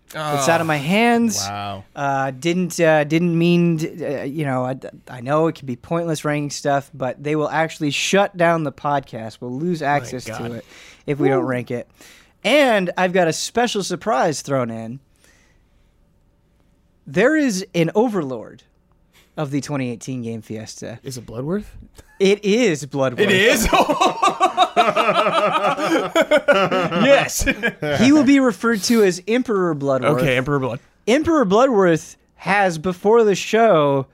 [0.07, 1.37] It's out of my hands.
[1.37, 1.83] Wow.
[1.95, 4.75] Uh, didn't uh, didn't mean uh, you know I,
[5.07, 8.71] I know it can be pointless ranking stuff, but they will actually shut down the
[8.71, 9.37] podcast.
[9.39, 10.65] We'll lose access to it
[11.05, 11.87] if we don't rank it.
[12.43, 14.99] And I've got a special surprise thrown in.
[17.09, 18.63] There is an overlord
[19.37, 20.99] of the 2018 Game Fiesta.
[21.03, 21.77] Is it Bloodworth?
[22.19, 23.21] It is Bloodworth.
[23.21, 23.65] It is.
[27.05, 27.43] yes.
[28.01, 30.21] He will be referred to as Emperor Bloodworth.
[30.21, 30.81] okay, Emperor Blood.
[31.07, 34.07] Emperor Bloodworth has before the show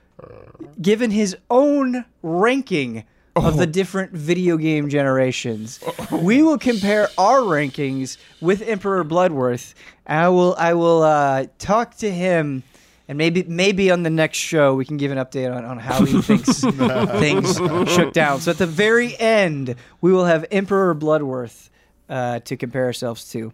[0.80, 3.04] given his own ranking
[3.34, 5.80] of the different video game generations.
[6.12, 9.74] We will compare our rankings with Emperor Bloodworth.
[10.06, 12.62] And I will I will uh, talk to him
[13.08, 16.04] and maybe maybe on the next show we can give an update on, on how
[16.04, 17.56] he thinks things
[17.92, 18.40] shook down.
[18.40, 21.70] So at the very end, we will have Emperor Bloodworth
[22.08, 23.52] uh, to compare ourselves to.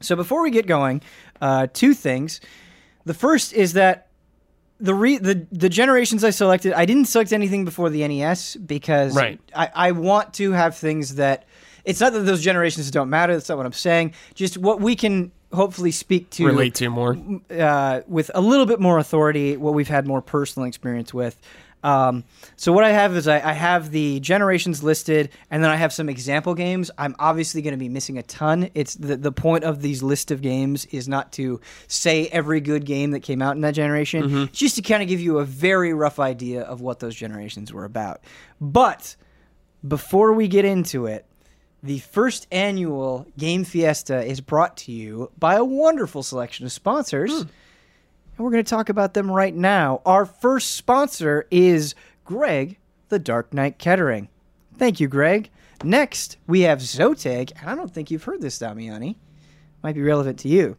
[0.00, 1.02] So before we get going,
[1.40, 2.40] uh, two things.
[3.04, 4.08] The first is that
[4.80, 9.16] the re- the the generations I selected, I didn't select anything before the NES because
[9.16, 9.40] Right.
[9.56, 11.46] I, I want to have things that
[11.84, 13.32] it's not that those generations don't matter.
[13.32, 14.12] That's not what I'm saying.
[14.34, 17.16] Just what we can hopefully speak to Relate to more.
[17.50, 21.40] uh, with a little bit more authority, what we've had more personal experience with.
[21.84, 22.24] Um,
[22.56, 25.92] so what I have is I, I have the generations listed, and then I have
[25.92, 26.90] some example games.
[26.98, 28.68] I'm obviously going to be missing a ton.
[28.74, 32.84] It's the the point of these list of games is not to say every good
[32.84, 35.44] game that came out in that generation, It's just to kind of give you a
[35.44, 38.22] very rough idea of what those generations were about.
[38.60, 39.14] But
[39.86, 41.26] before we get into it,
[41.82, 47.32] the first annual Game Fiesta is brought to you by a wonderful selection of sponsors.
[47.32, 47.48] Hmm.
[48.36, 50.00] And we're going to talk about them right now.
[50.06, 51.94] Our first sponsor is
[52.24, 52.78] Greg,
[53.08, 54.28] the Dark Knight Kettering.
[54.76, 55.50] Thank you, Greg.
[55.82, 59.16] Next, we have Zoteg, and I don't think you've heard this, Damiani.
[59.82, 60.76] Might be relevant to you.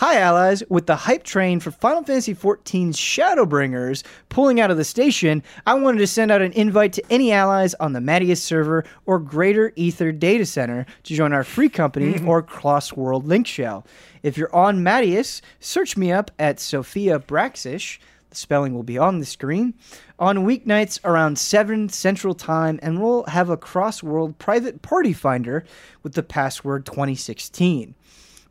[0.00, 0.62] Hi, allies.
[0.70, 5.74] With the hype train for Final Fantasy XIV's Shadowbringers pulling out of the station, I
[5.74, 9.74] wanted to send out an invite to any allies on the Mateus server or Greater
[9.76, 13.86] Ether data center to join our free company or cross world link shell.
[14.22, 17.98] If you're on Mateus, search me up at Sophia Braxish.
[18.30, 19.74] The spelling will be on the screen.
[20.18, 25.62] On weeknights around 7 Central Time, and we'll have a cross world private party finder
[26.02, 27.94] with the password 2016.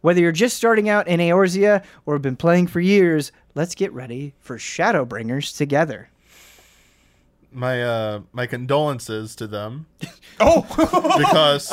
[0.01, 3.91] Whether you're just starting out in Eorzea or have been playing for years, let's get
[3.93, 6.09] ready for Shadowbringers together.
[7.51, 9.87] My uh my condolences to them
[10.39, 10.61] Oh,
[11.17, 11.67] because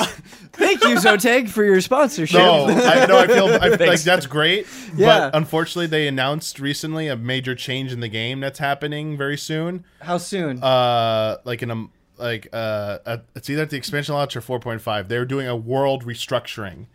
[0.52, 2.38] Thank you, Zoteg, for your sponsorship.
[2.40, 4.66] no, I know I feel I, like that's great.
[4.96, 5.06] Yeah.
[5.30, 9.84] But unfortunately, they announced recently a major change in the game that's happening very soon.
[10.00, 10.62] How soon?
[10.62, 11.86] Uh, like in a
[12.16, 15.08] like uh, a, it's either at the expansion launch or 4.5.
[15.08, 16.86] They're doing a world restructuring.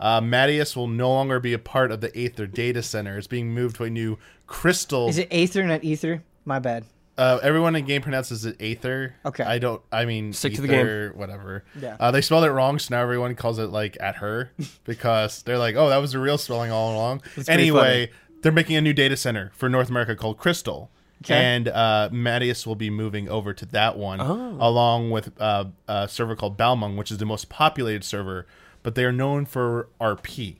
[0.00, 3.16] Uh, Mateus will no longer be a part of the Aether data center.
[3.18, 5.08] It's being moved to a new crystal.
[5.08, 6.22] Is it Aether, not Ether?
[6.44, 6.84] My bad.
[7.16, 9.14] Uh, everyone in game pronounces it Aether.
[9.24, 9.44] Okay.
[9.44, 9.80] I don't.
[9.92, 11.64] I mean, Stick to the Ether, Whatever.
[11.80, 11.96] Yeah.
[12.00, 14.50] Uh, they spelled it wrong, so now everyone calls it like at her
[14.84, 17.20] because they're like, oh, that was the real spelling all along.
[17.20, 18.10] pretty Anyway,
[18.42, 20.90] they're making a new data center for North America called Crystal.
[21.24, 21.34] Okay.
[21.34, 24.58] And uh, Mateus will be moving over to that one, Oh.
[24.60, 28.46] along with uh, a server called Balmung, which is the most populated server.
[28.84, 30.58] But they are known for RP,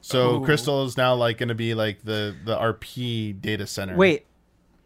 [0.00, 0.40] so oh.
[0.40, 3.94] Crystal is now like going to be like the the RP data center.
[3.94, 4.26] Wait,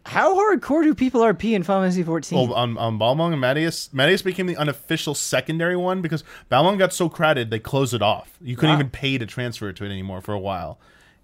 [0.07, 2.37] how hardcore do people RP in Final Fantasy 14?
[2.37, 6.25] Well, um, um, on, on Balmung and Mateus, Mateus became the unofficial secondary one because
[6.51, 8.37] Balmung got so crowded they closed it off.
[8.41, 8.81] You couldn't Wow.
[8.81, 10.79] even pay to transfer to it anymore for a while.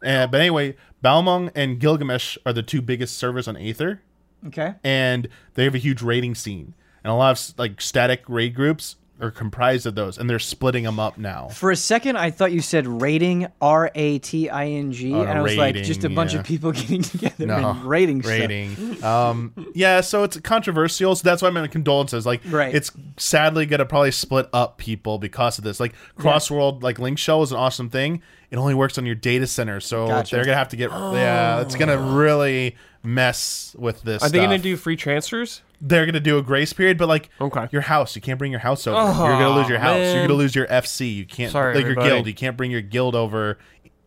[0.05, 4.03] Uh, but anyway, Balmung and Gilgamesh are the two biggest servers on Aether,
[4.47, 4.75] okay.
[4.85, 6.75] and they have a huge raiding scene.
[7.03, 10.85] And a lot of like static raid groups are comprised of those, and they're splitting
[10.85, 11.49] them up now.
[11.49, 15.23] For a second, I thought you said rating, R A T I N G, Oh,
[15.23, 16.41] and I was like, just a bunch yeah.
[16.41, 18.31] of people getting together No, and rating stuff.
[18.33, 19.03] rating.
[19.05, 21.17] Um, yeah, so it's controversial.
[21.17, 22.27] So that's why I'm in condolences.
[22.27, 22.75] Like, Right.
[22.75, 25.81] it's sadly gonna probably split up people because of this.
[25.81, 28.23] Like, cross world, like Linkshell is an awesome thing.
[28.51, 30.37] It only works on your data center, so Gotcha.
[30.37, 30.91] they're gonna have to get.
[30.91, 32.77] Yeah, it's gonna really
[33.07, 34.23] mess with this.
[34.23, 35.63] are they gonna do free transfers?
[35.81, 37.69] They're gonna do a grace period, but like Okay.
[37.71, 38.97] your house, you can't bring your house over.
[38.99, 39.99] Oh, You're gonna lose your house.
[39.99, 41.15] You're gonna lose your FC.
[41.15, 42.27] You can't Sorry, like your guild.
[42.27, 43.59] You can't bring your guild over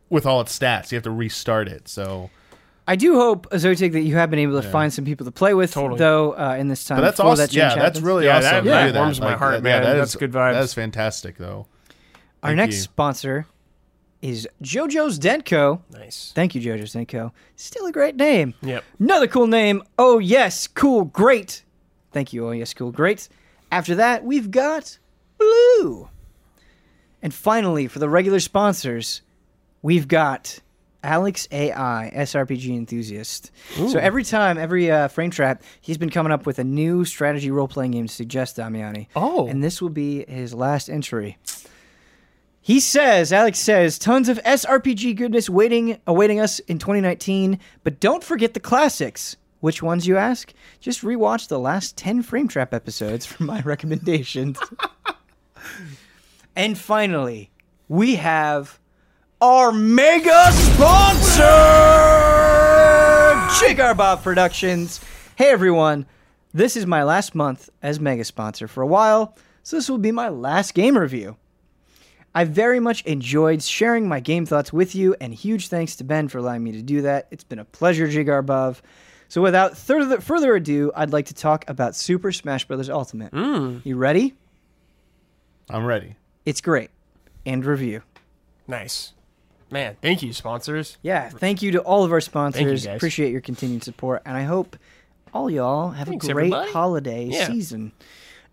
[0.09, 0.91] with all its stats.
[0.91, 1.87] You have to restart it.
[1.87, 2.29] So
[2.87, 5.53] I do hope, Zotic, that you have been able to find some people to play
[5.53, 5.99] with, Totally.
[5.99, 6.97] though, uh, in this time.
[6.97, 7.37] But that's awesome.
[7.43, 8.43] that change yeah, that's really Yeah, awesome.
[8.51, 8.99] that- to that do that.
[8.99, 9.83] warms my heart, that- man.
[9.83, 10.53] that That's is- good vibes.
[10.53, 11.67] That's fantastic, though.
[12.41, 12.81] Our Thank next you.
[12.81, 13.45] sponsor
[14.21, 15.81] is JoJo's Denko.
[15.91, 16.31] Nice.
[16.35, 17.31] Thank you, JoJo's Denko.
[17.55, 18.53] Still a great name.
[18.61, 18.83] Yep.
[18.99, 19.83] Another cool name.
[19.97, 21.63] Oh, yes, cool, great.
[22.11, 22.47] Thank you.
[22.47, 23.29] Oh, yes, cool, great.
[23.71, 24.97] After that, we've got
[25.37, 26.09] Blue.
[27.21, 29.21] And finally, for the regular sponsors,
[29.81, 30.59] we've got
[31.03, 33.51] Alex AI, SRPG enthusiast.
[33.75, 37.51] So every time, every uh, frame trap, he's been coming up with a new strategy
[37.51, 39.07] role playing game to suggest Damiani.
[39.15, 39.47] Oh.
[39.47, 41.37] And this will be his last entry.
[42.69, 48.23] He says, Alex says, tons of SRPG goodness waiting awaiting us in 2019, but don't
[48.23, 49.37] forget the classics.
[49.59, 50.53] Which ones, you ask?
[50.79, 54.59] Just rewatch the last 10 Frame Trap episodes for my recommendations.
[56.55, 57.49] and finally,
[57.87, 58.79] we have
[59.41, 61.41] our mega sponsor,
[63.65, 65.03] Jigarbov Productions.
[65.37, 66.05] Hey everyone,
[66.53, 70.11] this is my last month as mega sponsor for a while, so this will be
[70.11, 71.35] my last game review.
[72.35, 76.27] I very much enjoyed sharing my game thoughts with you, and huge thanks to Ben
[76.27, 77.27] for allowing me to do that.
[77.31, 78.81] It's been a pleasure, Jigarbov.
[79.27, 82.89] So, without further, further ado, I'd like to talk about Super Smash Bros.
[82.89, 83.33] Ultimate.
[83.83, 84.35] You ready?
[85.69, 86.15] I'm ready.
[86.45, 86.89] It's great.
[87.45, 88.01] And review.
[88.67, 89.13] Nice.
[89.71, 90.97] Man, thank you, sponsors.
[91.03, 92.85] Yeah, thank you to all of our sponsors.
[92.85, 92.95] guys.
[92.95, 94.75] Appreciate your continued support, and I hope
[95.31, 96.71] all y'all have Thanks, a great everybody.
[96.71, 97.47] holiday Yeah.
[97.47, 97.91] season.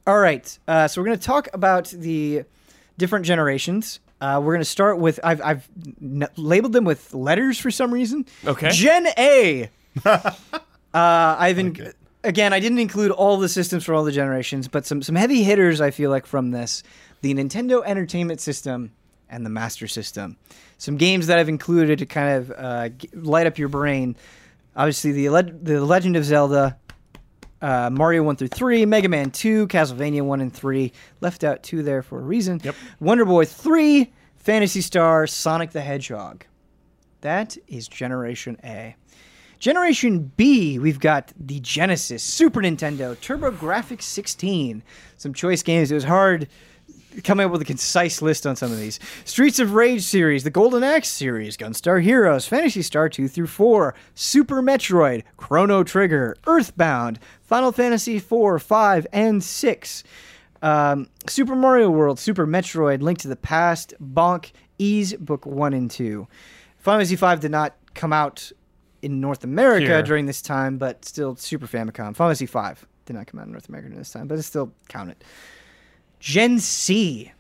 [0.07, 2.45] All right, uh, so we're going to talk about the
[2.99, 4.01] different generations.
[4.21, 5.69] Uh, we're going to start with I've I've
[6.01, 8.25] n- labeled them with letters for some reason.
[8.47, 8.71] Okay.
[8.71, 9.71] Gen A.
[10.05, 10.31] uh,
[10.95, 11.97] I've in- it.
[12.25, 15.43] again I didn't include all the systems for all the generations, but some some heavy
[15.43, 16.83] hitters I feel like from this:
[17.21, 18.93] the Nintendo Entertainment System
[19.29, 20.37] and the Master System.
[20.79, 24.17] Some games that I've included to kind of uh, light up your brain.
[24.77, 26.77] Obviously, the Le- the Legend of Zelda,
[27.67, 30.93] uh, Mario 1 through 3, Mega Man 2, Castlevania 1 and 3.
[31.21, 32.61] Left out 2 there for a reason.
[32.63, 32.77] Yep.
[33.01, 36.45] Wonder Boy 3, Phantasy Star, Sonic the Hedgehog.
[37.23, 38.95] That is Generation A.
[39.59, 44.85] Generation B, we've got the Genesis, Super Nintendo, TurboGrafx 16.
[45.17, 45.91] Some choice games.
[45.91, 46.47] It was hard
[47.25, 48.99] coming up with a concise list on some of these.
[49.25, 53.95] Streets of Rage series, the Golden Axe series, Gunstar Heroes, Phantasy Star 2 through 4,
[54.15, 60.05] Super Metroid, Chrono Trigger, Earthbound, Final Fantasy 4, 5, and 6.
[60.63, 65.91] Um, Super Mario World, Super Metroid, Link to the Past, Bonk, Ys, Book 1 and
[65.91, 66.27] 2.
[66.79, 68.53] Final Fantasy 5 did not come out
[69.03, 70.03] in North America Here.
[70.03, 72.15] during this time, but still Super Famicom.
[72.15, 74.47] Final Fantasy 5 did not come out in North America during this time, but it's
[74.47, 75.17] still counted.
[76.27, 77.31] Gen C.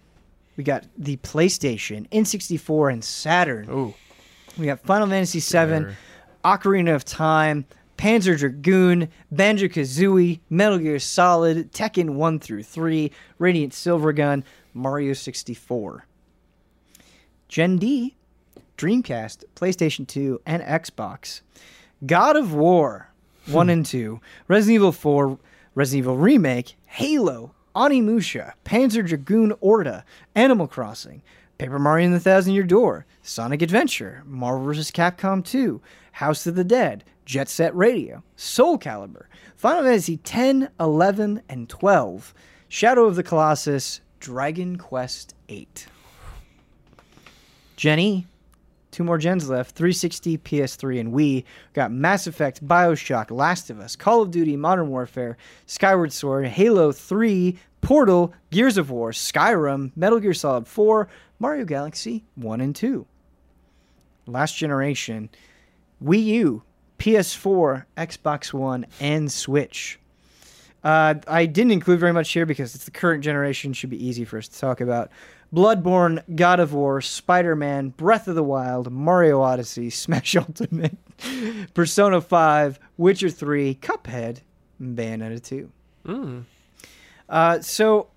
[0.57, 3.69] We got the PlayStation, N64, and Saturn.
[3.69, 3.95] Ooh.
[4.57, 5.97] We got Final Fantasy VII.
[6.45, 7.67] Ocarina of Time,
[7.99, 13.11] Panzer Dragoon, Banjo Kazooie, Metal Gear Solid, Tekken 1 through 3,
[13.41, 16.07] Radiant Silvergun, Mario 64.
[17.49, 18.15] Gen D,
[18.79, 21.41] Dreamcast, PlayStation 2, and Xbox.
[22.07, 23.11] God of War
[23.51, 23.71] 1 hmm.
[23.71, 25.41] and 2, Resident Evil 4,
[25.75, 30.03] Resident Evil Remake, Halo, Onimusha, Panzer Dragoon Orta,
[30.35, 31.23] Animal Crossing,
[31.59, 34.91] Paper Mario and the Thousand Year Door, Sonic Adventure, Marvel vs.
[34.91, 35.83] Capcom 2,
[36.13, 39.27] House of the Dead, Jet Set Radio, Soul Calibur,
[39.57, 42.33] Final Fantasy 10, 11, and 12,
[42.69, 45.87] Shadow of the Colossus, Dragon Quest 8.
[47.77, 48.27] Jenny,
[48.97, 51.45] two more gens left 360 ps3 and wii
[51.75, 55.37] got mass effect bioshock last of us call of duty modern warfare
[55.67, 61.09] skyward sword halo 3 portal gears of war skyrim metal gear solid 4
[61.39, 63.05] mario galaxy 1 and 2
[64.25, 65.29] last generation
[66.03, 66.63] wii u
[66.99, 70.01] ps4 xbox one and switch
[70.85, 73.73] uh, I didn't include very much here because it's the current generation.
[73.73, 75.11] Should be easy for us to talk about.
[75.55, 80.97] Bloodborne, God of War, Spider Man, Breath of the Wild, Mario Odyssey, Smash Ultimate,
[81.75, 84.41] Persona 5, Witcher 3, Cuphead,
[84.79, 85.71] and Bayonetta 2.
[86.07, 86.45] Mm.
[87.29, 88.09] Uh, so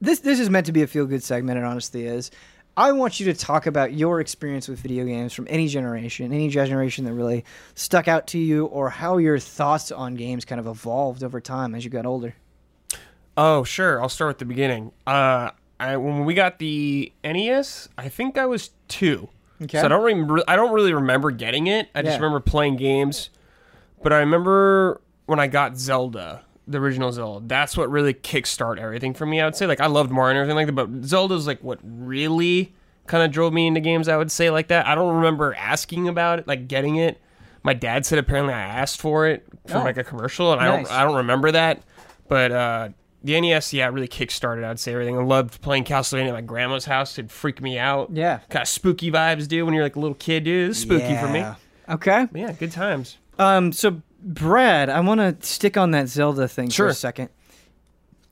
[0.00, 1.58] this this is meant to be a feel good segment.
[1.58, 2.30] It honestly is.
[2.76, 6.48] I want you to talk about your experience with video games from any generation, any
[6.48, 7.44] generation that really
[7.74, 11.74] stuck out to you, or how your thoughts on games kind of evolved over time
[11.74, 12.36] as you got older.
[13.36, 14.00] Oh, sure.
[14.00, 14.92] I'll start with the beginning.
[15.08, 19.28] Uh, I, when we got the NES, I think I was two.
[19.62, 19.78] Okay.
[19.80, 20.42] So I don't remember.
[20.48, 21.88] I don't really remember getting it.
[21.94, 22.16] I just Yeah.
[22.24, 23.30] remember playing games.
[24.02, 27.44] But I remember when I got Zelda, the original Zelda.
[27.46, 29.40] That's what really kickstarted everything for me.
[29.40, 31.78] I would say like I loved Mario and everything like that, but Zelda's like what
[31.82, 32.72] really
[33.06, 34.08] kind of drove me into games.
[34.08, 34.86] I would say like that.
[34.86, 37.20] I don't remember asking about it, like getting it.
[37.64, 39.82] My dad said apparently I asked for it for Oh.
[39.82, 40.90] like a commercial, and I don't.
[40.90, 41.82] I don't remember that.
[42.28, 42.88] But uh,
[43.22, 44.64] the NES, yeah, really kickstarted.
[44.64, 45.18] I'd say everything.
[45.18, 47.18] I loved playing Castlevania at my grandma's house.
[47.18, 48.10] It'd freak me out.
[48.12, 48.38] Yeah.
[48.48, 49.64] Kind of spooky vibes, dude.
[49.64, 50.76] When you're like a little kid, dude.
[50.76, 51.44] Spooky for me.
[51.88, 52.26] Okay.
[52.30, 53.16] But yeah, good times.
[53.38, 53.72] Um.
[53.72, 57.30] So, Brad, I want to stick on that Zelda thing for a second.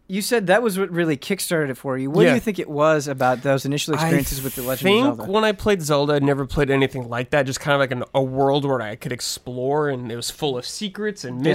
[0.09, 2.11] You said that was what really kickstarted it for you.
[2.11, 5.23] What do you think it was about those initial experiences with the Legend of Zelda?
[5.23, 7.43] I think when I played Zelda, I'd never played anything like that.
[7.45, 10.57] Just kind of like an, a world where I could explore, and it was full
[10.57, 11.55] of secrets and Yeah.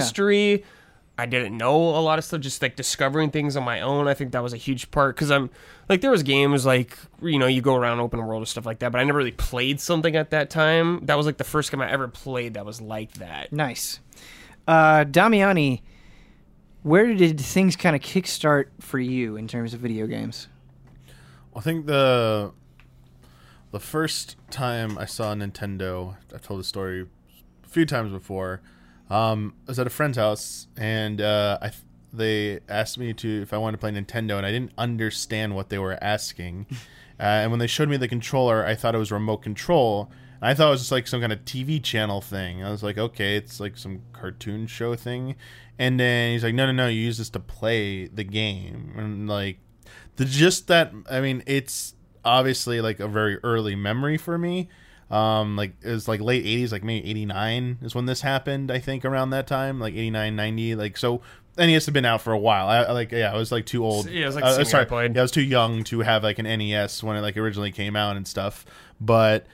[1.16, 1.22] Mystery.
[1.22, 2.40] I didn't know a lot of stuff.
[2.40, 4.08] Just like discovering things on my own.
[4.08, 5.50] I think that was a huge part because I'm
[5.88, 8.78] like there was games like you know you go around open world and stuff like
[8.80, 11.04] that, but I never really played something at that time.
[11.06, 13.52] That was like the first game I ever played that was like that.
[13.52, 14.00] Nice.
[14.66, 15.82] Uh, Damiani,
[16.82, 20.48] where did things kind of kickstart for you in terms of video games?
[21.54, 22.52] I think the
[23.72, 27.06] the first time I saw Nintendo, I've told the story
[27.64, 28.60] a few times before.
[29.12, 31.82] Um, I was at a friend's house, and uh, I th-
[32.14, 35.68] they asked me to if I wanted to play Nintendo, and I didn't understand what
[35.68, 36.66] they were asking.
[37.20, 40.10] uh, and when they showed me the controller, I thought it was remote control.
[40.40, 42.64] And I thought it was just like some kind of TV channel thing.
[42.64, 45.36] I was like, okay, it's like some cartoon show thing.
[45.78, 48.94] And then he's like, no, no, no, you use this to play the game.
[48.96, 49.58] And like,
[50.16, 51.94] the just that I mean, it's
[52.24, 54.68] obviously like a very early memory for me.
[55.12, 58.70] Um, like it was like late '80s, like maybe '89 is when this happened.
[58.70, 61.20] I think around that time, like '89, '90, like so.
[61.58, 62.66] NES had been out for a while.
[62.66, 64.08] I, I like yeah, I was like too old.
[64.08, 66.22] Yeah, it was like uh, the sorry, I yeah, I was too young to have
[66.22, 68.64] like an NES when it like originally came out and stuff.
[69.02, 69.46] But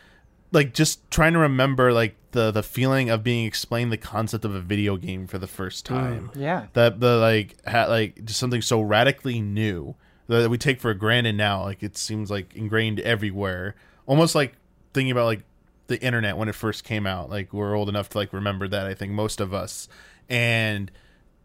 [0.52, 4.54] like just trying to remember like the the feeling of being explained the concept of
[4.54, 6.66] a video game for the first time Yeah.
[6.74, 9.94] that the like ha, like just something so radically new
[10.28, 13.74] that we take for granted now like it seems like ingrained everywhere
[14.06, 14.54] almost like
[14.94, 15.42] thinking about like
[15.88, 18.86] the internet when it first came out like we're old enough to like remember that
[18.86, 19.88] i think most of us.
[20.28, 20.90] And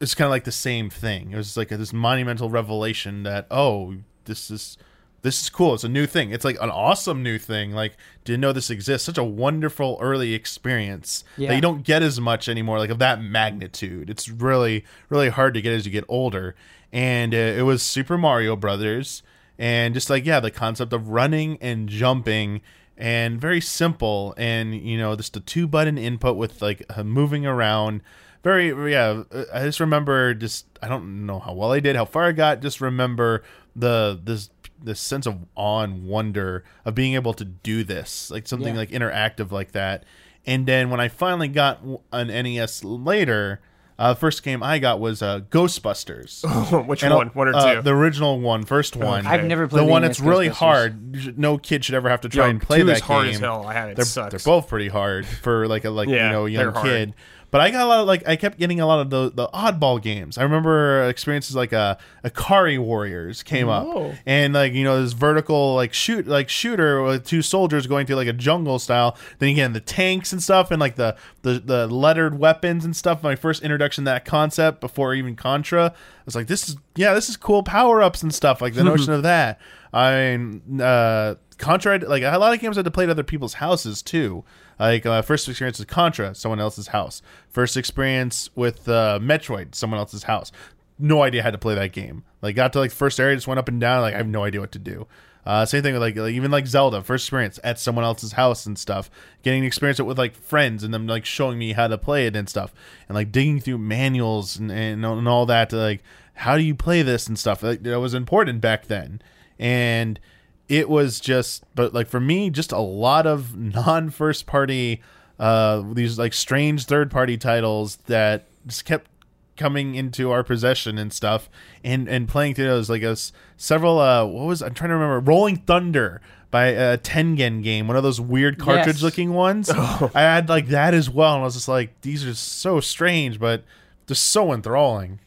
[0.02, 1.32] it's kind of like the same thing.
[1.32, 3.96] It was like this monumental revelation that oh
[4.26, 4.78] this is
[5.22, 5.74] this is cool.
[5.74, 6.32] It's a new thing.
[6.32, 7.72] It's like an awesome new thing.
[7.72, 7.96] Like
[8.26, 9.06] didn't know this exists.
[9.06, 11.48] Such a wonderful early experience Yeah.
[11.50, 14.10] that you don't get as much anymore like of that magnitude.
[14.10, 16.56] It's really really hard to get as you get older.
[16.92, 19.24] And uh, it was super mario brothers.
[19.58, 22.60] And just like yeah, the concept of running and jumping
[22.98, 27.46] and very simple and you know just a two button input with like uh, moving
[27.46, 28.02] around
[28.44, 32.06] very yeah uh, i just remember just i don't know how well i did how
[32.06, 33.42] far i got just remember
[33.76, 34.50] the this
[34.82, 38.80] this sense of awe and wonder of being able to do this like something Yeah.
[38.82, 40.04] like interactive like that
[40.46, 43.60] and then when i finally got an nes later
[44.00, 46.44] uh, the first game i got was uh, ghostbusters
[46.88, 47.28] Which and, one?
[47.30, 47.82] One or uh, two?
[47.82, 49.26] the original one, first one.
[49.26, 51.38] I've never played the the one that's really hard.
[51.38, 53.36] No kid should ever have to try Yo, and play two that is hard game.
[53.36, 53.66] as hell.
[53.66, 53.96] I had it.
[53.96, 54.32] They're, sucks.
[54.32, 57.14] they're both pretty hard for like a like Yeah, you know they're young hard.
[57.54, 59.48] But I got a lot of like I kept getting a lot of the the
[59.50, 60.40] oddball games.
[60.40, 64.08] I remember experiences like a Ikari Warriors came Oh.
[64.10, 68.08] up and like you know this vertical like shoot like shooter with two soldiers going
[68.08, 69.16] through like a jungle style.
[69.38, 73.22] Then again the tanks and stuff and like the the the lettered weapons and stuff.
[73.22, 75.94] My first introduction to that concept before even Contra.
[75.94, 78.84] I was like this is yeah this is cool power ups and stuff like the
[78.84, 79.62] notion of that.
[79.94, 83.22] I mean, uh, Contra, like a lot of games I had to play at other
[83.22, 84.44] people's houses too.
[84.80, 87.22] Like uh, first experience with Contra, someone else's house.
[87.50, 90.52] First experience with uh, Metroid, someone else's house.
[91.00, 92.24] No idea how to play that game.
[92.42, 94.02] Like got to like first area, just went up and down.
[94.02, 95.08] Like I have no idea what to do.
[95.46, 98.66] Uh, same thing with like, like even like Zelda, first experience at someone else's house
[98.66, 99.10] and stuff.
[99.42, 102.28] Getting to experience it with like friends and them like showing me how to play
[102.28, 102.74] it and stuff,
[103.10, 106.04] and like digging through manuals and and, and all that to like
[106.36, 107.62] how do you play this and stuff.
[107.62, 109.22] Like, that was important back then,
[109.60, 110.20] and
[110.70, 115.02] it was just but like for me just a lot of non first party
[115.40, 119.10] uh these like strange third party titles that just kept
[119.58, 121.50] coming into our possession and stuff
[121.84, 125.20] and and playing through those like us several uh what was i'm trying to remember
[125.20, 129.70] rolling thunder by a tengen game one of those weird cartridge looking ones.
[129.76, 133.40] I had like that as well and i was just like these are so strange
[133.40, 133.64] but
[134.08, 135.20] just so enthralling.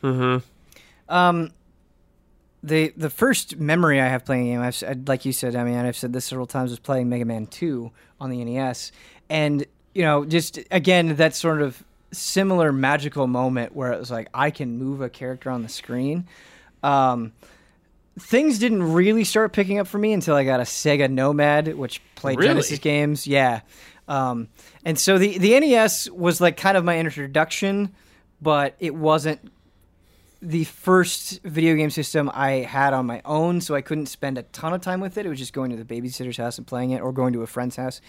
[1.08, 1.50] Um,
[2.66, 5.76] the the first memory I have playing a game, I've, like you said, I mean,
[5.76, 8.92] I've said this several times, was playing Mega Man Two on the NES,
[9.28, 9.64] and
[9.94, 11.82] you know, just again that sort of
[12.12, 16.26] similar magical moment where it was like I can move a character on the screen.
[16.82, 17.32] Um,
[18.18, 22.00] things didn't really start picking up for me until I got a Sega Nomad, which
[22.14, 22.48] played Really?
[22.48, 23.26] Genesis games.
[23.26, 23.60] Yeah.
[24.08, 24.48] Um,
[24.84, 27.94] and so the, the NES was like kind of my introduction,
[28.40, 29.40] but it wasn't
[30.42, 34.42] the first video game system I had on my own, so I couldn't spend a
[34.42, 35.26] ton of time with it.
[35.26, 37.46] It was just going to the babysitter's house and playing it, or going to a
[37.46, 38.00] friend's house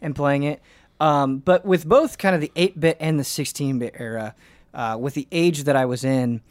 [0.00, 0.60] and playing it.
[1.00, 4.34] Um, but with both kind of the 8 bit and the 16 bit era,
[4.74, 6.42] uh, with the age that I was in,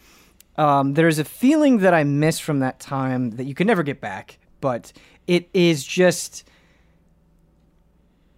[0.58, 4.02] um, there's a feeling that I miss from that time that you can never get
[4.02, 4.40] back.
[4.60, 4.92] But
[5.28, 6.44] it is just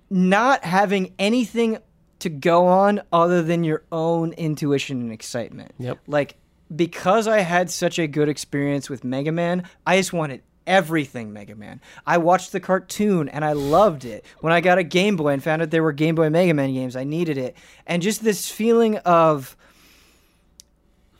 [0.09, 1.77] not having anything
[2.19, 5.73] to go on other than your own intuition and excitement.
[5.79, 5.99] Yep.
[6.05, 6.35] Like
[6.75, 11.55] because I had such a good experience with Mega Man, I just wanted everything Mega
[11.55, 11.81] Man.
[12.05, 14.25] I watched the cartoon and I loved it.
[14.39, 16.73] When I got a Game Boy and found out there were Game Boy Mega Man
[16.73, 17.55] games, I needed it.
[17.85, 19.55] And just this feeling of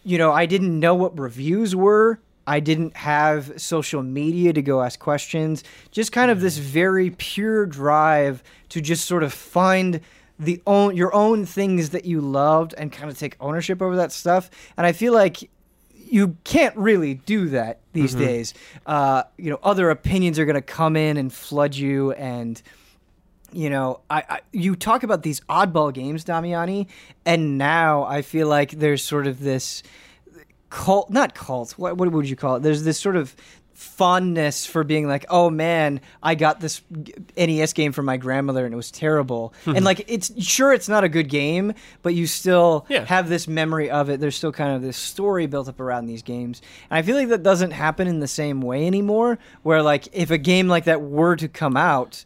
[0.03, 2.19] you know, I didn't know what reviews were.
[2.47, 5.63] I didn't have social media to go ask questions.
[5.91, 6.61] Just kind of this mm.
[6.61, 10.01] very pure drive to just sort of find
[10.41, 14.11] the own your own things that you loved and kind of take ownership over that
[14.11, 14.49] stuff.
[14.75, 15.49] And I feel like
[15.93, 18.53] you can't really do that these days.
[18.85, 22.61] Uh, you know, other opinions are going to come in and flood you and
[23.53, 26.87] you know, I, I you talk about these oddball games, Damiani,
[27.25, 29.83] and now I feel like there's sort of this
[30.69, 31.73] cult, not cult.
[31.73, 32.63] What what would you call it?
[32.63, 33.35] There's this sort of
[33.81, 36.81] fondness for being like, oh man, I got this
[37.35, 39.53] NES game from my grandmother and it was terrible.
[39.65, 43.05] and like, it's sure it's not a good game, but you still Yeah.
[43.05, 44.19] have this memory of it.
[44.19, 47.29] There's still kind of this story built up around these games, and I feel like
[47.29, 49.39] that doesn't happen in the same way anymore.
[49.63, 52.23] Where like, if a game like that were to come out,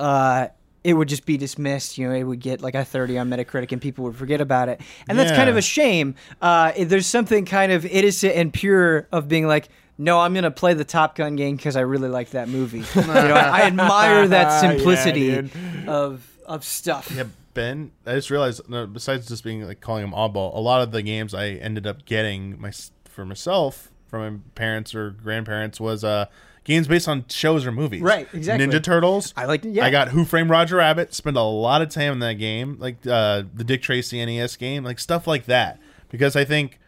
[0.00, 0.48] uh,
[0.82, 1.98] it would just be dismissed.
[1.98, 4.68] You know, it would get like a 30 on Metacritic and people would forget about
[4.68, 4.80] it.
[5.08, 6.14] And that's kind of a shame.
[6.42, 10.50] Uh, there's something kind of innocent and pure of being like, no, I'm going to
[10.50, 12.78] play the Top Gun game because I really like that movie.
[12.94, 15.50] you know, I, I admire that simplicity dude.
[15.88, 17.10] of of stuff.
[17.14, 17.24] Yeah,
[17.54, 17.92] Ben.
[18.06, 21.02] I just realized, no, besides just being like calling them oddball, a lot of the
[21.02, 22.72] games I ended up getting my
[23.04, 26.26] for myself from my parents or grandparents was uh
[26.64, 28.02] games based on shows or movies.
[28.02, 28.66] Right, exactly.
[28.66, 29.32] Ninja Turtles.
[29.36, 29.84] I liked it, yeah.
[29.84, 31.14] I got Who Framed Roger Rabbit.
[31.14, 34.84] Spent a lot of time in that game, like uh, the Dick Tracy NES game,
[34.84, 35.80] like stuff like that.
[36.08, 36.78] Because I think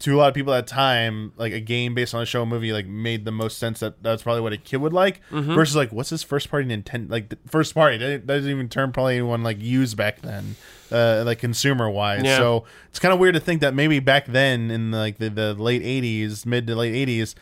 [0.00, 2.42] to a lot of people at the time, like a game based on a show
[2.42, 3.80] or movie, like made the most sense.
[3.80, 5.20] That that's probably what a kid would like.
[5.30, 5.54] Mm-hmm.
[5.54, 7.10] Versus like, what's this first party Nintendo?
[7.10, 10.54] Like the first party that doesn't even term probably anyone like used back then,
[10.92, 12.22] uh, like consumer wise.
[12.24, 12.36] Yeah.
[12.36, 15.54] So it's kind of weird to think that maybe back then in like the, the
[15.54, 17.34] late '80s, mid to late '80s.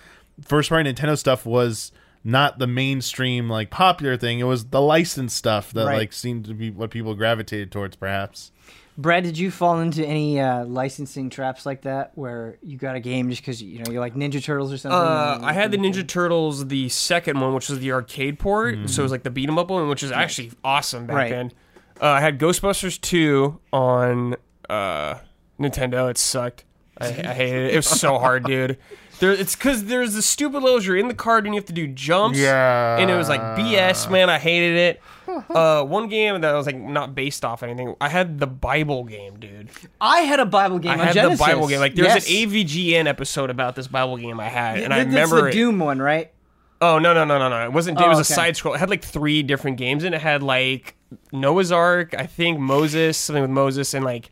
[0.43, 1.93] first party Nintendo stuff was
[2.25, 4.39] not the mainstream like popular thing.
[4.41, 5.99] It was the licensed stuff that Right.
[5.99, 8.51] like seemed to be what people gravitated towards, perhaps.
[8.99, 13.01] Brad, did you fall into any uh, licensing traps like that, where you got a
[13.01, 14.99] game just because you know you like Ninja Turtles or something?
[14.99, 18.89] Uh, I had the Ninja Turtles, the second one, which was the arcade port.
[18.89, 21.31] So it was like the beat 'em up one, which is actually awesome back Right.
[21.31, 21.53] then.
[22.01, 24.37] Uh, I had Ghostbusters 2 on
[24.71, 25.17] uh,
[25.61, 26.11] Nintendo.
[26.11, 26.65] It sucked.
[26.99, 27.73] I, I hated it.
[27.75, 28.79] It was so hard, dude.
[29.19, 30.87] There, it's because there's the stupid levels.
[30.87, 32.39] You're in the card and you have to do jumps.
[32.39, 32.99] Yeah.
[32.99, 34.29] And it was like BS, man.
[34.31, 35.03] I hated it.
[35.51, 37.95] Uh, one game that was like not based off anything.
[38.01, 39.71] I had the Bible game, dude.
[40.01, 41.39] I had a Bible game I had Genesis.
[41.39, 41.81] the Bible game.
[41.81, 42.27] Like there Yes.
[42.29, 45.49] an AVGN episode about this Bible game I had, and I Th- that's remember the
[45.49, 45.53] it.
[45.53, 46.33] Doom one, right?
[46.81, 47.65] Oh no no no no no!
[47.65, 47.99] It wasn't.
[47.99, 48.75] it Oh, was a side scroll.
[48.75, 50.95] It had like three different games, and it had like
[51.33, 54.31] Noah's Ark, I think Moses, something with Moses, and like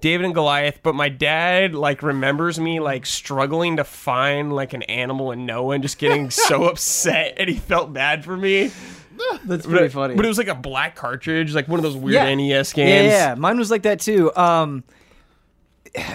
[0.00, 0.80] David and Goliath.
[0.82, 5.74] But my dad like remembers me like struggling to find like an animal in Noah
[5.74, 8.70] and just getting so upset, and he felt bad for me.
[9.44, 10.14] That's pretty But, funny.
[10.14, 12.34] but it was like a black cartridge, like one of those weird Yeah.
[12.34, 13.10] NES games.
[13.12, 14.34] yeah, mine was like that too.
[14.36, 14.84] Um,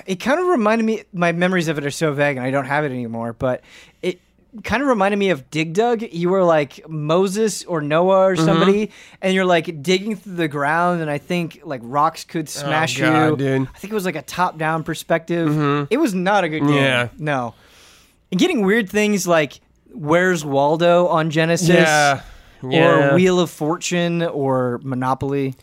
[0.06, 1.04] it kind of reminded me.
[1.14, 3.34] My memories of it are so vague, and I don't have it anymore.
[3.34, 3.62] But
[4.02, 4.20] it
[4.64, 6.02] kind of reminded me of Dig Dug.
[6.02, 8.46] You were like Moses or Noah or Mm-hmm.
[8.46, 13.00] somebody, and you're like digging through the ground, and I think like rocks could smash
[13.00, 13.38] Oh, God, you.
[13.38, 13.62] dude.
[13.62, 13.76] Mm-hmm.
[13.76, 15.88] I think it was like a top-down perspective.
[15.90, 16.74] It was not a good game.
[16.74, 17.08] Yeah.
[17.18, 17.54] No,
[18.32, 19.62] and getting weird things like
[19.94, 21.70] Where's Waldo on Genesis.
[21.70, 22.22] yeah,
[22.64, 23.12] yeah.
[23.12, 25.56] Or Wheel of Fortune or Monopoly.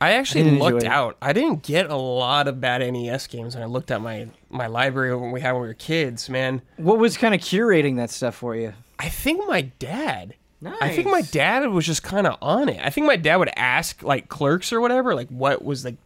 [0.00, 1.16] I actually didn't looked out.
[1.22, 4.66] I didn't get a lot of bad NES games when I looked at my my
[4.66, 6.60] library when we had when we were kids, man.
[6.76, 8.74] What was kind of curating that stuff for you?
[8.98, 10.34] I think my dad.
[10.60, 10.76] Nice.
[10.80, 12.80] I think my dad was just kind of on it.
[12.82, 15.96] I think my dad would ask like clerks or whatever, like what was like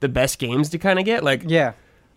[0.00, 1.22] the best games to kind of get.
[1.24, 1.72] Like Yeah.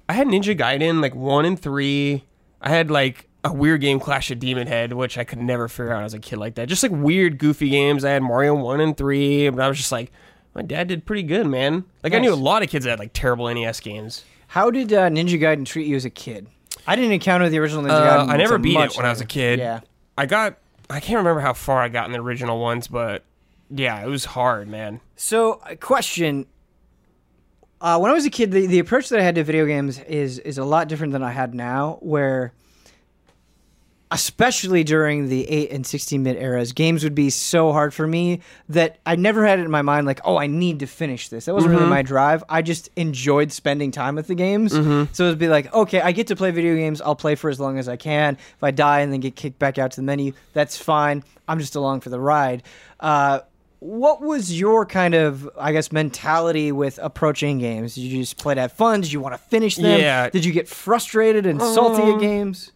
[0.10, 2.24] I had Ninja Gaiden like one and three.
[2.62, 5.91] I had like a weird game Clash of Demon Head, which I could never figure
[5.94, 6.68] out as a kid like that.
[6.68, 8.06] Just like weird, goofy games.
[8.06, 10.11] I had Mario one and three, but I was just like,
[10.53, 11.86] my dad did pretty good, man.
[12.03, 14.24] Like I knew a lot of kids that had like terrible NES games.
[14.48, 16.48] How did uh, Ninja Gaiden treat you as a kid?
[16.88, 18.30] I didn't encounter the original Ninja Uh, Gaiden.
[18.30, 19.60] I never beat it when I was a kid.
[19.60, 19.82] Yeah.
[20.18, 20.57] I got.
[20.90, 23.24] I can't remember how far I got in the original ones, but
[23.69, 25.02] yeah, it was hard, man.
[25.18, 26.45] So, question.
[27.82, 29.99] Uh, when I was a kid, the, the approach that I had to video games
[29.99, 31.98] is is a lot different than I had now.
[32.02, 32.53] Where,
[34.12, 38.42] especially during the eight and sixteen bit eras, games would be so hard for me
[38.70, 41.46] that I never had it in my mind like, oh, I need to finish this.
[41.46, 41.80] That wasn't Mm-hmm.
[41.82, 42.44] really my drive.
[42.48, 44.72] I just enjoyed spending time with the games.
[44.72, 47.02] So it'd be like, okay, I get to play video games.
[47.02, 48.36] I'll play for as long as I can.
[48.36, 51.24] If I die and then get kicked back out to the menu, that's fine.
[51.48, 52.64] I'm just along for the ride.
[53.00, 53.40] Uh,
[53.80, 58.56] what was your kind of i guess mentality with approaching games did you just play
[58.56, 60.32] to have fun did you want to finish them Yeah.
[60.32, 62.72] did you get frustrated and salty at games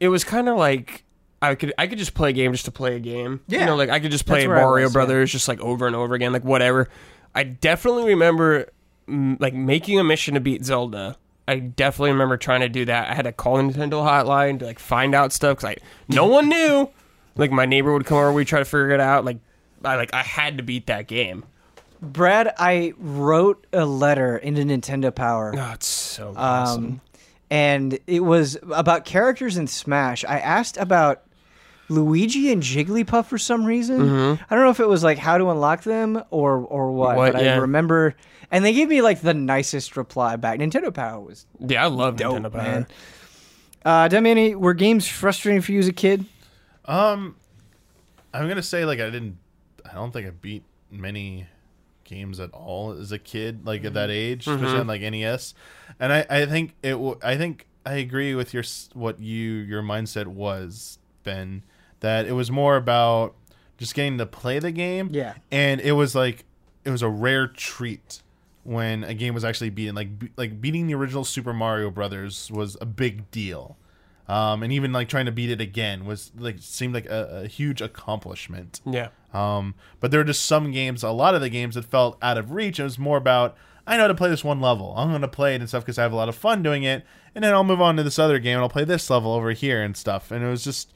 [0.00, 1.04] It was kind of like
[1.42, 3.40] I could I could just play a game just to play a game.
[3.46, 3.60] Yeah.
[3.60, 4.94] you know, like I could just play That's where I Mario was, yeah.
[4.94, 6.88] Brothers just like over and over again, like whatever.
[7.34, 8.66] I definitely remember
[9.08, 11.16] mm, like making a mission to beat Zelda.
[11.48, 13.08] I definitely remember trying to do that.
[13.10, 16.26] I had to call the Nintendo hotline to like find out stuff because like no
[16.26, 16.90] one knew.
[17.36, 19.24] Like my neighbor would come over, we try to figure it out.
[19.24, 19.38] Like
[19.84, 21.44] I like I had to beat that game.
[22.02, 26.84] brad i wrote a letter into nintendo power Oh, it's so awesome.
[26.84, 27.00] um,
[27.50, 31.22] and it was about characters in smash i asked about
[31.88, 35.50] luigi and jigglypuff for some reason i don't know if it was like how to
[35.50, 37.18] unlock them or or what, Mm-hmm.
[37.18, 37.54] What, but yeah.
[37.54, 38.14] i remember
[38.52, 42.16] and they gave me like the nicest reply back nintendo power was Yeah, I love
[42.16, 42.62] dope Nintendo Power.
[42.62, 42.86] man
[43.84, 46.24] uh Damiani, were games frustrating for you as a kid
[46.84, 47.34] Um,
[48.32, 49.36] I'm gonna say like I didn't.
[49.88, 51.46] I don't think I beat many
[52.10, 54.18] games at all as a kid, like at that mm-hmm.
[54.18, 54.56] age, mm-hmm.
[54.56, 55.54] especially on like NES.
[55.98, 56.92] And I, I think it.
[56.92, 61.62] W- I think I agree with your what you your mindset was Ben.
[62.00, 63.34] That it was more about
[63.78, 65.08] just getting to play the game.
[65.10, 65.34] Yeah.
[65.50, 66.44] and it was like
[66.84, 68.22] it was a rare treat
[68.64, 69.94] when a game was actually beaten.
[69.94, 73.76] Like be- like beating the original Super Mario Brothers was a big deal.
[74.30, 77.48] Um, and even like trying to beat it again was like seemed like a, a
[77.48, 78.80] huge accomplishment.
[78.86, 79.08] Yeah.
[79.34, 82.38] Um, but there were just some games, a lot of the games that felt out
[82.38, 82.78] of reach.
[82.78, 83.56] It was more about
[83.88, 84.94] I know how to play this one level.
[84.96, 86.84] I'm going to play it and stuff because I have a lot of fun doing
[86.84, 87.04] it,
[87.34, 89.50] and then I'll move on to this other game and I'll play this level over
[89.50, 90.30] here and stuff.
[90.30, 90.92] And it was just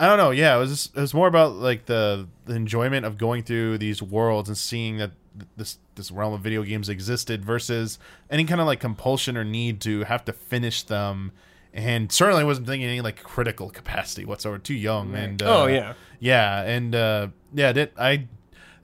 [0.00, 0.32] I don't know.
[0.32, 3.78] Yeah, it was just, it was more about like the the enjoyment of going through
[3.78, 5.12] these worlds and seeing that
[5.56, 9.80] this this realm of video games existed versus any kind of like compulsion or need
[9.82, 11.30] to have to finish them.
[11.72, 14.58] And certainly wasn't thinking any like critical capacity whatsoever.
[14.58, 15.94] Too young and uh, Oh, yeah.
[16.18, 18.26] yeah, and uh, yeah, did I?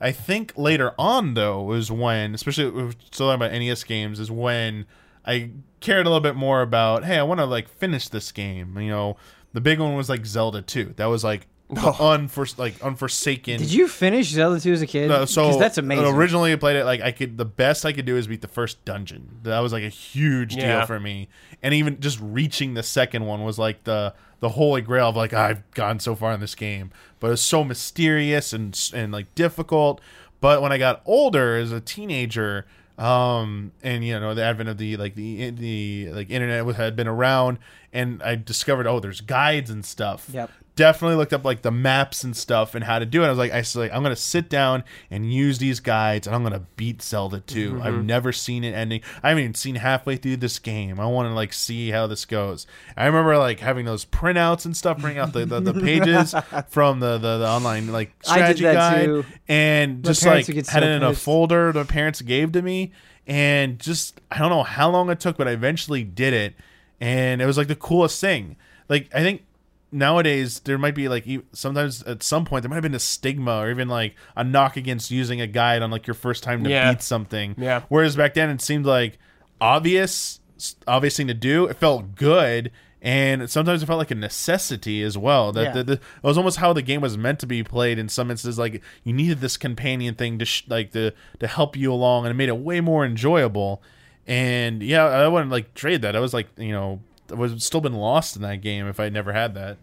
[0.01, 4.31] I think later on though was when, especially we're still talking about NES games, is
[4.31, 4.87] when
[5.27, 5.51] I
[5.81, 7.05] cared a little bit more about.
[7.05, 8.79] Hey, I want to like finish this game.
[8.79, 9.17] You know,
[9.53, 10.95] The big one was like Zelda 2.
[10.97, 13.59] That was like the unfor- like unforsaken.
[13.59, 15.09] Did you finish Zelda 2 as a kid?
[15.09, 16.05] No, so that's amazing.
[16.07, 17.37] Originally, I played it like I could.
[17.39, 19.41] The best I could do is beat the first dungeon.
[19.43, 20.79] That was like a huge Yeah.
[20.79, 21.29] deal for me.
[21.63, 25.33] And even just reaching the second one was like the the holy grail of like
[25.33, 26.91] I've gone so far in this game.
[27.21, 30.01] But it's so mysterious and and like difficult.
[30.41, 32.67] But when I got older as a teenager,
[32.99, 37.09] um, and you know the advent of the like the the like internet had been
[37.09, 37.59] around,
[37.93, 40.51] and I discovered oh there's guides and stuff Yep.
[40.77, 43.27] Definitely looked up like the maps and stuff and how to do it.
[43.27, 46.37] I was like, I was like, I'm gonna sit down and use these guides, and
[46.37, 47.81] I'm gonna beat Zelda 2.
[47.83, 48.07] I've mm-hmm.
[48.07, 49.01] never seen it ending.
[49.23, 51.01] I haven't even seen halfway through this game.
[51.01, 52.67] I want to like see how this goes.
[52.97, 56.35] I remember like having those printouts and stuff, bring out the, the, the pages
[56.69, 59.25] from the, the the online like I strategy guide, too.
[59.49, 62.93] and My just like had so it in a folder the parents gave to me,
[63.27, 66.55] and just I don't know how long it took, but I eventually did it,
[67.01, 68.57] and it was like the coolest thing.
[68.91, 69.46] Like I think
[69.93, 73.59] nowadays there might be like sometimes at some point there might have been a stigma
[73.59, 76.71] or even like a knock against using a guide on like your first time to
[76.71, 76.93] Yeah.
[76.93, 77.55] beat something.
[77.57, 77.83] Yeah.
[77.89, 79.19] Whereas back then it seemed like
[79.61, 80.41] obvious,
[80.87, 81.67] obvious thing to do.
[81.67, 82.71] It felt good.
[83.03, 85.53] And sometimes it felt like a necessity as well.
[85.53, 85.73] That Yeah.
[85.75, 87.99] the, the, it was almost how the game was meant to be played.
[87.99, 91.77] In some instances, like you needed this companion thing to sh- like to to help
[91.77, 93.81] you along, and it made it way more enjoyable.
[94.27, 96.17] And yeah, I wouldn't like trade that.
[96.17, 97.01] I was like, you know,
[97.31, 99.79] I was still been lost in that game if I never had that.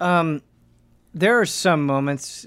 [0.00, 0.42] Um,
[1.14, 2.46] there are some moments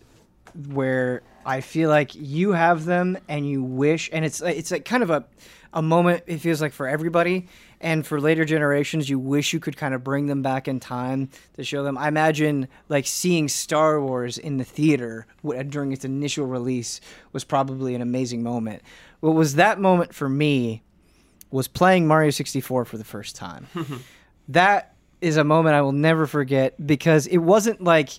[0.69, 5.03] where I feel like you have them and you wish, and it's it's like kind
[5.03, 5.25] of a
[5.73, 6.23] a moment.
[6.27, 7.47] It feels like for everybody,
[7.81, 11.29] and for later generations, you wish you could kind of bring them back in time
[11.55, 11.97] to show them.
[11.97, 15.25] I imagine like seeing Star Wars in the theater
[15.69, 17.01] during its initial release
[17.33, 18.81] was probably an amazing moment.
[19.19, 20.83] What was that moment for me
[21.53, 23.67] was playing Mario 64 for the first time.
[24.49, 28.09] that is a moment I will never forget because it wasn't like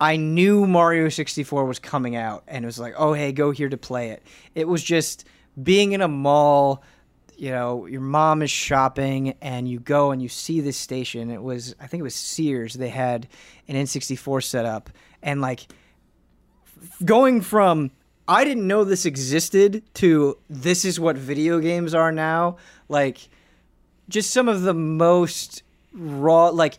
[0.00, 3.68] I knew Mario 64 was coming out and it was like, oh, hey, go here
[3.68, 4.24] to play it.
[4.56, 5.24] It was just
[5.62, 6.82] being in a mall,
[7.36, 11.30] you know, your mom is shopping and you go and you see this station.
[11.30, 12.74] It was, I think it was Sears.
[12.74, 13.28] They had
[13.68, 14.90] an N64 set up
[15.22, 15.68] and like
[17.04, 17.92] going from
[18.28, 22.56] I didn't know this existed to this is what video games are now.
[22.88, 23.28] Like,
[24.08, 25.62] just some of the most
[25.92, 26.78] raw, like,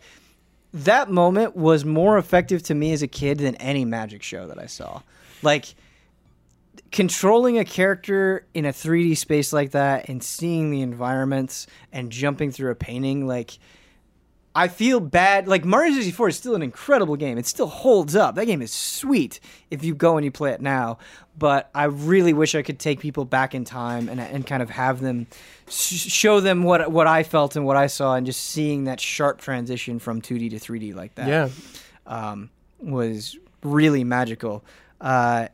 [0.72, 4.58] that moment was more effective to me as a kid than any magic show that
[4.58, 5.02] I saw.
[5.42, 5.74] Like,
[6.90, 12.50] controlling a character in a 3D space like that and seeing the environments and jumping
[12.50, 13.58] through a painting, like,
[14.56, 15.48] I feel bad.
[15.48, 17.38] Like Mario 64 is still an incredible game.
[17.38, 18.36] It still holds up.
[18.36, 19.40] That game is sweet
[19.70, 20.98] if you go and you play it now.
[21.36, 24.70] But I really wish I could take people back in time and, and kind of
[24.70, 25.26] have them
[25.68, 29.00] sh- show them what what I felt and what I saw, and just seeing that
[29.00, 31.48] sharp transition from 2D to 3D like that Yeah.
[32.06, 34.64] um, was really magical.
[35.00, 35.48] Uh,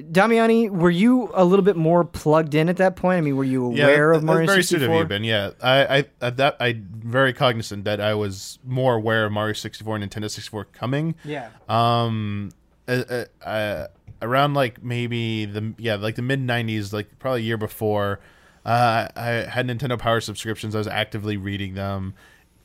[0.00, 3.18] Damiani, were you a little bit more plugged in at that point?
[3.18, 4.76] I mean, were you aware that- of Mario very 64?
[4.86, 5.24] astute of you, Ben.
[5.24, 9.52] Yeah, I, I, at that I'm very cognizant that I was more aware of Mario
[9.52, 11.14] 64 and Nintendo 64 coming.
[11.24, 11.50] Yeah.
[11.68, 12.50] Um,
[12.88, 13.86] uh, uh,
[14.20, 18.20] around like maybe the yeah like the mid 90s, like probably a year before,
[18.64, 20.74] uh, I had Nintendo Power subscriptions.
[20.74, 22.14] I was actively reading them.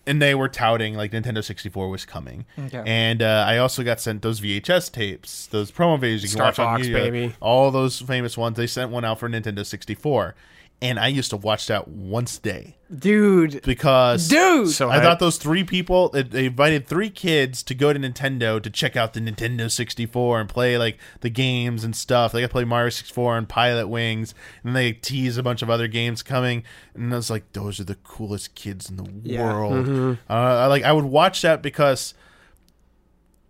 [0.10, 2.82] And they were touting like Nintendo 64 was coming, Okay.
[2.86, 6.46] and uh, I also got sent those VHS tapes, those promo videos you can Star
[6.48, 7.36] watch on Fox, YouTube, baby.
[7.40, 8.58] all those famous ones.
[8.58, 10.34] They sent one out for Nintendo 64,
[10.82, 13.62] and I used to watch that once a day Dude.
[13.64, 14.70] because Dude.
[14.70, 18.00] So I I- thought those three people they- they invited three kids to go to
[18.00, 22.32] Nintendo to check out the Nintendo 64 and play like the games and stuff.
[22.32, 24.34] They got to play Mario 64 and Pilotwings,
[24.64, 26.64] and they tease a bunch of other games coming.
[26.94, 29.44] And I was like, those are the coolest kids in the Yeah.
[29.54, 30.18] world.
[30.30, 32.14] Uh, I like I would watch that because.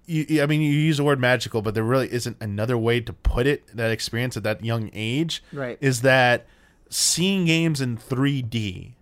[0.06, 3.00] You, you- I mean, you use the word magical, but there really isn't another way
[3.00, 3.68] to put it.
[3.76, 5.78] That experience at that young age, Right.
[5.82, 6.48] is that
[6.90, 8.94] seeing games in 3D,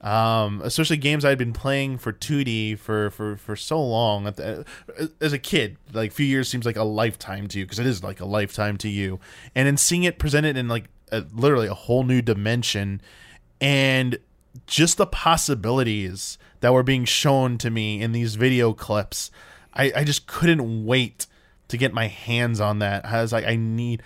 [0.00, 4.26] um, especially games I'd been playing for 2D for for for so long.
[5.20, 8.02] As a kid, like few years seems like a lifetime to you because it is
[8.02, 9.20] like a lifetime to you.
[9.54, 13.00] And then seeing it presented in like a, literally a whole new dimension,
[13.60, 14.18] and
[14.66, 19.30] just the possibilities that were being shown to me in these video clips,
[19.74, 21.26] I, I just couldn't wait
[21.68, 23.04] to get my hands on that.
[23.04, 24.02] I was like, I need.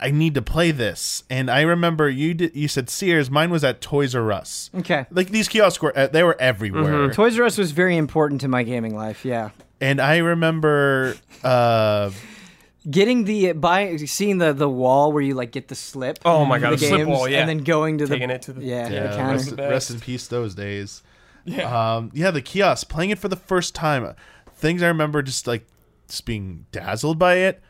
[0.00, 1.22] I need to play this.
[1.30, 3.30] And I remember you did, you said Sears.
[3.30, 4.70] Mine was at Toys R Us.
[4.74, 5.06] Okay.
[5.10, 7.10] Like these kiosks were uh, they were everywhere.
[7.12, 9.24] Toys R Us was very important to my gaming life.
[9.24, 9.50] Yeah.
[9.80, 12.10] And I remember uh
[12.90, 16.18] Getting the buy, seeing the the wall where you like get the slip.
[16.26, 17.38] Oh my God, the the slip wall, yeah.
[17.40, 19.32] and then going to Taking the it to the- yeah, yeah, the counter.
[19.36, 21.02] rest, rest in peace those days.
[21.46, 21.94] Yeah.
[21.96, 24.14] Um, yeah, the kiosk playing it for the first time.
[24.56, 25.64] Things I remember just like
[26.08, 27.62] just being dazzled by it,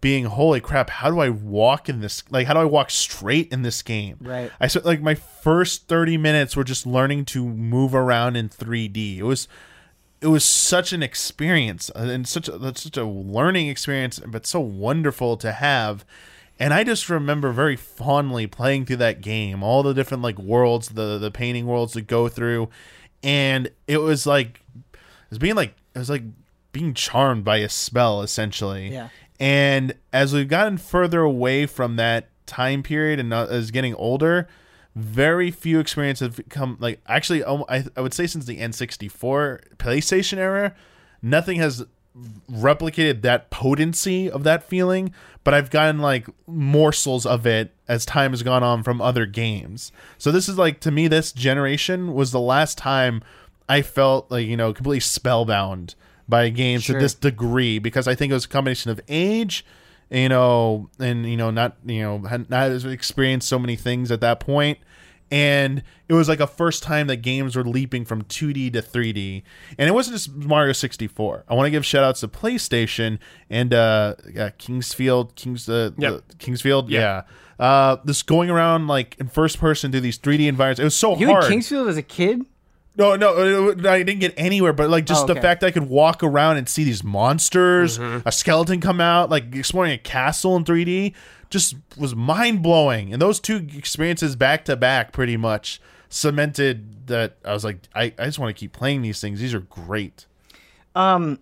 [0.00, 3.52] being holy crap, how do I walk in this like how do I walk straight
[3.52, 4.16] in this game?
[4.20, 4.50] Right.
[4.58, 9.18] I spent like my first 30 minutes were just learning to move around in 3D.
[9.18, 9.46] It was
[10.20, 14.60] it was such an experience uh, and such a such a learning experience, but so
[14.60, 16.04] wonderful to have.
[16.58, 20.90] And I just remember very fondly playing through that game, all the different like worlds,
[20.90, 22.68] the the painting worlds to go through,
[23.22, 24.60] and it was like
[24.94, 26.24] it was being like it was like
[26.72, 28.92] being charmed by a spell essentially.
[28.92, 29.08] Yeah.
[29.40, 34.46] And as we've gotten further away from that time period and uh, as getting older,
[34.94, 40.36] very few experiences have come like actually I, I would say since the N64 PlayStation
[40.36, 40.74] era,
[41.22, 41.86] nothing has
[42.50, 45.14] replicated that potency of that feeling,
[45.44, 49.92] but I've gotten like morsels of it as time has gone on from other games.
[50.18, 53.22] So this is like to me this generation was the last time
[53.68, 55.94] I felt like, you know, completely spellbound
[56.30, 56.94] by games Sure.
[56.96, 59.64] to this degree because I think it was a combination of age,
[60.10, 64.20] you know, and you know, not you know, had not experienced so many things at
[64.22, 64.78] that point,
[65.30, 69.42] and it was like a first time that games were leaping from 2D to 3D,
[69.78, 71.44] and it wasn't just Mario 64.
[71.48, 75.90] I want to give shout outs to PlayStation and uh, uh King's Field, Kings uh,
[75.98, 76.22] Yep.
[76.28, 77.00] the- King's Field, Yeah.
[77.00, 77.22] yeah.
[77.64, 81.10] Uh, this going around like in first person through these 3D environments, it was so
[81.10, 81.20] hard.
[81.20, 81.44] You hard.
[81.44, 82.46] in King's Field as a kid?
[82.96, 84.72] No, no, it- I didn't get anywhere.
[84.72, 85.40] But like just Oh, the okay.
[85.40, 88.26] fact that I could walk around and see these monsters, Mm-hmm.
[88.28, 91.14] a skeleton come out, like exploring a castle in 3D,
[91.50, 93.12] just was mind blowing.
[93.12, 98.12] And those two experiences back to back, pretty much cemented that I was like, I,
[98.18, 99.40] I just want to keep playing these things.
[99.40, 100.26] These are great.
[100.96, 101.38] Um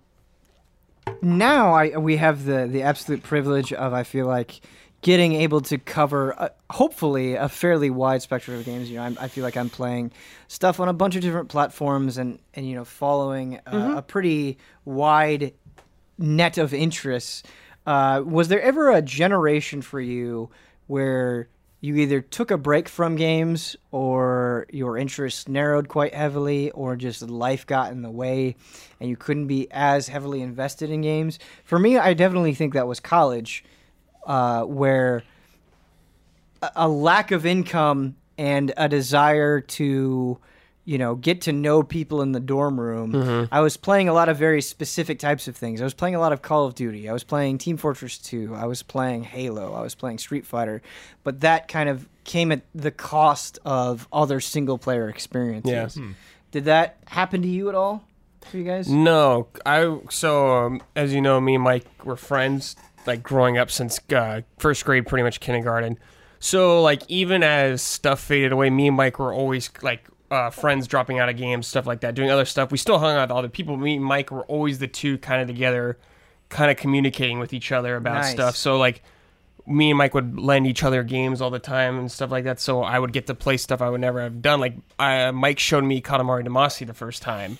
[1.22, 4.60] now I we have the the absolute privilege of I feel like
[5.00, 8.90] getting able to cover uh, hopefully a fairly wide spectrum of games.
[8.90, 10.12] You know, I'm, I feel like I'm playing
[10.48, 14.58] stuff on a bunch of different platforms and and you know following uh, a pretty
[14.84, 15.54] wide
[16.18, 17.42] net of interests.
[17.86, 20.50] Uh, was there ever a generation for you
[20.88, 21.48] where
[21.80, 27.22] you either took a break from games or your interests narrowed quite heavily or just
[27.22, 28.56] life got in the way
[29.00, 31.38] and you couldn't be as heavily invested in games?
[31.62, 33.64] For me, I definitely think that was college,
[34.28, 35.24] uh, where
[36.62, 40.38] a, a lack of income and a desire to
[40.84, 43.48] you know get to know people in the dorm room.
[43.50, 45.80] I was playing a lot of very specific types of things.
[45.80, 47.09] I was playing a lot of call of duty.
[47.09, 49.74] I was playing team fortress 2 i was playing halo.
[49.74, 50.80] I was playing street fighter.
[51.24, 56.05] But that kind of came at the cost of other single player experiences Yeah.
[56.52, 58.05] did that happen to you at all
[58.42, 58.88] for you guys?
[58.90, 62.76] No, I so um, as you know, me and Mike were friends
[63.06, 65.98] like growing up since uh, first grade, pretty much kindergarten.
[66.40, 70.86] So like even as stuff faded away, me and Mike were always like uh, friends,
[70.86, 72.70] dropping out of games, stuff like that, doing other stuff.
[72.70, 73.76] We still hung out with other people.
[73.76, 75.98] Me and Mike were always the two kind of together,
[76.48, 78.30] kind of communicating with each other about Nice.
[78.30, 78.54] stuff.
[78.56, 79.02] So like
[79.66, 82.60] me and Mike would lend each other games all the time and stuff like that.
[82.60, 84.60] So I would get to play stuff I would never have done.
[84.60, 87.58] Like I, Mike showed me Katamari Damacy the first time,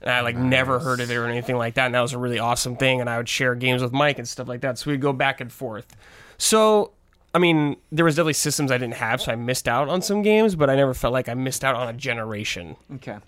[0.00, 1.86] and I like never heard of it or anything like that.
[1.86, 3.00] And that was a really awesome thing.
[3.00, 4.78] And I would share games with Mike and stuff like that.
[4.78, 5.96] So we'd go back and forth.
[6.38, 6.92] So
[7.36, 10.22] I mean, there was definitely systems I didn't have, so I missed out on some
[10.22, 12.76] games, but I never felt like I missed out on a generation.
[12.94, 13.18] Okay.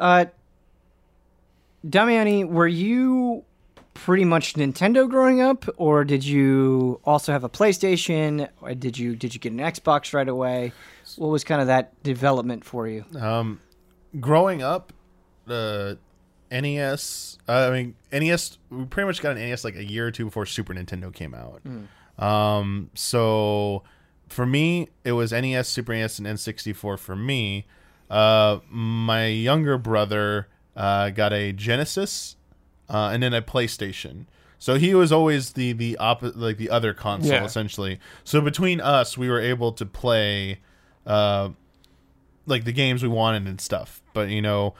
[0.00, 0.24] Uh,
[1.86, 3.44] Damiani, were you
[3.94, 8.48] pretty much Nintendo growing up, or did you also have a PlayStation?
[8.60, 10.72] Or did you did you get an Xbox right away?
[11.16, 13.04] What was kind of that development for you?
[13.18, 13.60] Um,
[14.18, 14.92] growing up,
[15.46, 15.98] the
[16.50, 17.38] NES.
[17.48, 18.58] Uh, I mean, NES.
[18.70, 21.34] We pretty much got an NES like a year or two before Super Nintendo came
[21.34, 21.62] out.
[22.22, 23.82] Um, so
[24.28, 27.66] for me, it was NES, Super NES, and N64 for me.
[28.10, 32.36] Uh, my younger brother uh, got a Genesis,
[32.88, 34.26] uh, and then a PlayStation.
[34.58, 37.44] So he was always the the opposite, like the other console Yeah.
[37.44, 37.98] essentially.
[38.22, 40.60] So between us, we were able to play,
[41.06, 41.50] uh,
[42.46, 44.00] like the games we wanted and stuff.
[44.14, 44.74] But you know,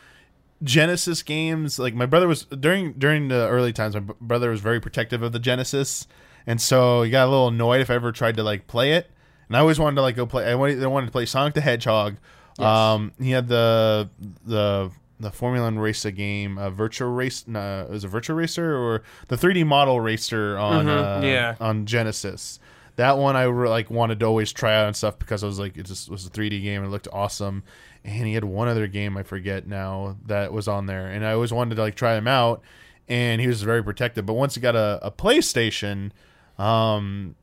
[0.65, 4.61] Genesis games, like my brother was during during the early times, my b- brother was
[4.61, 6.07] very protective of the Genesis,
[6.47, 9.11] and so he got a little annoyed if I ever tried to like play it.
[9.49, 10.51] And I always wanted to like go play.
[10.51, 12.17] I wanted, I wanted to play Sonic the Hedgehog.
[12.59, 14.09] Um, he had the
[14.45, 17.47] the the Formula One racer game, uh, Virtual Race.
[17.47, 21.57] No, it was a Virtual Racer or the 3D model racer on uh, yeah.
[21.61, 22.59] on Genesis.
[22.97, 25.77] That one I like wanted to always try out and stuff because I was like
[25.77, 27.65] it just was a 3D game and it looked awesome.
[28.05, 31.33] And he had one other game I forget now that was on there, and I
[31.33, 32.63] always wanted to like try him out.
[33.09, 36.11] And he was very protective, but once he got a, a PlayStation,
[36.59, 37.35] um,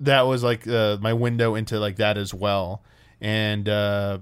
[0.00, 2.82] that was like uh, my window into like that as well.
[3.20, 4.18] And uh,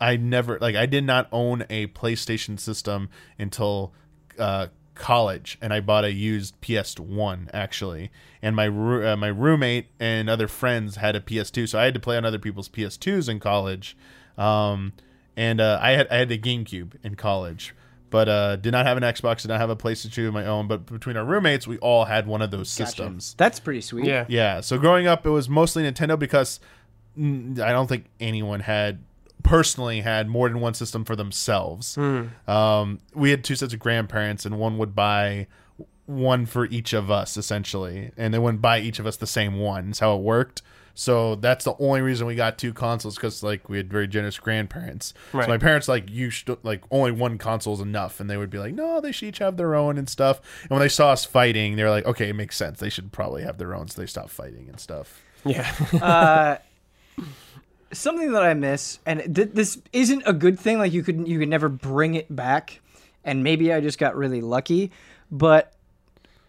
[0.00, 3.92] I never like I did not own a PlayStation system until
[4.38, 8.10] uh, college, and I bought a used PS1 actually.
[8.42, 12.00] And my uh, my roommate and other friends had a PS2, so I had to
[12.00, 13.96] play on other people's PS2s in college.
[14.36, 14.92] Um,
[15.36, 17.74] and uh, I had I had a GameCube in college,
[18.10, 20.46] but uh, did not have an Xbox, did not have a PlayStation 2 of my
[20.46, 20.68] own.
[20.68, 23.34] But between our roommates, we all had one of those systems.
[23.36, 24.04] That's pretty sweet.
[24.04, 24.26] Yeah.
[24.28, 24.60] Yeah.
[24.60, 26.60] So growing up, it was mostly Nintendo because
[27.16, 29.02] I don't think anyone had
[29.44, 31.96] personally had more than one system for themselves.
[32.48, 35.46] Um, we had two sets of grandparents, and one would buy
[36.06, 39.58] one for each of us essentially, and they wouldn't buy each of us the same
[39.60, 39.90] one.
[39.90, 40.62] Is how it worked.
[40.96, 44.38] So that's the only reason we got two consoles because like we had very generous
[44.38, 45.12] grandparents.
[45.32, 45.44] Right.
[45.44, 48.50] So my parents like you should like only one console is enough, and they would
[48.50, 50.40] be like, no, they should each have their own and stuff.
[50.62, 52.78] And when they saw us fighting, they were like, okay, it makes sense.
[52.78, 55.20] They should probably have their own, so they stopped fighting and stuff.
[55.44, 55.70] Yeah.
[56.00, 57.22] uh,
[57.94, 60.78] something that I miss, and th- this isn't a good thing.
[60.78, 62.80] Like you could you could never bring it back,
[63.24, 64.90] and maybe I just got really lucky.
[65.30, 65.72] But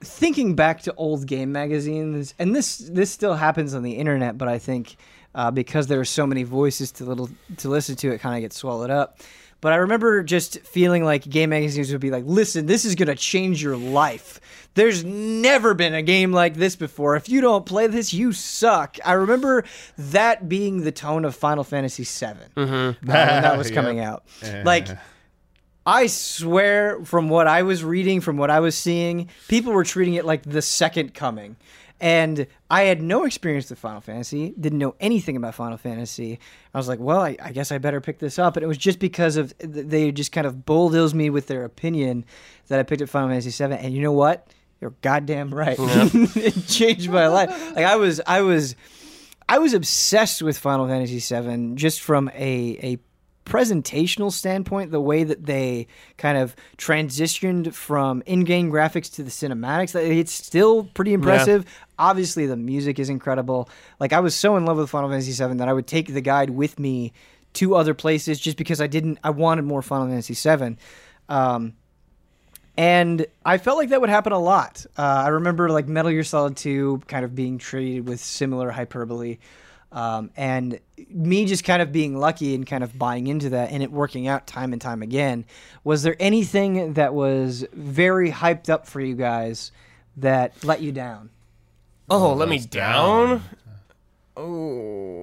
[0.02, 4.48] thinking back to old game magazines, and this this still happens on the internet, but
[4.48, 4.98] I think
[5.34, 8.42] uh, because there are so many voices to little to listen to, it kind of
[8.42, 9.20] gets swallowed up.
[9.62, 13.16] But I remember just feeling like game magazines would be like, listen, this is to
[13.16, 14.40] change your life.
[14.76, 17.16] There's never been a game like this before.
[17.16, 18.98] If you don't play this, you suck.
[19.04, 19.64] I remember
[19.98, 23.76] that being the tone of Final Fantasy VII uh, when that was Yep.
[23.76, 24.24] coming out.
[24.44, 24.64] Yeah.
[24.66, 24.88] Like,
[25.86, 30.16] I swear, from what I was reading, from what I was seeing, people were treating
[30.16, 31.56] it like the second coming.
[32.02, 36.40] And I had no experience with Final Fantasy, didn't know anything about Final Fantasy.
[36.74, 38.58] I was like, well, I, I guess I better pick this up.
[38.58, 41.64] And it was just because of th- they just kind of bulldozed me with their
[41.64, 42.26] opinion
[42.68, 43.76] that I picked up Final Fantasy VII.
[43.76, 44.46] And you know what?
[44.82, 45.78] You're goddamn right.
[45.80, 47.76] it changed my life.
[47.76, 48.76] Like I was, I was,
[49.48, 53.00] I was obsessed with Final Fantasy VII just from a a
[53.46, 55.88] presentational standpoint, the way that they
[56.18, 61.66] kind of transitioned from in-game graphics to the cinematics, it's still pretty impressive.
[61.98, 63.70] Obviously, the music is incredible.
[64.00, 66.22] Like I was so in love with Final Fantasy VII that I would take the
[66.22, 67.14] guide with me
[67.54, 70.78] to other places just because I didn't, I wanted more Final Fantasy VII.
[71.30, 71.74] Um,
[72.78, 74.86] and I felt like that would happen a lot.
[74.98, 79.38] Uh, I remember like Metal Gear Solid 2 kind of being treated with similar hyperbole.
[79.92, 80.80] Um, and
[81.10, 84.28] me just kind of being lucky and kind of buying into that and it working
[84.28, 85.46] out time and time again.
[85.86, 89.72] Was there anything that was very hyped up for you guys
[90.18, 91.30] that let you down?
[92.10, 93.42] Oh, let me That's down.
[94.36, 95.16] Oh,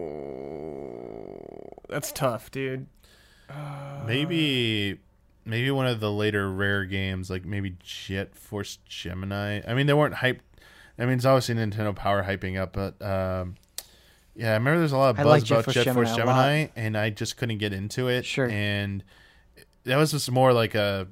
[1.89, 2.87] that's tough, dude.
[4.07, 4.99] maybe
[5.45, 9.95] maybe one of the later rare games like maybe jet force gemini i mean they
[9.95, 10.41] weren't hyped
[10.99, 13.55] i mean it's obviously nintendo power hyping up but um
[14.35, 16.51] yeah i remember there's a lot of buzz like Jet about Force jet force Gemini
[16.51, 18.49] a gemini and i just couldn't get into it Sure.
[18.49, 19.03] and
[19.85, 21.09] that was just more like a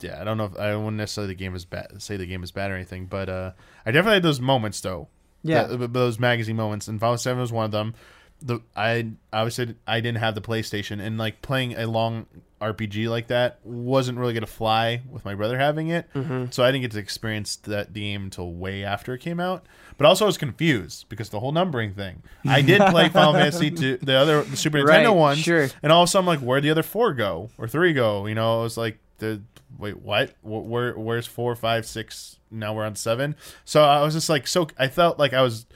[0.00, 2.42] yeah i don't know if i wouldn't necessarily the game is bad say the game
[2.42, 3.52] is bad or anything but uh
[3.84, 5.08] i definitely had those moments though
[5.42, 5.64] Yeah.
[5.64, 7.94] that- those magazine moments and Final Seven was one of them.
[8.40, 12.26] The I obviously I didn't have the PlayStation and like playing a long
[12.60, 16.46] RPG like that wasn't really gonna fly with my brother having it, mm-hmm.
[16.50, 19.66] so I didn't get to experience that game until way after it came out.
[19.96, 22.22] But also I was confused because the whole numbering thing.
[22.46, 25.68] I did play Final Fantasy to the other the Super Right, Nintendo ones, sure.
[25.82, 28.26] and all of a sudden I'm like, where'd the other four go or three go?
[28.26, 29.42] You know, it was like the
[29.78, 34.14] wait what Wh- where where's four five six now we're on seven so i was
[34.14, 35.66] just like so i felt like i was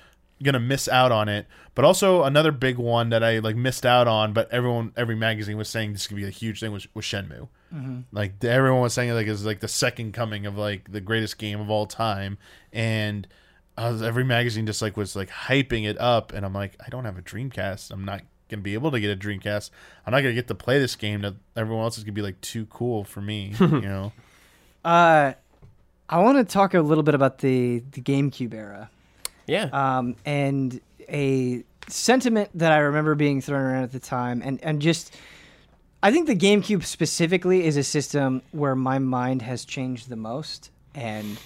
[0.43, 1.47] gonna miss out on it.
[1.75, 5.57] But also another big one that i like missed out on but everyone every magazine
[5.57, 7.49] was saying this could be a huge thing was, was shenmue.
[8.13, 11.61] Like everyone was saying like it's like the second coming of like the greatest game
[11.61, 12.37] of all time.
[12.73, 13.27] And
[13.79, 16.33] was, every magazine just like was like hyping it up.
[16.33, 17.91] And i'm like i don't have a dreamcast.
[17.91, 19.71] I'm not gonna be able to get a dreamcast.
[20.07, 22.41] I'm not gonna get to play this game that everyone else is gonna be like
[22.43, 24.13] too cool for me you know?
[24.85, 25.33] Uh,
[26.09, 28.91] I want to talk a little bit about the, the GameCube era.
[29.47, 29.65] Yeah.
[29.73, 34.81] um, and a sentiment that I remember being thrown around at the time, and and
[34.81, 35.15] just
[36.03, 40.71] I think the GameCube specifically is a system where my mind has changed the most,
[40.95, 41.39] and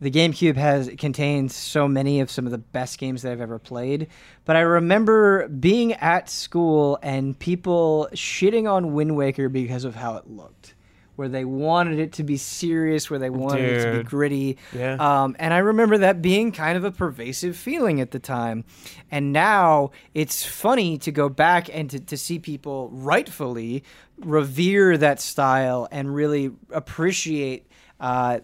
[0.00, 3.58] the GameCube has contains so many of some of the best games that I've ever
[3.58, 4.08] played.
[4.44, 10.16] But I remember being at school and people shitting on Wind Waker because of how
[10.16, 10.73] it looked.
[11.16, 14.58] Where they wanted it to be serious, where they wanted it to be gritty.
[14.72, 14.94] Yeah.
[14.94, 18.64] Um, and I remember that being kind of a pervasive feeling at the time.
[19.10, 23.84] And now it's funny to go back and to, to see people rightfully
[24.18, 27.68] revere that style and really appreciate
[28.00, 28.40] uh,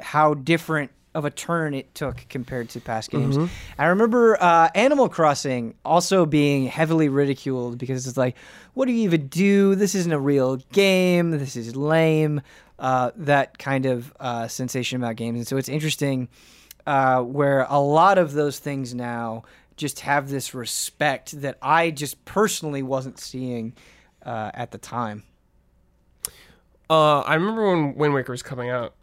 [0.00, 3.36] how different of a turn it took compared to past games.
[3.78, 8.36] I remember uh, Animal Crossing also being heavily ridiculed because it's like,
[8.74, 9.74] what do you even do?
[9.74, 11.30] This isn't a real game.
[11.32, 12.40] This is lame.
[12.78, 16.28] Uh, that kind of uh, sensation about games, and so it's interesting
[16.84, 19.44] uh, where a lot of those things now
[19.76, 23.74] just have this respect that I just personally wasn't seeing
[24.26, 25.22] uh, at the time.
[26.90, 28.94] Uh, I remember when Wind Waker was coming out,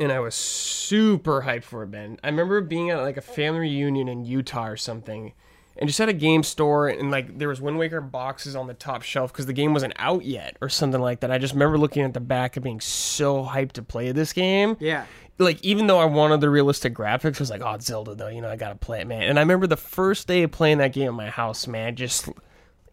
[0.00, 1.90] and I was super hyped for it.
[1.90, 5.34] Ben, I remember being at like a family reunion in Utah or something,
[5.76, 8.74] and just at a game store, and like there was Wind Waker boxes on the
[8.74, 11.30] top shelf because the game wasn't out yet or something like that.
[11.30, 14.76] I just remember looking at the back and being so hyped to play this game.
[14.80, 15.04] Yeah.
[15.38, 18.40] Like even though I wanted the realistic graphics, I was like, "Oh, Zelda though, you
[18.40, 20.94] know, I gotta play it, man." And I remember the first day of playing that
[20.94, 22.28] game at my house, man, just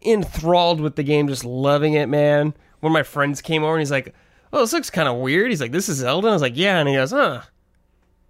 [0.02, 2.54] enthralled with the game, just loving it, man.
[2.80, 4.14] One of my friends came over and he's like,
[4.52, 6.78] "Oh, this looks kind of weird." He's like, "This is Zelda." I was like, "Yeah,"
[6.78, 7.42] and he goes, "Huh."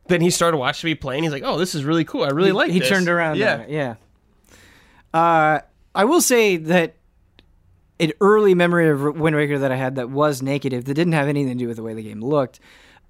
[0.08, 2.24] Then he started watching me play, and he's like, "Oh, this is really cool.
[2.24, 2.72] I really like." It.
[2.74, 3.36] He this." turned around.
[3.36, 3.94] Yeah, yeah.
[5.12, 5.60] Uh,
[5.94, 6.94] I will say that
[8.00, 11.28] an early memory of Wind Waker that I had that was negative that didn't have
[11.28, 12.60] anything to do with the way the game looked.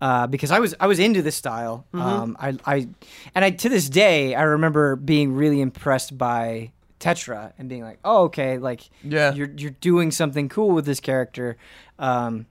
[0.00, 2.06] Uh, because I was I was into this style, Mm-hmm.
[2.06, 2.88] um, I, I
[3.34, 6.70] and I to this day I remember being really impressed by
[7.00, 9.34] Tetra and being like, oh okay, like Yeah.
[9.34, 11.56] you're you're doing something cool with this character.
[11.98, 12.46] Um,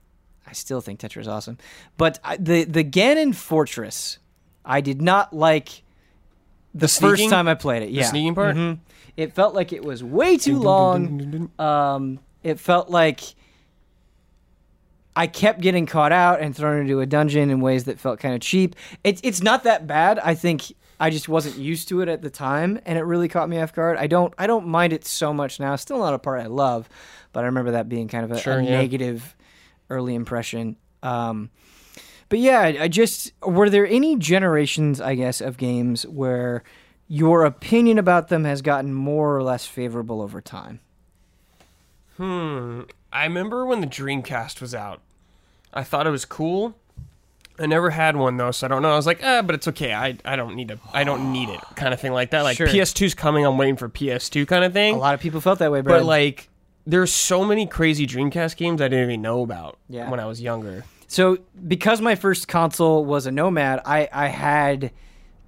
[0.47, 1.57] I still think Tetra is awesome,
[1.97, 4.17] but I, the the Ganon Fortress,
[4.65, 5.83] I did not like
[6.73, 7.29] the, first sneaking?
[7.29, 7.89] time I played it.
[7.89, 8.55] Yeah, the sneaking part?
[8.55, 8.79] Mhm.
[9.17, 11.49] It felt like it was way too long.
[11.59, 13.21] Um, it felt like
[15.15, 18.35] I kept getting caught out and thrown into a dungeon in ways that felt kind
[18.35, 18.75] of cheap.
[19.03, 20.19] It's it's not that bad.
[20.19, 23.49] I think I just wasn't used to it at the time, and it really caught
[23.49, 23.97] me off guard.
[23.97, 25.75] I don't I don't mind it so much now.
[25.75, 26.87] Still not a part I love,
[27.33, 28.69] but I remember that being kind of a, Sure, a yeah.
[28.69, 29.35] negative
[29.89, 30.75] early impression.
[31.03, 31.49] Um,
[32.29, 36.63] but yeah, I, just were there any generations, I guess, of games where
[37.07, 40.81] your opinion about them has gotten more or less favorable over time?
[42.17, 42.81] Hmm.
[43.13, 45.01] I remember when the Dreamcast was out.
[45.73, 46.75] I thought it was cool.
[47.59, 48.91] I never had one though, so I don't know.
[48.91, 49.93] I was like, ah, but it's okay.
[49.93, 50.79] I, I don't need to.
[50.93, 52.41] I don't need it, kind of thing like that.
[52.41, 52.67] Like Sure.
[52.67, 53.45] PS2's coming.
[53.45, 54.95] I'm waiting for PS2 kind of thing.
[54.95, 55.99] A lot of people felt that way, Brad.
[56.01, 56.49] But like,
[56.87, 60.09] there's so many crazy Dreamcast games I didn't even know about Yeah.
[60.09, 60.85] when I was younger.
[61.07, 61.37] So
[61.67, 64.91] because my first console was a Nomad, I, I had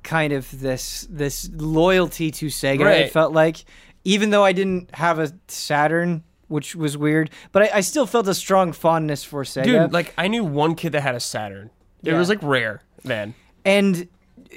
[0.04, 3.00] kind of this this loyalty to Sega.
[3.02, 3.64] It felt like,
[4.04, 8.28] even though I didn't have a Saturn, which was weird, but I, I still felt
[8.28, 9.64] a strong fondness for Sega.
[9.64, 11.70] Dude, like I knew one kid that had a Saturn.
[12.04, 12.18] It Yeah.
[12.18, 13.34] was like rare then.
[13.66, 14.08] and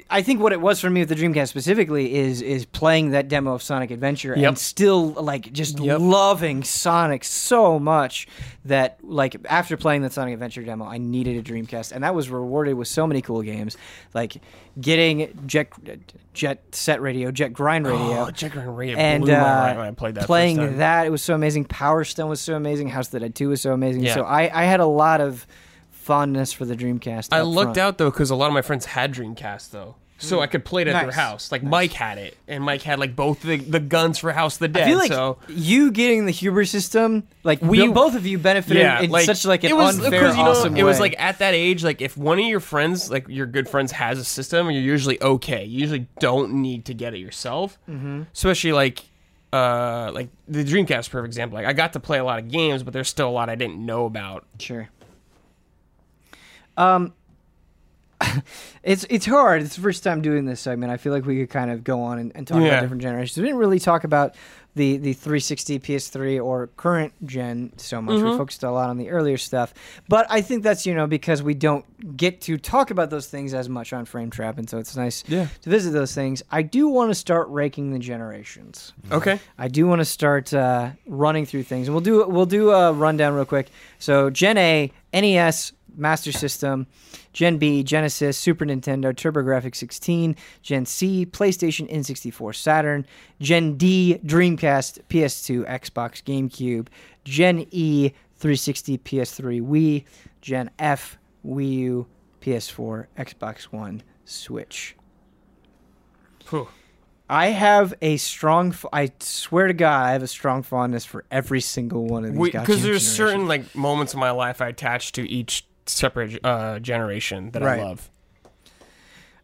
[0.09, 3.27] I think what it was for me with the Dreamcast specifically is is playing that
[3.27, 4.47] demo of Sonic Adventure Yep.
[4.47, 5.99] and still like just Yep.
[6.01, 8.27] loving Sonic so much
[8.65, 12.29] that like after playing that Sonic Adventure demo, I needed a Dreamcast, and that was
[12.29, 13.77] rewarded with so many cool games,
[14.15, 14.37] like
[14.81, 15.69] getting Jet
[16.33, 18.25] Jet Set Radio, Jet Grind Radio.
[18.25, 20.25] Oh, Jet Grind Radio and blew my uh, mind when I played that.
[20.25, 21.65] playing that, it was so amazing.
[21.65, 22.87] Power Stone was so amazing.
[22.89, 24.03] House That I Two was so amazing.
[24.03, 24.15] Yeah.
[24.15, 25.45] So I, I had a lot of
[26.03, 27.29] fondness for the Dreamcast.
[27.31, 27.77] I up lucked front.
[27.77, 30.83] out though because a lot of my friends had Dreamcast though, so I could play
[30.83, 31.51] it at their house.
[31.51, 34.59] Like Mike had it, and Mike had like both the, the guns for House of
[34.59, 34.83] the Dead.
[34.83, 38.37] I feel like so you getting the Huber system, like We- we both of you
[38.37, 40.83] benefited yeah, in like such like an it was unfair, because, you know, awesome it
[40.83, 41.01] was way.
[41.01, 44.19] like at that age, like if one of your friends, like your good friends, has
[44.19, 45.65] a system, you're usually okay.
[45.65, 48.23] You usually don't need to get it yourself, mm-hmm.
[48.33, 49.03] especially like.
[49.51, 51.55] Uh, like the Dreamcast, is a perfect example.
[51.59, 53.55] Like I got to play a lot of games, but there's still a lot I
[53.55, 54.47] didn't know about.
[54.57, 54.89] sure.
[56.77, 57.13] Um,
[58.83, 59.61] it's it's hard.
[59.61, 60.91] It's the first time doing this segment.
[60.91, 62.67] I feel like we could kind of go on and, and talk Yeah.
[62.67, 63.37] about different generations.
[63.37, 64.35] We didn't really talk about
[64.75, 68.15] the the 360, PS3, or current gen so much.
[68.15, 68.29] Mm-hmm.
[68.31, 69.73] We focused a lot on the earlier stuff,
[70.07, 71.85] but I think that's you know because we don't
[72.17, 75.23] get to talk about those things as much on Frame Trap, and so it's nice
[75.27, 75.47] Yeah.
[75.61, 76.41] to visit those things.
[76.49, 78.93] I do want to start ranking the generations.
[79.11, 79.39] Okay.
[79.57, 82.93] I do want to start uh, running through things, and we'll do we'll do a
[82.93, 83.67] rundown real quick.
[83.99, 86.87] So Gen A, NES, Master System,
[87.33, 93.05] Gen B, Genesis, Super Nintendo, TurboGrafx 16, Gen C, PlayStation, N64, Saturn,
[93.39, 96.87] Gen D, Dreamcast, PS2, Xbox, GameCube,
[97.23, 100.03] Gen E, 360, PS3, Wii,
[100.41, 102.07] Gen F, Wii U,
[102.41, 104.95] PS4, Xbox One, Switch.
[106.49, 106.67] Whew.
[107.29, 108.75] I have a strong.
[108.91, 112.51] I swear to God, I have a strong fondness for every single one of these.
[112.51, 117.51] because there's certain like moments in my life I attach to each separate uh, generation
[117.51, 117.79] that Right.
[117.79, 118.09] I love.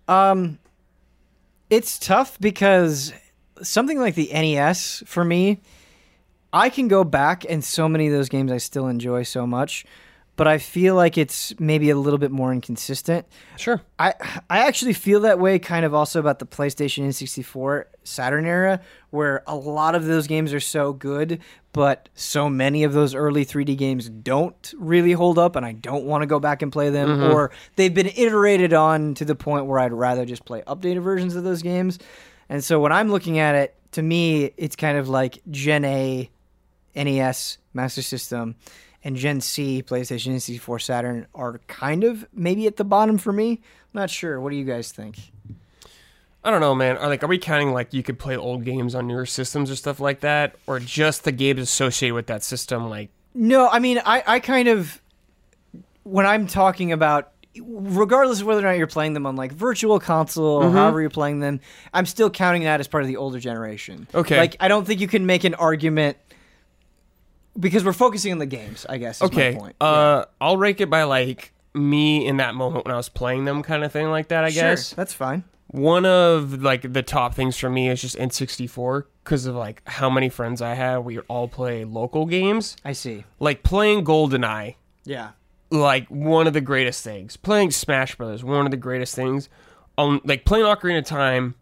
[0.08, 0.60] Um,
[1.70, 3.14] it's tough because
[3.62, 5.62] something like the NES for me,
[6.52, 9.86] I can go back and so many of those games I still enjoy so much,
[10.40, 13.28] but I feel like it's maybe a little bit more inconsistent.
[13.58, 13.82] Sure.
[14.00, 14.14] I
[14.50, 18.80] I actually feel that way kind of also about the PlayStation N64 Saturn era
[19.10, 21.42] where a lot of those games are so good
[21.74, 26.06] but so many of those early 3D games don't really hold up and I don't
[26.06, 27.34] want to go back and play them mm-hmm.
[27.34, 31.36] or they've been iterated on to the point where I'd rather just play updated versions
[31.36, 32.00] of those games.
[32.48, 36.30] And so when I'm looking at it to me it's kind of like Gen A
[36.96, 38.56] NES Master System
[39.04, 43.52] and Gen C PlayStation N64 Saturn are kind of maybe at the bottom for me.
[43.52, 44.40] I'm not sure.
[44.40, 45.32] What do you guys think?
[46.44, 46.98] I don't know, man.
[46.98, 49.76] Are like, are we counting like you could play old games on newer systems or
[49.76, 52.90] stuff like that, or just the games associated with that system?
[52.90, 55.02] Like, No, I mean, I, I kind of,
[56.04, 57.32] when I'm talking about,
[57.62, 60.78] regardless of whether or not you're playing them on like virtual console or mm-hmm.
[60.78, 61.60] however you're playing them,
[61.94, 64.08] I'm still counting that as part of the older generation.
[64.16, 64.38] Okay.
[64.38, 66.18] Like, I don't think you can make an argument
[67.58, 69.18] because we're focusing on the games, I guess.
[69.22, 73.10] Is okay, uh, I'll rank it by like me in that moment when I was
[73.10, 74.44] playing them, kind of thing, like that.
[74.44, 74.72] I Yeah.
[74.72, 75.44] guess that's fine.
[75.68, 80.10] one of like the top things for me is just N64 because of like how
[80.10, 81.06] many friends I have.
[81.06, 83.24] We all play local games, I see.
[83.40, 84.76] like playing GoldenEye.
[85.06, 85.30] Yeah.
[85.72, 87.38] like one of the greatest things.
[87.38, 89.48] Playing Smash Brothers, one of the greatest things.
[90.00, 91.54] Um, like playing Ocarina of Time,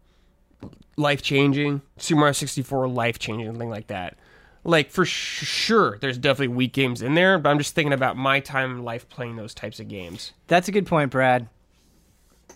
[0.96, 1.82] life changing.
[1.98, 4.16] Super Mario 64, life changing, thing like that.
[4.64, 8.16] Like for sh- sure, there's definitely weak games in there, but I'm just thinking about
[8.16, 10.32] my time in life playing those types of games.
[10.46, 11.48] That's a good point, Brad.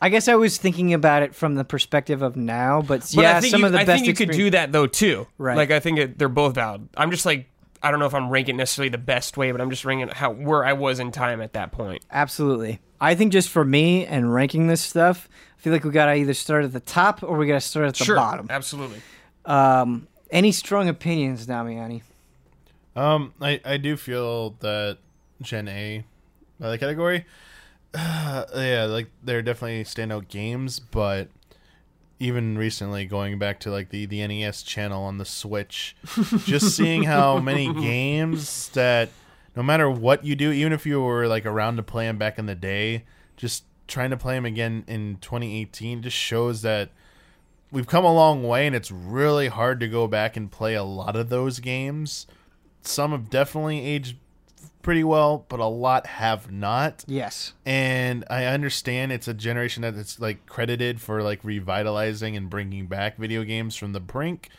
[0.01, 3.37] I guess I was thinking about it from the perspective of now, but, But yeah,
[3.37, 5.29] I think some you, of the I best think you could do that though too.
[5.39, 5.57] Right.
[5.57, 6.89] Like I think it, they're both valid.
[6.97, 7.47] I'm just like
[7.83, 10.33] I don't know if I'm ranking necessarily the best way, but I'm just ranking how
[10.33, 12.05] where I was in time at that point.
[12.11, 12.81] Absolutely.
[13.01, 16.15] I think just for me and ranking this stuff, I feel like we got to
[16.15, 18.47] either start at the top or we got to start at the sure, bottom.
[18.51, 19.03] absolutely.
[19.45, 22.02] Um, any strong opinions, Damiani?
[22.96, 24.98] Um, I, I do feel that
[25.40, 26.04] Gen A,
[26.60, 27.24] uh, the category,
[27.94, 31.28] uh, yeah, like they're definitely standout games, but
[32.18, 35.96] even recently going back to like the, the NES channel on the Switch,
[36.44, 39.10] just seeing how many games that
[39.56, 42.38] no matter what you do, even if you were like around to play them back
[42.38, 43.04] in the day,
[43.36, 46.90] just trying to play them again in 2018 just shows that
[47.73, 50.85] we've come a long way and it's really hard to go back and play a
[50.85, 52.27] lot of those games.
[52.82, 54.16] Some have definitely aged
[54.82, 57.05] pretty well, but a lot have not.
[57.07, 57.55] Yes.
[57.65, 62.86] And I understand it's a generation that it's like credited for like revitalizing and bringing
[62.86, 64.51] back video games from the brink,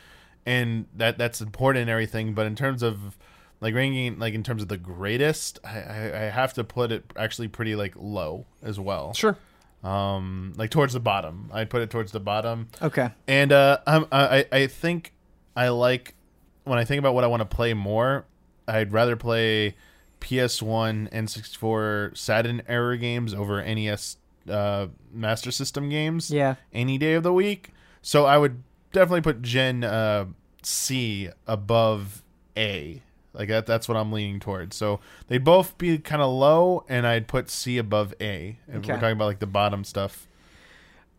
[0.46, 2.34] and that that's important and everything.
[2.34, 3.18] But in terms of
[3.62, 7.04] like ranking, like in terms of the greatest, I, I, I have to put it
[7.16, 9.14] actually pretty like low as well.
[9.14, 9.38] Sure.
[9.84, 11.50] Um, like towards the bottom.
[11.54, 12.70] I'd put it towards the bottom.
[12.82, 13.10] Okay.
[13.28, 15.14] And uh, I'm, I I think
[15.56, 16.16] I like
[16.64, 18.26] when I think about what I want to play more.
[18.68, 19.76] I'd rather play
[20.22, 24.18] PS1 N64, Saturn era games over NES
[24.50, 26.32] uh, Master System games.
[26.32, 26.56] Yeah.
[26.74, 27.72] any day of the week.
[28.02, 30.26] So I would definitely put Gen uh,
[30.62, 32.24] C above
[32.58, 33.02] A.
[33.34, 34.76] Like that, that's what I'm leaning towards.
[34.76, 38.58] So they'd both be kind of low, and I'd put C above A.
[38.68, 38.94] If Okay.
[38.94, 40.28] we're talking about like the bottom stuff.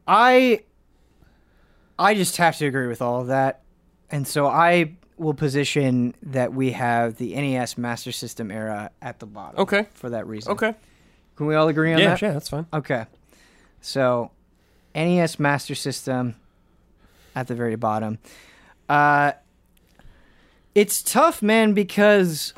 [0.07, 0.61] I
[1.99, 3.63] I just have to agree with all of that.
[4.11, 9.27] And so I will position that we have the NES Master System era at the
[9.27, 9.61] bottom.
[9.61, 9.87] Okay.
[9.95, 10.53] For that reason.
[10.53, 10.75] Okay.
[11.37, 12.23] Can we all agree on Yeah, that?
[12.23, 12.67] yeah, that's fine.
[12.73, 13.07] Okay.
[13.81, 14.31] So
[14.95, 16.37] NES Master System
[17.35, 18.19] at the very bottom.
[18.89, 19.33] Uh
[20.75, 22.53] it's tough, man, because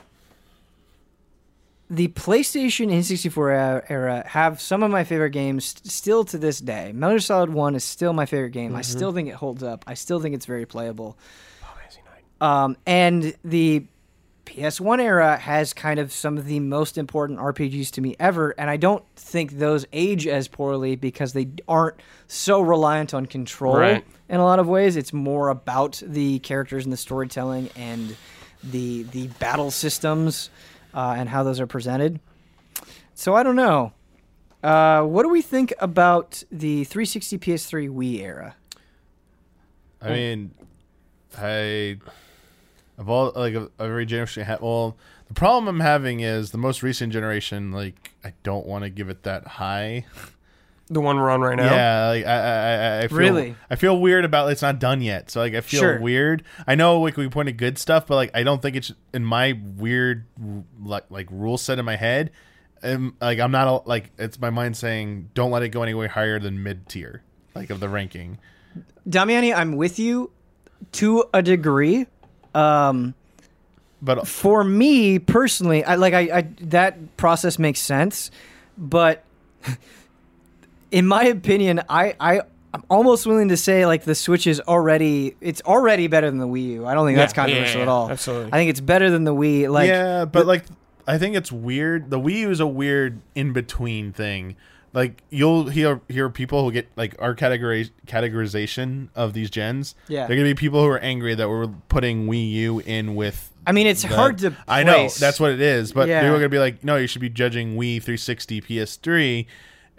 [1.88, 6.58] the PlayStation N64 era- era have some of my favorite games st- still to this
[6.58, 6.92] day.
[6.92, 8.74] Metal Gear Solid 1 is still my favorite game.
[8.74, 9.84] I still think it holds up.
[9.86, 11.16] I still think it's very playable.
[12.40, 13.84] Um, and the
[14.46, 18.70] PS1 era has kind of some of the most important RPGs to me ever, and
[18.70, 21.96] I don't think those age as poorly because they aren't
[22.28, 24.04] so reliant on control Right.
[24.28, 24.96] in a lot of ways.
[24.96, 28.16] It's more about the characters and the storytelling and
[28.64, 30.48] the the battle systems
[30.94, 32.18] uh, and how those are presented.
[33.14, 33.92] So I don't know.
[34.62, 38.56] Uh, what do we think about the 360 PS3 Wii era?
[40.00, 40.54] I mean,
[41.36, 41.98] I
[42.98, 44.96] of all like of every generation, ha- well,
[45.28, 47.72] the problem I'm having is the most recent generation.
[47.72, 50.04] Like, I don't want to give it that high.
[50.88, 51.64] The one we're on right now.
[51.74, 53.56] Yeah, like I, I, I- I feel, Really?
[53.68, 55.32] I feel weird about it's not done yet.
[55.32, 55.98] So like, I feel Sure.
[55.98, 56.44] weird.
[56.64, 59.60] I know like we pointed good stuff, but like I don't think it's in my
[59.76, 60.26] weird
[60.80, 62.30] like like rule set in my head.
[62.84, 66.06] Um, like I'm not a, like it's my mind saying don't let it go anywhere
[66.06, 67.24] higher than mid tier,
[67.56, 68.38] like of the ranking.
[69.08, 70.30] Damiani, I'm with you
[70.92, 72.06] to a degree.
[72.56, 73.14] Um,
[74.02, 78.30] but for me personally, I like I, I that process makes sense,
[78.76, 79.24] but
[80.90, 82.40] in my opinion, I I
[82.74, 86.46] I'm almost willing to say like the Switch is already it's already better than the
[86.48, 86.86] Wii U.
[86.86, 88.10] I don't think that's Yeah, yeah, controversial yeah, at all.
[88.10, 88.52] absolutely.
[88.52, 89.70] I think it's better than the Wii.
[89.70, 90.64] Like yeah, but like
[91.06, 92.10] I think it's weird.
[92.10, 94.56] The Wii U is a weird in between thing.
[94.96, 99.94] Like you'll hear hear people who get like our categorization of these gens.
[100.08, 100.26] Yeah.
[100.26, 103.52] they're gonna be people who are angry that we're putting Wii U in with.
[103.66, 104.56] I mean, it's the- hard to.
[104.66, 106.20] I know that's what it is, but Yeah.
[106.22, 109.46] people are gonna be like, no, you should be judging Wii 360, PS3,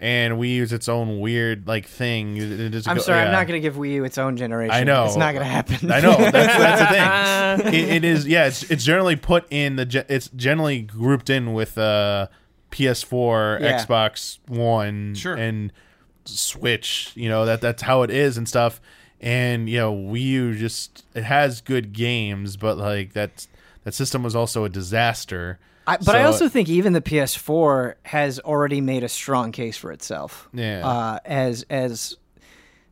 [0.00, 2.36] and Wii U is its own weird like thing.
[2.36, 4.74] It- it I'm sorry, I'm not going to give Wii U its own generation.
[4.74, 5.04] I know.
[5.04, 5.92] it's not going to happen.
[5.92, 6.86] I know that's, that's the
[7.70, 7.74] thing.
[7.74, 8.46] It, it is yeah.
[8.46, 10.04] It's it's generally put in the.
[10.08, 12.26] It's generally grouped in with uh,
[12.70, 13.78] PS4, Yeah.
[13.84, 15.34] Xbox One, Sure.
[15.34, 15.72] and
[16.24, 17.12] Switch.
[17.14, 18.80] You know that that's how it is and stuff.
[19.20, 23.46] And you know Wii U just it has good games, but like that
[23.84, 25.58] that system was also a disaster.
[25.86, 29.90] I, but I also think even the PS4 has already made a strong case for
[29.90, 30.46] itself.
[30.52, 30.86] Yeah.
[30.86, 32.14] Uh, as as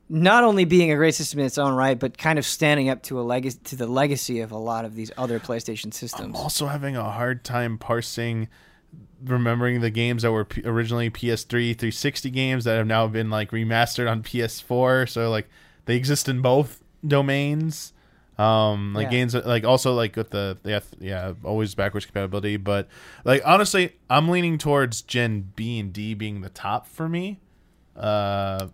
[0.09, 3.03] not only being a great system in its own right, but kind of standing up
[3.03, 6.35] to a legacy to the legacy of a lot of these other PlayStation systems.
[6.35, 8.49] I'm also having a hard time parsing
[9.25, 13.51] remembering the games that were P- originally PS3 360 games that have now been like
[13.51, 15.49] remastered on PS4 so like
[15.87, 17.93] they exist in both domains
[18.39, 19.11] um like Yeah.
[19.11, 22.89] games like also like with the yeah yeah always backwards compatibility but
[23.25, 27.41] like honestly I'm leaning towards Gen B and D being the top for me
[27.97, 28.69] uh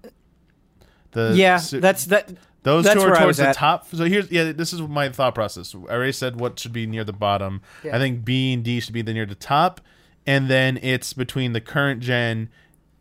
[1.12, 2.30] the yeah, su- that's that.
[2.62, 3.54] those That's two are towards the at.
[3.56, 3.86] top.
[3.94, 5.74] So here's yeah, this is my thought process.
[5.74, 7.60] I already said what should be near the bottom.
[7.84, 7.94] Yeah.
[7.96, 9.82] I think B and D should be the near the top,
[10.26, 12.48] and then it's between the current gen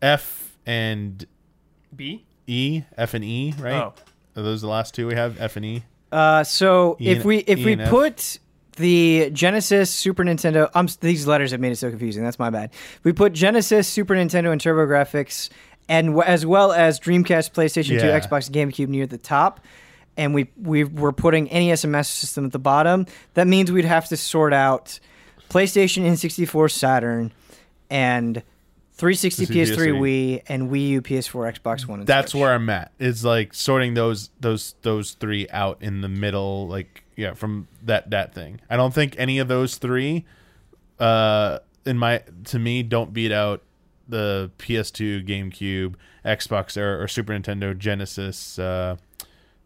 [0.00, 1.24] F and
[1.94, 2.24] B.
[2.46, 3.74] E, F and E, right?
[3.74, 3.94] Oh.
[4.36, 5.40] Are those the last two we have?
[5.40, 5.82] F and E.
[6.10, 8.38] Uh, so E if and- we if E we put
[8.76, 12.22] the Genesis, Super Nintendo, um, these letters have made it so confusing.
[12.24, 12.70] That's my bad.
[13.04, 15.50] We put Genesis, Super Nintendo, and TurboGrafx,
[15.88, 18.18] and w- as well as Dreamcast, PlayStation Yeah.
[18.18, 19.60] 2, Xbox, and GameCube near the top.
[20.16, 23.06] And we we we're putting NES and Master System at the bottom.
[23.34, 24.98] That means we'd have to sort out
[25.52, 27.32] PlayStation, N64, Saturn,
[27.90, 28.42] and
[28.94, 30.00] 360, PS3, PS3.
[30.00, 32.00] Wii, and Wii U, PS4, Xbox One.
[32.00, 32.40] And That's Switch.
[32.40, 32.92] where I'm at.
[32.98, 38.10] It's like sorting those those those three out in the middle, like yeah, from that
[38.10, 38.60] that thing.
[38.70, 40.24] I don't think any of those three,
[40.98, 43.62] uh, in my to me, don't beat out
[44.08, 48.96] the PS2, GameCube, Xbox era, or Super Nintendo, Genesis, uh,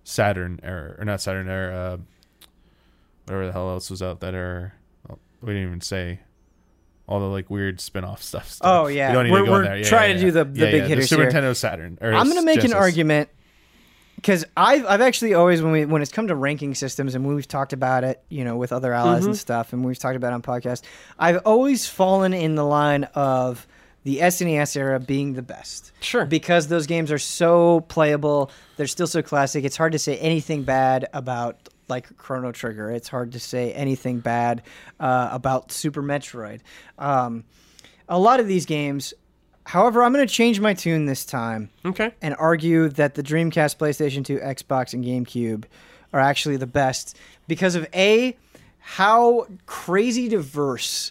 [0.05, 1.97] Saturn era, or not Saturn era, uh,
[3.25, 4.73] whatever the hell else was out that era.
[5.43, 6.21] We didn't even say.
[7.09, 8.59] All the like weird spin-off stuff.
[8.63, 9.11] Oh, yeah.
[9.11, 9.77] we don't need We're- to go we're there.
[9.77, 11.31] Yeah, trying yeah, to do the- the big hitters Super here.
[11.31, 11.99] Nintendo Saturn.
[12.01, 13.29] or I'm going to make an argument
[14.17, 17.47] because I've I've actually always when we when it's come to ranking systems and we've
[17.47, 19.29] talked about it, you know, with other allies Mm-hmm.
[19.29, 20.83] and stuff, and we've talked about it on podcast.
[21.17, 23.69] I've always fallen in the line of
[24.03, 25.93] the SNES era being the best.
[26.01, 26.25] Sure.
[26.27, 29.65] Because those games are so playable, they're still so classic.
[29.65, 32.91] It's hard to say anything bad about like Chrono Trigger.
[32.91, 34.63] It's hard to say anything bad
[34.99, 36.61] uh, about Super Metroid.
[36.99, 37.45] Um,
[38.09, 39.15] a lot of these games,
[39.65, 42.13] however, I'm going to change my tune this time Okay.
[42.23, 45.65] and argue that the Dreamcast, PlayStation 2, Xbox, and GameCube
[46.13, 47.17] are actually the best
[47.49, 48.37] because of A,
[48.79, 51.11] how crazy diverse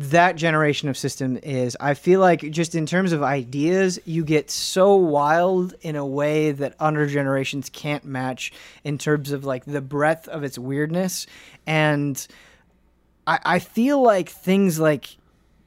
[0.00, 1.76] that generation of system is.
[1.78, 6.52] I feel like just in terms of ideas, you get so wild in a way
[6.52, 8.50] that other generations can't match
[8.82, 11.26] in terms of like the breadth of its weirdness.
[11.66, 12.26] And
[13.26, 15.16] I, I feel like things like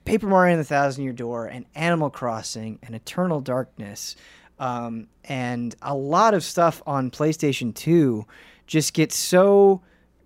[0.03, 4.15] Paper Mario and the Thousand Year Door and Animal Crossing and Eternal Darkness
[4.57, 8.25] um, and a lot of stuff on PlayStation 2
[8.65, 9.81] just get so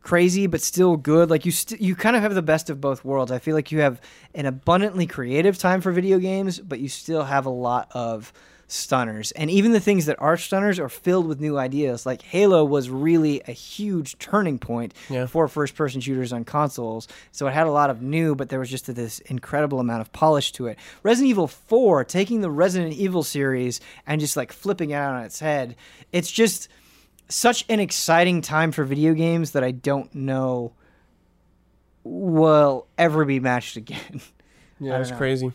[0.07, 1.29] crazy but still good.
[1.29, 3.31] Like you st- you kind of have the best of both worlds.
[3.31, 3.99] I feel like you have
[4.33, 8.31] an abundantly creative time for video games but you still have a lot of
[8.69, 9.31] stunners.
[9.31, 12.05] And even the things that are stunners are filled with new ideas.
[12.05, 15.25] Like halo was really a huge turning point Yeah.
[15.25, 17.07] for first person shooters on consoles.
[17.31, 20.11] So it had a lot of new but there was just this incredible amount of
[20.13, 20.77] polish to it.
[21.03, 25.39] Resident evil 4 taking the resident evil series and just like flipping it on its
[25.39, 25.75] head
[26.11, 26.67] it's just
[27.29, 30.73] such an exciting time for video games that I don't know
[32.03, 34.21] will ever be matched again.
[34.79, 35.51] Yeah, don't that's crazy.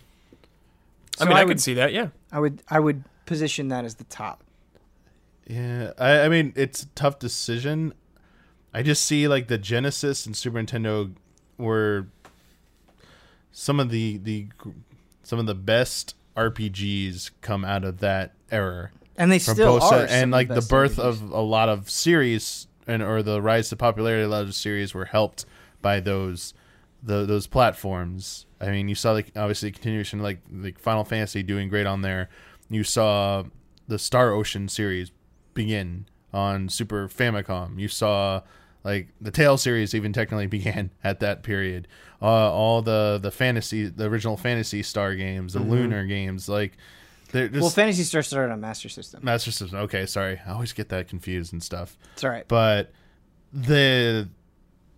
[1.17, 1.93] So I mean, I, I could see that.
[1.93, 2.09] Yeah.
[2.33, 4.43] I would I would position that as the top.
[5.47, 7.95] Yeah, I, I mean it's a tough decision.
[8.75, 11.15] I just see like the Genesis and Super Nintendo
[11.57, 12.09] were
[13.53, 14.49] some of the the
[15.23, 18.91] some of the best RPGs come out of that era
[19.23, 22.67] And they from still are and like the best birth of a lot of series
[22.89, 25.47] and or the rise to popularity of the series were helped
[25.81, 26.55] by those
[27.05, 28.47] the, those platforms.
[28.61, 32.31] I mean, you saw like obviously continuation like like Final Fantasy doing great on there.
[32.69, 33.45] You saw
[33.87, 35.13] the Star Ocean series
[35.55, 37.79] begin on Super Famicom.
[37.79, 38.43] You saw
[38.83, 41.87] like the Tales series even technically began at that period.
[42.21, 46.77] Uh, all the the fantasy, the original Phantasy Star games, the Lunar games, like
[47.33, 49.21] just Well, Phantasy Star started on Master System.
[49.25, 49.79] Master System.
[49.81, 51.99] Okay, sorry, I always get that confused and stuff.
[52.15, 52.47] It's all right.
[52.47, 52.93] But
[53.53, 54.29] the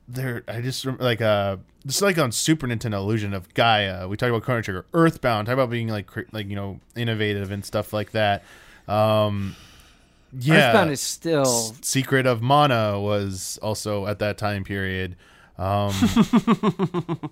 [0.08, 1.56] there, I just like uh,
[1.86, 4.06] just like on Super Nintendo, Illusion of Gaia.
[4.08, 5.46] We talked about Chrono Trigger, Earthbound.
[5.46, 8.42] Talk about being like like you know innovative and stuff like that.
[8.86, 9.56] Um,
[10.38, 11.44] yeah, Earthbound is still.
[11.82, 15.16] Secret of Mana was also at that time period.
[15.56, 15.92] Um,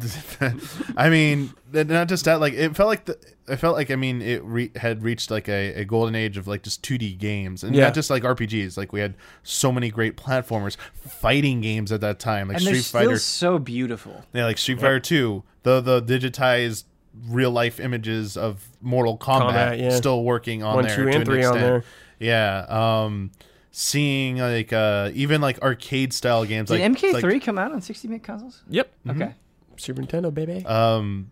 [0.96, 2.40] I mean, not just that.
[2.40, 3.18] Like, it felt like the.
[3.50, 6.46] I felt like I mean, it re- had reached like a, a golden age of
[6.46, 7.84] like just 2D games, and Yeah.
[7.84, 8.76] not just like RPGs.
[8.76, 12.74] Like we had so many great platformers, fighting games at that time, like And they're
[12.74, 13.18] Street still Fighter.
[13.18, 14.24] so beautiful.
[14.34, 16.84] Yeah, like Street Fighter Two, the the digitized
[17.26, 19.90] real life images of Mortal Kombat, Kombat, yeah.
[19.90, 20.94] still working on One, there.
[20.96, 21.60] two, to and an three on extent.
[21.60, 21.84] there.
[22.20, 22.66] Yeah,
[23.04, 23.30] um,
[23.70, 26.68] seeing like uh, even like arcade style games.
[26.68, 28.62] Did like MK3 like, come out on 60-bit consoles?
[28.68, 28.92] Yep.
[29.08, 29.34] Okay.
[29.78, 30.64] Super Nintendo, baby.
[30.66, 31.30] um,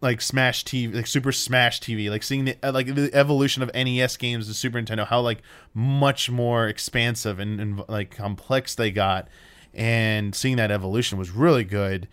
[0.00, 3.70] like Smash TV, like Super Smash TV, like seeing the uh, like the evolution of
[3.74, 5.42] NES games to Super Nintendo, how like
[5.74, 9.28] much more expansive and, and like complex they got,
[9.74, 12.08] and seeing that evolution was really good,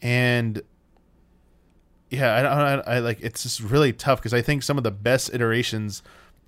[0.00, 0.62] and
[2.10, 2.52] yeah, I don't,
[2.88, 6.02] I, I like it's just really tough because I think some of the best iterations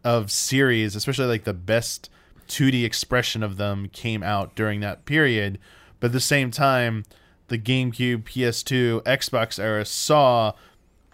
[0.05, 2.09] of series, especially like the best
[2.49, 5.59] 2D expression of them, came out during that period.
[6.01, 7.05] But at the same time,
[7.49, 10.53] the GameCube, PS2, Xbox era saw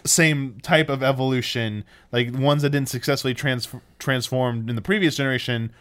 [0.05, 5.73] same type of evolution, like ones that didn't successfully trans- transform in the previous generation.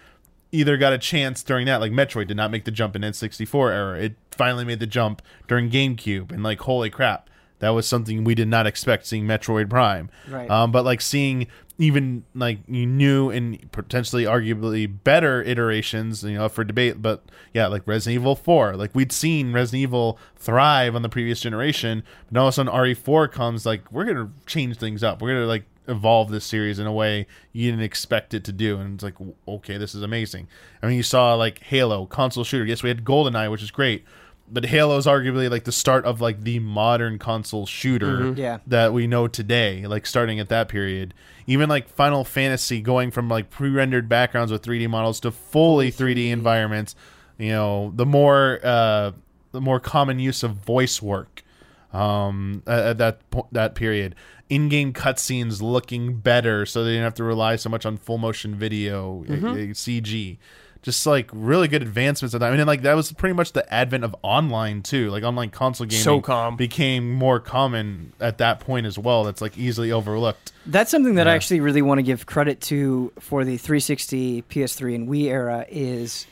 [0.52, 3.72] Either got a chance during that, like Metroid did not make the jump in N64
[3.72, 4.00] era.
[4.00, 7.30] It finally made the jump during GameCube, and like holy crap,
[7.64, 10.10] that was something we did not expect seeing Metroid Prime.
[10.28, 10.50] Right.
[10.50, 16.66] Um, but like seeing even like new and potentially arguably better iterations, you know, for
[16.66, 17.02] debate.
[17.02, 21.40] But yeah, like Resident Evil 4, like we'd seen Resident Evil thrive on the previous
[21.40, 25.22] generation, but now all of a sudden RE4 comes, like we're gonna change things up.
[25.22, 28.78] We're gonna like evolve this series in a way you didn't expect it to do,
[28.78, 29.16] and it's like
[29.48, 30.50] okay, this is amazing.
[30.82, 32.66] I mean, you saw like Halo console shooter.
[32.66, 34.04] Yes, we had GoldenEye, which is great.
[34.52, 38.60] But Halo is arguably like the start of like the modern console shooter Yeah.
[38.68, 41.14] that we know today, like starting at that period.
[41.48, 46.30] Even like Final Fantasy going from like pre-rendered backgrounds with 3D models to fully 3D
[46.30, 46.96] environments.
[47.38, 49.12] You know, the more uh,
[49.54, 51.44] the more common use of voice work
[51.92, 54.14] um, at, at that po- that period.
[54.50, 58.54] In-game cutscenes looking better, so they didn't have to rely so much on full motion
[58.56, 60.38] video, uh, uh, CG.
[60.84, 62.52] Just like really good advancements at that.
[62.54, 65.10] I mean, like that was pretty much the advent of online too.
[65.10, 66.58] Like online console gaming SOCOM.
[66.58, 69.24] became more common at that point as well.
[69.24, 70.52] That's like easily overlooked.
[70.66, 74.96] That's something that I actually really want to give credit to for the 360, PS3,
[74.96, 76.28] and Wii era is,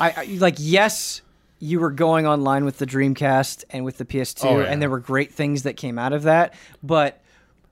[0.00, 1.22] I, I like yes,
[1.60, 4.64] you were going online with the Dreamcast and with the PS2, Oh, yeah.
[4.66, 7.22] and there were great things that came out of that, but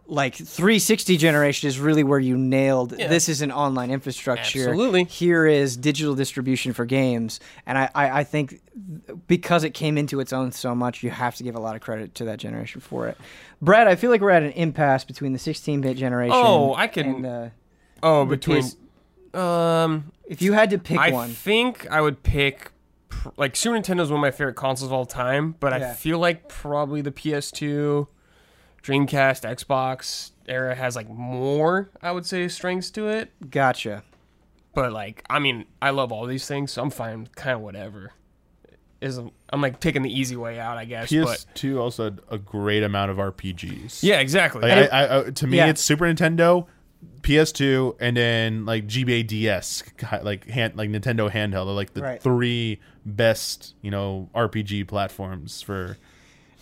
[0.07, 5.05] like 360 generation is really where you nailed this is an online infrastructure Absolutely.
[5.05, 8.61] here is digital distribution for games and I, I, I think
[9.29, 11.81] because it came into its own so much you have to give a lot of
[11.81, 13.17] credit to that generation for it
[13.63, 17.07] brad i feel like we're at an impasse between the 16-bit generation Oh, I can-
[17.17, 17.49] and, uh,
[18.03, 18.63] oh, between.
[18.63, 18.77] PS
[19.39, 22.71] Um, if you had to pick I one i think I would pick.
[23.39, 25.91] Like Super Nintendo is one of my favorite consoles of all time, but Yeah.
[25.91, 28.07] I feel like probably the PS2,
[28.85, 31.91] Dreamcast, Xbox era has like more.
[32.03, 34.05] I would say strengths to it, gotcha
[34.75, 37.61] but like I mean, I love all these things, so I'm fine with kind of
[37.63, 38.13] whatever.
[39.01, 41.11] Is I'm like taking the easy way out, I guess.
[41.11, 44.03] PS2 also had a great amount of RPGs.
[44.03, 44.63] yeah, exactly.
[44.63, 45.67] Like, I, I, I, to me, Yeah.
[45.67, 46.67] it's Super Nintendo,
[47.21, 49.83] PS2, and then like GBA DS,
[50.23, 52.23] like hand, like Nintendo handheld, are like the Right.
[52.23, 55.97] three best, you know, RPG platforms for.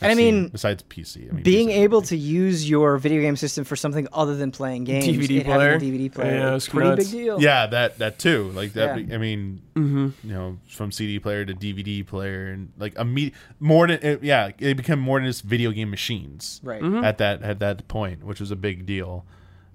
[0.02, 1.76] And I mean, besides PC, I mean, being PC.
[1.82, 5.44] able to use your video game system for something other than playing games DVD it
[5.46, 5.74] player.
[5.74, 7.04] a dvd player Yeah, it's it's pretty nuts.
[7.10, 8.98] big deal yeah, that that too, like that.
[9.08, 9.14] Yeah.
[9.14, 10.08] I mean, Mm-hmm.
[10.28, 14.22] you know, from CD player to DVD player, and like a me- more than it,
[14.22, 16.60] yeah, it became more than just video game machines.
[16.62, 17.02] right Mm-hmm.
[17.04, 19.24] at that at that point, which was a big deal,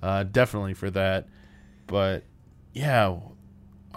[0.04, 1.28] uh, definitely for that.
[1.88, 2.26] But
[2.74, 3.16] yeah,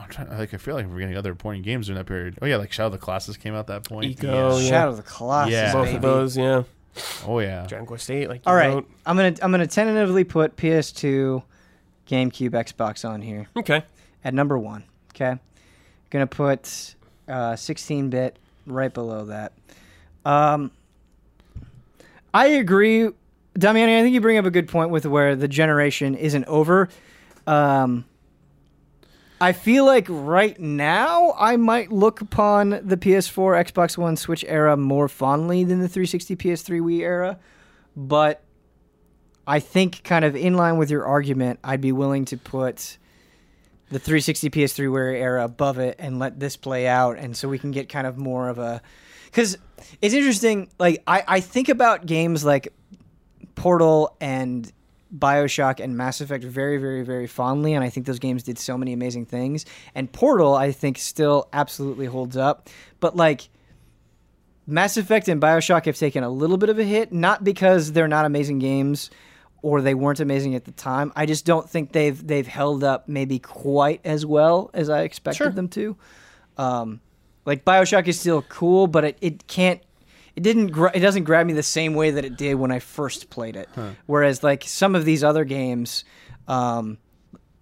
[0.02, 0.28] I'm trying.
[0.30, 2.38] Like I feel like we're getting other important games during that period.
[2.42, 4.16] Oh yeah, like Shadow of the Colossus came out that point.
[4.18, 4.58] Ico, yeah.
[4.58, 4.68] yeah.
[4.68, 5.72] shadow of the colossus Yeah.
[5.72, 5.96] both baby.
[5.96, 6.62] of those, yeah.
[7.26, 7.66] Oh yeah.
[7.66, 8.90] Dragon Quest Eight, like All you right, wrote.
[9.06, 11.42] I'm gonna I'm gonna tentatively put PS2,
[12.08, 13.82] GameCube, Xbox on here Okay.
[14.24, 14.84] at number one.
[15.14, 15.38] Okay,
[16.10, 16.94] Gonna put
[17.28, 19.52] uh, 16-bit right below that.
[20.24, 20.70] Um,
[22.32, 23.08] I agree,
[23.58, 23.98] Damiani.
[23.98, 26.88] I think you bring up a good point with where the generation isn't over.
[27.46, 28.04] Um,
[29.41, 34.77] I feel like right now I might look upon the PS4, Xbox One, Switch era
[34.77, 37.39] more fondly than the 360, PS3, Wii era,
[37.97, 38.43] but
[39.47, 42.99] I think kind of in line with your argument, I'd be willing to put
[43.91, 47.59] the 360 PS3 Wii era above it and let this play out, and so we
[47.59, 48.83] can get kind of more of a
[49.25, 49.57] because
[50.02, 50.69] it's interesting.
[50.78, 52.73] Like I, I think about games like
[53.55, 54.70] Portal and
[55.16, 58.78] Bioshock and Mass Effect very, very, very fondly, and I think those games did so
[58.78, 59.66] many amazing things.
[59.94, 62.68] And Portal, I think, still absolutely holds up.
[63.00, 63.48] But like
[64.66, 68.08] Mass Effect and Bioshock have taken a little bit of a hit, not because they're
[68.08, 69.10] not amazing games
[69.62, 71.12] or they weren't amazing at the time.
[71.16, 75.36] I just don't think they've they've held up maybe quite as well as I expected
[75.44, 75.50] Sure.
[75.50, 75.97] them to.
[76.56, 77.00] Um,
[77.44, 79.80] like Bioshock is still cool, but it, it can't.
[80.41, 80.69] It didn't.
[80.69, 83.57] Gra- it doesn't grab me the same way that it did when I first played
[83.57, 83.69] it.
[84.07, 86.02] Whereas like some of these other games,
[86.49, 86.97] um,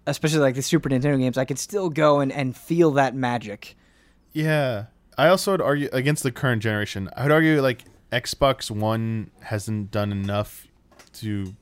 [0.07, 3.75] especially like the Super Nintendo games, I could still go and, and feel that magic.
[4.31, 4.85] Yeah.
[5.17, 7.09] I also would argue against the current generation.
[7.17, 7.83] I would argue like
[8.13, 10.65] Xbox One hasn't done enough
[11.15, 11.53] to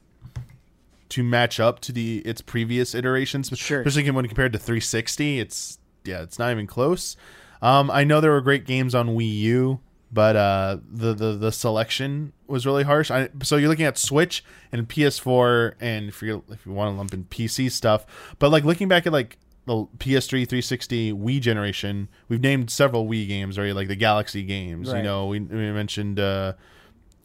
[1.10, 3.50] to match up to the its previous iterations.
[3.56, 3.82] Sure.
[3.82, 7.18] Especially when compared to 360, it's yeah, it's not even close.
[7.60, 9.80] Um, I know there were great games on Wii U,
[10.11, 13.11] but uh, the, the the selection was really harsh.
[13.11, 16.98] I, so you're looking at Switch and PS4, and if you if you want to
[16.98, 18.06] lump in PC stuff,
[18.40, 23.27] but like looking back at like the PS3, 360, Wii generation, we've named several Wii
[23.27, 23.76] games, right?
[23.76, 24.88] Like the Galaxy games.
[24.94, 26.19] You know, we, we mentioned.
[26.19, 26.53] Uh,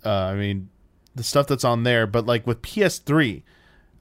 [0.05, 0.69] uh, I mean,
[1.15, 3.43] the stuff that's on there, but like with PS3,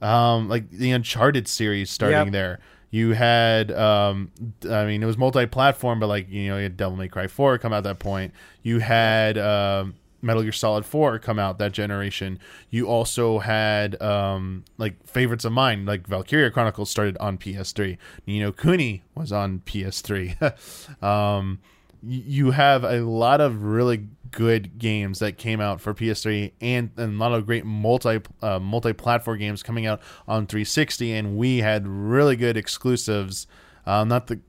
[0.00, 2.32] um, like the Uncharted series starting Yep.
[2.32, 2.58] there.
[2.92, 4.30] You had, um,
[4.68, 7.56] I mean, it was multi-platform, but like you know, you had Devil May Cry Four
[7.56, 8.34] come out at that point.
[8.62, 12.38] You had um, Metal Gear Solid Four come out that generation.
[12.68, 17.96] You also had um, like favorites of mine, like Valkyria Chronicles started on PS3.
[18.26, 21.02] Ni no Kuni was on PS3.
[21.02, 21.60] um,
[22.02, 27.14] you have a lot of really good games that came out for PS3 and, and
[27.14, 31.86] a lot of great multi uh, multi-platform games coming out on 360 and we had
[31.86, 33.46] really good exclusives
[33.86, 34.40] um, not the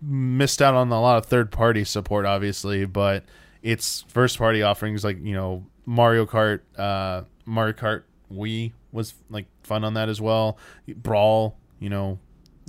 [0.00, 3.24] missed out on a lot of third party support obviously but
[3.62, 8.02] it's first party offerings like you know Mario Kart uh, Mario Kart
[8.32, 12.18] Wii was like fun on that as well Brawl you know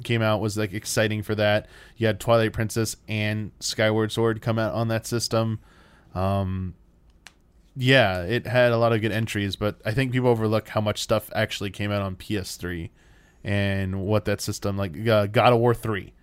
[0.03, 1.67] came out was like exciting for that.
[1.97, 5.59] You had Twilight Princess and Skyward Sword come out on that system.
[6.13, 6.75] Um,
[7.75, 11.01] yeah, it had a lot of good entries, but I think people overlook how much
[11.01, 12.89] stuff actually came out on PS3
[13.43, 16.13] and what that system like uh, God of War 3.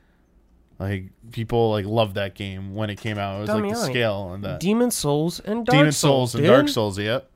[0.79, 3.37] Like people like loved that game when it came out.
[3.37, 6.43] It was like the scale and that Demon's Souls and Dark Demon's Souls, Souls and
[6.45, 6.51] dude.
[6.51, 6.99] Dark Souls.
[6.99, 7.31] Yep.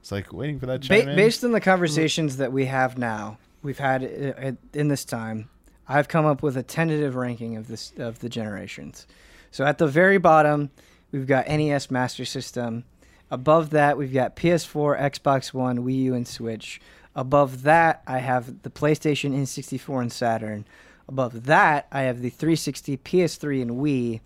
[0.00, 0.80] It's like waiting for that.
[0.80, 1.16] Ba- chime in.
[1.16, 5.50] based on the conversations that we have now, we've had uh, in this time,
[5.86, 9.06] I've come up with a tentative ranking of this of the generations.
[9.50, 10.70] So at the very bottom,
[11.12, 12.84] we've got NES Master System.
[13.30, 16.80] Above that, we've got PS4, Xbox One, Wii U, and Switch.
[17.14, 20.64] Above that, I have the PlayStation, N64, and Saturn.
[21.08, 24.20] Above that, I have the 360, PS3, and Wii.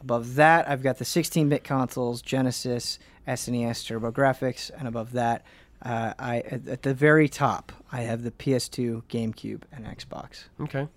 [0.00, 5.44] Above that, I've got the 16-bit consoles, Genesis, SNES, TurboGrafx, and above that,
[5.82, 10.44] uh, I at, at the very top, I have the PS2, GameCube, and Xbox.
[10.60, 10.88] Okay.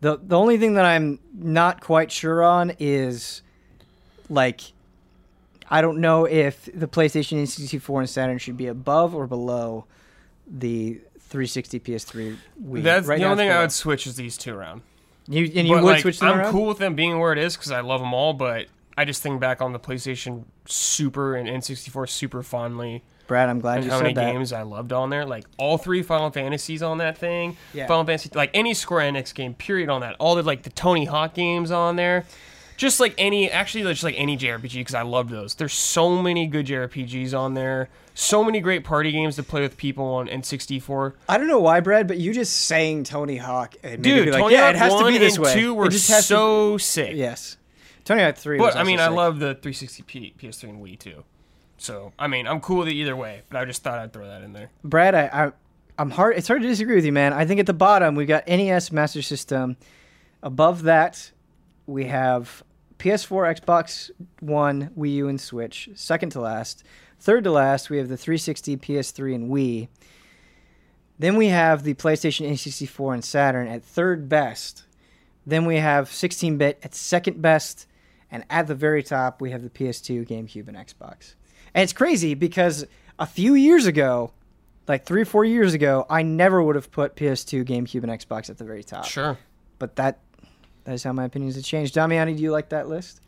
[0.00, 3.42] the The only thing that I'm not quite sure on is,
[4.32, 4.72] like,
[5.70, 9.84] I don't know if the PlayStation, and 64, and Saturn should be above or below
[10.46, 12.82] the 360, PS3, Wii.
[12.82, 14.82] That's Right the only thing I would switch is these two around.
[15.28, 16.52] You and you but would like, switch them I'm around?
[16.52, 18.32] cool with them being where it is because I love them all.
[18.32, 18.66] But
[18.98, 23.76] I just think back on the PlayStation Super and N64 super fondly, Brad, I'm glad
[23.76, 24.32] and you how many said that.
[24.32, 25.24] games I loved on there.
[25.24, 27.56] Like all three Final Fantasies on that thing.
[27.72, 27.86] Yeah.
[27.86, 29.88] Final Fantasy, like any Square Enix game, period.
[29.88, 32.26] On that, all the like the Tony Hawk games on there.
[32.82, 35.54] Just like any, actually, just like any JRPG because I loved those.
[35.54, 37.88] There's so many good JRPGs on there.
[38.14, 41.12] So many great party games to play with people on N64.
[41.28, 44.54] I don't know why, Brad, but you just saying Tony Hawk and Dude, like, Tony
[44.54, 45.54] yeah, Hawk it has to 1 be this and way.
[45.54, 47.12] 2 were it just has to- so sick.
[47.14, 47.56] yes,
[48.04, 48.58] Tony Hawk Three.
[48.58, 51.22] was But I mean, I love the 360 P, PS3 and Wii too.
[51.78, 53.42] So I mean, I'm cool with it either way.
[53.48, 54.70] But I just thought I'd throw that in there.
[54.82, 55.14] Brad.
[55.14, 55.52] I, I
[56.00, 56.36] I'm hard.
[56.36, 57.32] It's hard to disagree with you, man.
[57.32, 59.76] I think at the bottom we've got NES Master System.
[60.42, 61.30] Above that,
[61.86, 62.64] we have
[63.02, 65.88] PS4, Xbox One, Wii U, and Switch.
[65.96, 66.84] Second to last.
[67.18, 69.88] Third to last, we have the 360, PS3, and Wii.
[71.18, 73.66] Then we have the PlayStation, N64, and Saturn.
[73.66, 74.84] At third best,
[75.44, 77.88] Then we have 16 bit at second best.
[78.30, 81.34] And at the very top, we have the PS2, GameCube, and Xbox.
[81.74, 82.86] And it's crazy because
[83.18, 84.32] a few years ago,
[84.86, 88.48] like three or four years ago, I never would have put PS2, GameCube, and Xbox
[88.48, 89.06] at the very top.
[89.06, 89.36] Sure.
[89.80, 90.20] But that
[90.84, 91.94] that is how my opinions have changed.
[91.94, 93.20] Damiani, do you like that list?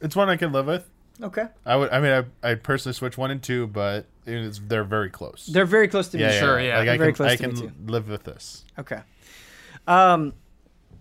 [0.00, 0.88] It's one I can live with.
[1.22, 1.46] Okay.
[1.66, 1.90] I would.
[1.90, 5.46] I mean, I I personally switch one and two, but it's, they're very close.
[5.52, 6.22] They're very close to me.
[6.22, 6.78] yeah, Sure, yeah.
[6.78, 7.72] Like I Very can, close I to me, can too.
[7.92, 8.64] live with this.
[8.78, 9.00] Okay.
[9.86, 10.32] Um,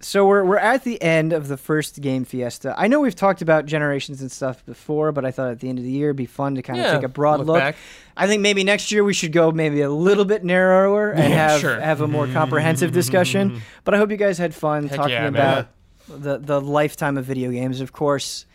[0.02, 2.74] so we're we're at the end of the first game fiesta.
[2.78, 5.78] I know we've talked about generations and stuff before, but I thought at the end
[5.78, 7.76] of the year it'd be fun to kind of Yeah, take a broad look look.
[8.16, 11.50] I think maybe next year we should go maybe a little bit narrower and Yeah,
[11.50, 11.80] have sure.
[11.80, 13.62] have a more comprehensive discussion.
[13.84, 15.36] But I hope you guys had fun Heck talking yeah, man.
[15.36, 15.68] about
[16.10, 17.82] the the lifetime of video games.
[17.82, 18.46] Of course,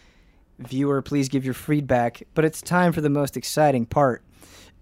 [0.59, 2.23] viewer, please give your feedback.
[2.35, 4.23] But it's time for the most exciting part.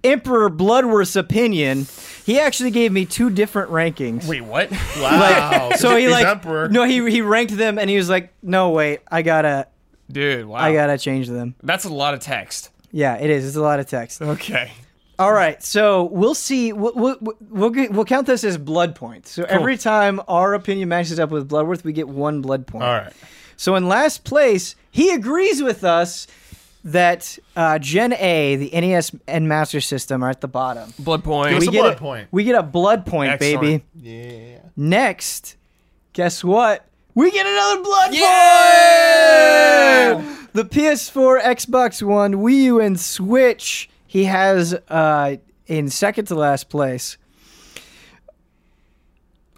[0.05, 1.87] Emperor Bloodworth's opinion.
[2.27, 4.27] He actually gave me two different rankings.
[4.27, 4.71] Wait, what?
[4.99, 5.71] Wow.
[5.77, 6.69] So he He's like emperor.
[6.69, 9.69] no, he he ranked them and he was like, no wait, I gotta
[10.11, 10.59] Dude, wow.
[10.59, 11.55] I gotta change them.
[11.63, 12.71] That's a lot of text.
[12.91, 13.47] Yeah, it is.
[13.47, 14.21] It's a lot of text.
[14.21, 14.73] Okay.
[15.19, 16.73] All right, so we'll see.
[16.73, 17.17] We'll we'll,
[17.51, 19.31] we'll, get, we'll count this as blood points.
[19.31, 22.85] So every time our opinion matches up with Bloodworth, we get one blood point.
[22.85, 23.13] All right.
[23.57, 26.27] So in last place, he agrees with us
[26.85, 30.93] that uh, Gen A, the NES and Master System, are at the bottom.
[30.99, 31.51] Blood point.
[31.51, 32.29] Give us We a get blood a, point.
[32.33, 33.61] We get a blood point, Excellent.
[33.61, 33.85] baby.
[33.95, 34.59] Yeah.
[34.77, 35.57] Next,
[36.15, 36.87] guess what?
[37.15, 38.15] We get another blood
[38.83, 40.15] Yeah!
[40.15, 40.53] point.
[40.55, 43.89] The PS4, Xbox One, Wii U, and Switch.
[44.13, 47.17] He has uh, in second to last place.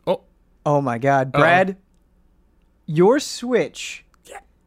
[0.06, 0.20] Oh,
[0.64, 1.40] Oh my God, Uh-oh.
[1.40, 1.76] Brad,
[2.86, 4.04] your Switch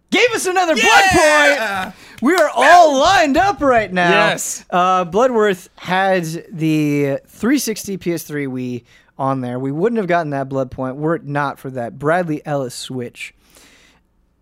[0.09, 1.95] gave us another blood point.
[2.21, 4.09] We are all lined up right now.
[4.09, 4.65] Yes.
[4.69, 8.83] Uh, Bloodworth had the 360 PS3 Wii
[9.17, 9.57] on there.
[9.57, 13.33] We wouldn't have gotten that blood point were it not for that Bradley Ellis Switch.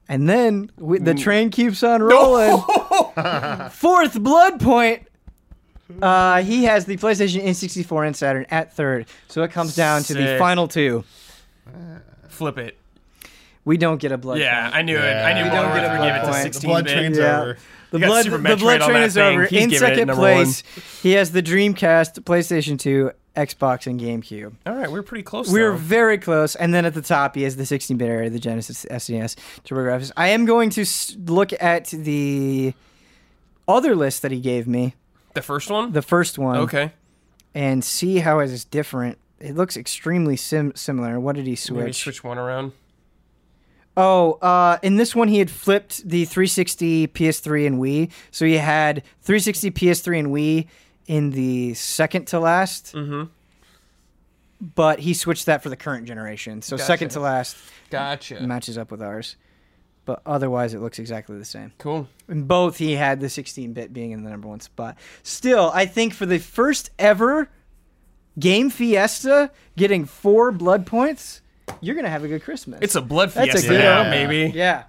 [0.09, 2.57] And then we, the train keeps on rolling.
[3.69, 5.07] Fourth blood point.
[6.01, 9.05] Uh, he has the PlayStation N64 and Saturn at third.
[9.27, 10.39] So it comes down to the Sick.
[10.39, 11.03] final two.
[12.29, 12.77] flip it.
[13.63, 14.75] We don't get a blood Yeah, point.
[14.75, 15.01] I knew it.
[15.01, 16.35] I knew We don't Bloodworth get a would blood give it to point.
[16.35, 16.93] The 16 blood bit.
[16.93, 17.41] train's Yeah.
[17.41, 17.57] over.
[17.91, 19.33] The You got blood, Super the Metroid blood on train that is thing.
[19.35, 19.45] over.
[19.45, 20.63] He's In giving it second number place,
[21.01, 24.53] he has the Dreamcast, PlayStation 2, Xbox, and GameCube.
[24.65, 25.51] All right, we're pretty close.
[25.51, 25.77] We're though.
[25.77, 26.55] very close.
[26.55, 30.11] And then at the top, he has the 16-bit area, the Genesis, SNES, TurboGrafx.
[30.17, 32.73] I am going to s- look at the
[33.67, 34.93] other list that he gave me,
[35.35, 35.91] the first one.
[35.91, 36.91] the first one, okay.
[37.53, 39.19] and see how it is different.
[39.39, 41.19] It looks extremely sim- similar.
[41.19, 42.03] What did he Maybe switch?
[42.03, 42.71] switch one around.
[43.97, 48.11] Oh, uh, in this one, he had flipped the 360, PS3, and Wii.
[48.31, 50.67] So he had 360, PS3, and Wii
[51.07, 53.23] in the second to last, Mm-hmm.
[54.75, 56.61] but he switched that for the current generation.
[56.61, 56.85] So Gotcha.
[56.87, 57.55] second to last
[57.89, 58.41] Gotcha.
[58.41, 59.35] matches up with ours.
[60.05, 61.73] But otherwise, it looks exactly the same.
[61.79, 62.07] Cool.
[62.29, 64.97] In both, he had the 16 bit being in the number one spot.
[65.23, 67.49] Still, I think for the first ever
[68.37, 71.41] Game Fiesta getting four blood points,
[71.81, 72.79] you're going to have a good Christmas.
[72.83, 74.11] It's a blood That's a fiesta, good now, one.
[74.11, 74.51] baby.
[74.55, 74.83] Yeah.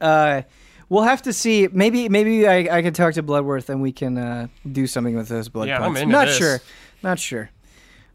[0.00, 0.42] Uh,
[0.88, 1.68] we'll have to see.
[1.70, 5.28] Maybe maybe I, I can talk to Bloodworth and we can uh, do something with
[5.28, 6.00] those blood Yeah, I'm points.
[6.00, 6.36] into Not this.
[6.38, 6.60] sure.
[7.02, 7.50] Not sure.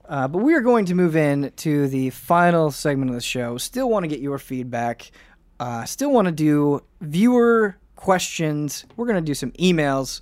[0.08, 3.58] Uh, but we are going to move in to the final segment of the show.
[3.58, 5.12] Still want to get your feedback.
[5.60, 8.86] Uh, still want to do viewer questions.
[8.98, 10.22] We're going to do some emails.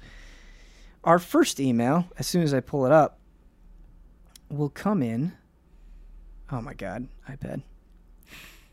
[1.03, 3.17] Our first email, as soon as I pull it up,
[4.49, 5.33] will come in.
[6.51, 7.61] Oh my God, iPad.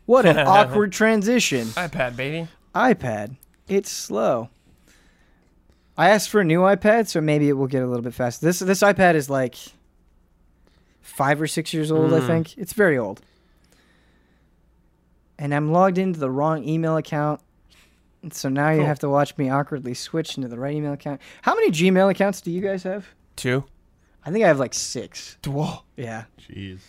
[0.05, 2.47] What an awkward transition iPad, baby.
[2.75, 3.35] iPad.
[3.67, 4.49] It's slow.
[5.97, 8.45] I asked for a new iPad, so maybe it will get a little bit faster.
[8.45, 9.55] This this iPad is like
[11.01, 12.27] five or six years old, I Mm.
[12.27, 12.57] think.
[12.57, 13.21] It's very old.
[15.39, 17.41] And I'm logged into the wrong email account.
[18.31, 18.85] So now you Cool.
[18.87, 21.21] have to watch me awkwardly switch into the right email account.
[21.41, 23.07] How many Gmail accounts do you guys have?
[23.37, 23.63] Two.
[24.25, 25.37] I think I have like six.
[25.47, 25.83] Whoa.
[25.95, 26.25] Yeah.
[26.39, 26.79] Jeez.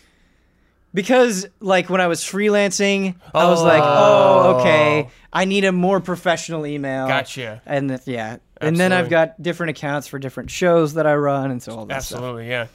[0.93, 5.05] Because like when I was freelancing, I was like, "Oh, oh okay.
[5.07, 5.11] Oh.
[5.31, 7.61] I need a more professional email." Gotcha.
[7.65, 11.49] And th- yeah, and then I've got different accounts for different shows that I run,
[11.49, 12.17] and so all that stuff.
[12.17, 12.67] Absolutely, yeah.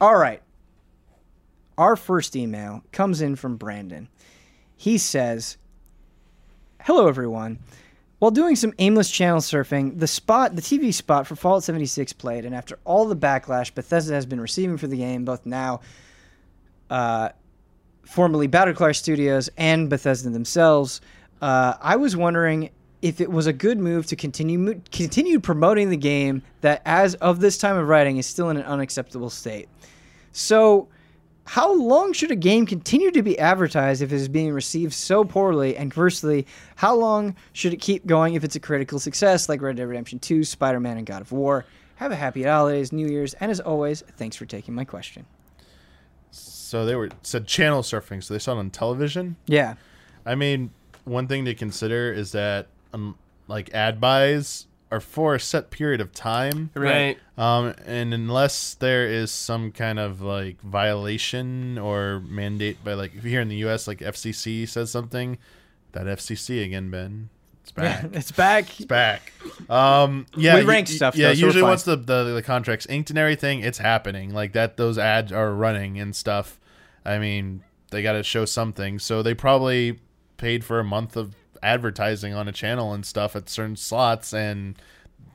[0.00, 0.42] All right.
[1.76, 4.08] Our first email comes in from Brandon.
[4.76, 5.56] He says,
[6.82, 7.58] "Hello, everyone.
[8.18, 12.46] While doing some aimless channel surfing, the spot, the TV spot for Fallout 76 played,
[12.46, 15.80] and after all the backlash Bethesda has been receiving for the game, both now,
[16.88, 17.30] uh,
[18.04, 21.02] formerly Battlecry Studios and Bethesda themselves,
[21.42, 22.70] uh, I was wondering
[23.02, 27.14] if it was a good move to continue mo- continue promoting the game that, as
[27.16, 29.68] of this time of writing, is still in an unacceptable state.
[30.32, 30.88] So,
[31.46, 35.24] how long should a game continue to be advertised if it is being received so
[35.24, 35.76] poorly?
[35.76, 39.76] And conversely, how long should it keep going if it's a critical success like Red
[39.76, 41.64] Dead Redemption 2, Spider Man, and God of War?
[41.96, 45.24] Have a happy holidays, New Year's, and as always, thanks for taking my question.
[46.32, 49.36] So they were said channel surfing, so they saw it on television.
[49.46, 49.74] Yeah.
[50.26, 50.70] I mean,
[51.04, 53.16] one thing to consider is that um,
[53.46, 56.70] like ad buys are for a set period of time.
[56.74, 57.18] Right.
[57.36, 63.24] Um, and unless there is some kind of like violation or mandate by like if
[63.24, 63.86] you're here in the U.S.
[63.88, 65.38] like FCC says something,
[65.92, 67.28] that FCC again, Ben,
[67.62, 68.04] it's back.
[68.12, 68.64] it's back.
[68.80, 69.32] it's back.
[69.68, 71.70] Um, yeah, We rank y- stuff, Yeah, though, so usually fine.
[71.70, 74.32] once the, the the contract's inked and everything, it's happening.
[74.32, 76.60] Like that, those ads are running and stuff.
[77.04, 79.98] I mean, they got to show something, so they probably
[80.36, 84.76] paid for a month of advertising on a channel and stuff at certain slots, and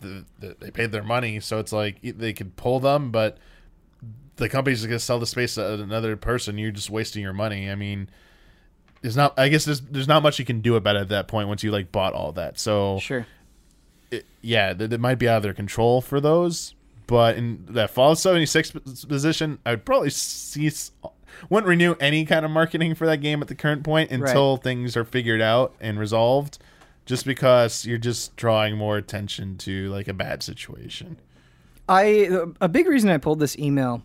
[0.01, 1.40] the, the, they paid their money.
[1.40, 3.38] So it's like they could pull them, but
[4.38, 6.58] the company's going to sell the space to another person.
[6.58, 7.69] You're just wasting your money.
[7.69, 8.09] I mean.
[9.01, 9.33] There's not.
[9.40, 11.64] I guess there's there's not much you can do about it at that point once
[11.64, 12.59] you like bought all that.
[12.59, 13.25] So Sure.
[14.11, 16.75] it, yeah, that, that might be out of their control for those.
[17.08, 18.74] But in that Fallout 76
[19.08, 20.91] position, I'd probably cease,
[21.50, 24.95] wouldn't renew any kind of marketing for that game at the current point until things
[24.98, 26.58] are figured out and resolved.
[27.06, 31.18] Just because you're just drawing more attention to like a bad situation.
[31.90, 32.30] I
[32.61, 34.03] a big reason I pulled this email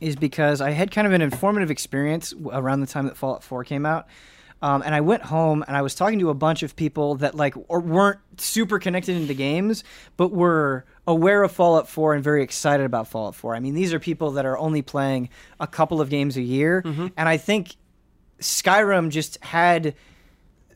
[0.00, 3.62] is because I had kind of an informative experience around the time that Fallout 4
[3.64, 4.08] came out.
[4.62, 7.34] Um, and I went home and I was talking to a bunch of people that
[7.34, 9.82] like or weren't super connected into games,
[10.16, 13.56] but were aware of Fallout 4 and very excited about Fallout 4.
[13.56, 16.80] I mean, these are people that are only playing a couple of games a year,
[17.16, 17.74] and I think
[18.38, 19.94] Skyrim just had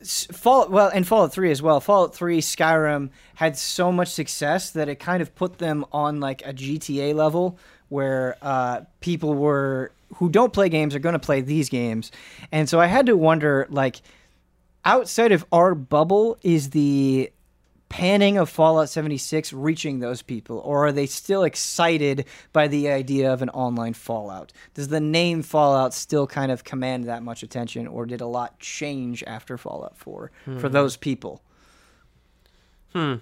[0.04, 1.80] Fallout well and Fallout 3 as well.
[1.80, 6.44] Fallout 3 Skyrim had so much success that it kind of put them on like
[6.46, 7.58] a GTA level
[7.88, 12.10] where uh, people were who don't play games are going to play these games.
[12.52, 14.00] And so I had to wonder like
[14.84, 17.30] outside of our bubble is the
[17.88, 23.32] panning of Fallout 76 reaching those people, or are they still excited by the idea
[23.32, 24.52] of an online Fallout?
[24.74, 28.58] Does the name Fallout still kind of command that much attention, or did a lot
[28.58, 31.42] change after Fallout 4 for those people?
[32.92, 33.14] Hmm.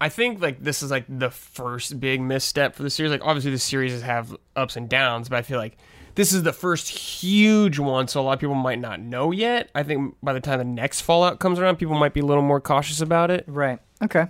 [0.00, 3.12] I think like this is like the first big misstep for the series.
[3.12, 5.78] Like obviously the series have ups and downs, but I feel like
[6.14, 9.70] this is the first huge one, so a lot of people might not know yet.
[9.74, 12.42] I think by the time the next Fallout comes around, people might be a little
[12.42, 13.44] more cautious about it.
[13.46, 13.78] Right.
[14.02, 14.26] Okay.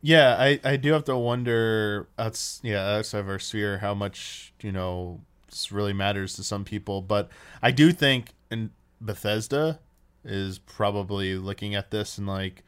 [0.00, 2.08] Yeah, I, I do have to wonder.
[2.16, 6.64] That's yeah, outside of our sphere, how much you know this really matters to some
[6.64, 7.00] people.
[7.00, 7.30] But
[7.62, 8.70] I do think, and
[9.00, 9.80] Bethesda
[10.24, 12.62] is probably looking at this and like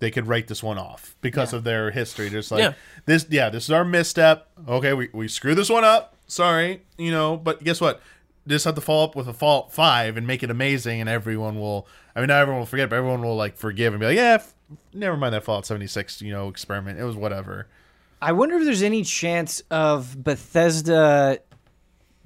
[0.00, 1.58] they could write this one off because Yeah.
[1.58, 2.28] of their history.
[2.28, 2.72] Just like Yeah.
[3.06, 4.48] this, yeah, this is our misstep.
[4.68, 6.16] Okay, we we screwed this one up.
[6.26, 7.36] Sorry, you know.
[7.36, 8.00] But guess what?
[8.46, 11.58] Just have to follow up with a Fallout Five and make it amazing, and everyone
[11.58, 11.86] will.
[12.14, 14.34] I mean, not everyone will forget, but everyone will like forgive and be like, yeah,
[14.34, 14.54] f-
[14.92, 16.98] never mind that Fallout 76, you know, experiment.
[16.98, 17.68] It was whatever.
[18.20, 21.40] I wonder if there's any chance of Bethesda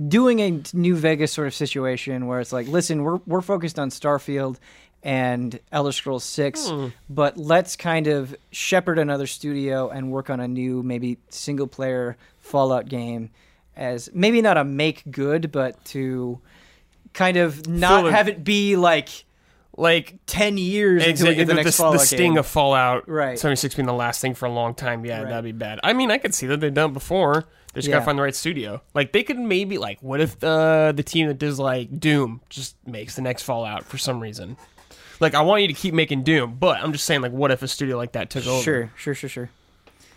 [0.07, 3.91] doing a New Vegas sort of situation where it's like, listen, we're we're focused on
[3.91, 4.59] Starfield
[5.03, 6.89] and Elder Scrolls Six, hmm.
[7.09, 12.17] but let's kind of shepherd another studio and work on a new, maybe single player
[12.39, 13.31] Fallout game
[13.77, 16.41] as maybe not a make good, but to
[17.13, 19.09] kind of not have it be like
[19.79, 22.39] Like ten years until we get the The, next the, Fallout sting game.
[22.39, 23.39] of Fallout Right.
[23.39, 25.05] 76 being the last thing for a long time.
[25.05, 25.29] Yeah, Right.
[25.29, 25.81] that'd be bad.
[25.85, 27.45] I mean, I could see that they've done it before.
[27.75, 27.97] They just Yeah.
[27.97, 28.81] gotta find the right studio.
[28.95, 32.75] Like they could maybe like, what if the the team that does like Doom just
[32.87, 34.57] makes the next Fallout for some reason?
[35.21, 37.63] Like I want you to keep making Doom, but I'm just saying like, what if
[37.63, 38.63] a studio like that took over?
[38.63, 39.51] Sure, sure, sure, sure.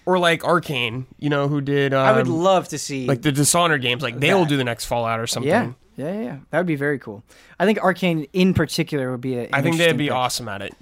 [0.09, 3.31] Or like Arkane, you know, who did um, I would love to see like the
[3.31, 4.01] Dishonored games.
[4.01, 4.49] Like they'll That.
[4.49, 5.47] do the next Fallout or something.
[5.49, 6.37] Yeah, yeah, yeah, yeah.
[6.49, 7.23] That would be very cool.
[7.59, 9.49] I think Arkane in particular would be a.
[9.53, 10.13] I think they'd be pick.
[10.15, 10.73] awesome at it.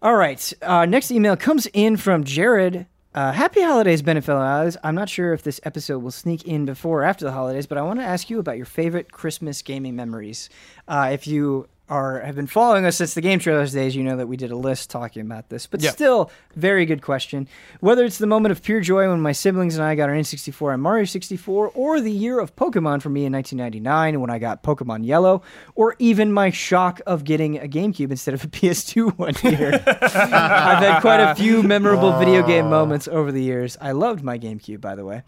[0.00, 0.52] All right.
[0.62, 2.86] Uh, next email comes in from Jared.
[3.12, 4.76] Uh, happy holidays, Benefit Allies.
[4.84, 7.76] I'm not sure if this episode will sneak in before or after the holidays, but
[7.76, 10.48] I want to ask you about your favorite Christmas gaming memories.
[10.86, 14.16] Uh, if you are have been following us since the game trailers days, you know
[14.16, 15.66] that we did a list talking about this.
[15.66, 15.90] But Yeah.
[15.90, 17.46] still, very good question.
[17.80, 20.74] Whether it's the moment of pure joy when my siblings and I got our N64
[20.74, 24.62] and Mario 64, or the year of Pokemon for me in 1999 when I got
[24.62, 25.42] Pokemon Yellow,
[25.74, 29.74] or even my shock of getting a GameCube instead of a PS2 one year.
[29.86, 33.76] I've had quite a few memorable video game moments over the years.
[33.80, 35.22] I loved my GameCube, by the way.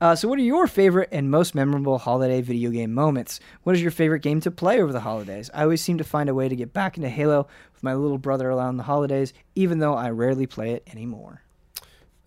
[0.00, 3.38] Uh, so, what are your favorite and most memorable holiday video game moments?
[3.64, 5.50] What is your favorite game to play over the holidays?
[5.52, 8.16] I always seem to find a way to get back into Halo with my little
[8.16, 11.42] brother around the holidays, even though I rarely play it anymore.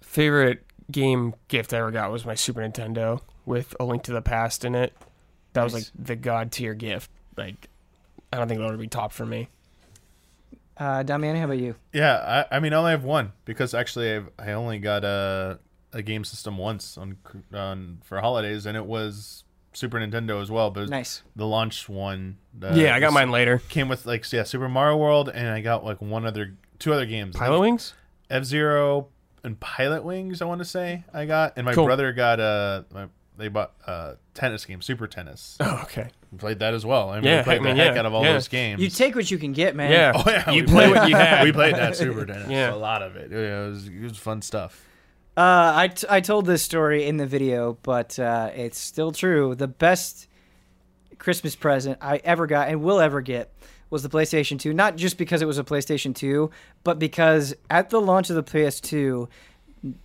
[0.02, 4.22] favorite game gift I ever got was my Super Nintendo with A Link to the
[4.22, 4.94] Past in it.
[5.54, 7.10] That was like the god tier gift.
[7.36, 7.70] Like,
[8.32, 9.50] I don't think it'll ever be top for me.
[10.78, 11.76] Uh, Damiani, how about you?
[11.92, 15.60] Yeah, I, I mean, I only have one because actually I've, I only got a
[15.94, 17.18] a game system once on
[17.54, 20.72] on for holidays, and it was Super Nintendo as well.
[20.72, 21.24] But Nice.
[21.36, 22.38] the launch one.
[22.58, 23.62] The, yeah, I got the- mine later.
[23.70, 27.06] Came with like yeah, Super Mario World, and I got like one other, two other
[27.06, 27.36] games.
[27.36, 27.94] Pilotwings?
[28.30, 29.08] F Zero
[29.44, 30.42] and Pilotwings.
[30.42, 31.86] I want to say I got, and my Cool.
[31.86, 32.86] brother got a.
[32.94, 35.58] My, they bought a tennis game, Super Tennis.
[35.60, 36.10] Oh, okay.
[36.32, 37.10] We played that as well.
[37.10, 38.34] I mean, Yeah, we played I mean, the heck out of all yeah.
[38.34, 38.80] those games.
[38.80, 39.92] You take what you can get, man.
[39.92, 40.12] Yeah.
[40.16, 41.44] Oh yeah, You we play played- what you had.
[41.44, 42.48] We played that Super Tennis.
[42.50, 42.72] Yeah.
[42.72, 43.32] a lot of it.
[43.32, 44.86] Yeah, it was, it was fun stuff.
[45.36, 49.56] Uh, I, t- I told this story in the video, but uh, it's still true.
[49.56, 50.28] The best
[51.18, 53.52] Christmas present I ever got and will ever get
[53.90, 54.74] was the PlayStation 2.
[54.74, 56.52] Not just because it was a PlayStation 2,
[56.84, 59.28] but because at the launch of the PS2,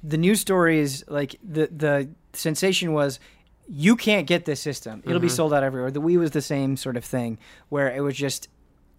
[0.02, 3.20] the news stories, like the the sensation was,
[3.68, 5.02] you can't get this system.
[5.05, 5.90] It'll be sold out everywhere.
[5.90, 8.48] The Wii was the same sort of thing, where it was just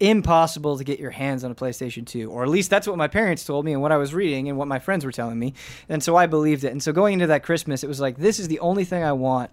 [0.00, 3.06] impossible to get your hands on a PlayStation 2, or at least that's what my
[3.08, 5.54] parents told me and what I was reading and what my friends were telling me.
[5.88, 6.72] And so I believed it.
[6.72, 9.12] And so going into that Christmas, it was like, this is the only thing I
[9.12, 9.50] want.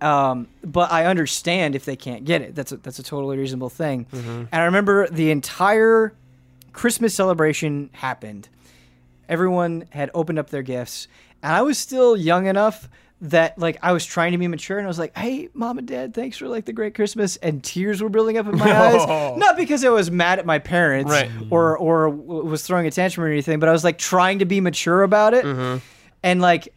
[0.00, 2.54] Um, but I understand if they can't get it.
[2.54, 4.06] That's a, that's a totally reasonable thing.
[4.52, 6.12] And I remember the entire
[6.72, 8.48] Christmas celebration happened.
[9.28, 11.06] Everyone had opened up their gifts,
[11.42, 12.88] and I was still young enough
[13.22, 15.86] that like I was trying to be mature, and I was like, "Hey, mom and
[15.86, 19.38] dad, thanks for like the great Christmas," and tears were building up in my eyes.
[19.38, 21.30] Not because I was mad at my parents Right.
[21.50, 24.44] or or w- was throwing a tantrum or anything, but I was like trying to
[24.44, 25.78] be mature about it, mm-hmm.
[26.24, 26.74] and like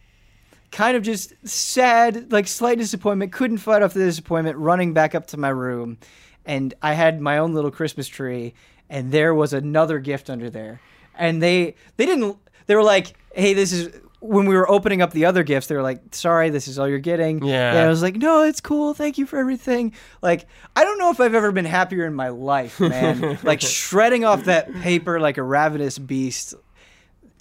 [0.72, 3.32] kind of just sad, like slight disappointment.
[3.32, 4.58] Couldn't fight off the disappointment.
[4.58, 5.98] Running back up to my room,
[6.46, 8.54] and I had my own little Christmas tree,
[8.88, 10.80] and there was another gift under there.
[11.18, 12.38] And they they didn't.
[12.68, 13.90] They were like, "Hey, this is."
[14.28, 16.88] When we were opening up the other gifts, they were like, "Sorry, this is all
[16.88, 17.72] you're getting." Yeah.
[17.72, 18.94] And I was like, "No, it's cool.
[18.94, 22.30] Thank you for everything." Like, I don't know if I've ever been happier in my
[22.30, 23.38] life, man.
[23.44, 26.56] like shredding off that paper like a ravenous beast.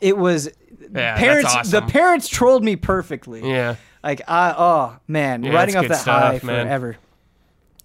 [0.00, 0.50] It was
[0.90, 1.52] that's parents.
[1.52, 1.86] The awesome.
[1.88, 3.48] parents trolled me perfectly.
[3.48, 3.76] Yeah.
[4.02, 6.66] Like I oh man, Yeah, riding off that stuff, high man.
[6.66, 6.96] forever.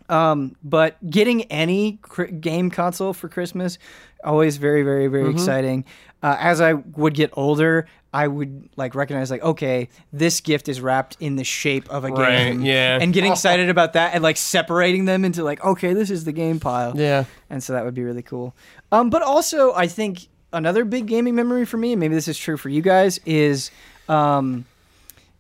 [0.10, 3.78] Um, but getting any cr- game console for Christmas,
[4.24, 5.38] always very, very, very Mm-hmm.
[5.38, 5.86] exciting.
[6.22, 10.82] Uh, as I would get older, I would like recognize like, okay, this gift is
[10.82, 12.98] wrapped in the shape of a Right, game, yeah.
[13.00, 16.32] and getting excited about that and like separating them into like, okay, this is the
[16.34, 17.24] game pile, Yeah.
[17.50, 18.54] and so that would be really cool.
[18.92, 22.38] Um, but also, I think another big gaming memory for me, and maybe this is
[22.38, 23.72] true for you guys, is
[24.10, 24.66] um,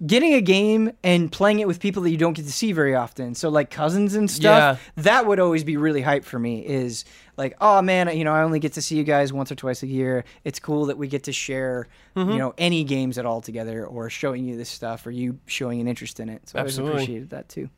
[0.06, 2.96] getting a game and playing it with people that you don't get to see very
[2.96, 3.36] often.
[3.36, 4.80] So like cousins and stuff.
[4.96, 6.66] That would always be really hype for me.
[6.66, 7.04] Is
[7.38, 9.84] like, oh man, you know, I only get to see you guys once or twice
[9.84, 10.24] a year.
[10.46, 12.32] It's cool that we get to share, Mm-hmm.
[12.32, 15.80] you know, any games at all together, or showing you this stuff, or you showing
[15.82, 16.48] an interest in it.
[16.50, 17.70] So I always appreciated that too.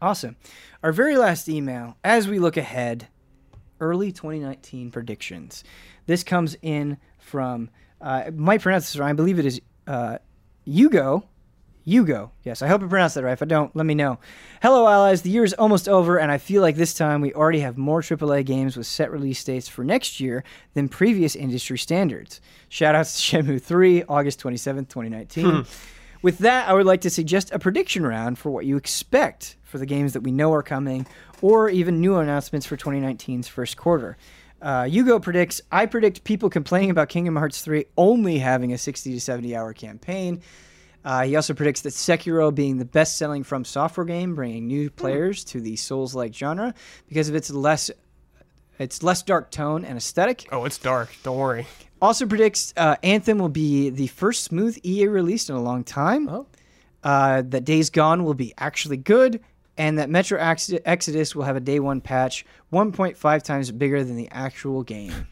[0.00, 0.36] Awesome.
[0.82, 3.08] Our very last email, as we look ahead,
[3.80, 5.64] early 2019 predictions.
[6.06, 9.10] This comes in from, uh, I might pronounce this wrong.
[9.10, 10.18] I believe it is uh,
[10.64, 11.24] Hugo.
[11.84, 12.32] Hugo.
[12.42, 13.32] Yes, I hope I pronounced that right.
[13.32, 14.18] If I don't, let me know.
[14.62, 15.20] Hello, allies.
[15.20, 18.00] The year is almost over, and I feel like this time we already have more
[18.00, 22.40] AAA games with set release dates for next year than previous industry standards.
[22.70, 25.44] Shoutouts to Shenmue 3, August 27th, 2019.
[25.44, 25.60] Hmm.
[26.22, 29.76] With that, I would like to suggest a prediction round for what you expect for
[29.76, 31.06] the games that we know are coming,
[31.42, 34.16] or even new announcements for 2019's first quarter.
[34.64, 39.12] Uh, Hugo predicts, I predict people complaining about Kingdom Hearts 3 only having a 60
[39.12, 40.40] to 70 hour campaign.
[41.04, 44.88] Uh, he also predicts that Sekiro being the best selling From Software game, bringing new
[44.88, 46.72] players to the Souls like genre
[47.08, 47.90] because of its less.
[48.76, 50.48] Its less dark tone and aesthetic.
[50.50, 51.14] Oh, it's dark.
[51.22, 51.64] Don't worry.
[52.02, 56.28] Also predicts uh, Anthem will be the first smooth EA released in a long time.
[56.28, 56.46] Oh.
[57.04, 59.40] Uh, that Days Gone will be actually good,
[59.76, 64.28] and that Metro Exodus will have a day one patch 1.5 times bigger than the
[64.30, 65.26] actual game.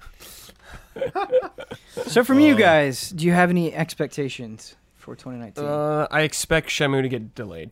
[2.06, 5.64] so, from you guys, do you have any expectations for 2019?
[5.64, 7.70] Uh, I expect Shenmue to get delayed.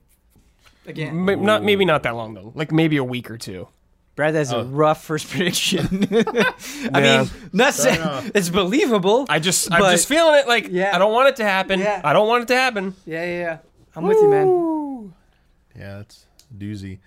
[0.87, 2.53] Again, M- not maybe not that long though.
[2.55, 3.69] Like maybe a week or two.
[4.17, 6.09] Brad, that's a rough first prediction.
[6.13, 6.55] I
[7.01, 7.23] Yeah.
[7.23, 9.27] mean, not saying it's believable.
[9.29, 10.49] I just I'm just feeling it.
[10.49, 10.95] Like Yeah.
[10.95, 11.79] I don't want it to happen.
[11.81, 12.01] Yeah.
[12.03, 12.95] I don't want it to happen.
[13.07, 13.59] yeah, yeah, yeah.
[13.95, 15.13] I'm with you, man.
[15.79, 16.99] Yeah, that's a doozy.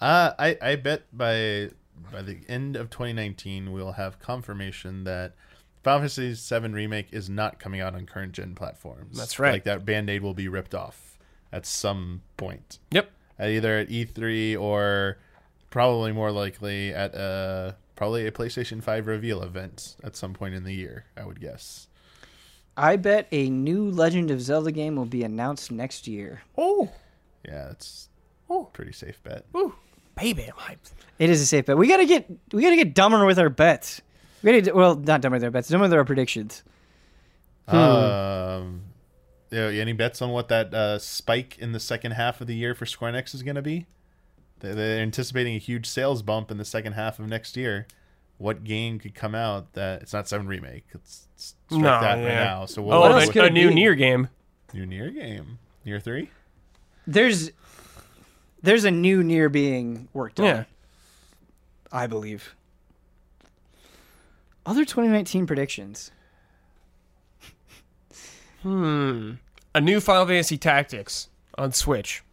[0.00, 1.70] Uh, I I bet by
[2.12, 5.34] by the end of 2019 we'll have confirmation that
[5.82, 9.16] Final Fantasy VII remake is not coming out on current gen platforms.
[9.16, 9.52] That's right.
[9.52, 11.16] Like that band-aid will be ripped off
[11.52, 13.10] at some point, Yep.
[13.38, 15.16] at either at E3 or
[15.70, 20.64] probably more likely at a probably a PlayStation 5 reveal event at some point in
[20.64, 21.06] the year.
[21.16, 21.86] I would guess.
[22.76, 26.42] I bet a new Legend of Zelda game will be announced next year.
[26.58, 26.90] Oh.
[27.42, 28.08] Yeah, it's
[28.50, 28.68] Ooh.
[28.72, 29.44] Pretty safe bet.
[29.56, 29.74] Ooh,
[30.14, 30.92] baby, I'm hyped.
[31.18, 31.76] It is a safe bet.
[31.76, 34.00] We gotta get we gotta get dumber with our bets.
[34.42, 36.62] We gotta well, not dumber with our bets, dumber with our predictions.
[37.68, 38.82] Um,
[39.50, 42.74] yeah, any bets on what that uh, spike in the second half of the year
[42.74, 43.86] for Square Enix is going to be?
[44.60, 47.86] They- They're anticipating a huge sales bump in the second half of next year.
[48.38, 50.84] What game could come out that it's not Seven Remake?
[50.92, 52.44] It's, it's No, that right yeah.
[52.44, 52.66] now.
[52.66, 53.74] So Oh, what, else what could a, a new be?
[53.76, 54.28] NieR game.
[54.74, 55.58] new NieR game?
[55.86, 56.30] NieR three?
[57.06, 57.50] There's
[58.62, 60.46] there's a new NieR being worked on.
[60.46, 60.64] Yeah.
[61.92, 62.54] I believe.
[64.64, 66.10] Other 2019 predictions.
[68.62, 69.32] Hmm.
[69.74, 72.24] A new Final Fantasy Tactics on Switch.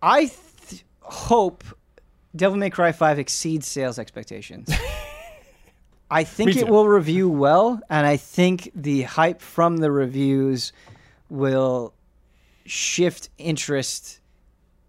[0.00, 0.30] I
[0.68, 1.64] th- hope
[2.34, 4.70] Devil May Cry 5 exceeds sales expectations.
[6.10, 10.72] I think it will review well, and I think the hype from the reviews
[11.28, 11.92] will
[12.68, 14.20] shift interest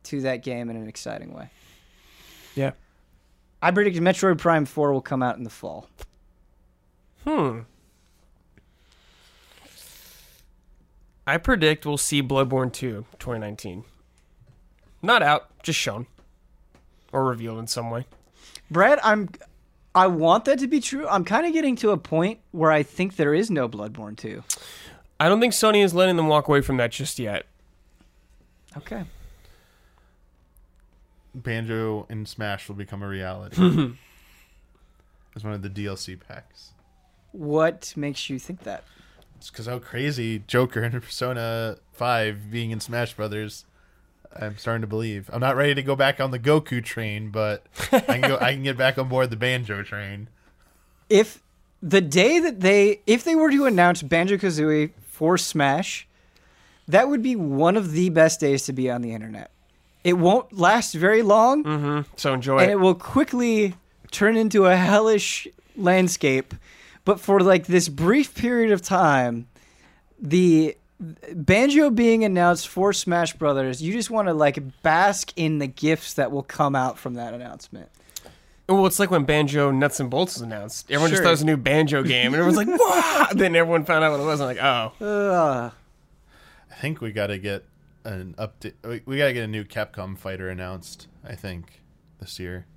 [0.03, 1.49] to that game in an exciting way.
[2.55, 2.71] Yeah.
[3.61, 5.89] I predict Metroid Prime 4 will come out in the fall.
[7.25, 7.59] Hmm.
[11.27, 13.83] I predict we'll see Bloodborne 2 2019.
[15.01, 16.07] Not out, just shown.
[17.11, 18.05] Or revealed in some way.
[18.71, 19.29] Brad, I'm
[19.93, 21.07] I want that to be true.
[21.07, 24.43] I'm kind of getting to a point where I think there is no Bloodborne 2.
[25.19, 27.45] I don't think Sony is letting them walk away from that just yet.
[28.77, 29.03] Okay.
[31.33, 33.57] Banjo and Smash will become a reality.
[35.35, 36.71] As one of the DLC packs.
[37.31, 38.83] What makes you think that?
[39.37, 43.65] It's because how crazy Joker and Persona 5 being in Smash Brothers.
[44.35, 45.29] I'm starting to believe.
[45.33, 48.37] I'm not ready to go back on the Goku train, but I can go.
[48.39, 50.29] I can get back on board the Banjo train.
[51.09, 51.41] if
[51.81, 56.07] the day that they if they were to announce Banjo Kazooie for Smash,
[56.89, 59.51] that would be one of the best days to be on the internet.
[60.03, 62.01] It won't last very long, Mm-hmm.
[62.17, 62.73] So enjoy and it.
[62.73, 63.75] it will quickly
[64.11, 66.53] turn into a hellish landscape.
[67.05, 69.47] But for like this brief period of time,
[70.21, 70.75] the
[71.33, 76.13] Banjo being announced for Smash Brothers, you just want to like bask in the gifts
[76.15, 77.89] that will come out from that announcement.
[78.67, 80.91] Well, it's like when Banjo Nuts and Bolts was announced.
[80.91, 81.23] Everyone just Sure.
[81.23, 84.11] thought it was a new Banjo game, and everyone's like, "Wow!" Then everyone found out
[84.11, 84.39] what it was.
[84.41, 85.71] and like, "Oh, Ugh.
[86.79, 87.65] I think we got to get
[88.05, 88.73] an update.
[88.85, 91.07] We, we got to get a new Capcom fighter announced.
[91.25, 91.81] I think
[92.21, 92.67] this year.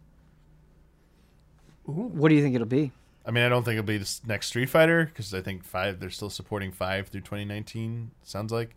[1.85, 2.91] What do you think it'll be?
[3.25, 6.01] I mean, I don't think it'll be this next Street Fighter because I think five.
[6.01, 8.11] They're still supporting five through 2019.
[8.25, 8.75] Sounds like,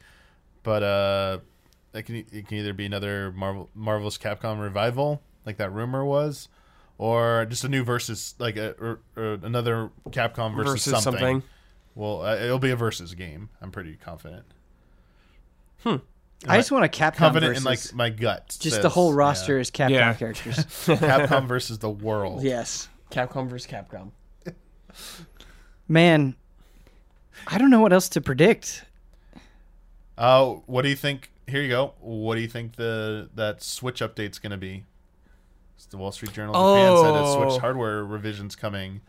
[0.62, 1.40] but uh,
[1.96, 6.50] it can it can either be another Marvel Marvel's Capcom revival, like that rumor was,
[7.00, 11.20] or just a new versus, like a, or, or another Capcom versus, versus something.
[11.20, 11.44] something."
[11.96, 13.50] Well, uh, it'll be a versus game.
[13.60, 14.46] I'm pretty confident.
[16.48, 18.48] I just want a Capcom Confident versus in like my gut.
[18.60, 19.18] just says, the whole yeah.
[19.20, 20.14] roster is Capcom Yeah.
[20.14, 20.56] characters.
[20.86, 22.44] Capcom versus the world.
[22.44, 24.12] yes, Capcom versus Capcom.
[25.88, 26.36] man.
[27.48, 28.86] I don't know what else to predict.
[30.18, 31.32] Uh, what do you think?
[31.48, 31.94] Here you go.
[32.00, 34.86] What do you think the that Switch update's going to be?
[35.76, 37.50] It's the Wall Street Journal Japan said a Oh.
[37.50, 39.02] Switch hardware revisions coming.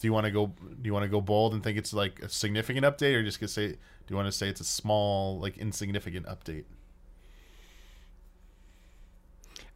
[0.00, 0.46] Do you want to go?
[0.46, 3.38] Do you want to go bold and think it's like a significant update, or just
[3.38, 3.68] gonna say?
[3.68, 3.76] Do
[4.08, 6.64] you want to say it's a small, like insignificant update?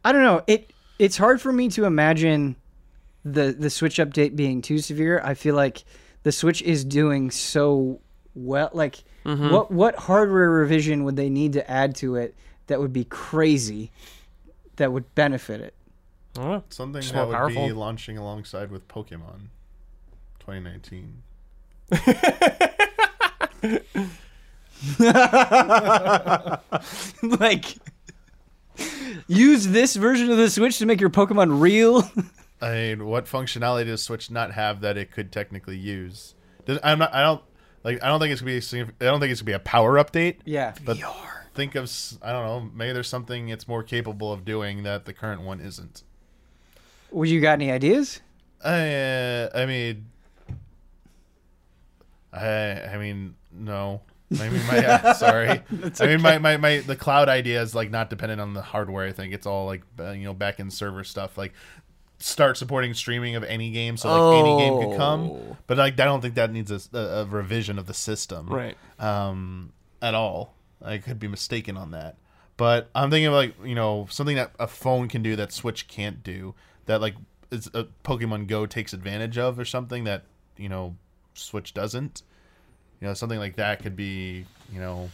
[0.03, 0.43] I don't know.
[0.47, 2.55] It it's hard for me to imagine
[3.23, 5.21] the the Switch update being too severe.
[5.23, 5.83] I feel like
[6.23, 8.01] the Switch is doing so
[8.33, 8.71] well.
[8.73, 9.51] Like mm-hmm.
[9.51, 12.35] what what hardware revision would they need to add to it
[12.67, 13.91] that would be crazy
[14.77, 15.75] that would benefit it?
[16.69, 19.47] Something that more would be launching alongside with Pokemon,
[20.45, 21.21] 2019.
[27.39, 27.75] like
[29.27, 32.09] use this version of the Switch to make your Pokemon real.
[32.61, 36.35] I mean, what functionality does Switch not have that it could technically use?
[36.65, 37.13] Does, I'm not.
[37.13, 37.41] I don't
[37.83, 38.03] like.
[38.03, 38.57] I don't think it's gonna be.
[38.57, 40.37] a I don't think it's gonna be a power update.
[40.45, 40.73] yeah.
[40.83, 40.97] But
[41.53, 41.91] think of.
[42.21, 42.71] I don't know.
[42.73, 46.03] Maybe there's something it's more capable of doing that the current one isn't.
[47.11, 48.21] Well, you got any ideas?
[48.63, 48.93] I.
[48.93, 50.05] Uh, I mean.
[52.35, 52.93] I.
[52.93, 54.01] I mean, no.
[54.39, 55.13] I mean, my.
[55.17, 55.49] sorry.
[55.49, 56.79] I mean, my, my, my.
[56.79, 59.07] The cloud idea is like not dependent on the hardware.
[59.07, 61.37] I think it's all like uh, you know back end server stuff.
[61.37, 61.53] Like
[62.19, 65.31] start supporting streaming of any game, so like any game could come.
[65.31, 65.57] Oh.
[65.67, 68.77] But like, I don't think that needs a, a, a revision of the system, right.
[68.99, 70.55] Um, at all.
[70.83, 72.17] I could be mistaken on that.
[72.57, 75.87] But I'm thinking of like you know something that a phone can do that Switch
[75.87, 76.55] can't do.
[76.85, 77.15] That like
[77.51, 80.23] is a Pokemon Go takes advantage of, or something that
[80.57, 80.95] you know
[81.35, 82.23] Switch doesn't.
[83.01, 85.09] You know, something like that could be you know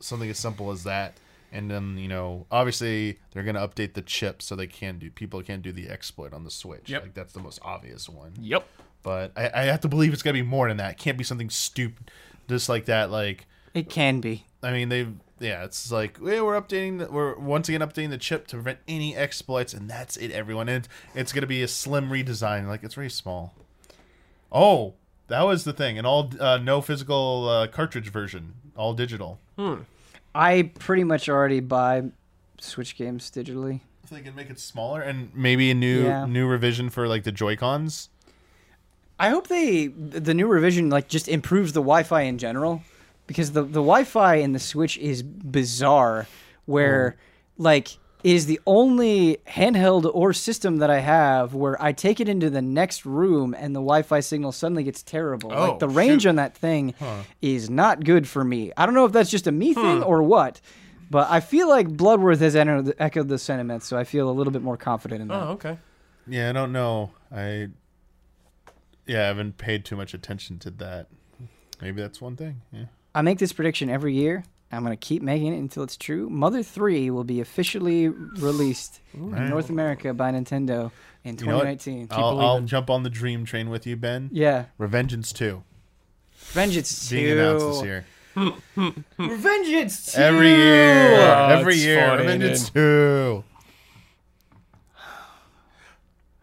[0.00, 1.14] something as simple as that.
[1.52, 5.40] and then you know obviously they're gonna update the chip so they can do people
[5.42, 6.90] can't do the exploit on the Switch.
[6.90, 7.02] Yep.
[7.02, 8.32] Like that's the most obvious one.
[8.40, 8.66] Yep.
[9.02, 10.92] But I, I have to believe it's gonna be more than that.
[10.92, 12.10] It can't be something stupid,
[12.48, 13.10] just like that.
[13.10, 14.46] Like It can be.
[14.62, 18.18] I mean they've yeah, it's like yeah, we're updating the, we're once again updating the
[18.18, 20.68] chip to prevent any exploits, and that's it, everyone.
[20.68, 22.66] And it's gonna be a slim redesign.
[22.66, 23.52] Like it's very small.
[24.50, 24.94] Oh,
[25.28, 25.98] that was the thing.
[25.98, 29.40] An all uh, no physical uh, cartridge version, all digital.
[30.34, 32.04] I pretty much already buy
[32.58, 33.80] Switch games digitally.
[34.02, 36.26] If they can make it smaller and maybe a new Yeah.
[36.26, 38.10] new revision for like the Joy Cons.
[39.18, 42.82] I hope they the new revision like just improves the Wi-Fi in general
[43.26, 46.26] because the the Wi-Fi in the Switch is bizarre
[46.66, 47.16] where
[47.56, 52.28] like it is the only handheld or system that I have where I take it
[52.28, 55.52] into the next room and the Wi-Fi signal suddenly gets terrible.
[55.52, 56.30] Oh, like the range shoot.
[56.30, 56.94] on that thing
[57.42, 58.72] is not good for me.
[58.78, 60.62] I don't know if that's just a me thing or what,
[61.10, 64.52] but I feel like Bloodworth has entered, echoed the sentiment, so I feel a little
[64.52, 65.42] bit more confident in that.
[65.42, 65.78] Oh, okay.
[66.26, 67.10] Yeah, I don't know.
[67.30, 67.68] I
[69.06, 71.08] yeah, I haven't paid too much attention to that.
[71.82, 72.62] Maybe that's one thing.
[72.72, 72.86] Yeah.
[73.14, 74.44] I make this prediction every year.
[74.74, 76.28] I'm going to keep making it until it's true.
[76.30, 79.48] Mother 3 will be officially released in Right.
[79.48, 80.90] North America by Nintendo
[81.24, 82.08] in You know 2019.
[82.10, 84.28] I'll, I'll jump on the dream train with you, Ben.
[84.32, 84.66] yeah.
[84.78, 85.62] Revengeance 2
[86.52, 87.14] Vengeance 2.
[87.16, 88.04] being announced this year.
[89.18, 90.20] Revengeance 2.
[90.20, 91.14] Every year.
[91.20, 92.06] Oh, Every year.
[92.08, 92.74] funny, Revengeance dude.
[92.74, 93.44] 2.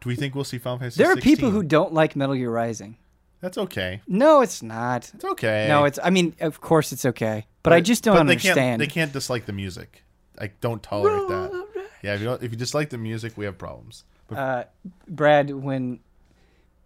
[0.01, 1.35] Do we think we'll see Final Fantasy There are 16?
[1.35, 2.97] people who don't like Metal Gear Rising.
[3.41, 4.01] That's okay.
[4.07, 5.11] No, it's not.
[5.13, 5.65] It's okay.
[5.67, 7.45] No, it's I mean, of course it's okay.
[7.63, 8.55] But, I just don't but understand.
[8.55, 10.03] They can't, they can't dislike the music.
[10.39, 11.67] I don't tolerate that.
[12.03, 14.03] Yeah, if you don't, if you dislike the music, we have problems.
[14.27, 14.63] But uh,
[15.07, 15.99] Brad, when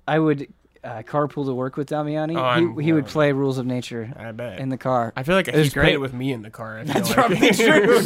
[0.08, 0.52] I would
[0.84, 4.32] uh, carpool to work with Damiani, Oh, he, he would play Rules of Nature I
[4.34, 4.60] bet.
[4.60, 5.14] in the car.
[5.16, 5.94] I feel like It was he's great.
[5.94, 6.80] it with me in the car.
[6.80, 7.16] I That's like.
[7.18, 8.00] probably true.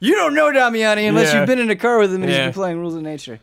[0.00, 1.40] you don't know Damiani unless Yeah.
[1.40, 2.46] you've been in a car with him and he's Yeah.
[2.46, 3.40] been playing Rules of Nature.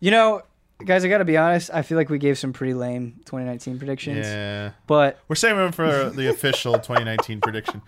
[0.00, 0.42] You know,
[0.84, 1.70] guys, I got to be honest.
[1.72, 4.26] I feel like we gave some pretty lame 2019 predictions.
[4.26, 7.82] yeah, But we're saving them for the official 2019 prediction.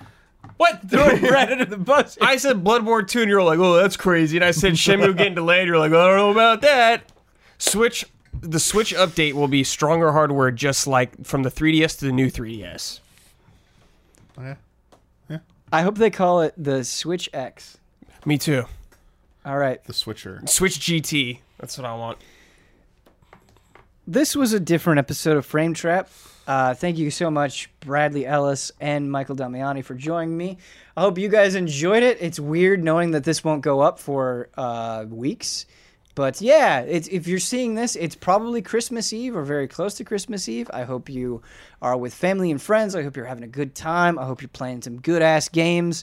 [0.57, 0.81] What?
[0.89, 2.19] throwing Brad under the bus.
[2.21, 4.37] I said Bloodborne 2, and you're like, oh, that's crazy.
[4.37, 5.69] And I said Shenmue getting delayed.
[5.69, 7.13] You're like, I don't know about that.
[7.59, 8.05] Switch,
[8.41, 12.31] the Switch update will be stronger hardware, just like from the 3DS to the new
[12.31, 13.01] 3DS.
[14.39, 14.57] Okay.
[15.29, 15.39] Yeah.
[15.73, 17.79] I hope they call it the Switch X.
[18.25, 18.65] Me too.
[19.45, 19.83] All right.
[19.85, 20.43] The switcher.
[20.47, 21.41] Switch GT.
[21.59, 22.19] That's what I want.
[24.11, 26.11] This was a different episode of Frame Trap.
[26.45, 30.59] Uh, thank you so much, Bradley Ellis and Michael Damiani, for joining me.
[30.97, 32.19] I hope you guys enjoyed it.
[32.21, 35.65] It's weird knowing that this won't go up for uh, weeks.
[36.17, 40.49] But yeah, if you're seeing this, it's probably Christmas Eve or very close to Christmas
[40.49, 40.69] Eve.
[40.75, 41.41] I hope you
[41.81, 42.97] are with family and friends.
[42.97, 44.19] I hope you're having a good time.
[44.19, 46.03] I hope you're playing some good ass games.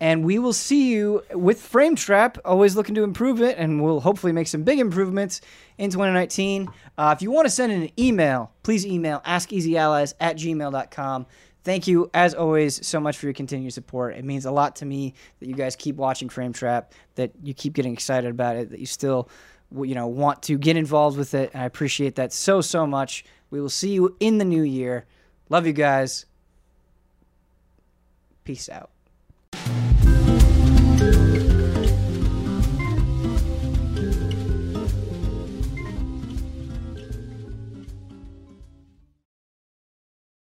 [0.00, 4.00] And we will see you with Frame Trap, always looking to improve it, and we'll
[4.00, 5.40] hopefully make some big improvements
[5.76, 6.68] in 2019.
[6.96, 11.26] Uh, if you want to send an email, please email askeasyallies at gmail.com.
[11.64, 14.16] Thank you, as always, so much for your continued support.
[14.16, 17.52] It means a lot to me that you guys keep watching Frame Trap, that you
[17.52, 19.28] keep getting excited about it, that you still,
[19.76, 23.24] you know, want to get involved with it, and I appreciate that so so much.
[23.50, 25.06] We will see you in the new year.
[25.48, 26.26] Love you guys.
[28.44, 28.90] Peace out.